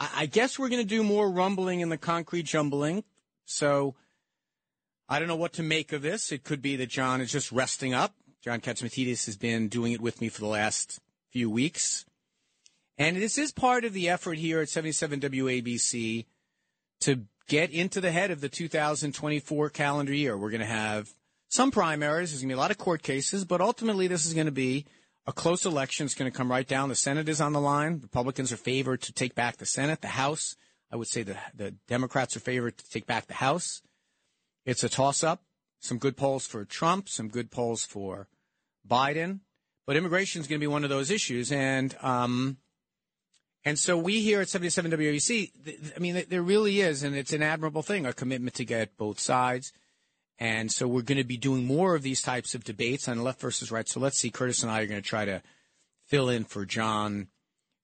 I, 0.00 0.10
I 0.14 0.26
guess 0.26 0.58
we're 0.58 0.70
going 0.70 0.80
to 0.80 0.88
do 0.88 1.02
more 1.02 1.30
rumbling 1.30 1.80
in 1.80 1.90
the 1.90 1.98
concrete 1.98 2.44
jumbling. 2.44 3.04
So 3.44 3.94
I 5.06 5.18
don't 5.18 5.28
know 5.28 5.36
what 5.36 5.52
to 5.54 5.62
make 5.62 5.92
of 5.92 6.00
this. 6.00 6.32
It 6.32 6.44
could 6.44 6.62
be 6.62 6.76
that 6.76 6.88
John 6.88 7.20
is 7.20 7.30
just 7.30 7.52
resting 7.52 7.92
up. 7.92 8.14
John 8.40 8.62
Catsimatidis 8.62 9.26
has 9.26 9.36
been 9.36 9.68
doing 9.68 9.92
it 9.92 10.00
with 10.00 10.22
me 10.22 10.30
for 10.30 10.40
the 10.40 10.46
last 10.46 10.98
few 11.30 11.50
weeks. 11.50 12.06
And 13.02 13.16
this 13.16 13.36
is 13.36 13.50
part 13.50 13.84
of 13.84 13.94
the 13.94 14.10
effort 14.10 14.38
here 14.38 14.60
at 14.60 14.68
77 14.68 15.18
WABC 15.18 16.24
to 17.00 17.24
get 17.48 17.72
into 17.72 18.00
the 18.00 18.12
head 18.12 18.30
of 18.30 18.40
the 18.40 18.48
2024 18.48 19.70
calendar 19.70 20.14
year. 20.14 20.38
We're 20.38 20.50
going 20.50 20.60
to 20.60 20.66
have 20.66 21.12
some 21.48 21.72
primaries. 21.72 22.30
There's 22.30 22.42
going 22.42 22.50
to 22.50 22.54
be 22.54 22.58
a 22.58 22.60
lot 22.60 22.70
of 22.70 22.78
court 22.78 23.02
cases, 23.02 23.44
but 23.44 23.60
ultimately 23.60 24.06
this 24.06 24.24
is 24.24 24.34
going 24.34 24.46
to 24.46 24.52
be 24.52 24.86
a 25.26 25.32
close 25.32 25.66
election. 25.66 26.06
It's 26.06 26.14
going 26.14 26.30
to 26.30 26.36
come 26.36 26.48
right 26.48 26.66
down. 26.66 26.90
The 26.90 26.94
Senate 26.94 27.28
is 27.28 27.40
on 27.40 27.52
the 27.52 27.60
line. 27.60 27.98
Republicans 28.00 28.52
are 28.52 28.56
favored 28.56 29.02
to 29.02 29.12
take 29.12 29.34
back 29.34 29.56
the 29.56 29.66
Senate. 29.66 30.00
The 30.00 30.06
House, 30.06 30.54
I 30.88 30.94
would 30.94 31.08
say 31.08 31.24
the, 31.24 31.36
the 31.56 31.74
Democrats 31.88 32.36
are 32.36 32.40
favored 32.40 32.78
to 32.78 32.88
take 32.88 33.06
back 33.06 33.26
the 33.26 33.34
House. 33.34 33.82
It's 34.64 34.84
a 34.84 34.88
toss 34.88 35.24
up. 35.24 35.42
Some 35.80 35.98
good 35.98 36.16
polls 36.16 36.46
for 36.46 36.64
Trump, 36.64 37.08
some 37.08 37.26
good 37.26 37.50
polls 37.50 37.84
for 37.84 38.28
Biden. 38.88 39.40
But 39.88 39.96
immigration 39.96 40.40
is 40.40 40.46
going 40.46 40.60
to 40.60 40.64
be 40.64 40.72
one 40.72 40.84
of 40.84 40.90
those 40.90 41.10
issues. 41.10 41.50
And, 41.50 41.96
um, 42.00 42.58
and 43.64 43.78
so 43.78 43.96
we 43.96 44.20
here 44.20 44.40
at 44.40 44.48
77 44.48 44.90
WABC, 44.90 45.26
th- 45.26 45.52
th- 45.64 45.92
I 45.96 45.98
mean, 45.98 46.14
th- 46.14 46.28
there 46.28 46.42
really 46.42 46.80
is, 46.80 47.02
and 47.02 47.14
it's 47.14 47.32
an 47.32 47.42
admirable 47.42 47.82
thing, 47.82 48.06
a 48.06 48.12
commitment 48.12 48.54
to 48.56 48.64
get 48.64 48.96
both 48.96 49.20
sides. 49.20 49.72
And 50.38 50.72
so 50.72 50.88
we're 50.88 51.02
going 51.02 51.18
to 51.18 51.24
be 51.24 51.36
doing 51.36 51.64
more 51.64 51.94
of 51.94 52.02
these 52.02 52.20
types 52.20 52.54
of 52.54 52.64
debates 52.64 53.06
on 53.06 53.22
left 53.22 53.40
versus 53.40 53.70
right. 53.70 53.88
So 53.88 54.00
let's 54.00 54.18
see, 54.18 54.30
Curtis 54.30 54.62
and 54.62 54.72
I 54.72 54.80
are 54.80 54.86
going 54.86 55.00
to 55.00 55.08
try 55.08 55.24
to 55.24 55.42
fill 56.06 56.28
in 56.28 56.44
for 56.44 56.64
John. 56.64 57.28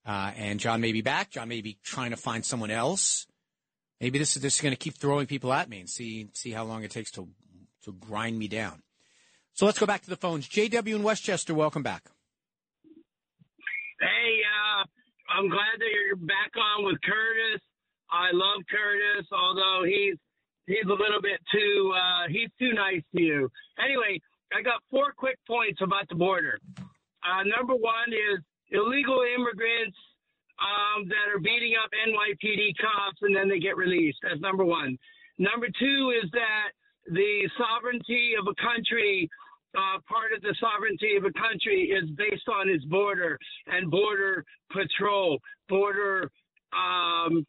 Uh, 0.04 0.32
and 0.36 0.58
John 0.58 0.80
may 0.80 0.92
be 0.92 1.02
back. 1.02 1.30
John 1.30 1.48
may 1.48 1.60
be 1.60 1.78
trying 1.84 2.10
to 2.10 2.16
find 2.16 2.44
someone 2.44 2.70
else. 2.70 3.26
Maybe 4.00 4.18
this 4.18 4.36
is 4.36 4.44
is 4.44 4.60
going 4.60 4.72
to 4.72 4.76
keep 4.76 4.94
throwing 4.94 5.26
people 5.26 5.52
at 5.52 5.68
me 5.68 5.80
and 5.80 5.88
see 5.88 6.28
see 6.32 6.50
how 6.50 6.64
long 6.64 6.84
it 6.84 6.90
takes 6.90 7.10
to 7.12 7.28
to 7.84 7.92
grind 7.92 8.38
me 8.38 8.48
down. 8.48 8.82
So 9.54 9.66
let's 9.66 9.78
go 9.78 9.86
back 9.86 10.02
to 10.02 10.10
the 10.10 10.16
phones. 10.16 10.48
JW 10.48 10.94
in 10.94 11.02
Westchester, 11.02 11.52
welcome 11.52 11.82
back. 11.82 12.04
Hey, 14.00 14.40
uh, 14.44 14.84
I'm 15.28 15.48
glad 15.48 15.76
that 15.78 15.90
you're 15.92 16.16
back 16.16 16.52
on 16.56 16.84
with 16.84 16.96
Curtis. 17.02 17.60
I 18.10 18.32
love 18.32 18.64
Curtis, 18.70 19.26
although 19.32 19.84
he's 19.84 20.16
he's 20.66 20.86
a 20.86 20.96
little 20.96 21.20
bit 21.20 21.40
too 21.52 21.92
uh, 21.94 22.28
he's 22.28 22.50
too 22.58 22.72
nice 22.72 23.02
to 23.14 23.22
you. 23.22 23.50
Anyway, 23.82 24.20
I 24.56 24.62
got 24.62 24.80
four 24.90 25.12
quick 25.16 25.38
points 25.46 25.80
about 25.82 26.08
the 26.08 26.14
border. 26.14 26.58
Uh, 26.80 27.42
number 27.44 27.74
one 27.74 28.08
is 28.12 28.40
illegal 28.70 29.20
immigrants 29.22 29.96
um, 30.58 31.08
that 31.08 31.28
are 31.32 31.40
beating 31.40 31.74
up 31.76 31.90
NYPD 31.92 32.72
cops 32.80 33.20
and 33.22 33.36
then 33.36 33.48
they 33.48 33.58
get 33.58 33.76
released. 33.76 34.18
That's 34.22 34.40
number 34.40 34.64
one. 34.64 34.96
Number 35.38 35.68
two 35.78 36.12
is 36.22 36.30
that 36.32 36.72
the 37.06 37.48
sovereignty 37.56 38.32
of 38.38 38.46
a 38.48 38.56
country 38.60 39.28
uh, 39.76 39.98
part 40.08 40.32
of 40.34 40.42
the 40.42 40.54
sovereignty 40.60 41.16
of 41.16 41.24
a 41.24 41.32
country 41.32 41.92
is 41.92 42.08
based 42.16 42.48
on 42.48 42.68
its 42.68 42.84
border 42.84 43.38
and 43.66 43.90
border 43.90 44.44
patrol, 44.70 45.38
border, 45.68 46.30
um, 46.72 47.44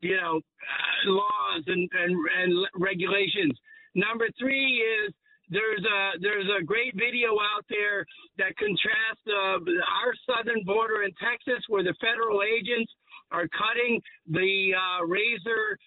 you 0.00 0.16
know, 0.16 0.38
uh, 0.38 1.10
laws 1.10 1.62
and, 1.66 1.88
and, 1.92 2.16
and 2.42 2.66
regulations. 2.76 3.52
Number 3.94 4.26
three 4.38 4.82
is 4.82 5.14
there's 5.50 5.84
a 5.84 6.18
there's 6.20 6.48
a 6.58 6.64
great 6.64 6.94
video 6.94 7.36
out 7.38 7.64
there 7.68 8.04
that 8.38 8.56
contrasts 8.56 9.22
uh, 9.28 9.60
our 9.60 10.12
southern 10.26 10.64
border 10.64 11.02
in 11.02 11.12
Texas, 11.20 11.62
where 11.68 11.84
the 11.84 11.94
federal 12.00 12.40
agents 12.42 12.90
are 13.30 13.46
cutting 13.48 14.00
the 14.26 14.72
uh, 14.74 15.04
razor 15.04 15.78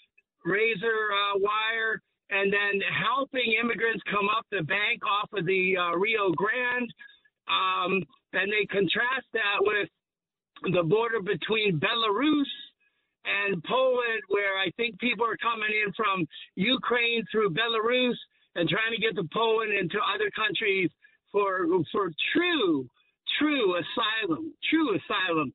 razor 0.45 1.11
uh, 1.11 1.39
wire 1.39 2.01
and 2.29 2.51
then 2.51 2.81
helping 2.91 3.55
immigrants 3.59 4.03
come 4.11 4.27
up 4.27 4.45
the 4.51 4.63
bank 4.63 5.01
off 5.05 5.29
of 5.33 5.45
the 5.45 5.77
uh, 5.77 5.95
Rio 5.95 6.31
Grande. 6.35 6.91
Um, 7.47 8.03
and 8.33 8.51
they 8.51 8.65
contrast 8.67 9.27
that 9.33 9.59
with 9.61 9.87
the 10.73 10.83
border 10.83 11.21
between 11.21 11.79
Belarus 11.79 12.51
and 13.23 13.63
Poland, 13.63 14.21
where 14.27 14.57
I 14.57 14.71
think 14.75 14.99
people 14.99 15.25
are 15.25 15.37
coming 15.37 15.71
in 15.71 15.93
from 15.93 16.25
Ukraine 16.55 17.23
through 17.31 17.51
Belarus 17.51 18.15
and 18.55 18.67
trying 18.67 18.91
to 18.91 19.01
get 19.01 19.15
to 19.15 19.27
Poland 19.31 19.71
and 19.73 19.89
to 19.91 19.99
other 20.13 20.29
countries 20.35 20.89
for 21.31 21.67
for 21.91 22.11
true, 22.33 22.87
true 23.39 23.75
asylum, 23.75 24.53
true 24.69 24.97
asylum. 24.97 25.53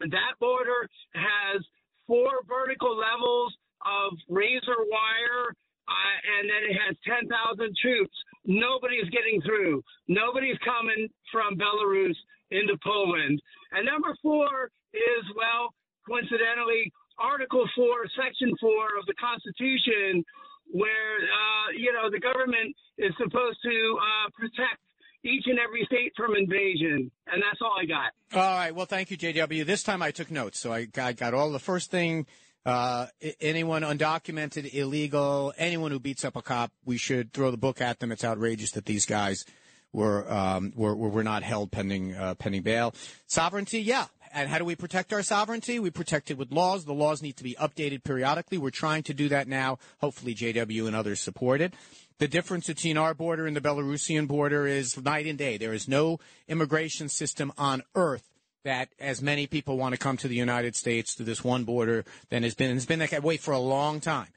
That 0.00 0.36
border 0.40 0.88
has 1.14 1.64
four 2.06 2.30
vertical 2.48 2.96
levels 2.96 3.54
of 3.84 4.16
razor 4.28 4.80
wire, 4.88 5.54
uh, 5.88 6.16
and 6.40 6.48
then 6.48 6.62
it 6.68 6.76
has 6.80 6.96
10,000 7.04 7.28
troops. 7.76 8.16
Nobody's 8.44 9.08
getting 9.10 9.40
through. 9.42 9.82
Nobody's 10.08 10.58
coming 10.64 11.08
from 11.30 11.56
Belarus 11.56 12.16
into 12.50 12.76
Poland. 12.82 13.40
And 13.72 13.84
number 13.86 14.16
four 14.22 14.70
is, 14.92 15.24
well, 15.36 15.74
coincidentally, 16.06 16.92
Article 17.18 17.68
4, 17.76 17.86
Section 18.16 18.52
4 18.60 18.98
of 18.98 19.06
the 19.06 19.14
Constitution, 19.14 20.24
where, 20.72 21.16
uh, 21.20 21.70
you 21.76 21.92
know, 21.92 22.10
the 22.10 22.20
government 22.20 22.74
is 22.98 23.12
supposed 23.18 23.58
to 23.62 23.98
uh, 24.00 24.30
protect 24.34 24.80
each 25.24 25.44
and 25.46 25.58
every 25.58 25.84
state 25.86 26.12
from 26.16 26.36
invasion. 26.36 27.10
And 27.26 27.42
that's 27.42 27.60
all 27.62 27.74
I 27.80 27.86
got. 27.86 28.12
All 28.34 28.56
right. 28.56 28.74
Well, 28.74 28.86
thank 28.86 29.10
you, 29.10 29.16
JW. 29.16 29.64
This 29.64 29.82
time 29.82 30.02
I 30.02 30.10
took 30.10 30.30
notes. 30.30 30.58
So 30.58 30.72
I 30.72 30.84
got, 30.84 31.16
got 31.16 31.34
all 31.34 31.50
the 31.50 31.58
first 31.58 31.90
thing 31.90 32.26
uh, 32.66 33.06
anyone 33.40 33.82
undocumented, 33.82 34.72
illegal, 34.72 35.52
anyone 35.58 35.90
who 35.90 36.00
beats 36.00 36.24
up 36.24 36.36
a 36.36 36.42
cop, 36.42 36.72
we 36.84 36.96
should 36.96 37.32
throw 37.32 37.50
the 37.50 37.56
book 37.56 37.80
at 37.80 38.00
them. 38.00 38.10
It's 38.10 38.24
outrageous 38.24 38.70
that 38.72 38.86
these 38.86 39.04
guys 39.04 39.44
were 39.92 40.30
um, 40.32 40.72
were, 40.74 40.94
were, 40.94 41.22
not 41.22 41.42
held 41.42 41.70
pending 41.70 42.14
uh, 42.14 42.34
pending 42.34 42.62
bail. 42.62 42.94
Sovereignty, 43.26 43.80
yeah. 43.80 44.06
And 44.32 44.48
how 44.48 44.58
do 44.58 44.64
we 44.64 44.74
protect 44.74 45.12
our 45.12 45.22
sovereignty? 45.22 45.78
We 45.78 45.90
protect 45.90 46.30
it 46.30 46.36
with 46.36 46.50
laws. 46.50 46.84
The 46.84 46.92
laws 46.92 47.22
need 47.22 47.36
to 47.36 47.44
be 47.44 47.54
updated 47.54 48.02
periodically. 48.02 48.58
We're 48.58 48.70
trying 48.70 49.04
to 49.04 49.14
do 49.14 49.28
that 49.28 49.46
now. 49.46 49.78
Hopefully, 50.00 50.34
JW 50.34 50.88
and 50.88 50.96
others 50.96 51.20
support 51.20 51.60
it. 51.60 51.74
The 52.18 52.26
difference 52.26 52.66
between 52.66 52.98
our 52.98 53.14
border 53.14 53.46
and 53.46 53.56
the 53.56 53.60
Belarusian 53.60 54.26
border 54.26 54.66
is 54.66 55.00
night 55.00 55.26
and 55.26 55.38
day. 55.38 55.56
There 55.56 55.72
is 55.72 55.86
no 55.86 56.18
immigration 56.48 57.08
system 57.08 57.52
on 57.56 57.82
earth 57.94 58.28
that 58.64 58.88
as 58.98 59.22
many 59.22 59.46
people 59.46 59.76
want 59.76 59.94
to 59.94 59.98
come 59.98 60.16
to 60.16 60.28
the 60.28 60.34
United 60.34 60.74
States 60.74 61.14
to 61.14 61.22
this 61.22 61.44
one 61.44 61.64
border 61.64 62.04
than 62.30 62.42
has 62.42 62.54
been. 62.54 62.70
And 62.70 62.76
it's 62.76 62.86
been 62.86 62.98
that 62.98 63.22
way 63.22 63.36
for 63.36 63.52
a 63.52 63.58
long 63.58 64.00
time. 64.00 64.28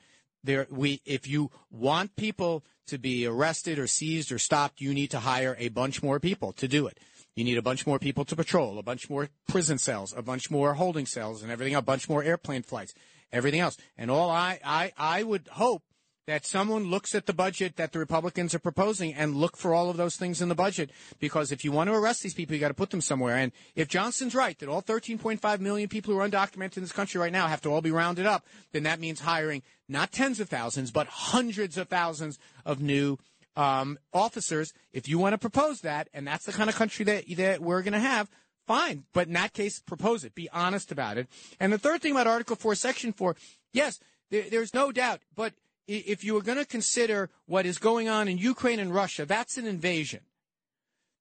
There, 0.43 0.67
we, 0.69 1.01
if 1.05 1.27
you 1.27 1.49
want 1.71 2.15
people 2.15 2.63
to 2.87 2.97
be 2.97 3.25
arrested 3.25 3.79
or 3.79 3.87
seized 3.87 4.31
or 4.31 4.39
stopped, 4.39 4.79
you 4.79 4.93
need 4.93 5.11
to 5.11 5.19
hire 5.19 5.55
a 5.59 5.69
bunch 5.69 6.03
more 6.03 6.19
people 6.19 6.53
to 6.53 6.67
do 6.67 6.87
it. 6.87 6.99
You 7.35 7.43
need 7.43 7.57
a 7.57 7.61
bunch 7.61 7.85
more 7.85 7.99
people 7.99 8.25
to 8.25 8.35
patrol, 8.35 8.79
a 8.79 8.83
bunch 8.83 9.09
more 9.09 9.29
prison 9.47 9.77
cells, 9.77 10.13
a 10.15 10.21
bunch 10.21 10.49
more 10.49 10.73
holding 10.73 11.05
cells 11.05 11.43
and 11.43 11.51
everything, 11.51 11.75
a 11.75 11.81
bunch 11.81 12.09
more 12.09 12.23
airplane 12.23 12.63
flights, 12.63 12.93
everything 13.31 13.59
else. 13.59 13.77
And 13.97 14.09
all 14.09 14.29
I, 14.29 14.59
I, 14.63 14.91
I 14.97 15.23
would 15.23 15.47
hope 15.51 15.83
that 16.27 16.45
someone 16.45 16.89
looks 16.89 17.15
at 17.15 17.25
the 17.25 17.33
budget 17.33 17.77
that 17.77 17.93
the 17.93 17.99
Republicans 17.99 18.53
are 18.53 18.59
proposing 18.59 19.13
and 19.13 19.35
look 19.35 19.57
for 19.57 19.73
all 19.73 19.89
of 19.89 19.97
those 19.97 20.17
things 20.17 20.41
in 20.41 20.49
the 20.49 20.55
budget. 20.55 20.91
Because 21.19 21.51
if 21.51 21.63
you 21.63 21.71
want 21.71 21.89
to 21.89 21.95
arrest 21.95 22.21
these 22.21 22.33
people, 22.33 22.53
you 22.53 22.59
got 22.59 22.67
to 22.67 22.73
put 22.73 22.91
them 22.91 23.01
somewhere. 23.01 23.37
And 23.37 23.53
if 23.75 23.87
Johnson's 23.87 24.35
right 24.35 24.59
that 24.59 24.69
all 24.69 24.81
13.5 24.81 25.59
million 25.61 25.87
people 25.87 26.13
who 26.13 26.19
are 26.19 26.29
undocumented 26.29 26.77
in 26.77 26.83
this 26.83 26.91
country 26.91 27.19
right 27.19 27.31
now 27.31 27.47
have 27.47 27.61
to 27.61 27.69
all 27.69 27.81
be 27.81 27.91
rounded 27.91 28.25
up, 28.25 28.45
then 28.73 28.83
that 28.83 28.99
means 28.99 29.21
hiring 29.21 29.63
not 29.87 30.11
tens 30.11 30.41
of 30.41 30.49
thousands, 30.49 30.91
but 30.91 31.07
hundreds 31.07 31.77
of 31.77 31.87
thousands 31.87 32.37
of 32.65 32.81
new 32.81 33.17
um, 33.55 33.97
officers. 34.13 34.73
If 34.91 35.07
you 35.07 35.17
want 35.17 35.31
to 35.33 35.37
propose 35.37 35.81
that, 35.81 36.09
and 36.13 36.27
that's 36.27 36.45
the 36.45 36.51
kind 36.51 36.69
of 36.69 36.75
country 36.75 37.05
that, 37.05 37.23
that 37.37 37.61
we're 37.61 37.81
going 37.81 37.93
to 37.93 37.99
have, 37.99 38.29
fine. 38.67 39.05
But 39.13 39.27
in 39.27 39.33
that 39.33 39.53
case, 39.53 39.79
propose 39.79 40.25
it. 40.25 40.35
Be 40.35 40.49
honest 40.51 40.91
about 40.91 41.17
it. 41.17 41.29
And 41.57 41.71
the 41.71 41.77
third 41.77 42.01
thing 42.01 42.11
about 42.11 42.27
Article 42.27 42.57
4, 42.57 42.75
Section 42.75 43.13
4, 43.13 43.37
yes, 43.71 43.99
there, 44.29 44.43
there's 44.49 44.73
no 44.73 44.91
doubt, 44.91 45.21
but 45.33 45.53
if 45.87 46.23
you 46.23 46.33
were 46.33 46.41
going 46.41 46.57
to 46.57 46.65
consider 46.65 47.29
what 47.45 47.65
is 47.65 47.77
going 47.77 48.09
on 48.09 48.27
in 48.27 48.37
Ukraine 48.37 48.79
and 48.79 48.93
Russia, 48.93 49.25
that's 49.25 49.57
an 49.57 49.65
invasion. 49.65 50.21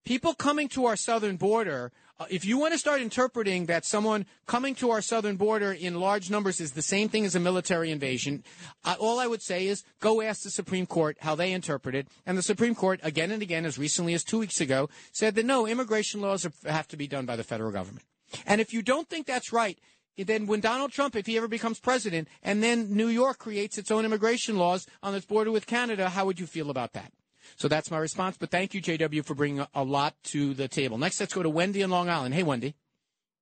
People 0.04 0.34
coming 0.34 0.68
to 0.68 0.86
our 0.86 0.94
southern 0.94 1.36
border, 1.36 1.90
uh, 2.20 2.26
if 2.30 2.44
you 2.44 2.58
want 2.58 2.72
to 2.72 2.78
start 2.78 3.00
interpreting 3.00 3.66
that 3.66 3.84
someone 3.84 4.24
coming 4.46 4.74
to 4.76 4.90
our 4.90 5.02
southern 5.02 5.36
border 5.36 5.72
in 5.72 5.98
large 5.98 6.30
numbers 6.30 6.60
is 6.60 6.72
the 6.72 6.82
same 6.82 7.08
thing 7.08 7.24
as 7.24 7.34
a 7.34 7.40
military 7.40 7.90
invasion, 7.90 8.44
uh, 8.84 8.94
all 9.00 9.18
I 9.18 9.26
would 9.26 9.42
say 9.42 9.66
is 9.66 9.82
go 10.00 10.22
ask 10.22 10.42
the 10.42 10.50
Supreme 10.50 10.86
Court 10.86 11.16
how 11.20 11.34
they 11.34 11.52
interpret 11.52 11.96
it. 11.96 12.06
And 12.24 12.38
the 12.38 12.42
Supreme 12.42 12.76
Court, 12.76 13.00
again 13.02 13.32
and 13.32 13.42
again, 13.42 13.66
as 13.66 13.78
recently 13.78 14.14
as 14.14 14.22
two 14.22 14.38
weeks 14.38 14.60
ago, 14.60 14.88
said 15.10 15.34
that 15.34 15.44
no, 15.44 15.66
immigration 15.66 16.20
laws 16.20 16.46
are, 16.46 16.52
have 16.66 16.86
to 16.88 16.96
be 16.96 17.08
done 17.08 17.26
by 17.26 17.34
the 17.34 17.44
federal 17.44 17.72
government. 17.72 18.06
And 18.46 18.60
if 18.60 18.72
you 18.72 18.82
don't 18.82 19.08
think 19.08 19.26
that's 19.26 19.52
right, 19.52 19.78
then 20.24 20.46
when 20.46 20.60
Donald 20.60 20.92
Trump, 20.92 21.14
if 21.16 21.26
he 21.26 21.36
ever 21.36 21.48
becomes 21.48 21.78
president, 21.78 22.28
and 22.42 22.62
then 22.62 22.94
New 22.94 23.08
York 23.08 23.38
creates 23.38 23.78
its 23.78 23.90
own 23.90 24.04
immigration 24.04 24.56
laws 24.56 24.86
on 25.02 25.14
its 25.14 25.26
border 25.26 25.50
with 25.50 25.66
Canada, 25.66 26.08
how 26.08 26.24
would 26.24 26.40
you 26.40 26.46
feel 26.46 26.70
about 26.70 26.94
that? 26.94 27.12
So 27.56 27.68
that's 27.68 27.90
my 27.90 27.98
response. 27.98 28.36
But 28.38 28.50
thank 28.50 28.74
you, 28.74 28.82
JW, 28.82 29.24
for 29.24 29.34
bringing 29.34 29.64
a, 29.74 29.84
lot 29.84 30.14
to 30.24 30.54
the 30.54 30.68
table. 30.68 30.98
Next, 30.98 31.20
let's 31.20 31.34
go 31.34 31.42
to 31.42 31.50
Wendy 31.50 31.82
in 31.82 31.90
Long 31.90 32.08
Island. 32.08 32.34
Hey, 32.34 32.42
Wendy. 32.42 32.74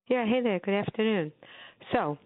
Yeah, 0.09 0.27
hey 0.27 0.43
there. 0.43 0.59
Good 0.59 0.75
afternoon. 0.75 1.33
So, 1.93 2.19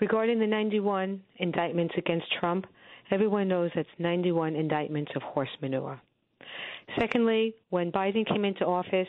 regarding 0.00 0.38
the 0.38 0.46
91 0.46 1.20
indictments 1.38 1.94
against 1.98 2.26
Trump, 2.38 2.66
everyone 3.10 3.48
knows 3.48 3.70
that's 3.74 3.88
91 3.98 4.54
indictments 4.54 5.10
of 5.16 5.22
horse 5.22 5.48
manure. 5.60 6.00
Secondly, 6.98 7.54
when 7.70 7.90
Biden 7.90 8.26
came 8.26 8.44
into 8.44 8.64
office, 8.64 9.08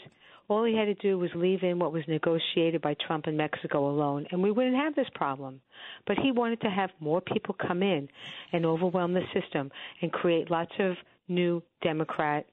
all 0.50 0.66
he 0.66 0.76
had 0.76 0.86
to 0.86 0.96
do 0.96 1.18
was 1.18 1.30
leave 1.36 1.64
in 1.64 1.80
what 1.80 1.94
was 1.94 2.04
negotiated 2.08 2.82
by 2.82 2.96
Trump 3.08 3.28
and 3.28 3.38
Mexico 3.38 3.90
alone, 3.90 4.26
and 4.32 4.42
we 4.44 4.52
wouldn't 4.52 4.76
have 4.76 4.96
this 4.96 5.08
problem. 5.16 5.62
But 6.08 6.18
he 6.18 6.32
wanted 6.32 6.60
to 6.62 6.70
have 6.70 6.90
more 7.00 7.22
people 7.22 7.56
come 7.56 7.82
in 7.84 8.10
and 8.52 8.66
overwhelm 8.66 9.14
the 9.14 9.24
system 9.34 9.72
and 10.02 10.12
create 10.12 10.50
lots 10.52 10.72
of 10.80 10.96
new 11.28 11.62
Democrat 11.82 12.46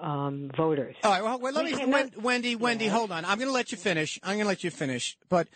um, 0.00 0.50
voters. 0.56 0.96
All 1.02 1.10
right. 1.10 1.40
Well, 1.40 1.52
let 1.52 1.64
We 1.64 1.72
me, 1.72 1.78
cannot- 1.78 2.16
Wendy. 2.22 2.56
Wendy, 2.56 2.86
hold 2.88 3.10
on. 3.12 3.24
I'm 3.24 3.38
going 3.38 3.48
to 3.48 3.54
let 3.54 3.72
you 3.72 3.78
finish. 3.78 4.18
I'm 4.22 4.34
going 4.34 4.44
to 4.44 4.48
let 4.48 4.64
you 4.64 4.70
finish. 4.70 5.16
But 5.28 5.48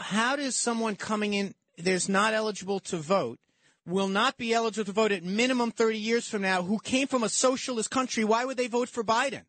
how 0.00 0.36
does 0.36 0.56
someone 0.56 0.96
coming 0.96 1.34
in 1.34 1.54
that's 1.78 2.08
not 2.08 2.34
eligible 2.34 2.80
to 2.80 2.96
vote 2.96 3.38
will 3.86 4.08
not 4.08 4.36
be 4.36 4.52
eligible 4.54 4.84
to 4.84 4.92
vote 4.92 5.12
at 5.12 5.24
minimum 5.24 5.70
30 5.72 5.98
years 5.98 6.28
from 6.28 6.42
now 6.42 6.62
who 6.62 6.78
came 6.78 7.06
from 7.08 7.22
a 7.22 7.28
socialist 7.28 7.90
country? 7.90 8.24
Why 8.24 8.44
would 8.44 8.56
they 8.56 8.68
vote 8.68 8.88
for 8.88 9.02
Biden? 9.04 9.42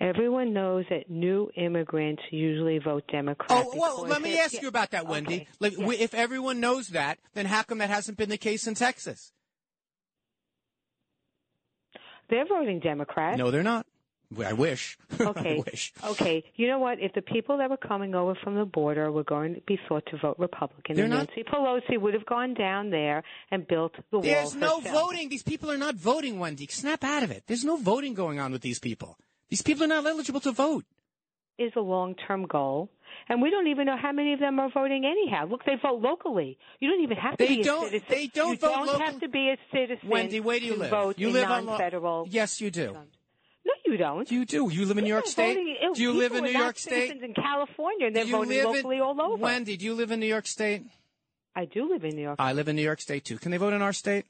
Everyone 0.00 0.52
knows 0.52 0.84
that 0.90 1.10
new 1.10 1.50
immigrants 1.56 2.22
usually 2.30 2.78
vote 2.78 3.04
Democrat. 3.10 3.50
Oh, 3.50 3.72
well, 3.76 4.06
let 4.06 4.22
me 4.22 4.38
ask 4.38 4.60
you 4.62 4.68
about 4.68 4.92
that, 4.92 5.06
Wendy. 5.06 5.48
Like, 5.58 5.72
w 5.74 5.96
If 5.98 6.14
everyone 6.14 6.60
knows 6.60 6.88
that, 6.88 7.18
then 7.34 7.46
how 7.46 7.62
come 7.64 7.78
that 7.78 7.90
hasn't 7.90 8.16
been 8.16 8.28
the 8.28 8.38
case 8.38 8.66
in 8.68 8.74
Texas? 8.74 9.32
They're 12.30 12.46
voting 12.46 12.78
Democrat. 12.80 13.38
No, 13.38 13.50
they're 13.50 13.62
not. 13.62 13.86
I 14.44 14.52
wish. 14.52 14.98
Okay. 15.20 15.56
I 15.56 15.62
wish. 15.70 15.92
Okay. 16.04 16.44
You 16.54 16.68
know 16.68 16.78
what? 16.78 17.00
If 17.00 17.14
the 17.14 17.22
people 17.22 17.58
that 17.58 17.70
were 17.70 17.78
coming 17.78 18.14
over 18.14 18.34
from 18.44 18.54
the 18.54 18.66
border 18.66 19.10
were 19.10 19.24
going 19.24 19.54
to 19.54 19.60
be 19.62 19.80
thought 19.88 20.04
to 20.10 20.18
vote 20.18 20.36
Republican, 20.38 20.96
They're 20.96 21.08
then 21.08 21.16
not- 21.18 21.28
Nancy 21.28 21.42
Pelosi 21.50 21.98
would 22.00 22.12
have 22.14 22.26
gone 22.26 22.54
down 22.54 22.90
there 22.90 23.24
and 23.50 23.66
built 23.66 23.94
the 24.10 24.18
wall. 24.18 24.22
There's 24.22 24.54
no 24.54 24.80
herself. 24.80 25.06
voting. 25.08 25.28
These 25.30 25.42
people 25.42 25.70
are 25.70 25.78
not 25.78 25.94
voting, 25.94 26.38
Wendy. 26.38 26.66
Snap 26.70 27.02
out 27.02 27.22
of 27.22 27.30
it. 27.30 27.44
There's 27.46 27.64
no 27.64 27.76
voting 27.78 28.12
going 28.14 28.38
on 28.38 28.52
with 28.52 28.60
these 28.60 28.78
people. 28.78 29.16
These 29.48 29.62
people 29.62 29.84
are 29.84 29.88
not 29.88 30.04
eligible 30.06 30.40
to 30.40 30.52
vote. 30.52 30.84
Is 31.58 31.72
a 31.74 31.80
long-term 31.80 32.46
goal, 32.46 32.88
and 33.28 33.42
we 33.42 33.50
don't 33.50 33.66
even 33.66 33.86
know 33.86 33.96
how 34.00 34.12
many 34.12 34.32
of 34.32 34.38
them 34.38 34.60
are 34.60 34.70
voting 34.70 35.04
anyhow. 35.04 35.46
Look, 35.46 35.64
they 35.64 35.74
vote 35.82 36.00
locally. 36.00 36.56
You 36.78 36.88
don't 36.88 37.02
even 37.02 37.16
have 37.16 37.36
to 37.36 37.44
They 37.44 37.56
be 37.56 37.62
don't- 37.64 37.86
a 37.86 37.90
citizen. 37.90 38.06
they 38.08 38.26
don't 38.28 38.50
you 38.52 38.58
vote 38.58 38.68
don't 38.68 38.86
local- 38.86 39.00
have 39.00 39.20
to 39.20 39.28
be 39.28 39.48
a 39.50 39.56
citizen. 39.72 40.08
Wendy, 40.08 40.38
where 40.38 40.60
do 40.60 40.66
you 40.66 40.76
live? 40.76 40.90
Vote 40.90 41.18
you 41.18 41.28
in 41.28 41.34
live 41.34 41.50
on 41.50 41.64
lo- 41.66 41.72
non-federal. 41.72 42.28
Yes, 42.30 42.60
you 42.60 42.70
do. 42.70 42.92
No, 43.64 43.72
you 43.86 43.96
don't. 43.96 44.30
You 44.30 44.44
do. 44.44 44.70
You 44.70 44.86
live 44.86 44.98
in 44.98 45.04
New 45.04 45.10
York 45.10 45.26
State. 45.26 45.54
Voting- 45.56 45.76
oh, 45.82 45.94
Do 45.94 46.02
you 46.02 46.12
live 46.12 46.32
in 46.32 46.44
New 46.44 46.50
York 46.50 46.78
State? 46.78 47.08
citizens 47.08 47.22
in 47.24 47.34
California, 47.34 48.06
and 48.06 48.14
they're 48.14 48.24
voting 48.24 48.50
live 48.50 48.66
in- 48.66 48.72
locally 48.74 49.00
all 49.00 49.20
over. 49.20 49.42
Wendy, 49.42 49.76
do 49.76 49.84
you 49.84 49.94
live 49.94 50.12
in 50.12 50.20
New 50.20 50.26
York 50.26 50.46
State? 50.46 50.84
I 51.56 51.64
do 51.64 51.88
live 51.88 52.04
in 52.04 52.14
New 52.14 52.22
York. 52.22 52.36
I 52.38 52.52
live 52.52 52.68
in 52.68 52.76
New 52.76 52.82
York 52.82 53.00
State 53.00 53.24
too. 53.24 53.36
Can 53.38 53.50
they 53.50 53.56
vote 53.56 53.72
in 53.72 53.82
our 53.82 53.92
state? 53.92 54.26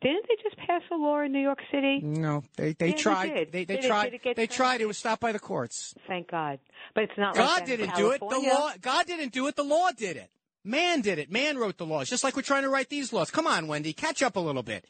Didn't 0.00 0.24
they 0.28 0.36
just 0.42 0.56
pass 0.68 0.82
a 0.92 0.94
law 0.94 1.20
in 1.22 1.32
New 1.32 1.40
York 1.40 1.58
City? 1.72 2.00
No, 2.02 2.44
they 2.56 2.74
they 2.74 2.88
Yeah, 2.88 2.92
they 2.94 3.02
tried. 3.02 3.26
did. 3.34 3.52
They 3.52 3.64
they 3.64 3.76
Did 3.76 3.84
it- 3.84 3.88
tried. 3.88 4.14
it 4.14 4.22
get 4.22 4.36
they 4.36 4.46
tried. 4.46 4.80
It 4.80 4.86
was 4.86 4.98
stopped 4.98 5.20
by 5.20 5.32
the 5.32 5.40
courts. 5.40 5.94
Thank 6.06 6.30
God. 6.30 6.60
But 6.94 7.04
it's 7.04 7.18
not 7.18 7.34
God 7.34 7.60
like 7.60 7.66
didn't 7.66 7.94
do 7.96 8.10
it. 8.12 8.20
The 8.20 8.26
law. 8.26 8.72
God 8.80 9.06
didn't 9.06 9.32
do 9.32 9.46
it. 9.48 9.56
The 9.56 9.64
law 9.64 9.90
did 9.90 10.16
it. 10.16 10.30
Man 10.64 11.00
did 11.00 11.18
it. 11.18 11.30
Man 11.30 11.56
wrote 11.58 11.78
the 11.78 11.86
laws. 11.86 12.08
Just 12.08 12.22
like 12.22 12.36
we're 12.36 12.42
trying 12.42 12.62
to 12.64 12.68
write 12.68 12.88
these 12.90 13.12
laws. 13.12 13.30
Come 13.30 13.46
on, 13.46 13.66
Wendy, 13.66 13.92
catch 13.92 14.22
up 14.22 14.36
a 14.36 14.40
little 14.40 14.62
bit. 14.62 14.84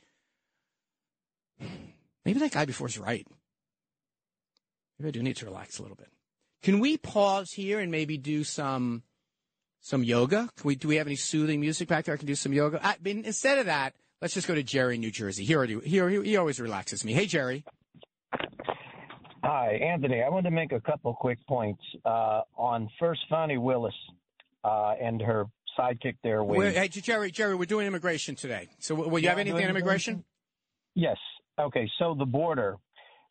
Maybe 2.25 2.41
that 2.41 2.53
guy 2.53 2.65
before 2.65 2.89
is 2.89 2.99
right. 2.99 3.27
Maybe 4.99 5.09
I 5.09 5.11
do 5.13 5.23
need 5.23 5.37
to 5.37 5.47
relax 5.47 5.79
a 5.79 5.83
little 5.83 5.97
bit. 5.97 6.09
Can 6.63 6.81
we 6.81 6.97
pause 6.97 7.53
here 7.53 7.79
and 7.79 7.91
maybe 7.93 8.17
do 8.19 8.43
some 8.43 9.05
some 9.81 10.03
yoga? 10.03 10.49
Can 10.57 10.67
we 10.67 10.75
do 10.75 10.89
we 10.89 10.97
have 10.97 11.07
any 11.07 11.15
soothing 11.17 11.61
music 11.61 11.89
back 11.89 12.05
there? 12.05 12.15
I 12.15 12.19
can 12.19 12.27
do 12.27 12.35
some 12.35 12.53
yoga. 12.53 12.81
I 12.85 12.97
mean, 13.03 13.25
instead 13.25 13.59
of 13.59 13.67
that, 13.67 13.95
let's 14.21 14.35
just 14.35 14.47
go 14.49 14.55
to 14.55 14.63
Jerry, 14.63 14.99
New 14.99 15.11
Jersey. 15.11 15.45
He 15.45 15.55
already 15.55 15.79
he, 15.81 16.01
he, 16.01 16.23
he 16.23 16.37
always 16.37 16.61
relaxes 16.61 17.05
me. 17.05 17.13
Hey, 17.13 17.27
Jerry. 17.27 17.65
Hi, 19.43 19.73
Anthony. 19.75 20.23
I 20.23 20.29
wanted 20.29 20.51
to 20.51 20.55
make 20.55 20.73
a 20.73 20.81
couple 20.81 21.15
quick 21.15 21.39
points 21.47 21.83
uh, 22.05 22.43
on 22.57 22.89
first 22.99 23.21
Fani 23.31 23.57
Willis 23.57 23.95
uh, 24.65 24.95
and 25.01 25.23
her 25.23 25.47
sidekick 25.79 26.17
there. 26.23 26.45
Hey, 26.45 26.89
Jerry, 26.89 27.31
Jerry, 27.31 27.55
we're 27.55 27.65
doing 27.65 27.87
immigration 27.87 28.35
today. 28.35 28.69
So, 28.81 28.95
will 28.95 29.19
you 29.19 29.25
Yeah, 29.25 29.31
have 29.31 29.39
anything 29.39 29.65
on 29.65 29.71
immigration? 29.71 30.25
Yes. 30.95 31.17
Okay. 31.59 31.89
So 31.99 32.15
the 32.19 32.27
border. 32.27 32.77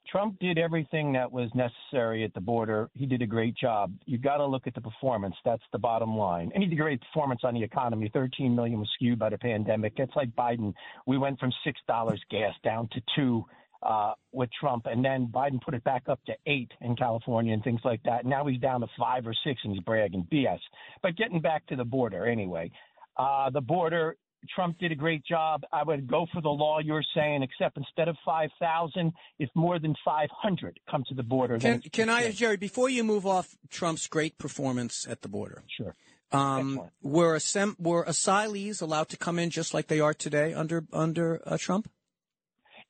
Trump 0.10 0.40
did 0.40 0.58
everything 0.58 1.14
that 1.14 1.32
was 1.32 1.50
necessary 1.54 2.24
at 2.24 2.34
the 2.34 2.42
border. 2.42 2.90
He 2.94 3.06
did 3.06 3.22
a 3.22 3.28
great 3.28 3.56
job. 3.56 3.94
You've 4.06 4.22
got 4.22 4.38
to 4.38 4.46
look 4.46 4.68
at 4.68 4.74
the 4.74 4.82
performance. 4.82 5.36
That's 5.44 5.64
the 5.72 5.80
bottom 5.80 6.18
line. 6.18 6.52
And 6.54 6.64
he 6.64 6.70
did 6.70 6.78
great 6.78 7.02
performance 7.02 7.42
on 7.44 7.54
the 7.54 7.64
economy. 7.64 8.10
13 8.14 8.56
million 8.56 8.80
was 8.80 8.90
skewed 8.96 9.20
by 9.20 9.30
the 9.30 9.38
pandemic. 9.38 9.94
It's 9.98 10.16
like 10.16 10.30
Biden. 10.36 10.74
We 11.06 11.18
went 11.18 11.40
from 11.40 11.52
six 11.64 11.80
dollars 11.88 12.22
gas 12.30 12.54
down 12.64 12.90
to 12.94 13.02
two 13.16 13.46
uh, 13.84 14.14
with 14.32 14.50
Trump, 14.60 14.86
and 14.86 15.04
then 15.04 15.28
Biden 15.28 15.62
put 15.62 15.74
it 15.74 15.84
back 15.84 16.04
up 16.08 16.20
to 16.26 16.34
eight 16.46 16.72
in 16.82 16.96
California 16.96 17.54
and 17.54 17.64
things 17.64 17.82
like 17.84 18.02
that. 18.04 18.26
Now 18.26 18.46
he's 18.46 18.60
down 18.60 18.82
to 18.82 18.88
five 19.00 19.28
or 19.28 19.36
six, 19.46 19.62
and 19.64 19.74
he's 19.74 19.84
bragging 19.84 20.28
BS. 20.32 20.60
But 21.02 21.16
getting 21.16 21.42
back 21.42 21.66
to 21.68 21.76
the 21.76 21.86
border 21.86 22.26
anyway, 22.26 22.72
uh, 23.18 23.50
the 23.50 23.62
border. 23.62 24.18
Trump 24.54 24.78
did 24.80 24.92
a 24.92 24.96
great 24.96 25.26
job. 25.26 25.64
I 25.72 25.84
would 25.84 26.08
go 26.08 26.26
for 26.34 26.42
the 26.42 26.50
law 26.50 26.80
you're 26.80 27.04
saying, 27.16 27.44
except 27.44 27.78
instead 27.78 28.08
of 28.08 28.16
5,000, 28.26 29.12
if 29.40 29.50
more 29.56 29.80
than 29.80 29.96
500 30.06 30.80
come 30.90 31.04
to 31.10 31.16
the 31.16 31.24
border, 31.24 31.58
Can, 31.58 31.82
can 31.82 32.10
I. 32.10 32.32
Jerry, 32.32 32.58
before 32.58 32.90
you 32.90 33.04
move 33.04 33.26
off 33.26 33.58
Trump's 33.70 34.08
great 34.08 34.38
performance 34.38 35.06
at 35.10 35.22
the 35.22 35.28
border? 35.28 35.64
Sure. 35.76 35.96
Um, 36.32 36.82
were, 37.02 37.36
assemb- 37.38 37.80
were 37.80 38.06
asylees 38.06 38.82
allowed 38.82 39.10
to 39.10 39.18
come 39.18 39.40
in 39.40 39.50
just 39.50 39.74
like 39.74 39.88
they 39.88 40.02
are 40.02 40.14
today 40.14 40.54
under 40.54 40.86
under 40.92 41.42
uh, 41.46 41.58
Trump? 41.58 41.90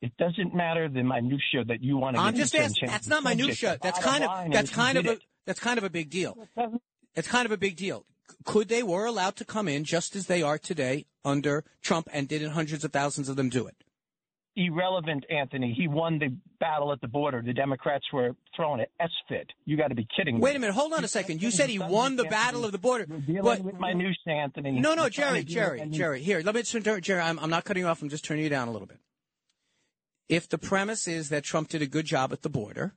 It 0.02 0.16
doesn't 0.18 0.54
matter 0.56 0.90
the 0.90 1.04
minutia 1.04 1.64
that 1.66 1.84
you 1.84 1.98
want 1.98 2.16
to. 2.16 2.22
I'm 2.22 2.36
just 2.36 2.56
asking. 2.56 2.90
That's 2.90 3.08
the 3.08 3.16
not 3.16 3.24
minutia. 3.24 3.78
That's 3.82 4.00
kind 4.00 4.24
of 4.24 4.52
that's 4.52 4.70
kind 4.70 4.98
of 4.98 5.06
a 5.06 5.12
it. 5.14 5.24
that's 5.46 5.60
kind 5.60 5.78
of 5.78 5.84
a 5.84 5.90
big 5.90 6.10
deal. 6.10 6.48
It's 7.16 7.28
kind 7.28 7.46
of 7.46 7.52
a 7.52 7.58
big 7.58 7.76
deal. 7.76 8.06
Could 8.44 8.70
they 8.70 8.84
were 8.84 9.06
allowed 9.06 9.36
to 9.38 9.46
come 9.46 9.68
in 9.68 9.84
just 9.84 10.16
as 10.16 10.28
they 10.28 10.42
are 10.42 10.58
today 10.58 11.06
under 11.24 11.64
Trump, 11.82 12.08
and 12.12 12.28
didn't 12.28 12.52
hundreds 12.52 12.84
of 12.84 12.92
thousands 12.92 13.30
of 13.30 13.36
them 13.36 13.50
do 13.50 13.68
it? 13.68 13.84
irrelevant, 14.58 15.24
Anthony. 15.30 15.74
He 15.78 15.88
won 15.88 16.18
the 16.18 16.36
battle 16.60 16.92
at 16.92 17.00
the 17.00 17.08
border. 17.08 17.42
The 17.46 17.54
Democrats 17.54 18.06
were 18.12 18.32
throwing 18.56 18.82
it 18.82 18.92
S 19.00 19.12
fit. 19.30 19.48
You 19.66 19.78
got 19.78 19.90
to 19.90 19.96
be 19.96 20.08
kidding 20.18 20.36
me. 20.36 20.42
Wait 20.42 20.56
a 20.56 20.60
minute. 20.60 20.74
Hold 20.74 20.94
on 20.94 21.04
a 21.04 21.08
second. 21.08 21.42
You 21.42 21.52
said 21.52 21.70
he 21.70 21.80
won 21.80 22.16
the 22.16 22.26
battle 22.26 22.66
of 22.66 22.72
the 22.72 22.80
border. 22.80 23.06
Dealing 23.06 23.44
But 23.44 23.62
with 23.62 23.80
minutia, 23.80 24.34
Anthony. 24.34 24.72
No, 24.72 24.96
no, 24.96 25.08
Jerry, 25.08 25.44
Jerry, 25.44 25.86
Jerry. 25.90 26.22
Here, 26.22 26.42
let 26.44 26.56
me 26.56 26.64
turn, 26.64 27.02
Jerry. 27.02 27.22
I'm, 27.22 27.40
I'm 27.40 27.52
not 27.52 27.64
cutting 27.64 27.84
you 27.84 27.88
off. 27.88 28.02
I'm 28.02 28.10
just 28.10 28.26
turning 28.26 28.44
you 28.44 28.50
down 28.50 28.68
a 28.68 28.72
little 28.72 28.88
bit. 28.88 29.00
If 30.28 30.50
the 30.50 30.58
premise 30.58 31.08
is 31.08 31.30
that 31.30 31.44
Trump 31.44 31.70
did 31.70 31.82
a 31.82 31.88
good 31.88 32.06
job 32.06 32.34
at 32.34 32.42
the 32.42 32.50
border, 32.50 32.96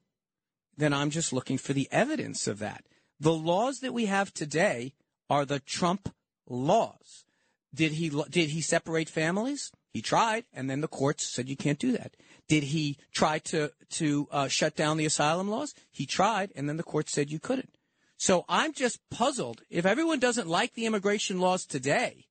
then 0.76 0.92
I'm 0.92 1.10
just 1.10 1.32
looking 1.32 1.58
for 1.58 1.74
the 1.74 1.88
evidence 1.92 2.48
of 2.48 2.58
that. 2.58 2.84
The 3.20 3.34
laws 3.34 3.80
that 3.80 3.92
we 3.92 4.06
have 4.06 4.32
today 4.32 4.94
are 5.30 5.46
the 5.46 5.60
Trump 5.60 6.12
laws. 6.46 7.24
Did 7.72 7.92
he 7.92 8.10
did 8.28 8.50
he 8.50 8.60
separate 8.60 9.08
families? 9.08 9.70
He 9.92 10.02
tried, 10.02 10.44
and 10.52 10.68
then 10.68 10.80
the 10.80 10.88
courts 10.88 11.24
said 11.24 11.48
you 11.48 11.56
can't 11.56 11.78
do 11.78 11.92
that. 11.92 12.16
Did 12.48 12.64
he 12.64 12.98
try 13.12 13.38
to 13.38 13.70
to 13.90 14.28
uh, 14.32 14.48
shut 14.48 14.74
down 14.74 14.96
the 14.96 15.06
asylum 15.06 15.48
laws? 15.48 15.72
He 15.90 16.04
tried, 16.04 16.52
and 16.56 16.68
then 16.68 16.76
the 16.76 16.82
courts 16.82 17.12
said 17.12 17.30
you 17.30 17.38
couldn't. 17.38 17.76
So 18.16 18.44
I'm 18.48 18.74
just 18.74 18.98
puzzled. 19.10 19.62
If 19.70 19.86
everyone 19.86 20.18
doesn't 20.18 20.48
like 20.48 20.74
the 20.74 20.84
immigration 20.84 21.40
laws 21.40 21.64
today, 21.64 22.26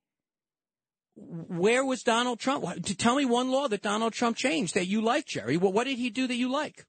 where 1.15 1.83
was 1.83 2.03
Donald 2.03 2.39
Trump? 2.39 2.65
Tell 2.97 3.15
me 3.15 3.25
one 3.25 3.49
law 3.49 3.67
that 3.67 3.81
Donald 3.81 4.13
Trump 4.13 4.37
changed 4.37 4.75
that 4.75 4.87
you 4.87 5.01
like, 5.01 5.25
Jerry. 5.25 5.57
What, 5.57 5.73
what 5.73 5.85
did 5.85 5.97
he 5.97 6.09
do 6.09 6.27
that 6.27 6.35
you 6.35 6.51
like? 6.51 6.85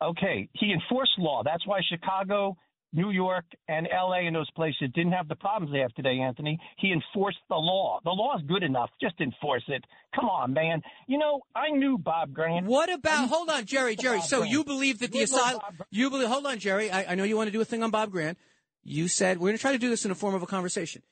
Okay, 0.00 0.48
he 0.52 0.72
enforced 0.72 1.18
law. 1.18 1.42
That's 1.44 1.66
why 1.66 1.80
Chicago, 1.88 2.56
New 2.92 3.10
York, 3.10 3.44
and 3.68 3.86
L.A. 3.94 4.26
and 4.26 4.34
those 4.34 4.50
places 4.52 4.88
didn't 4.94 5.12
have 5.12 5.28
the 5.28 5.36
problems 5.36 5.72
they 5.72 5.80
have 5.80 5.92
today, 5.94 6.18
Anthony. 6.20 6.58
He 6.78 6.92
enforced 6.92 7.38
the 7.48 7.56
law. 7.56 8.00
The 8.04 8.10
law 8.10 8.36
is 8.36 8.42
good 8.48 8.62
enough. 8.62 8.90
Just 9.00 9.20
enforce 9.20 9.64
it. 9.68 9.84
Come 10.14 10.24
on, 10.26 10.54
man. 10.54 10.80
You 11.06 11.18
know, 11.18 11.40
I 11.54 11.70
knew 11.70 11.98
Bob 11.98 12.32
Grant. 12.32 12.66
What 12.66 12.90
about? 12.92 13.28
Hold 13.28 13.50
on, 13.50 13.66
Jerry. 13.66 13.94
Jerry. 13.94 14.18
Bob 14.18 14.26
So 14.26 14.38
Grant. 14.38 14.52
you 14.52 14.64
believe 14.64 14.98
that 15.00 15.12
the 15.12 15.22
asylum? 15.22 15.60
You 15.90 16.08
believe? 16.10 16.28
Hold 16.28 16.46
on, 16.46 16.58
Jerry. 16.58 16.90
I, 16.90 17.12
I 17.12 17.14
know 17.14 17.24
you 17.24 17.36
want 17.36 17.48
to 17.48 17.52
do 17.52 17.60
a 17.60 17.64
thing 17.66 17.82
on 17.82 17.90
Bob 17.90 18.10
Grant. 18.10 18.38
You 18.84 19.08
said 19.08 19.38
we're 19.38 19.48
going 19.48 19.56
to 19.58 19.60
try 19.60 19.72
to 19.72 19.78
do 19.78 19.90
this 19.90 20.04
in 20.04 20.08
the 20.08 20.14
form 20.14 20.34
of 20.34 20.42
a 20.42 20.46
conversation. 20.46 21.02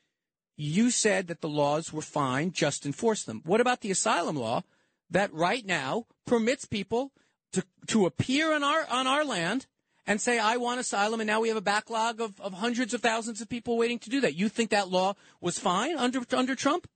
You 0.56 0.90
said 0.90 1.26
that 1.26 1.42
the 1.42 1.48
laws 1.48 1.92
were 1.92 2.00
fine, 2.00 2.52
just 2.52 2.86
enforce 2.86 3.22
them. 3.24 3.42
What 3.44 3.60
about 3.60 3.82
the 3.82 3.90
asylum 3.90 4.36
law 4.36 4.62
that 5.10 5.30
right 5.34 5.64
now 5.66 6.06
permits 6.26 6.64
people 6.64 7.12
to 7.52 7.62
to 7.88 8.06
appear 8.06 8.54
on 8.54 8.64
our 8.64 8.86
on 8.90 9.06
our 9.06 9.24
land 9.24 9.66
and 10.06 10.20
say, 10.20 10.38
I 10.38 10.56
want 10.56 10.80
asylum, 10.80 11.20
and 11.20 11.26
now 11.26 11.40
we 11.40 11.48
have 11.48 11.56
a 11.56 11.62
backlog 11.62 12.20
of, 12.20 12.40
of 12.40 12.54
hundreds 12.54 12.94
of 12.94 13.00
thousands 13.00 13.40
of 13.40 13.48
people 13.48 13.76
waiting 13.76 13.98
to 14.00 14.10
do 14.10 14.20
that. 14.20 14.34
You 14.34 14.48
think 14.48 14.70
that 14.70 14.88
law 14.88 15.14
was 15.40 15.58
fine 15.58 15.96
under 15.96 16.20
under 16.32 16.54
Trump? 16.54 16.88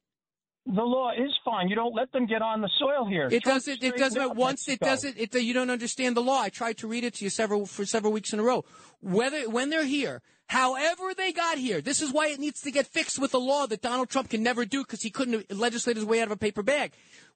The 0.67 0.83
law 0.83 1.11
is 1.11 1.33
fine. 1.45 1.69
You 1.69 1.75
don't 1.75 1.95
let 1.95 2.13
them 2.13 2.27
get 2.27 2.43
on 2.43 2.61
the 2.61 2.69
soil 2.79 3.07
here. 3.09 3.29
It 3.31 3.43
Trump 3.43 3.65
doesn't. 3.65 3.83
It 3.83 3.97
doesn't. 3.97 4.37
Once 4.37 4.69
it 4.69 4.79
doesn't. 4.79 5.17
It, 5.17 5.35
you 5.35 5.55
don't 5.55 5.71
understand 5.71 6.17
the 6.17 6.23
law. 6.23 6.41
I 6.41 6.51
tried 6.51 6.77
to 6.79 6.87
read 6.87 7.03
it 7.03 7.15
to 7.15 7.25
you 7.25 7.31
several 7.31 7.67
for 7.67 7.87
several 7.87 8.13
weeks 8.13 8.33
in 8.33 8.41
a 8.41 8.43
row. 8.43 8.65
Whether 9.01 9.49
when 9.49 9.71
they're 9.71 9.87
here, 9.87 10.21
however 10.49 11.15
they 11.17 11.33
got 11.33 11.57
here, 11.57 11.81
this 11.81 12.03
is 12.03 12.13
why 12.13 12.29
it 12.29 12.39
needs 12.39 12.61
to 12.61 12.71
get 12.71 12.87
fixed 12.87 13.19
with 13.19 13.33
a 13.33 13.39
law 13.39 13.67
that 13.67 13.81
Donald 13.81 14.11
Trump 14.11 14.29
can 14.29 14.43
never 14.43 14.67
do 14.67 14.85
because 14.85 15.03
he 15.03 15.11
couldn't 15.11 15.51
legislate 15.51 15.97
his 15.97 16.05
way 16.05 16.21
out 16.21 16.27
of 16.27 16.33
a 16.33 16.37
paper 16.37 16.63
bag. 16.63 16.93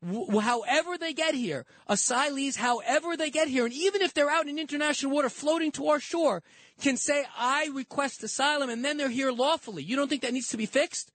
W- 0.07 0.41
however 0.41 0.99
they 0.99 1.15
get 1.15 1.35
here, 1.35 1.65
asylees, 1.89 2.57
however 2.57 3.17
they 3.17 3.31
get 3.31 3.49
here, 3.49 3.65
and 3.65 3.73
even 3.73 4.03
if 4.03 4.13
they're 4.13 4.31
out 4.31 4.49
in 4.49 4.59
international 4.59 5.13
water 5.13 5.31
floating 5.31 5.73
to 5.73 5.89
our 5.89 5.99
shore, 5.99 6.43
can 6.79 6.99
say, 6.99 7.25
"I 7.39 7.71
request 7.73 8.23
asylum," 8.23 8.69
and 8.69 8.85
then 8.85 8.99
they're 8.99 9.09
here 9.09 9.33
lawfully. 9.33 9.83
You 9.83 9.97
don't 9.97 10.09
think 10.09 10.23
that 10.23 10.35
needs 10.35 10.49
to 10.49 10.59
be 10.59 10.67
fixed? 10.67 11.11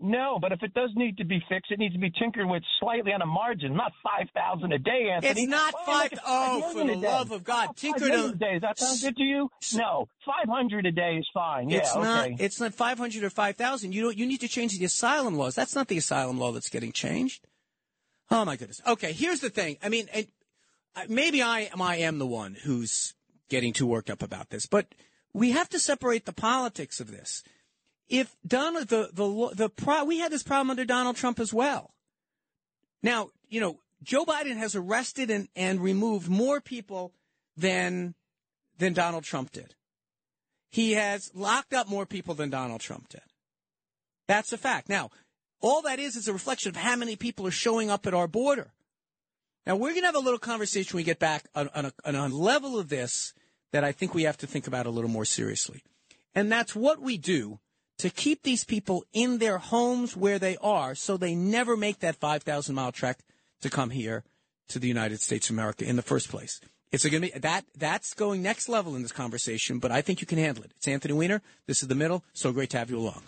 No, 0.00 0.38
but 0.40 0.52
if 0.52 0.62
it 0.62 0.74
does 0.74 0.90
need 0.94 1.16
to 1.16 1.24
be 1.24 1.42
fixed, 1.48 1.72
it 1.72 1.78
needs 1.80 1.94
to 1.94 2.00
be 2.00 2.10
tinkered 2.10 2.48
with 2.48 2.62
slightly 2.78 3.12
on 3.12 3.20
a 3.20 3.26
margin, 3.26 3.74
not 3.74 3.92
five 4.00 4.28
thousand 4.32 4.72
a 4.72 4.78
day, 4.78 5.10
Anthony. 5.12 5.42
It's 5.42 5.50
not 5.50 5.74
five. 5.84 6.12
Oh, 6.24 6.70
for 6.72 6.84
the 6.84 6.94
love 6.94 7.32
of 7.32 7.42
God, 7.42 7.76
tinkered 7.76 8.08
million 8.08 8.30
a 8.30 8.36
day. 8.36 8.52
Does 8.52 8.62
that 8.62 8.78
sound 8.78 9.00
good 9.00 9.16
to 9.16 9.24
you? 9.24 9.50
No, 9.74 10.06
five 10.24 10.48
hundred 10.48 10.86
a 10.86 10.92
day 10.92 11.16
is 11.18 11.26
fine. 11.34 11.72
It's 11.72 11.92
yeah, 11.96 12.00
not. 12.00 12.26
okay. 12.26 12.36
It's 12.38 12.60
not 12.60 12.74
five 12.74 12.96
hundred 12.96 13.24
or 13.24 13.30
five 13.30 13.56
thousand. 13.56 13.92
You 13.92 14.02
know, 14.02 14.10
you 14.10 14.26
need 14.26 14.40
to 14.42 14.48
change 14.48 14.78
the 14.78 14.84
asylum 14.84 15.36
laws. 15.36 15.56
That's 15.56 15.74
not 15.74 15.88
the 15.88 15.98
asylum 15.98 16.38
law 16.38 16.52
that's 16.52 16.68
getting 16.68 16.92
changed. 16.92 17.44
Oh 18.30 18.44
my 18.44 18.54
goodness. 18.54 18.80
Okay, 18.86 19.12
here's 19.12 19.40
the 19.40 19.50
thing. 19.50 19.78
I 19.82 19.88
mean, 19.88 20.08
uh, 20.14 20.22
maybe 21.08 21.42
I 21.42 21.70
am. 21.72 21.82
I 21.82 21.96
am 21.96 22.18
the 22.18 22.26
one 22.26 22.54
who's 22.54 23.14
getting 23.48 23.72
too 23.72 23.86
worked 23.86 24.10
up 24.10 24.22
about 24.22 24.50
this, 24.50 24.66
but 24.66 24.94
we 25.32 25.50
have 25.50 25.68
to 25.70 25.80
separate 25.80 26.24
the 26.24 26.32
politics 26.32 27.00
of 27.00 27.10
this. 27.10 27.42
If 28.08 28.34
Donald 28.46 28.88
the 28.88 29.10
the 29.12 29.50
the 29.54 29.68
pro, 29.68 30.04
we 30.04 30.18
had 30.18 30.32
this 30.32 30.42
problem 30.42 30.70
under 30.70 30.84
Donald 30.84 31.16
Trump 31.16 31.38
as 31.38 31.52
well. 31.52 31.92
Now, 33.02 33.30
you 33.48 33.60
know, 33.60 33.80
Joe 34.02 34.24
Biden 34.24 34.56
has 34.56 34.74
arrested 34.74 35.30
and, 35.30 35.48
and 35.54 35.80
removed 35.80 36.28
more 36.28 36.60
people 36.60 37.12
than 37.56 38.14
than 38.78 38.92
Donald 38.92 39.24
Trump 39.24 39.52
did. 39.52 39.74
He 40.70 40.92
has 40.92 41.30
locked 41.34 41.74
up 41.74 41.88
more 41.88 42.06
people 42.06 42.34
than 42.34 42.50
Donald 42.50 42.80
Trump 42.80 43.08
did. 43.08 43.22
That's 44.26 44.52
a 44.52 44.58
fact. 44.58 44.88
Now, 44.88 45.10
all 45.60 45.82
that 45.82 45.98
is 45.98 46.16
is 46.16 46.28
a 46.28 46.32
reflection 46.32 46.70
of 46.70 46.76
how 46.76 46.96
many 46.96 47.16
people 47.16 47.46
are 47.46 47.50
showing 47.52 47.90
up 47.90 48.06
at 48.06 48.14
our 48.14 48.28
border. 48.28 48.72
Now, 49.66 49.76
we're 49.76 49.90
going 49.90 50.02
to 50.02 50.06
have 50.06 50.14
a 50.14 50.20
little 50.20 50.38
conversation 50.38 50.96
when 50.96 51.00
we 51.02 51.04
get 51.04 51.18
back 51.18 51.46
on, 51.54 51.68
on, 51.74 51.86
a, 51.86 51.92
on 52.04 52.14
a 52.14 52.28
level 52.28 52.78
of 52.78 52.88
this 52.88 53.34
that 53.72 53.84
I 53.84 53.92
think 53.92 54.14
we 54.14 54.22
have 54.22 54.36
to 54.38 54.46
think 54.46 54.66
about 54.66 54.86
a 54.86 54.90
little 54.90 55.10
more 55.10 55.24
seriously. 55.24 55.82
And 56.34 56.50
that's 56.50 56.74
what 56.74 57.00
we 57.00 57.18
do 57.18 57.58
to 57.98 58.10
keep 58.10 58.42
these 58.42 58.64
people 58.64 59.04
in 59.12 59.38
their 59.38 59.58
homes 59.58 60.16
where 60.16 60.38
they 60.38 60.56
are 60.58 60.94
so 60.94 61.16
they 61.16 61.34
never 61.34 61.76
make 61.76 62.00
that 62.00 62.16
5,000 62.16 62.74
mile 62.74 62.92
trek 62.92 63.18
to 63.60 63.70
come 63.70 63.90
here 63.90 64.24
to 64.68 64.78
the 64.78 64.88
United 64.88 65.20
States 65.20 65.50
of 65.50 65.54
America 65.54 65.84
in 65.84 65.96
the 65.96 66.02
first 66.02 66.28
place. 66.28 66.60
It's 66.90 67.04
going 67.04 67.22
to 67.22 67.32
be 67.32 67.38
that 67.38 67.64
that's 67.76 68.14
going 68.14 68.42
next 68.42 68.68
level 68.68 68.96
in 68.96 69.02
this 69.02 69.12
conversation, 69.12 69.78
but 69.78 69.90
I 69.90 70.00
think 70.00 70.20
you 70.20 70.26
can 70.26 70.38
handle 70.38 70.64
it. 70.64 70.72
It's 70.76 70.88
Anthony 70.88 71.14
Weiner. 71.14 71.42
This 71.66 71.82
is 71.82 71.88
the 71.88 71.94
middle. 71.94 72.24
So 72.32 72.52
great 72.52 72.70
to 72.70 72.78
have 72.78 72.90
you 72.90 72.98
along. 72.98 73.22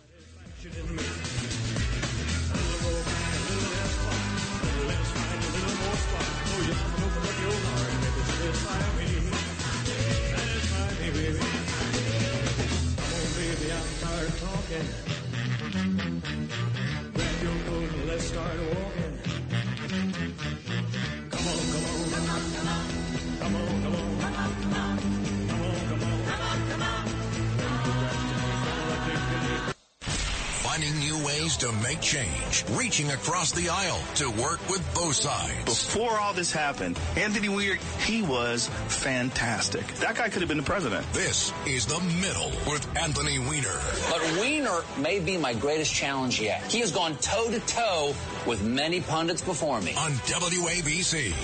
Finding 30.81 30.99
new 31.01 31.27
ways 31.27 31.59
to 31.59 31.71
make 31.73 32.01
change, 32.01 32.65
reaching 32.71 33.11
across 33.11 33.53
the 33.53 33.69
aisle 33.69 34.01
to 34.15 34.31
work 34.31 34.67
with 34.71 34.83
both 34.95 35.15
sides. 35.15 35.65
Before 35.67 36.19
all 36.19 36.33
this 36.33 36.51
happened, 36.51 36.99
Anthony 37.17 37.51
Weir, 37.51 37.77
he 38.07 38.23
was 38.23 38.69
fantastic. 38.89 39.87
That 39.97 40.15
guy 40.15 40.31
could 40.31 40.41
have 40.41 40.49
been 40.49 40.57
the 40.57 40.63
president. 40.63 41.05
This 41.13 41.53
is 41.67 41.85
The 41.85 42.01
Middle 42.23 42.51
with 42.67 42.87
Anthony 42.97 43.39
Weiner. 43.39 43.79
But 44.09 44.23
Weiner 44.39 44.81
may 44.97 45.21
be 45.21 45.37
my 45.37 45.53
greatest 45.53 45.93
challenge 45.93 46.41
yet. 46.41 46.63
He 46.73 46.81
has 46.81 46.93
gone 46.93 47.15
toe 47.17 47.51
to 47.51 47.61
toe 47.61 48.15
with 48.47 48.63
many 48.65 49.03
pundits 49.03 49.43
before 49.43 49.83
me. 49.83 49.95
On 49.97 50.13
WABC. 50.13 51.35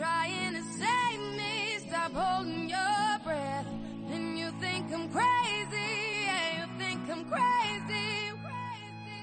Trying 0.00 0.54
to 0.54 0.62
save 0.62 1.20
me. 1.36 1.76
Stop 1.86 2.12
holding 2.12 2.70
your 2.70 3.18
breath. 3.22 3.66
You 4.08 4.50
think 4.58 4.90
I'm 4.94 5.10
crazy. 5.10 5.90
Yeah, 6.24 6.60
you 6.60 6.66
think 6.78 7.00
I'm 7.10 7.24
crazy. 7.26 8.06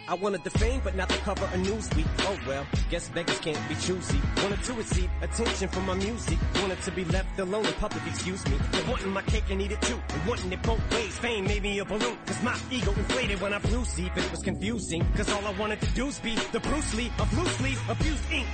I 0.10 0.14
wanted 0.14 0.44
the 0.44 0.52
fame, 0.52 0.80
but 0.84 0.96
not 0.96 1.10
the 1.10 1.18
cover 1.18 1.46
of 1.46 1.60
Newsweek. 1.68 2.08
Oh 2.20 2.38
well, 2.48 2.66
guess 2.92 3.10
beggars 3.10 3.40
can't 3.40 3.60
be 3.68 3.76
choosy. 3.76 4.22
Wanted 4.44 4.64
to 4.64 4.74
receive 4.74 5.10
attention 5.22 5.68
from 5.68 5.86
my 5.88 5.96
music. 5.96 6.38
Wanted 6.62 6.82
to 6.84 6.92
be 6.92 7.04
left 7.06 7.40
alone 7.40 7.66
in 7.66 7.74
public, 7.74 8.04
excuse 8.06 8.48
me. 8.48 8.58
But 8.72 8.88
wanting 8.88 9.12
my 9.12 9.24
cake 9.24 9.50
and 9.50 9.60
eat 9.60 9.72
it 9.72 9.82
too. 9.82 10.00
And 10.14 10.26
wanting 10.28 10.54
it 10.54 10.62
both 10.62 10.94
ways. 10.94 11.18
Fame 11.18 11.46
made 11.46 11.64
me 11.64 11.80
a 11.80 11.86
balloon. 11.86 12.18
Cause 12.28 12.42
my 12.44 12.58
ego 12.72 12.92
inflated 12.92 13.42
when 13.42 13.54
I 13.54 13.60
flew 13.60 13.84
deep 13.96 14.16
and 14.16 14.24
it 14.24 14.32
was 14.32 14.44
confusing. 14.44 15.06
Cause 15.18 15.30
all 15.32 15.46
I 15.46 15.54
wanted 15.60 15.82
to 15.82 15.90
do 15.96 16.06
was 16.06 16.20
be 16.20 16.36
the 16.52 16.60
Bruce 16.60 16.94
Lee 16.94 17.12
of 17.20 17.38
loose 17.38 17.62
leaf 17.62 17.90
abused 17.90 18.32
ink. 18.32 18.48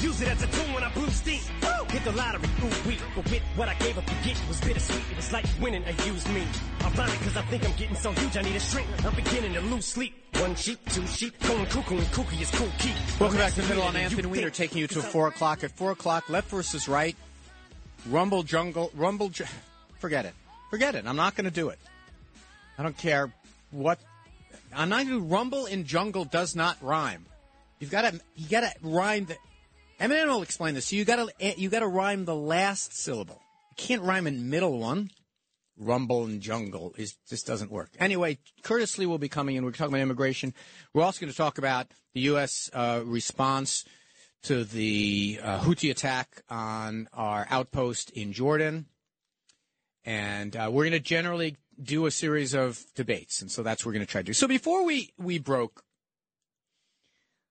Use 0.00 0.20
it 0.20 0.28
as 0.28 0.42
a 0.42 0.46
tool 0.48 0.74
when 0.74 0.84
I 0.84 0.92
blew 0.92 1.08
steam. 1.10 1.40
Woo! 1.62 1.68
Hit 1.88 2.04
the 2.04 2.12
lottery, 2.12 2.48
ooh 2.62 2.88
wee. 2.88 2.98
But 3.14 3.30
with 3.30 3.42
what 3.56 3.68
I 3.68 3.74
gave 3.74 3.96
up 3.96 4.04
to 4.04 4.14
get 4.24 4.36
was 4.48 4.60
bittersweet. 4.60 5.02
It 5.10 5.16
was 5.16 5.32
like 5.32 5.46
winning 5.60 5.84
a 5.86 5.92
used 6.06 6.28
me. 6.30 6.42
Ironic 6.84 7.18
cause 7.20 7.36
I 7.36 7.42
think 7.42 7.64
I'm 7.64 7.74
getting 7.76 7.96
so 7.96 8.12
huge 8.12 8.36
I 8.36 8.42
need 8.42 8.56
a 8.56 8.60
shrink. 8.60 8.86
I'm 9.04 9.14
beginning 9.14 9.54
to 9.54 9.60
lose 9.62 9.86
sleep. 9.86 10.14
One 10.36 10.54
sheep, 10.54 10.78
two 10.90 11.06
sheep, 11.06 11.34
going 11.46 11.64
cuckoo 11.66 11.96
and 11.96 12.06
kooky 12.08 12.40
is 12.42 12.50
cool 12.50 12.68
key. 12.78 12.92
Welcome 13.18 13.38
back 13.38 13.54
to 13.54 13.62
the 13.62 13.68
middle. 13.68 13.84
I'm 13.84 13.96
Anthony 13.96 14.26
Weiner, 14.28 14.50
taking 14.50 14.78
you 14.78 14.86
to 14.88 15.00
four 15.00 15.28
o'clock. 15.28 15.64
At 15.64 15.70
four 15.70 15.92
o'clock, 15.92 16.28
left 16.28 16.50
versus 16.50 16.88
right. 16.88 17.16
Rumble 18.10 18.42
jungle, 18.42 18.90
rumble. 18.94 19.30
Ju- 19.30 19.44
Forget 19.98 20.26
it. 20.26 20.34
Forget 20.70 20.94
it. 20.94 21.06
I'm 21.06 21.16
not 21.16 21.34
going 21.36 21.46
to 21.46 21.50
do 21.50 21.70
it. 21.70 21.78
I 22.78 22.82
don't 22.82 22.96
care 22.98 23.32
what. 23.70 23.98
I'm 24.74 24.90
not 24.90 25.06
going 25.06 25.18
to 25.20 25.24
rumble 25.24 25.64
in 25.64 25.84
jungle 25.84 26.26
does 26.26 26.54
not 26.54 26.76
rhyme. 26.82 27.24
You've 27.78 27.90
got 27.90 28.02
to. 28.02 28.20
You 28.36 28.48
got 28.48 28.60
to 28.60 28.72
rhyme 28.82 29.24
the. 29.24 29.36
Eminem 30.00 30.28
will 30.28 30.42
explain 30.42 30.74
this. 30.74 30.86
So 30.86 30.96
you 30.96 31.04
got 31.04 31.28
to. 31.28 31.60
You 31.60 31.70
got 31.70 31.80
to 31.80 31.88
rhyme 31.88 32.24
the 32.24 32.34
last 32.34 32.96
syllable. 32.96 33.40
You 33.70 33.76
can't 33.76 34.02
rhyme 34.02 34.26
in 34.26 34.50
middle 34.50 34.78
one. 34.78 35.10
Rumble 35.78 36.24
and 36.24 36.40
jungle 36.40 36.94
is 36.96 37.16
just 37.28 37.46
doesn't 37.46 37.70
work. 37.70 37.90
Anyway, 37.98 38.38
Curtis 38.62 38.96
Lee 38.98 39.06
will 39.06 39.18
be 39.18 39.28
coming 39.28 39.56
in. 39.56 39.64
We're 39.64 39.72
talking 39.72 39.92
about 39.92 40.00
immigration. 40.00 40.54
We're 40.94 41.02
also 41.02 41.20
going 41.20 41.30
to 41.30 41.36
talk 41.36 41.58
about 41.58 41.88
the 42.14 42.20
U.S. 42.22 42.70
Uh, 42.72 43.02
response 43.04 43.84
to 44.44 44.64
the 44.64 45.38
uh, 45.42 45.60
Houthi 45.60 45.90
attack 45.90 46.42
on 46.48 47.08
our 47.12 47.46
outpost 47.50 48.10
in 48.10 48.32
Jordan, 48.32 48.86
and 50.04 50.56
uh, 50.56 50.70
we're 50.72 50.84
going 50.84 50.92
to 50.92 51.00
generally 51.00 51.56
do 51.82 52.06
a 52.06 52.10
series 52.10 52.54
of 52.54 52.82
debates, 52.94 53.42
and 53.42 53.50
so 53.50 53.62
that's 53.62 53.84
what 53.84 53.90
we're 53.90 53.94
going 53.94 54.06
to 54.06 54.10
try 54.10 54.22
to 54.22 54.26
do. 54.26 54.32
So 54.32 54.48
before 54.48 54.84
we 54.84 55.12
we 55.18 55.38
broke, 55.38 55.82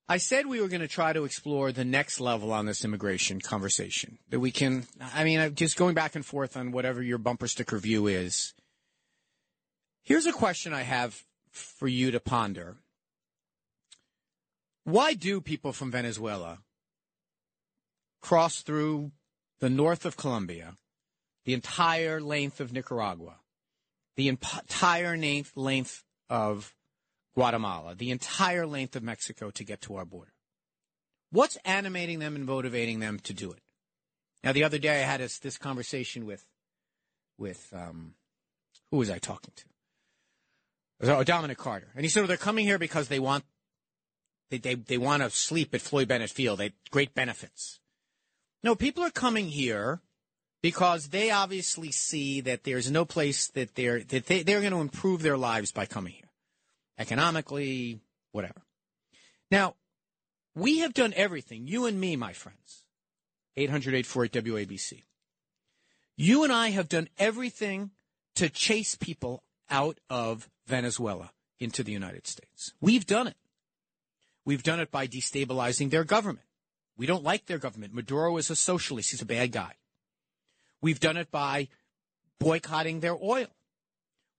I 0.08 0.18
said 0.18 0.46
we 0.46 0.62
were 0.62 0.68
going 0.68 0.82
to 0.82 0.88
try 0.88 1.14
to 1.14 1.24
explore 1.24 1.72
the 1.72 1.86
next 1.86 2.20
level 2.20 2.54
on 2.54 2.68
this 2.68 2.86
immigration 2.86 3.42
conversation. 3.42 4.20
That 4.30 4.40
we 4.40 4.52
can, 4.52 4.86
I 5.14 5.24
mean, 5.24 5.56
just 5.56 5.78
going 5.78 5.96
back 5.96 6.16
and 6.16 6.26
forth 6.26 6.56
on 6.56 6.72
whatever 6.72 7.02
your 7.02 7.18
bumper 7.18 7.48
sticker 7.48 7.80
view 7.80 8.06
is. 8.06 8.54
Here's 10.04 10.28
a 10.28 10.32
question 10.32 10.74
I 10.74 10.84
have 10.84 11.24
for 11.52 11.88
you 11.88 12.12
to 12.12 12.20
ponder. 12.20 12.78
Why 14.84 15.16
do 15.16 15.42
people 15.42 15.74
from 15.74 15.90
Venezuela 15.90 16.60
cross 18.22 18.62
through 18.62 19.12
the 19.60 19.70
north 19.70 20.06
of 20.06 20.18
Colombia, 20.18 20.78
the 21.46 21.54
entire 21.54 22.22
length 22.22 22.60
of 22.60 22.72
Nicaragua, 22.72 23.38
the 24.16 24.28
entire 24.28 25.18
length, 25.56 26.04
of 26.30 26.76
Guatemala, 27.36 27.96
the 27.96 28.12
entire 28.12 28.66
length 28.66 28.96
of 28.96 29.04
Mexico 29.04 29.52
to 29.52 29.64
get 29.64 29.82
to 29.82 29.96
our 29.96 30.06
border? 30.06 30.32
What's 31.32 31.58
animating 31.66 32.20
them 32.20 32.36
and 32.36 32.46
motivating 32.46 33.00
them 33.00 33.20
to 33.20 33.34
do 33.34 33.52
it? 33.52 33.60
Now, 34.44 34.54
the 34.54 34.64
other 34.64 34.78
day 34.78 35.02
I 35.02 35.06
had 35.06 35.20
this, 35.20 35.40
this 35.40 35.58
conversation 35.58 36.26
with, 36.26 36.46
with 37.38 37.74
um, 37.76 38.14
who 38.92 38.98
was 38.98 39.10
I 39.10 39.18
talking 39.18 39.54
to? 39.56 39.64
Oh, 41.02 41.24
Dominic 41.24 41.58
Carter. 41.58 41.88
And 41.96 42.06
he 42.06 42.10
said, 42.10 42.22
well, 42.22 42.28
they're 42.28 42.38
coming 42.38 42.66
here 42.66 42.80
because 42.80 43.10
they 43.10 43.20
want 43.20 43.44
they, 44.50 44.58
they, 44.58 44.76
they 44.76 44.98
want 44.98 45.24
to 45.24 45.30
sleep 45.30 45.74
at 45.74 45.82
Floyd 45.82 46.08
Bennett 46.08 46.30
Field. 46.30 46.60
They 46.60 46.74
great 46.92 47.14
benefits. 47.14 47.80
No, 48.64 48.76
people 48.76 49.04
are 49.04 49.12
coming 49.12 49.48
here 49.48 50.02
because 50.62 51.10
they 51.10 51.32
obviously 51.32 51.92
see 51.92 52.42
that 52.42 52.64
there's 52.64 52.90
no 52.90 53.06
place 53.06 53.48
that 53.50 53.76
they're 53.76 54.04
that 54.04 54.28
they, 54.28 54.44
they're 54.44 54.62
going 54.62 54.72
to 54.72 54.80
improve 54.80 55.22
their 55.22 55.38
lives 55.38 55.72
by 55.72 55.86
coming 55.86 56.14
here, 56.14 56.25
economically, 56.98 58.00
whatever. 58.32 58.62
Now, 59.52 59.76
we 60.56 60.80
have 60.80 60.94
done 60.94 61.14
everything. 61.16 61.68
You 61.68 61.86
and 61.86 62.00
me, 62.00 62.16
my 62.16 62.34
friends. 62.34 62.84
800 63.58 64.06
WABC. 64.06 65.04
You 66.18 66.44
and 66.44 66.52
I 66.52 66.70
have 66.70 66.90
done 66.90 67.10
everything 67.18 67.92
to 68.36 68.50
chase 68.50 68.96
people 68.96 69.44
out 69.70 70.00
of 70.10 70.50
Venezuela 70.66 71.32
into 71.60 71.84
the 71.84 71.92
United 71.92 72.28
States. 72.28 72.74
We've 72.82 73.06
done 73.06 73.28
it. 73.28 73.38
We've 74.46 74.64
done 74.64 74.80
it 74.80 74.92
by 74.92 75.08
destabilizing 75.08 75.90
their 75.90 76.04
government. 76.04 76.46
We 76.98 77.06
don't 77.06 77.24
like 77.24 77.46
their 77.46 77.58
government. 77.58 77.94
Maduro 77.94 78.38
is 78.38 78.50
a 78.50 78.56
socialist. 78.56 79.12
He's 79.12 79.22
a 79.22 79.26
bad 79.26 79.52
guy. 79.52 79.74
We've 80.82 81.00
done 81.00 81.18
it 81.18 81.32
by 81.32 81.68
boycotting 82.40 83.00
their 83.00 83.18
oil. 83.22 83.48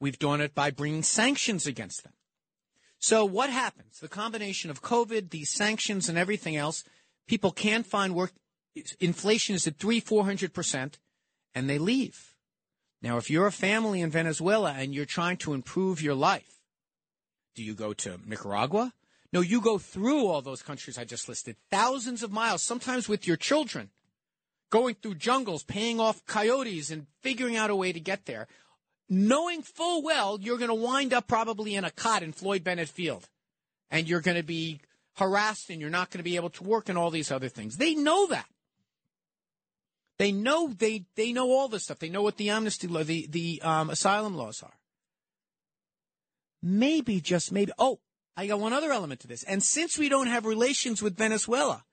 We've 0.00 0.18
done 0.18 0.40
it 0.40 0.54
by 0.54 0.70
bringing 0.70 1.02
sanctions 1.02 1.66
against 1.66 2.04
them. 2.04 2.12
So 2.98 3.24
what 3.24 3.50
happens? 3.50 3.98
The 4.00 4.08
combination 4.08 4.70
of 4.70 4.82
COVID, 4.82 5.30
these 5.30 5.50
sanctions, 5.50 6.08
and 6.08 6.18
everything 6.18 6.56
else, 6.56 6.84
people 7.28 7.50
can't 7.50 7.86
find 7.86 8.14
work. 8.14 8.32
Inflation 9.00 9.54
is 9.54 9.66
at 9.66 9.78
three, 9.78 10.00
four 10.00 10.24
hundred 10.24 10.52
percent, 10.52 10.98
and 11.54 11.68
they 11.68 11.78
leave. 11.78 12.34
Now, 13.02 13.18
if 13.18 13.30
you're 13.30 13.46
a 13.46 13.52
family 13.52 14.00
in 14.00 14.10
Venezuela 14.10 14.72
and 14.72 14.94
you're 14.94 15.04
trying 15.04 15.36
to 15.38 15.52
improve 15.52 16.02
your 16.02 16.14
life, 16.14 16.60
do 17.54 17.62
you 17.62 17.74
go 17.74 17.92
to 17.94 18.18
Nicaragua? 18.26 18.92
No, 19.32 19.40
you 19.40 19.60
go 19.60 19.78
through 19.78 20.26
all 20.26 20.42
those 20.42 20.62
countries 20.62 20.98
I 20.98 21.04
just 21.04 21.28
listed, 21.28 21.56
thousands 21.70 22.22
of 22.22 22.32
miles, 22.32 22.62
sometimes 22.62 23.08
with 23.08 23.26
your 23.26 23.36
children, 23.36 23.90
going 24.70 24.94
through 24.94 25.16
jungles, 25.16 25.62
paying 25.62 26.00
off 26.00 26.24
coyotes, 26.26 26.90
and 26.90 27.06
figuring 27.22 27.56
out 27.56 27.70
a 27.70 27.76
way 27.76 27.92
to 27.92 28.00
get 28.00 28.26
there, 28.26 28.48
knowing 29.08 29.62
full 29.62 30.02
well 30.02 30.38
you're 30.40 30.58
going 30.58 30.68
to 30.68 30.74
wind 30.74 31.12
up 31.12 31.26
probably 31.26 31.74
in 31.74 31.84
a 31.84 31.90
cot 31.90 32.22
in 32.22 32.32
Floyd 32.32 32.64
Bennett 32.64 32.88
Field, 32.88 33.28
and 33.90 34.08
you're 34.08 34.20
going 34.20 34.36
to 34.36 34.42
be 34.42 34.80
harassed 35.16 35.70
and 35.70 35.80
you're 35.80 35.90
not 35.90 36.10
going 36.10 36.18
to 36.18 36.24
be 36.24 36.36
able 36.36 36.50
to 36.50 36.64
work 36.64 36.88
and 36.88 36.98
all 36.98 37.10
these 37.10 37.30
other 37.30 37.48
things. 37.48 37.76
They 37.76 37.94
know 37.94 38.26
that. 38.28 38.46
They 40.18 40.32
know 40.32 40.68
they 40.68 41.04
they 41.14 41.32
know 41.32 41.50
all 41.50 41.68
this 41.68 41.84
stuff. 41.84 41.98
They 41.98 42.08
know 42.08 42.22
what 42.22 42.38
the 42.38 42.50
amnesty 42.50 42.86
law, 42.86 43.02
the 43.02 43.26
the 43.28 43.60
um, 43.62 43.90
asylum 43.90 44.34
laws 44.34 44.62
are. 44.62 44.72
Maybe 46.62 47.20
just 47.20 47.52
maybe. 47.52 47.72
Oh, 47.78 48.00
I 48.36 48.46
got 48.46 48.60
one 48.60 48.72
other 48.72 48.92
element 48.92 49.20
to 49.20 49.28
this. 49.28 49.42
And 49.42 49.62
since 49.62 49.98
we 49.98 50.08
don't 50.08 50.26
have 50.26 50.46
relations 50.46 51.02
with 51.02 51.16
Venezuela, 51.16 51.84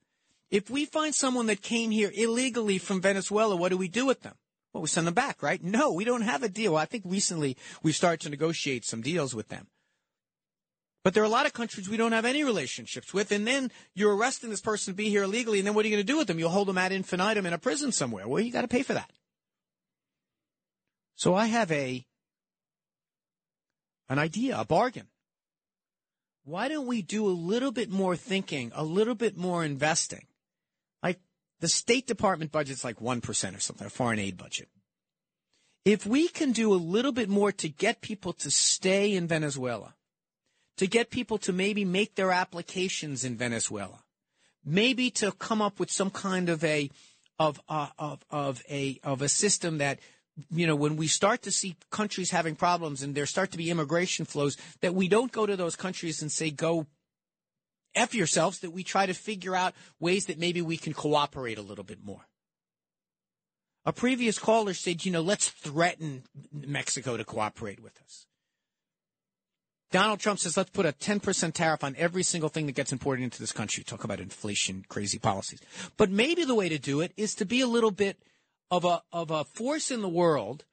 if 0.49 0.69
we 0.69 0.85
find 0.85 1.13
someone 1.13 1.47
that 1.47 1.61
came 1.61 1.91
here 1.91 2.11
illegally 2.13 2.77
from 2.77 3.01
Venezuela, 3.01 3.55
what 3.55 3.69
do 3.69 3.77
we 3.77 3.87
do 3.87 4.05
with 4.05 4.21
them? 4.21 4.35
Well, 4.73 4.81
we 4.81 4.87
send 4.87 5.05
them 5.05 5.13
back, 5.13 5.43
right? 5.43 5.63
No, 5.63 5.93
we 5.93 6.03
don't 6.03 6.21
have 6.21 6.41
a 6.41 6.49
deal. 6.49 6.75
I 6.75 6.85
think 6.85 7.03
recently 7.05 7.57
we've 7.83 7.95
started 7.95 8.21
to 8.21 8.29
negotiate 8.29 8.85
some 8.85 9.01
deals 9.01 9.35
with 9.35 9.49
them. 9.49 9.67
But 11.03 11.13
there 11.13 11.21
are 11.21 11.27
a 11.27 11.29
lot 11.29 11.45
of 11.45 11.53
countries 11.53 11.89
we 11.89 11.97
don't 11.97 12.13
have 12.13 12.25
any 12.25 12.43
relationships 12.43 13.13
with, 13.13 13.31
and 13.31 13.45
then 13.45 13.71
you're 13.93 14.15
arresting 14.15 14.49
this 14.49 14.61
person 14.61 14.93
to 14.93 14.95
be 14.95 15.09
here 15.09 15.23
illegally, 15.23 15.59
and 15.59 15.67
then 15.67 15.73
what 15.73 15.85
are 15.85 15.89
you 15.89 15.95
going 15.95 16.05
to 16.05 16.11
do 16.11 16.17
with 16.17 16.27
them? 16.27 16.39
You'll 16.39 16.49
hold 16.49 16.69
them 16.69 16.77
ad 16.77 16.93
infinitum 16.93 17.45
in 17.45 17.53
a 17.53 17.57
prison 17.57 17.91
somewhere. 17.91 18.27
Well, 18.27 18.41
you 18.41 18.51
got 18.51 18.61
to 18.61 18.69
pay 18.69 18.83
for 18.83 18.93
that. 18.93 19.11
So 21.15 21.35
I 21.35 21.47
have 21.47 21.71
a 21.71 22.05
an 24.09 24.17
idea, 24.17 24.59
a 24.59 24.65
bargain. 24.65 25.07
Why 26.45 26.67
don't 26.67 26.87
we 26.87 27.01
do 27.01 27.25
a 27.25 27.29
little 27.29 27.71
bit 27.71 27.89
more 27.89 28.15
thinking, 28.15 28.71
a 28.75 28.83
little 28.83 29.15
bit 29.15 29.37
more 29.37 29.63
investing? 29.63 30.25
The 31.63 31.69
State 31.69 32.07
Department 32.07 32.51
budget's 32.51 32.83
like 32.83 32.99
1% 32.99 33.55
or 33.55 33.59
something, 33.61 33.87
a 33.87 33.89
foreign 33.89 34.19
aid 34.19 34.35
budget. 34.35 34.67
If 35.85 36.05
we 36.05 36.27
can 36.27 36.51
do 36.51 36.73
a 36.73 36.75
little 36.75 37.13
bit 37.13 37.29
more 37.29 37.53
to 37.53 37.69
get 37.69 38.01
people 38.01 38.33
to 38.33 38.51
stay 38.51 39.15
in 39.15 39.27
Venezuela, 39.27 39.95
to 40.75 40.87
get 40.87 41.09
people 41.09 41.37
to 41.37 41.53
maybe 41.53 41.85
make 41.85 42.15
their 42.15 42.33
applications 42.33 43.23
in 43.23 43.37
Venezuela, 43.37 44.03
maybe 44.65 45.09
to 45.11 45.31
come 45.31 45.61
up 45.61 45.79
with 45.79 45.89
some 45.89 46.09
kind 46.09 46.49
of 46.49 46.65
a 46.65 46.89
of 47.39 47.61
uh, 47.69 47.87
of 47.97 48.25
of 48.29 48.61
a 48.69 48.99
of 49.01 49.21
a 49.21 49.29
system 49.29 49.77
that 49.77 49.99
you 50.51 50.67
know 50.67 50.75
when 50.75 50.97
we 50.97 51.07
start 51.07 51.43
to 51.43 51.51
see 51.51 51.77
countries 51.91 52.31
having 52.31 52.57
problems 52.57 53.01
and 53.01 53.15
there 53.15 53.25
start 53.25 53.51
to 53.51 53.57
be 53.57 53.71
immigration 53.71 54.25
flows 54.25 54.57
that 54.81 54.93
we 54.93 55.07
don't 55.07 55.31
go 55.31 55.45
to 55.45 55.55
those 55.55 55.77
countries 55.77 56.21
and 56.21 56.29
say 56.29 56.51
go 56.51 56.87
f 57.95 58.13
yourselves 58.13 58.59
that 58.59 58.71
we 58.71 58.83
try 58.83 59.05
to 59.05 59.13
figure 59.13 59.55
out 59.55 59.73
ways 59.99 60.25
that 60.25 60.39
maybe 60.39 60.61
we 60.61 60.77
can 60.77 60.93
cooperate 60.93 61.57
a 61.57 61.61
little 61.61 61.83
bit 61.83 62.03
more 62.03 62.27
a 63.85 63.93
previous 63.93 64.39
caller 64.39 64.73
said 64.73 65.05
you 65.05 65.11
know 65.11 65.21
let's 65.21 65.49
threaten 65.49 66.23
mexico 66.51 67.17
to 67.17 67.23
cooperate 67.23 67.79
with 67.79 67.99
us 68.03 68.25
Donald 69.93 70.19
Trump 70.19 70.39
says, 70.39 70.57
let's 70.57 70.71
put 70.71 70.87
a 70.87 70.91
10% 70.91 71.53
tariff 71.53 71.83
on 71.83 71.95
every 71.99 72.23
single 72.23 72.49
thing 72.49 72.65
that 72.65 72.71
gets 72.71 72.91
imported 72.91 73.21
into 73.21 73.39
this 73.39 73.51
country. 73.51 73.83
Talk 73.83 74.03
about 74.03 74.19
inflation, 74.19 74.83
crazy 74.89 75.19
policies. 75.19 75.61
But 75.97 76.09
maybe 76.09 76.43
the 76.43 76.55
way 76.55 76.67
to 76.67 76.79
do 76.79 76.99
it 77.01 77.13
is 77.15 77.35
to 77.35 77.45
be 77.45 77.61
a 77.61 77.67
little 77.67 77.91
bit 77.91 78.17
of 78.71 78.85
a, 78.85 79.03
of 79.11 79.29
a 79.29 79.43
force 79.43 79.91
in 79.91 80.01
the 80.01 80.09
world 80.09 80.65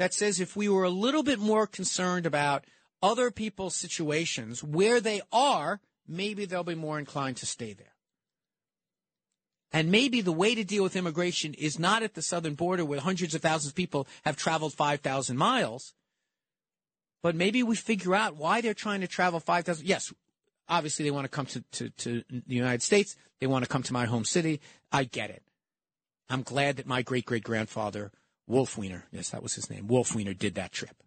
that 0.00 0.12
says 0.12 0.40
if 0.40 0.56
we 0.56 0.68
were 0.68 0.82
a 0.82 0.90
little 0.90 1.22
bit 1.22 1.38
more 1.38 1.68
concerned 1.68 2.26
about 2.26 2.64
other 3.00 3.30
people's 3.30 3.76
situations 3.76 4.64
where 4.64 5.00
they 5.00 5.20
are, 5.32 5.80
maybe 6.08 6.44
they'll 6.44 6.64
be 6.64 6.74
more 6.74 6.98
inclined 6.98 7.36
to 7.38 7.46
stay 7.46 7.72
there. 7.72 7.94
And 9.72 9.90
maybe 9.90 10.20
the 10.20 10.32
way 10.32 10.54
to 10.54 10.64
deal 10.64 10.82
with 10.82 10.96
immigration 10.96 11.52
is 11.54 11.78
not 11.78 12.02
at 12.02 12.14
the 12.14 12.22
southern 12.22 12.54
border 12.54 12.84
where 12.84 13.00
hundreds 13.00 13.34
of 13.34 13.42
thousands 13.42 13.72
of 13.72 13.74
people 13.74 14.06
have 14.24 14.36
traveled 14.36 14.72
5,000 14.72 15.36
miles 15.36 15.92
but 17.26 17.34
maybe 17.34 17.64
we 17.64 17.74
figure 17.74 18.14
out 18.14 18.36
why 18.36 18.60
they're 18.60 18.72
trying 18.72 19.00
to 19.00 19.08
travel 19.08 19.40
5,000. 19.40 19.84
Yes, 19.84 20.12
obviously 20.68 21.04
they 21.04 21.10
want 21.10 21.24
to 21.24 21.28
come 21.28 21.46
to, 21.46 21.60
to, 21.72 21.90
to 21.90 22.22
the 22.30 22.54
United 22.54 22.82
States. 22.82 23.16
They 23.40 23.48
want 23.48 23.64
to 23.64 23.68
come 23.68 23.82
to 23.82 23.92
my 23.92 24.04
home 24.04 24.24
city. 24.24 24.60
I 24.92 25.02
get 25.02 25.30
it. 25.30 25.42
I'm 26.30 26.42
glad 26.42 26.76
that 26.76 26.86
my 26.86 27.02
great 27.02 27.24
great 27.24 27.42
grandfather, 27.42 28.12
Wolf 28.46 28.78
Weiner, 28.78 29.06
yes, 29.10 29.30
that 29.30 29.42
was 29.42 29.54
his 29.54 29.68
name, 29.68 29.88
Wolf 29.88 30.14
Weiner, 30.14 30.34
did 30.34 30.54
that 30.54 30.70
trip. 30.70 31.02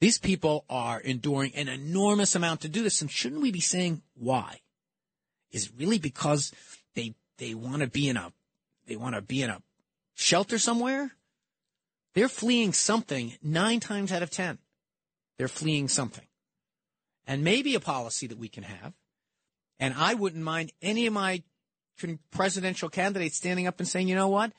These 0.00 0.18
people 0.18 0.64
are 0.70 0.98
enduring 0.98 1.54
an 1.54 1.68
enormous 1.68 2.34
amount 2.34 2.62
to 2.62 2.68
do 2.68 2.82
this, 2.82 3.02
and 3.02 3.10
shouldn't 3.10 3.42
we 3.42 3.52
be 3.52 3.60
saying 3.60 4.02
why? 4.14 4.60
Is 5.52 5.66
it 5.66 5.72
really 5.76 5.98
because 5.98 6.52
they 6.94 7.14
they 7.38 7.54
want 7.54 7.82
to 7.82 7.88
be 7.88 8.08
in 8.08 8.16
a 8.16 8.32
they 8.86 8.96
want 8.96 9.14
to 9.14 9.20
be 9.20 9.42
in 9.42 9.50
a 9.50 9.62
shelter 10.14 10.58
somewhere? 10.58 11.12
They're 12.14 12.28
fleeing 12.28 12.72
something 12.72 13.34
nine 13.42 13.80
times 13.80 14.10
out 14.10 14.22
of 14.22 14.30
ten. 14.30 14.58
They're 15.38 15.48
fleeing 15.48 15.88
something. 15.88 16.26
And 17.26 17.44
maybe 17.44 17.74
a 17.74 17.80
policy 17.80 18.26
that 18.26 18.38
we 18.38 18.48
can 18.48 18.64
have. 18.64 18.94
And 19.78 19.94
I 19.96 20.14
wouldn't 20.14 20.42
mind 20.42 20.72
any 20.82 21.06
of 21.06 21.12
my 21.12 21.42
presidential 22.30 22.88
candidates 22.88 23.36
standing 23.36 23.66
up 23.66 23.78
and 23.78 23.88
saying, 23.88 24.08
you 24.08 24.14
know 24.14 24.28
what? 24.28 24.52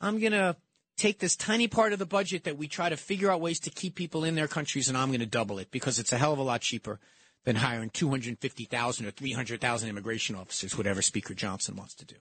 I'm 0.00 0.18
going 0.18 0.32
to 0.32 0.56
take 1.00 1.18
this 1.18 1.34
tiny 1.34 1.66
part 1.66 1.92
of 1.94 1.98
the 1.98 2.06
budget 2.06 2.44
that 2.44 2.58
we 2.58 2.68
try 2.68 2.90
to 2.90 2.96
figure 2.96 3.30
out 3.30 3.40
ways 3.40 3.58
to 3.60 3.70
keep 3.70 3.94
people 3.94 4.22
in 4.22 4.34
their 4.34 4.46
countries 4.46 4.88
and 4.88 4.98
I'm 4.98 5.08
going 5.08 5.20
to 5.20 5.26
double 5.26 5.58
it 5.58 5.70
because 5.70 5.98
it's 5.98 6.12
a 6.12 6.18
hell 6.18 6.34
of 6.34 6.38
a 6.38 6.42
lot 6.42 6.60
cheaper 6.60 7.00
than 7.44 7.56
hiring 7.56 7.88
250,000 7.88 9.06
or 9.06 9.10
300,000 9.10 9.88
immigration 9.88 10.36
officers, 10.36 10.76
whatever 10.76 11.00
Speaker 11.00 11.32
Johnson 11.32 11.74
wants 11.74 11.94
to 11.94 12.04
do. 12.04 12.16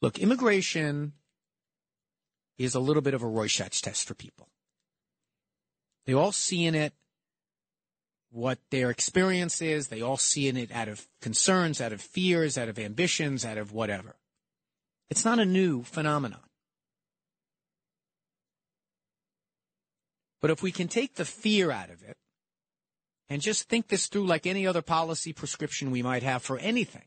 Look, 0.00 0.20
immigration 0.20 1.14
is 2.58 2.76
a 2.76 2.80
little 2.80 3.02
bit 3.02 3.14
of 3.14 3.24
a 3.24 3.26
Rorschach 3.26 3.82
test 3.82 4.06
for 4.06 4.14
people. 4.14 4.48
They 6.06 6.12
all 6.12 6.30
see 6.30 6.64
in 6.64 6.76
it 6.76 6.92
what 8.30 8.58
their 8.70 8.90
experience 8.90 9.62
is. 9.62 9.88
They 9.88 10.02
all 10.02 10.16
see 10.16 10.48
in 10.48 10.56
it 10.56 10.72
out 10.72 10.88
of 10.88 11.06
concerns, 11.20 11.80
out 11.80 11.92
of 11.92 12.00
fears, 12.00 12.58
out 12.58 12.68
of 12.68 12.78
ambitions, 12.78 13.44
out 13.44 13.58
of 13.58 13.72
whatever. 13.72 14.16
It's 15.10 15.24
not 15.24 15.38
a 15.38 15.44
new 15.44 15.82
phenomenon. 15.82 16.40
But 20.40 20.50
if 20.50 20.62
we 20.62 20.70
can 20.70 20.88
take 20.88 21.14
the 21.14 21.24
fear 21.24 21.70
out 21.70 21.90
of 21.90 22.02
it 22.02 22.16
and 23.28 23.42
just 23.42 23.68
think 23.68 23.88
this 23.88 24.06
through 24.06 24.26
like 24.26 24.46
any 24.46 24.66
other 24.66 24.82
policy 24.82 25.32
prescription 25.32 25.90
we 25.90 26.02
might 26.02 26.22
have 26.22 26.42
for 26.42 26.58
anything, 26.58 27.06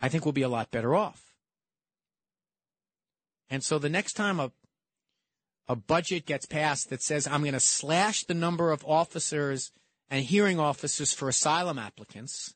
I 0.00 0.08
think 0.08 0.24
we'll 0.24 0.32
be 0.32 0.42
a 0.42 0.48
lot 0.48 0.70
better 0.70 0.94
off. 0.94 1.34
And 3.50 3.62
so 3.62 3.78
the 3.78 3.88
next 3.88 4.14
time 4.14 4.40
a 4.40 4.52
a 5.68 5.76
budget 5.76 6.26
gets 6.26 6.46
passed 6.46 6.90
that 6.90 7.02
says 7.02 7.26
I'm 7.26 7.42
going 7.42 7.52
to 7.52 7.60
slash 7.60 8.24
the 8.24 8.34
number 8.34 8.72
of 8.72 8.84
officers 8.86 9.72
and 10.10 10.24
hearing 10.24 10.58
officers 10.58 11.12
for 11.12 11.28
asylum 11.28 11.78
applicants 11.78 12.54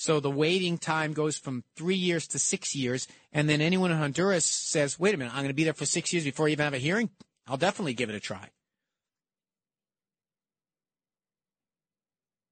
So 0.00 0.18
the 0.18 0.30
waiting 0.30 0.78
time 0.78 1.12
goes 1.12 1.36
from 1.36 1.62
three 1.76 1.94
years 1.94 2.26
to 2.28 2.38
six 2.38 2.74
years. 2.74 3.06
And 3.34 3.50
then 3.50 3.60
anyone 3.60 3.90
in 3.90 3.98
Honduras 3.98 4.46
says, 4.46 4.98
wait 4.98 5.14
a 5.14 5.18
minute, 5.18 5.34
I'm 5.34 5.40
going 5.40 5.48
to 5.48 5.54
be 5.54 5.64
there 5.64 5.74
for 5.74 5.84
six 5.84 6.10
years 6.10 6.24
before 6.24 6.48
I 6.48 6.52
even 6.52 6.64
have 6.64 6.72
a 6.72 6.78
hearing. 6.78 7.10
I'll 7.46 7.58
definitely 7.58 7.92
give 7.92 8.08
it 8.08 8.14
a 8.14 8.20
try. 8.20 8.48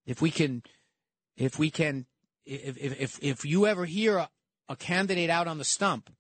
If 0.05 0.21
we 0.21 0.31
can, 0.31 0.63
if 1.39 1.59
we 1.59 1.71
can, 1.71 2.05
if, 2.45 2.77
if, 2.77 3.01
if, 3.01 3.19
if 3.23 3.45
you 3.47 3.67
ever 3.67 3.87
hear 3.87 4.19
a, 4.19 4.29
a 4.69 4.77
candidate 4.77 5.31
out 5.31 5.49
on 5.49 5.57
the 5.57 5.65
stump 5.65 6.11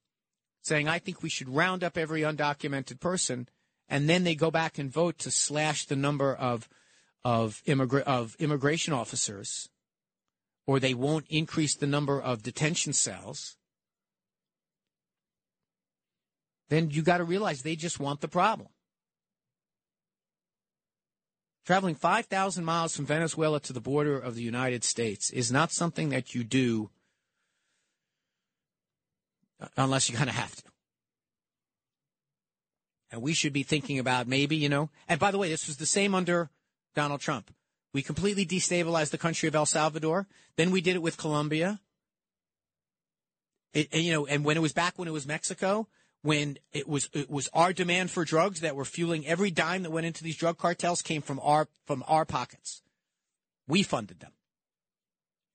saying, 0.69 0.89
I 0.89 0.99
think 0.99 1.23
we 1.23 1.31
should 1.31 1.49
round 1.49 1.83
up 1.83 1.97
every 1.97 2.21
undocumented 2.21 3.01
person, 3.01 3.49
and 3.89 4.09
then 4.09 4.25
they 4.25 4.35
go 4.35 4.51
back 4.51 4.79
and 4.79 4.93
vote 4.93 5.19
to 5.21 5.31
slash 5.31 5.87
the 5.87 5.97
number 5.97 6.35
of, 6.35 6.69
of, 7.25 7.63
immigra- 7.67 8.03
of 8.03 8.37
immigration 8.39 8.93
officers, 8.93 9.69
or 10.67 10.79
they 10.79 10.95
won't 10.95 11.25
increase 11.31 11.75
the 11.75 11.87
number 11.87 12.21
of 12.21 12.43
detention 12.43 12.93
cells, 12.93 13.57
then 16.69 16.91
you 16.91 17.03
got 17.03 17.19
to 17.19 17.25
realize 17.25 17.63
they 17.63 17.77
just 17.77 17.99
want 17.99 18.21
the 18.21 18.29
problem. 18.29 18.69
Traveling 21.65 21.95
5,000 21.95 22.65
miles 22.65 22.95
from 22.95 23.07
Venezuela 23.07 23.61
to 23.61 23.73
the 23.73 23.81
border 23.81 24.19
of 24.19 24.35
the 24.35 24.43
United 24.43 24.85
States 24.85 25.31
is 25.31 25.51
not 25.51 25.73
something 25.73 26.11
that 26.11 26.35
you 26.35 26.45
do 26.45 26.91
unless 29.77 30.09
you 30.09 30.17
kind 30.17 30.31
of 30.31 30.37
have 30.37 30.55
to. 30.57 30.63
And 33.11 33.23
we 33.23 33.33
should 33.33 33.53
be 33.53 33.63
thinking 33.63 33.99
about 33.99 34.29
maybe, 34.29 34.57
you 34.57 34.69
know, 34.69 34.91
and 35.09 35.19
by 35.19 35.31
the 35.31 35.39
way, 35.39 35.49
this 35.49 35.67
was 35.67 35.79
the 35.79 35.87
same 35.87 36.15
under 36.15 36.51
Donald 36.95 37.21
Trump. 37.21 37.51
We 37.95 38.03
completely 38.03 38.45
destabilized 38.45 39.11
the 39.11 39.19
country 39.19 39.49
of 39.49 39.55
El 39.55 39.67
Salvador. 39.67 40.27
Then 40.57 40.71
we 40.71 40.81
did 40.81 40.95
it 40.95 41.03
with 41.03 41.17
Colombia. 41.17 41.81
And, 43.75 43.87
you 43.93 44.13
know, 44.13 44.27
and 44.27 44.45
when 44.45 44.57
it 44.57 44.61
was 44.61 44.73
back 44.73 44.99
when 44.99 45.09
it 45.09 45.13
was 45.13 45.27
Mexico, 45.27 45.89
when 46.23 46.59
it 46.73 46.89
was 46.89 47.09
it 47.13 47.31
was 47.31 47.49
our 47.53 47.73
demand 47.73 48.11
for 48.11 48.25
drugs 48.25 48.61
that 48.61 48.77
were 48.77 48.85
fueling 48.85 49.27
every 49.27 49.51
dime 49.51 49.83
that 49.85 49.91
went 49.91 50.07
into 50.07 50.25
these 50.25 50.37
drug 50.37 50.59
cartels 50.59 51.01
came 51.01 51.23
from 51.23 51.41
our 51.43 51.69
from 51.87 52.05
our 52.09 52.25
pockets. 52.25 52.83
We 53.67 53.83
funded 53.83 54.21
them 54.21 54.33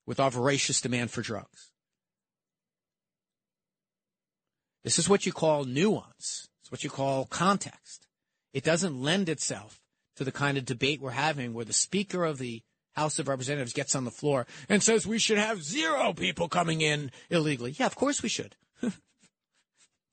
with 0.05 0.19
our 0.19 0.31
voracious 0.31 0.79
demand 0.81 1.11
for 1.11 1.21
drugs. 1.21 1.72
This 4.83 4.99
is 4.99 5.07
what 5.07 5.25
you 5.25 5.31
call 5.31 5.63
nuance. 5.63 6.49
It's 6.61 6.71
what 6.71 6.83
you 6.83 6.89
call 6.89 7.25
context. 7.25 8.05
It 8.53 8.63
doesn't 8.63 9.01
lend 9.01 9.29
itself 9.29 9.79
to 10.15 10.23
the 10.23 10.31
kind 10.31 10.57
of 10.57 10.65
debate 10.65 11.01
we're 11.01 11.11
having 11.11 11.53
where 11.53 11.65
the 11.65 11.73
Speaker 11.73 12.23
of 12.23 12.37
the 12.37 12.61
House 12.95 13.17
of 13.17 13.27
Representatives 13.27 13.73
gets 13.73 13.95
on 13.95 14.05
the 14.05 14.11
floor 14.11 14.45
and 14.69 14.83
says 14.83 15.07
we 15.07 15.17
should 15.17 15.37
have 15.37 15.63
zero 15.63 16.13
people 16.13 16.47
coming 16.47 16.81
in 16.81 17.11
illegally. 17.29 17.71
Yeah, 17.77 17.87
of 17.87 17.95
course 17.95 18.21
we 18.21 18.29
should. 18.29 18.55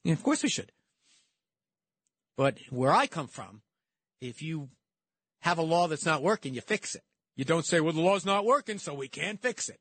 yeah, 0.05 0.13
of 0.13 0.23
course 0.23 0.43
we 0.43 0.49
should. 0.49 0.73
But 2.37 2.59
where 2.71 2.93
I 2.93 3.07
come 3.07 3.29
from, 3.29 3.61
if 4.21 4.41
you 4.41 4.71
have 5.43 5.59
a 5.59 5.63
law 5.63 5.89
that's 5.89 6.07
not 6.07 6.23
working, 6.23 6.55
you 6.55 6.63
fix 6.63 6.95
it. 6.95 7.03
You 7.37 7.45
don't 7.45 7.67
say, 7.67 7.81
well, 7.81 7.93
the 7.93 8.01
law's 8.01 8.25
not 8.25 8.45
working, 8.45 8.79
so 8.79 8.95
we 8.95 9.09
can't 9.09 9.41
fix 9.41 9.69
it. 9.69 9.79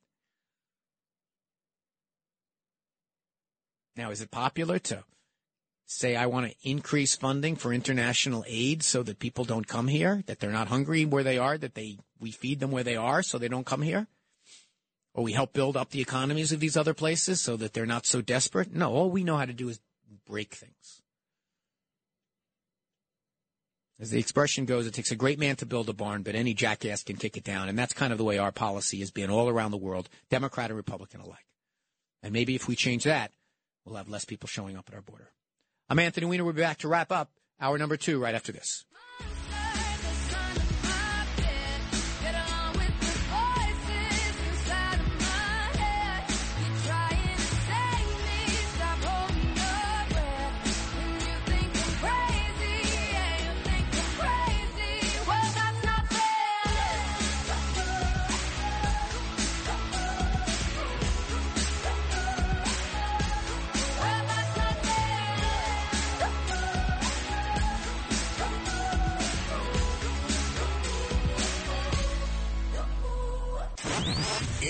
Now, 4.00 4.12
is 4.12 4.22
it 4.22 4.32
popular 4.32 4.80
to 4.80 5.04
say 5.86 6.16
I 6.16 6.26
want 6.28 6.50
to 6.50 6.56
increase 6.64 7.18
funding 7.18 7.58
for 7.58 7.74
international 7.74 8.46
aid 8.48 8.82
so 8.82 9.04
that 9.04 9.20
people 9.20 9.44
don't 9.44 9.68
come 9.68 9.90
here, 9.90 10.24
that 10.26 10.40
they're 10.40 10.54
not 10.54 10.70
hungry 10.70 11.04
where 11.04 11.22
they 11.22 11.38
are, 11.38 11.58
that 11.58 11.76
they 11.76 11.98
we 12.18 12.32
feed 12.32 12.62
them 12.62 12.72
where 12.72 12.86
they 12.86 12.96
are 12.96 13.22
so 13.22 13.38
they 13.38 13.50
don't 13.50 13.66
come 13.66 13.82
here? 13.82 14.08
Or 15.14 15.26
we 15.26 15.34
help 15.34 15.52
build 15.52 15.76
up 15.76 15.90
the 15.90 16.00
economies 16.00 16.54
of 16.54 16.62
these 16.62 16.78
other 16.78 16.94
places 16.94 17.42
so 17.42 17.58
that 17.58 17.74
they're 17.74 17.86
not 17.86 18.06
so 18.06 18.22
desperate? 18.22 18.74
No, 18.74 18.94
all 18.94 19.12
we 19.12 19.26
know 19.26 19.36
how 19.36 19.44
to 19.44 19.52
do 19.52 19.68
is 19.68 19.82
break 20.26 20.54
things. 20.54 21.02
As 24.00 24.12
the 24.12 24.20
expression 24.20 24.64
goes, 24.64 24.88
it 24.88 24.94
takes 24.94 25.12
a 25.12 25.18
great 25.18 25.40
man 25.40 25.58
to 25.58 25.66
build 25.66 25.90
a 25.90 25.94
barn, 25.94 26.24
but 26.24 26.36
any 26.36 26.54
jackass 26.54 27.04
can 27.04 27.18
kick 27.18 27.36
it 27.36 27.44
down. 27.44 27.68
And 27.68 27.78
that's 27.78 27.92
kind 27.92 28.14
of 28.14 28.18
the 28.18 28.24
way 28.24 28.38
our 28.38 28.54
policy 28.54 29.00
has 29.00 29.12
been 29.12 29.30
all 29.30 29.50
around 29.50 29.72
the 29.72 29.78
world, 29.78 30.08
Democrat 30.30 30.70
and 30.70 30.78
Republican 30.78 31.20
alike. 31.20 31.46
And 32.24 32.32
maybe 32.32 32.56
if 32.56 32.66
we 32.66 32.78
change 32.78 33.04
that, 33.04 33.34
we'll 33.90 33.98
have 33.98 34.10
less 34.10 34.26
people 34.26 34.48
showing 34.48 34.78
up 34.78 34.86
at 34.88 34.94
our 34.96 35.02
border. 35.02 35.32
I'm 35.90 36.00
Anthony 36.00 36.28
Weiner. 36.28 36.44
We'll 36.44 36.54
be 36.54 36.62
back 36.62 36.78
to 36.80 36.88
wrap 36.88 37.12
up 37.12 37.32
hour 37.60 37.78
number 37.78 37.98
two 37.98 38.22
right 38.22 38.36
after 38.36 38.52
this. 38.52 38.86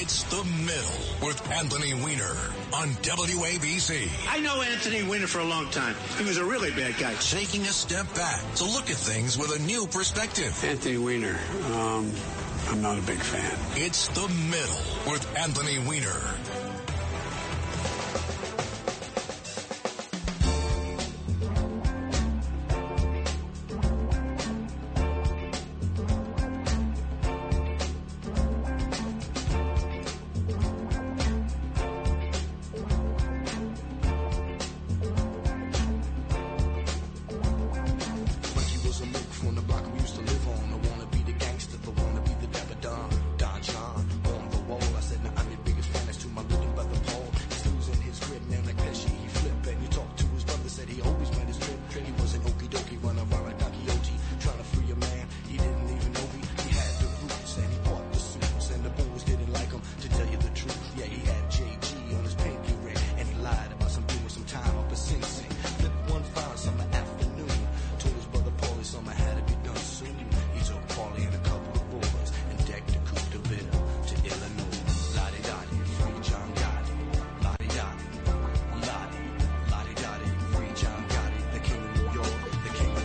It's 0.09 0.23
the 0.23 0.43
middle 0.43 1.27
with 1.27 1.51
Anthony 1.51 1.93
Weiner 1.93 2.35
on 2.73 2.87
WABC. 3.03 4.09
I 4.27 4.39
know 4.39 4.59
Anthony 4.63 5.03
Weiner 5.03 5.27
for 5.27 5.37
a 5.37 5.43
long 5.43 5.69
time. 5.69 5.95
He 6.17 6.23
was 6.23 6.37
a 6.37 6.43
really 6.43 6.71
bad 6.71 6.97
guy. 6.97 7.13
Taking 7.19 7.61
a 7.61 7.65
step 7.65 8.11
back 8.15 8.41
to 8.55 8.63
look 8.63 8.89
at 8.89 8.95
things 8.95 9.37
with 9.37 9.55
a 9.55 9.61
new 9.61 9.85
perspective. 9.85 10.59
Anthony 10.63 10.97
Weiner, 10.97 11.37
um, 11.73 12.11
I'm 12.69 12.81
not 12.81 12.97
a 12.97 13.03
big 13.03 13.19
fan. 13.19 13.55
It's 13.75 14.07
the 14.07 14.27
middle 14.49 15.13
with 15.13 15.37
Anthony 15.37 15.77
Weiner. 15.77 16.68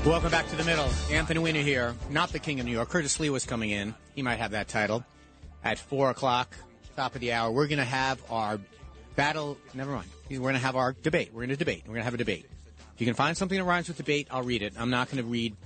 Welcome 0.07 0.31
back 0.31 0.47
to 0.49 0.57
the 0.57 0.65
middle. 0.65 0.87
Anthony 1.11 1.41
Weiner 1.41 1.63
here, 1.63 1.95
not 2.11 2.29
the 2.29 2.39
King 2.39 2.61
of 2.61 2.67
New 2.67 2.73
York. 2.73 2.91
Curtis 2.91 3.17
Sliwa's 3.17 3.47
coming 3.47 3.71
in. 3.71 3.95
He 4.15 4.21
might 4.21 4.39
have 4.39 4.51
that 4.51 4.69
title 4.69 5.03
at 5.65 5.79
four 5.79 6.11
o'clock, 6.11 6.55
top 6.95 7.15
of 7.15 7.23
the 7.23 7.33
hour. 7.33 7.51
We're 7.51 7.69
going 7.69 7.79
to 7.79 7.87
have 7.87 8.23
our 8.31 8.61
battle. 9.17 9.57
Never 9.73 9.93
mind. 9.93 10.11
We're 10.29 10.41
going 10.41 10.55
to 10.55 10.61
have 10.61 10.77
our 10.77 10.93
debate. 10.93 11.31
We're 11.33 11.41
going 11.41 11.49
to 11.49 11.57
debate. 11.57 11.85
We're 11.87 11.95
going 11.95 12.03
to 12.03 12.05
have 12.05 12.13
a 12.13 12.19
debate. 12.19 12.45
If 12.95 13.01
you 13.01 13.07
can 13.07 13.15
find 13.15 13.35
something 13.35 13.57
that 13.57 13.65
rhymes 13.65 13.89
with 13.89 13.97
debate, 13.97 14.29
I'll 14.31 14.43
read 14.43 14.61
it. 14.61 14.75
I'm 14.79 14.91
not 14.91 15.11
going 15.11 15.25
to 15.25 15.29
read 15.29 15.57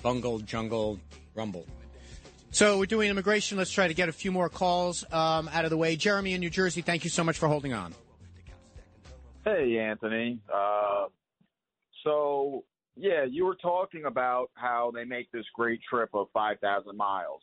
bungle, 0.00 0.38
jungle, 0.38 1.00
rumble. 1.34 1.66
So 2.52 2.78
we're 2.78 2.86
doing 2.86 3.10
immigration. 3.10 3.58
Let's 3.58 3.72
try 3.72 3.88
to 3.88 3.94
get 3.94 4.08
a 4.08 4.12
few 4.12 4.30
more 4.30 4.48
calls 4.48 5.04
um, 5.10 5.50
out 5.52 5.64
of 5.64 5.70
the 5.70 5.76
way. 5.76 5.96
Jeremy 5.96 6.34
in 6.34 6.40
New 6.40 6.50
Jersey, 6.50 6.82
thank 6.82 7.02
you 7.02 7.10
so 7.10 7.24
much 7.24 7.36
for 7.36 7.48
holding 7.48 7.72
on. 7.72 7.94
Hey, 9.44 9.76
Anthony. 9.78 10.38
Uh, 10.54 11.06
so, 12.04 12.62
yeah, 12.96 13.24
you 13.24 13.44
were 13.44 13.56
talking 13.56 14.04
about 14.04 14.50
how 14.54 14.92
they 14.94 15.04
make 15.04 15.30
this 15.32 15.46
great 15.54 15.80
trip 15.88 16.10
of 16.14 16.28
5,000 16.32 16.96
miles. 16.96 17.40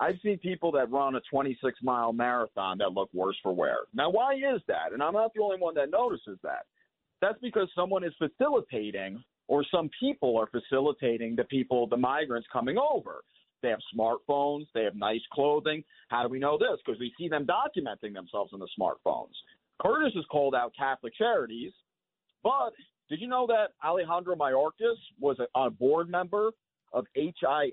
I've 0.00 0.18
seen 0.22 0.38
people 0.38 0.70
that 0.72 0.90
run 0.90 1.16
a 1.16 1.20
26 1.30 1.78
mile 1.82 2.12
marathon 2.12 2.78
that 2.78 2.92
look 2.92 3.10
worse 3.12 3.36
for 3.42 3.52
wear. 3.52 3.78
Now, 3.94 4.10
why 4.10 4.34
is 4.34 4.60
that? 4.68 4.92
And 4.92 5.02
I'm 5.02 5.14
not 5.14 5.32
the 5.34 5.42
only 5.42 5.58
one 5.58 5.74
that 5.74 5.90
notices 5.90 6.38
that. 6.42 6.66
That's 7.20 7.38
because 7.42 7.68
someone 7.74 8.04
is 8.04 8.12
facilitating, 8.16 9.22
or 9.48 9.64
some 9.72 9.90
people 9.98 10.36
are 10.36 10.46
facilitating 10.46 11.34
the 11.34 11.44
people, 11.44 11.88
the 11.88 11.96
migrants 11.96 12.46
coming 12.52 12.78
over. 12.78 13.22
They 13.60 13.70
have 13.70 13.80
smartphones, 13.96 14.66
they 14.72 14.84
have 14.84 14.94
nice 14.94 15.20
clothing. 15.32 15.82
How 16.08 16.22
do 16.22 16.28
we 16.28 16.38
know 16.38 16.58
this? 16.58 16.78
Because 16.84 17.00
we 17.00 17.12
see 17.18 17.28
them 17.28 17.44
documenting 17.44 18.14
themselves 18.14 18.52
on 18.52 18.60
the 18.60 18.68
smartphones. 18.78 19.34
Curtis 19.80 20.12
has 20.14 20.24
called 20.30 20.54
out 20.54 20.72
Catholic 20.78 21.12
Charities, 21.16 21.72
but 22.44 22.72
did 23.08 23.20
you 23.20 23.28
know 23.28 23.46
that 23.46 23.68
Alejandro 23.84 24.36
Mayorkas 24.36 24.96
was 25.18 25.38
a, 25.38 25.58
a 25.58 25.70
board 25.70 26.10
member 26.10 26.50
of 26.92 27.06
HIAS, 27.16 27.72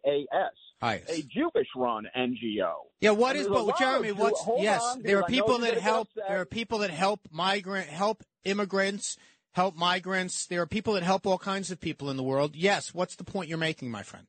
Hi. 0.82 1.02
a 1.08 1.22
Jewish-run 1.22 2.08
NGO? 2.18 2.74
Yeah, 3.02 3.12
what 3.12 3.36
is 3.36 3.48
but 3.48 3.78
Jeremy? 3.78 4.12
What's 4.12 4.42
hold 4.42 4.62
yes? 4.62 4.82
on, 4.82 5.04
there 5.04 5.20
are 5.20 5.24
because 5.24 5.34
I 5.34 5.38
know 5.38 5.44
people 5.46 5.58
that 5.60 5.78
help. 5.78 6.10
There 6.16 6.42
are 6.42 6.46
people 6.46 6.80
that 6.80 6.90
help 6.90 7.22
migrant, 7.32 7.88
help 7.88 8.24
immigrants, 8.44 9.18
help 9.54 9.76
migrants. 9.76 10.46
There 10.48 10.62
are 10.62 10.68
people 10.68 10.94
that 10.94 11.04
help 11.04 11.26
all 11.26 11.38
kinds 11.38 11.72
of 11.72 11.80
people 11.80 12.10
in 12.10 12.18
the 12.18 12.24
world. 12.24 12.56
Yes. 12.56 12.94
What's 12.94 13.16
the 13.16 13.24
point 13.24 13.50
you're 13.50 13.58
making, 13.58 13.92
my 13.92 14.04
friend? 14.04 14.28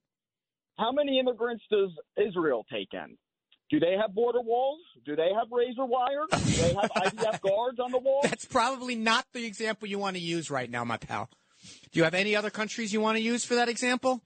How 0.78 0.92
many 0.92 1.18
immigrants 1.18 1.64
does 1.70 1.90
Israel 2.16 2.66
take 2.70 2.92
in? 2.92 3.16
Do 3.68 3.80
they 3.80 3.96
have 4.00 4.14
border 4.14 4.40
walls? 4.40 4.80
Do 5.04 5.16
they 5.16 5.30
have 5.34 5.48
razor 5.50 5.84
wire? 5.84 6.26
Do 6.30 6.38
they 6.38 6.74
have 6.74 6.90
IDF 6.96 7.40
guards 7.40 7.80
on 7.80 7.90
the 7.90 7.98
wall? 7.98 8.20
That's 8.22 8.44
probably 8.44 8.94
not 8.94 9.26
the 9.32 9.44
example 9.44 9.88
you 9.88 9.98
want 9.98 10.16
to 10.16 10.22
use 10.22 10.50
right 10.50 10.70
now, 10.70 10.84
my 10.84 10.96
pal. 10.96 11.28
Do 11.90 11.98
you 11.98 12.04
have 12.04 12.14
any 12.14 12.36
other 12.36 12.50
countries 12.50 12.92
you 12.92 13.00
want 13.00 13.16
to 13.16 13.22
use 13.22 13.44
for 13.44 13.56
that 13.56 13.68
example? 13.68 14.22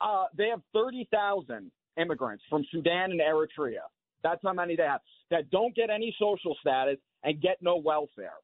Uh, 0.00 0.24
they 0.36 0.48
have 0.48 0.60
30,000 0.74 1.70
immigrants 1.98 2.44
from 2.50 2.64
Sudan 2.70 3.12
and 3.12 3.20
Eritrea. 3.20 3.86
That's 4.22 4.40
how 4.44 4.52
many 4.52 4.76
they 4.76 4.82
have 4.82 5.00
that 5.30 5.50
don't 5.50 5.74
get 5.74 5.88
any 5.90 6.14
social 6.18 6.56
status 6.60 6.98
and 7.22 7.40
get 7.40 7.58
no 7.60 7.76
welfare. 7.76 8.34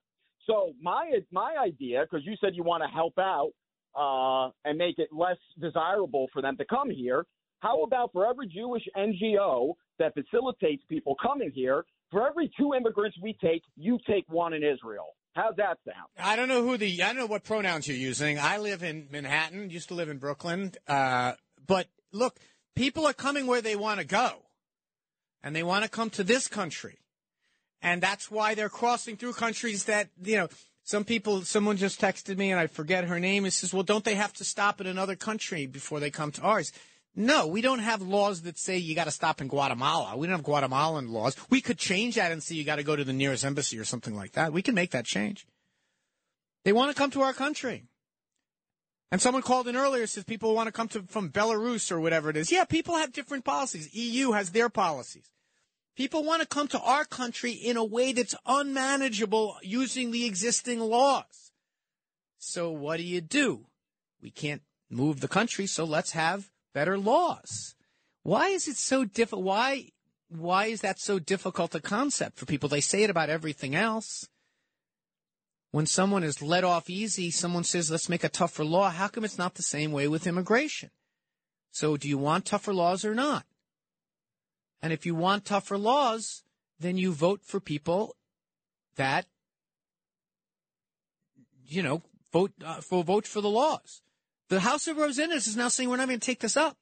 So 0.47 0.73
my 0.81 1.19
my 1.31 1.55
idea, 1.63 2.03
because 2.03 2.27
you 2.27 2.35
said 2.41 2.55
you 2.55 2.65
want 2.65 2.83
to 2.83 2.89
help 2.89 3.15
out 3.19 3.53
uh, 3.97 4.51
and 4.65 4.79
make 4.79 4.99
it 4.99 5.11
less 5.13 5.37
desirable 5.61 6.29
for 6.33 6.43
them 6.43 6.57
to 6.57 6.65
come 6.65 6.91
here. 6.91 7.25
How 7.61 7.85
about 7.85 8.13
for 8.13 8.27
every 8.27 8.49
Jewish 8.49 8.83
NGO 8.97 9.75
that 10.03 10.15
facilitates 10.15 10.83
people 10.89 11.17
coming 11.23 11.51
here, 11.55 11.85
for 12.11 12.27
every 12.29 12.51
two 12.59 12.75
immigrants 12.75 13.17
we 13.23 13.37
take, 13.41 13.63
you 13.77 13.99
take 14.07 14.25
one 14.29 14.53
in 14.53 14.63
Israel? 14.63 15.07
How's 15.35 15.57
that 15.57 15.79
sound? 15.87 16.09
I 16.19 16.37
don't 16.37 16.49
know 16.49 16.63
who 16.63 16.77
the 16.77 17.03
I 17.03 17.07
don't 17.09 17.17
know 17.17 17.27
what 17.27 17.45
pronouns 17.45 17.89
you're 17.89 17.97
using. 17.97 18.39
I 18.39 18.59
live 18.59 18.83
in 18.83 19.09
Manhattan, 19.11 19.71
used 19.71 19.89
to 19.89 19.95
live 19.95 20.11
in 20.11 20.19
Brooklyn. 20.19 20.73
Uh, 20.87 21.33
but 21.67 21.87
look, 22.13 22.39
people 22.77 23.07
are 23.07 23.15
coming 23.15 23.47
where 23.47 23.63
they 23.63 23.77
want 23.77 23.99
to 24.01 24.07
go. 24.07 24.43
And 25.43 25.57
they 25.57 25.63
want 25.63 25.85
to 25.85 25.91
come 25.91 26.11
to 26.11 26.23
this 26.23 26.47
country. 26.49 26.99
And 27.81 28.01
that's 28.01 28.31
why 28.31 28.55
they're 28.55 28.69
crossing 28.69 29.17
through 29.17 29.33
countries 29.33 29.85
that, 29.85 30.11
you 30.23 30.37
know, 30.37 30.49
some 30.85 31.05
people 31.05 31.43
someone 31.43 31.77
just 31.77 32.01
texted 32.01 32.37
me 32.37 32.51
and 32.51 32.61
I 32.61 32.67
forget 32.67 33.05
her 33.05 33.19
name 33.19 33.45
and 33.45 33.53
says, 33.53 33.73
"Well, 33.73 33.83
don't 33.83 34.05
they 34.05 34.17
have 34.17 34.33
to 34.35 34.45
stop 34.45 34.81
in 34.81 34.87
another 34.87 35.17
country 35.17 35.67
before 35.67 35.99
they 35.99 36.11
come 36.11 36.31
to 36.33 36.43
ours?" 36.43 36.73
No, 37.15 37.47
we 37.47 37.61
don't 37.61 37.81
have 37.81 38.01
laws 38.01 38.43
that 38.43 38.59
say 38.59 38.79
you 38.79 38.95
got 38.95 39.05
to 39.05 39.11
stop 39.11 39.41
in 39.41 39.49
Guatemala. 39.49 40.17
We 40.17 40.27
don't 40.27 40.37
have 40.37 40.45
Guatemalan 40.45 41.09
laws. 41.13 41.37
We 41.51 41.61
could 41.61 41.79
change 41.79 42.15
that 42.15 42.33
and 42.33 42.43
say 42.43 42.55
you 42.55 42.65
got 42.65 42.77
to 42.77 42.83
go 42.83 42.97
to 42.97 43.05
the 43.05 43.13
nearest 43.13 43.45
embassy 43.45 43.79
or 43.79 43.85
something 43.85 44.17
like 44.17 44.33
that. 44.33 44.53
We 44.53 44.63
can 44.63 44.75
make 44.75 44.93
that 44.93 45.05
change. 45.05 45.47
They 46.65 46.73
want 46.73 46.91
to 46.91 46.97
come 46.99 47.11
to 47.11 47.23
our 47.23 47.35
country. 47.35 47.85
And 49.11 49.21
someone 49.21 49.43
called 49.43 49.69
in 49.69 49.77
earlier 49.77 50.07
says 50.07 50.25
people 50.25 50.55
want 50.55 50.69
to 50.69 50.73
come 50.73 50.89
to 50.89 51.03
from 51.03 51.31
Belarus 51.31 51.93
or 51.93 52.01
whatever 52.01 52.31
it 52.31 52.37
is. 52.37 52.51
Yeah, 52.51 52.65
people 52.65 52.97
have 52.97 53.13
different 53.13 53.45
policies. 53.45 53.95
EU 53.95 54.33
has 54.33 54.51
their 54.53 54.71
policies. 54.71 55.29
People 55.95 56.25
want 56.25 56.41
to 56.41 56.49
come 56.49 56.67
to 56.69 56.81
our 56.81 57.05
country 57.05 57.53
in 57.53 57.77
a 57.77 57.85
way 57.85 58.15
that's 58.15 58.35
unmanageable 58.47 59.59
using 59.63 60.13
the 60.13 60.25
existing 60.25 60.81
laws. 60.81 61.53
So 62.39 62.71
what 62.71 62.97
do 62.97 63.03
you 63.03 63.21
do? 63.21 63.67
We 64.23 64.31
can't 64.31 64.63
move 64.89 65.21
the 65.21 65.29
country, 65.29 65.67
so 65.67 65.85
let's 65.85 66.13
have 66.13 66.52
better 66.75 66.99
laws. 66.99 67.75
Why 68.23 68.49
is 68.49 68.69
it 68.69 68.77
so 68.77 69.05
difficult? 69.05 69.45
Why 69.45 69.91
why 70.29 70.67
is 70.67 70.81
that 70.81 70.99
so 70.99 71.19
difficult 71.19 71.75
a 71.75 71.81
concept 71.81 72.39
for 72.39 72.47
people? 72.47 72.69
They 72.69 72.81
say 72.81 73.03
it 73.03 73.11
about 73.11 73.29
everything 73.29 73.75
else. 73.75 74.29
When 75.71 75.87
someone 75.87 76.23
is 76.23 76.43
let 76.43 76.65
off 76.65 76.91
easy, 76.91 77.31
someone 77.31 77.65
says, 77.65 77.91
let's 77.91 78.09
make 78.09 78.25
a 78.25 78.29
tougher 78.29 78.65
law. 78.65 78.91
How 78.91 79.09
come 79.09 79.25
it's 79.25 79.39
not 79.39 79.55
the 79.55 79.63
same 79.63 79.93
way 79.93 80.09
with 80.09 80.27
immigration? 80.27 80.91
So 81.71 81.97
do 81.97 82.09
you 82.09 82.19
want 82.19 82.45
tougher 82.45 82.75
laws 82.75 83.05
or 83.05 83.15
not? 83.15 83.45
And 84.83 84.93
if 84.93 85.07
you 85.07 85.15
want 85.15 85.45
tougher 85.45 85.79
laws, 85.79 86.43
then 86.79 86.99
you 86.99 87.13
vote 87.13 87.41
for 87.45 87.61
people 87.61 88.17
that, 88.97 89.27
you 91.65 91.83
know, 91.83 92.03
vote 92.33 92.53
uh, 92.65 92.81
for 92.81 93.05
vote 93.05 93.27
for 93.27 93.41
the 93.41 93.49
laws. 93.49 94.03
The 94.53 94.61
House 94.61 94.87
of 94.87 94.99
Representatives 94.99 95.47
is 95.47 95.57
now 95.57 95.69
saying 95.69 95.89
we're 95.89 95.97
not 95.97 96.09
going 96.09 96.21
to 96.21 96.27
take 96.27 96.41
this 96.41 96.59
up. 96.59 96.77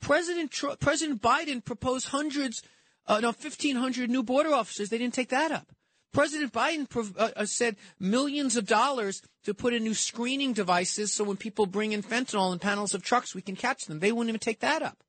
President 0.00 0.50
President 0.80 1.20
Biden 1.20 1.62
proposed 1.62 2.08
hundreds, 2.08 2.62
uh, 3.06 3.20
no, 3.20 3.32
fifteen 3.32 3.76
hundred 3.76 4.08
new 4.08 4.22
border 4.22 4.54
officers. 4.54 4.88
They 4.88 4.96
didn't 4.96 5.12
take 5.12 5.28
that 5.28 5.52
up. 5.52 5.70
President 6.14 6.54
Biden 6.54 6.88
prov- 6.88 7.14
uh, 7.18 7.32
uh, 7.36 7.44
said 7.44 7.76
millions 8.00 8.56
of 8.56 8.64
dollars 8.64 9.20
to 9.44 9.52
put 9.52 9.74
in 9.74 9.84
new 9.84 9.92
screening 9.92 10.54
devices 10.54 11.12
so 11.12 11.24
when 11.24 11.36
people 11.36 11.66
bring 11.66 11.92
in 11.92 12.02
fentanyl 12.02 12.54
in 12.54 12.58
panels 12.58 12.94
of 12.94 13.02
trucks, 13.02 13.34
we 13.34 13.42
can 13.42 13.54
catch 13.54 13.84
them. 13.84 14.00
They 14.00 14.10
wouldn't 14.10 14.30
even 14.30 14.40
take 14.40 14.60
that 14.60 14.80
up. 14.80 15.04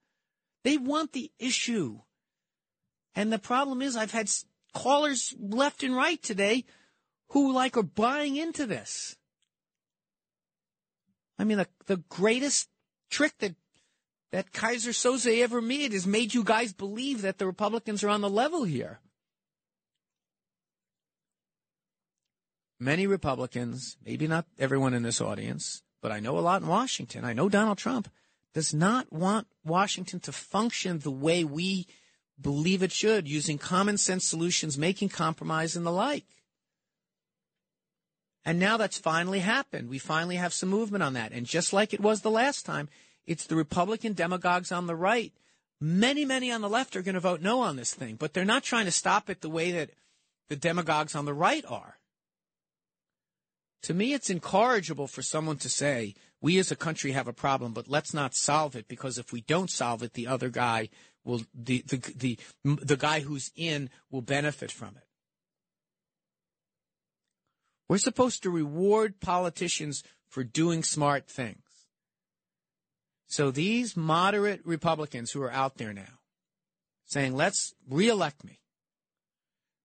They 0.65 0.77
want 0.77 1.13
the 1.13 1.31
issue. 1.39 2.01
And 3.15 3.31
the 3.31 3.39
problem 3.39 3.81
is, 3.81 3.95
I've 3.95 4.11
had 4.11 4.29
callers 4.73 5.33
left 5.39 5.81
and 5.81 5.95
right 5.95 6.21
today 6.21 6.65
who 7.29 7.53
like 7.53 7.77
are 7.77 7.83
buying 7.83 8.35
into 8.35 8.65
this. 8.65 9.16
I 11.39 11.43
mean, 11.43 11.57
the, 11.57 11.67
the 11.85 11.97
greatest 12.09 12.69
trick 13.09 13.33
that 13.39 13.55
that 14.31 14.51
Keyser 14.51 14.91
Söze 14.91 15.41
ever 15.41 15.61
made 15.61 15.93
is 15.93 16.05
made 16.05 16.33
you 16.33 16.43
guys 16.43 16.73
believe 16.73 17.21
that 17.21 17.37
the 17.37 17.45
Republicans 17.45 18.03
are 18.03 18.09
on 18.09 18.21
the 18.21 18.29
level 18.29 18.65
here. 18.65 18.99
Many 22.79 23.07
Republicans, 23.07 23.97
maybe 24.05 24.27
not 24.27 24.45
everyone 24.59 24.93
in 24.93 25.01
this 25.01 25.21
audience, 25.21 25.81
but 26.01 26.11
I 26.11 26.19
know 26.19 26.37
a 26.37 26.41
lot 26.41 26.61
in 26.61 26.67
Washington. 26.67 27.25
I 27.25 27.33
know 27.33 27.49
Donald 27.49 27.77
Trump 27.77 28.09
does 28.53 28.73
not 28.73 29.11
want 29.11 29.47
Washington 29.63 30.19
to 30.21 30.31
function 30.31 30.99
the 30.99 31.11
way 31.11 31.43
we 31.43 31.87
believe 32.39 32.83
it 32.83 32.91
should, 32.91 33.27
using 33.27 33.57
common 33.57 33.97
sense 33.97 34.25
solutions, 34.25 34.77
making 34.77 35.09
compromise 35.09 35.75
and 35.75 35.85
the 35.85 35.91
like. 35.91 36.25
And 38.47 38.59
now 38.59 38.77
that's 38.77 38.97
finally 38.97 39.39
happened. 39.39 39.89
We 39.89 39.99
finally 39.99 40.37
have 40.37 40.53
some 40.53 40.69
movement 40.69 41.03
on 41.03 41.11
that. 41.15 41.33
And 41.33 41.45
just 41.45 41.73
like 41.73 41.93
it 41.93 41.99
was 41.99 42.21
the 42.21 42.31
last 42.31 42.65
time, 42.65 42.87
it's 43.25 43.45
the 43.45 43.57
Republican 43.57 44.13
demagogues 44.13 44.71
on 44.71 44.87
the 44.87 44.95
right. 44.95 45.33
Many, 45.81 46.23
many 46.23 46.49
on 46.49 46.61
the 46.61 46.69
left 46.69 46.95
are 46.95 47.01
going 47.01 47.15
to 47.15 47.19
vote 47.19 47.41
no 47.41 47.59
on 47.59 47.75
this 47.75 47.93
thing, 47.93 48.15
but 48.15 48.33
they're 48.33 48.45
not 48.45 48.63
trying 48.63 48.85
to 48.85 48.91
stop 48.91 49.29
it 49.29 49.41
the 49.41 49.49
way 49.49 49.73
that 49.73 49.89
the 50.47 50.55
demagogues 50.55 51.13
on 51.13 51.25
the 51.25 51.33
right 51.33 51.65
are. 51.67 51.97
To 53.83 53.93
me, 53.93 54.13
it's 54.13 54.29
incorrigible 54.29 55.07
for 55.07 55.21
someone 55.21 55.57
to 55.57 55.69
say, 55.69 56.15
we 56.39 56.57
as 56.57 56.71
a 56.71 56.77
country 56.77 57.11
have 57.11 57.27
a 57.27 57.33
problem, 57.33 57.73
but 57.73 57.89
let's 57.89 58.13
not 58.13 58.33
solve 58.33 58.77
it 58.77 58.87
because 58.87 59.17
if 59.17 59.33
we 59.33 59.41
don't 59.41 59.69
solve 59.69 60.03
it, 60.03 60.13
the 60.13 60.27
other 60.27 60.47
guy 60.47 60.87
will, 61.25 61.41
the, 61.53 61.83
the, 61.85 61.97
the, 62.15 62.39
the 62.63 62.95
guy 62.95 63.19
who's 63.19 63.51
in 63.57 63.89
will 64.09 64.21
benefit 64.21 64.71
from 64.71 64.95
it. 64.95 65.06
We're 67.89 67.97
supposed 67.97 68.43
to 68.43 68.49
reward 68.49 69.19
politicians 69.19 70.03
for 70.27 70.43
doing 70.43 70.83
smart 70.83 71.27
things. 71.27 71.63
So 73.27 73.51
these 73.51 73.95
moderate 73.95 74.61
Republicans 74.65 75.31
who 75.31 75.41
are 75.41 75.51
out 75.51 75.77
there 75.77 75.93
now 75.93 76.19
saying, 77.05 77.35
let's 77.35 77.73
reelect 77.89 78.43
me, 78.43 78.59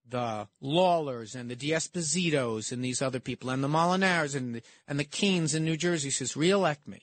the 0.08 0.48
Lawlers 0.60 1.34
and 1.34 1.50
the 1.50 1.56
D'Espositos 1.56 2.72
and 2.72 2.84
these 2.84 3.00
other 3.00 3.20
people 3.20 3.50
and 3.50 3.62
the 3.62 3.68
Molinaros 3.68 4.36
and 4.36 4.56
the, 4.56 4.62
and 4.86 4.98
the 4.98 5.04
Keans 5.04 5.54
in 5.54 5.64
New 5.64 5.76
Jersey 5.76 6.10
says, 6.10 6.36
reelect 6.36 6.86
me. 6.86 7.02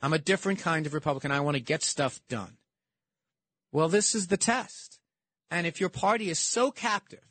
I'm 0.00 0.12
a 0.12 0.18
different 0.18 0.60
kind 0.60 0.86
of 0.86 0.94
Republican. 0.94 1.32
I 1.32 1.40
want 1.40 1.56
to 1.56 1.62
get 1.62 1.82
stuff 1.82 2.20
done. 2.28 2.58
Well, 3.72 3.88
this 3.88 4.14
is 4.14 4.28
the 4.28 4.36
test. 4.36 4.98
And 5.50 5.66
if 5.66 5.80
your 5.80 5.88
party 5.88 6.30
is 6.30 6.38
so 6.38 6.70
captive, 6.70 7.24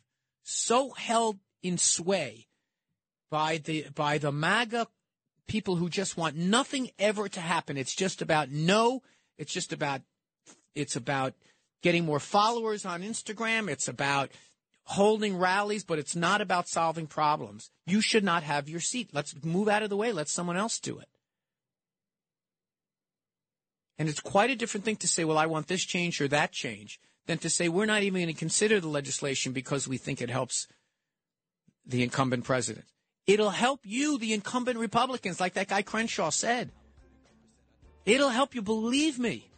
so 0.43 0.91
held 0.91 1.39
in 1.63 1.77
sway 1.77 2.47
by 3.29 3.57
the 3.57 3.87
by 3.93 4.17
the 4.17 4.31
MAGA 4.31 4.87
people 5.47 5.75
who 5.75 5.89
just 5.89 6.17
want 6.17 6.35
nothing 6.35 6.89
ever 6.97 7.29
to 7.29 7.39
happen. 7.39 7.77
It's 7.77 7.95
just 7.95 8.21
about 8.21 8.49
no. 8.49 9.01
It's 9.37 9.53
just 9.53 9.73
about 9.73 10.01
it's 10.73 10.95
about 10.95 11.33
getting 11.81 12.05
more 12.05 12.19
followers 12.19 12.85
on 12.85 13.01
Instagram. 13.01 13.69
It's 13.69 13.87
about 13.87 14.31
holding 14.85 15.37
rallies, 15.37 15.83
but 15.83 15.99
it's 15.99 16.15
not 16.15 16.41
about 16.41 16.67
solving 16.67 17.07
problems. 17.07 17.71
You 17.85 18.01
should 18.01 18.23
not 18.23 18.43
have 18.43 18.69
your 18.69 18.79
seat. 18.79 19.09
Let's 19.13 19.35
move 19.43 19.67
out 19.67 19.83
of 19.83 19.89
the 19.89 19.97
way. 19.97 20.11
Let 20.11 20.29
someone 20.29 20.57
else 20.57 20.79
do 20.79 20.99
it. 20.99 21.07
And 23.97 24.09
it's 24.09 24.19
quite 24.19 24.49
a 24.49 24.55
different 24.55 24.83
thing 24.83 24.97
to 24.97 25.07
say, 25.07 25.23
well, 25.23 25.37
I 25.37 25.45
want 25.45 25.67
this 25.67 25.83
change 25.83 26.19
or 26.19 26.27
that 26.27 26.51
change, 26.51 26.99
than 27.27 27.37
to 27.39 27.49
say 27.49 27.69
we're 27.69 27.85
not 27.85 28.03
even 28.03 28.21
going 28.21 28.33
to 28.33 28.39
consider 28.39 28.79
the 28.79 28.89
legislation 28.89 29.53
because 29.53 29.87
we 29.87 29.97
think 29.97 30.21
it 30.21 30.29
helps 30.29 30.67
the 31.85 32.03
incumbent 32.03 32.43
president. 32.43 32.85
It'll 33.27 33.49
help 33.49 33.81
you, 33.83 34.17
the 34.17 34.33
incumbent 34.33 34.77
Republicans, 34.77 35.39
like 35.39 35.53
that 35.53 35.67
guy 35.67 35.81
Crenshaw 35.81 36.29
said. 36.29 36.69
It'll 38.05 38.29
help 38.29 38.53
you, 38.53 38.61
believe 38.61 39.17
me. 39.17 39.49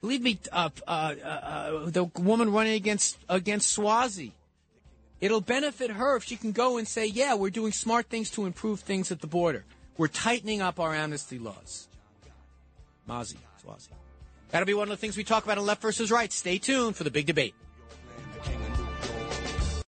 Believe 0.00 0.20
me, 0.20 0.38
uh, 0.52 0.68
uh, 0.86 0.90
uh, 0.90 1.90
the 1.90 2.04
woman 2.04 2.52
running 2.52 2.74
against 2.74 3.16
against 3.28 3.74
Suozzi. 3.74 4.32
It'll 5.20 5.40
benefit 5.40 5.92
her 5.92 6.16
if 6.16 6.24
she 6.24 6.36
can 6.36 6.52
go 6.52 6.76
and 6.76 6.86
say, 6.86 7.06
"Yeah, 7.06 7.34
we're 7.34 7.48
doing 7.48 7.72
smart 7.72 8.10
things 8.10 8.28
to 8.32 8.44
improve 8.44 8.80
things 8.80 9.10
at 9.10 9.22
the 9.22 9.26
border. 9.26 9.64
We're 9.96 10.08
tightening 10.08 10.60
up 10.60 10.78
our 10.78 10.92
amnesty 10.92 11.38
laws." 11.38 11.88
Mazi, 13.08 13.38
Suozzi. 13.64 13.88
That'll 14.50 14.66
be 14.66 14.74
one 14.74 14.88
of 14.88 14.90
the 14.90 14.98
things 14.98 15.16
we 15.16 15.24
talk 15.24 15.44
about 15.44 15.56
in 15.56 15.64
Left 15.64 15.80
versus 15.80 16.10
Right. 16.10 16.30
Stay 16.30 16.58
tuned 16.58 16.96
for 16.96 17.04
the 17.04 17.10
big 17.10 17.24
debate. 17.26 17.54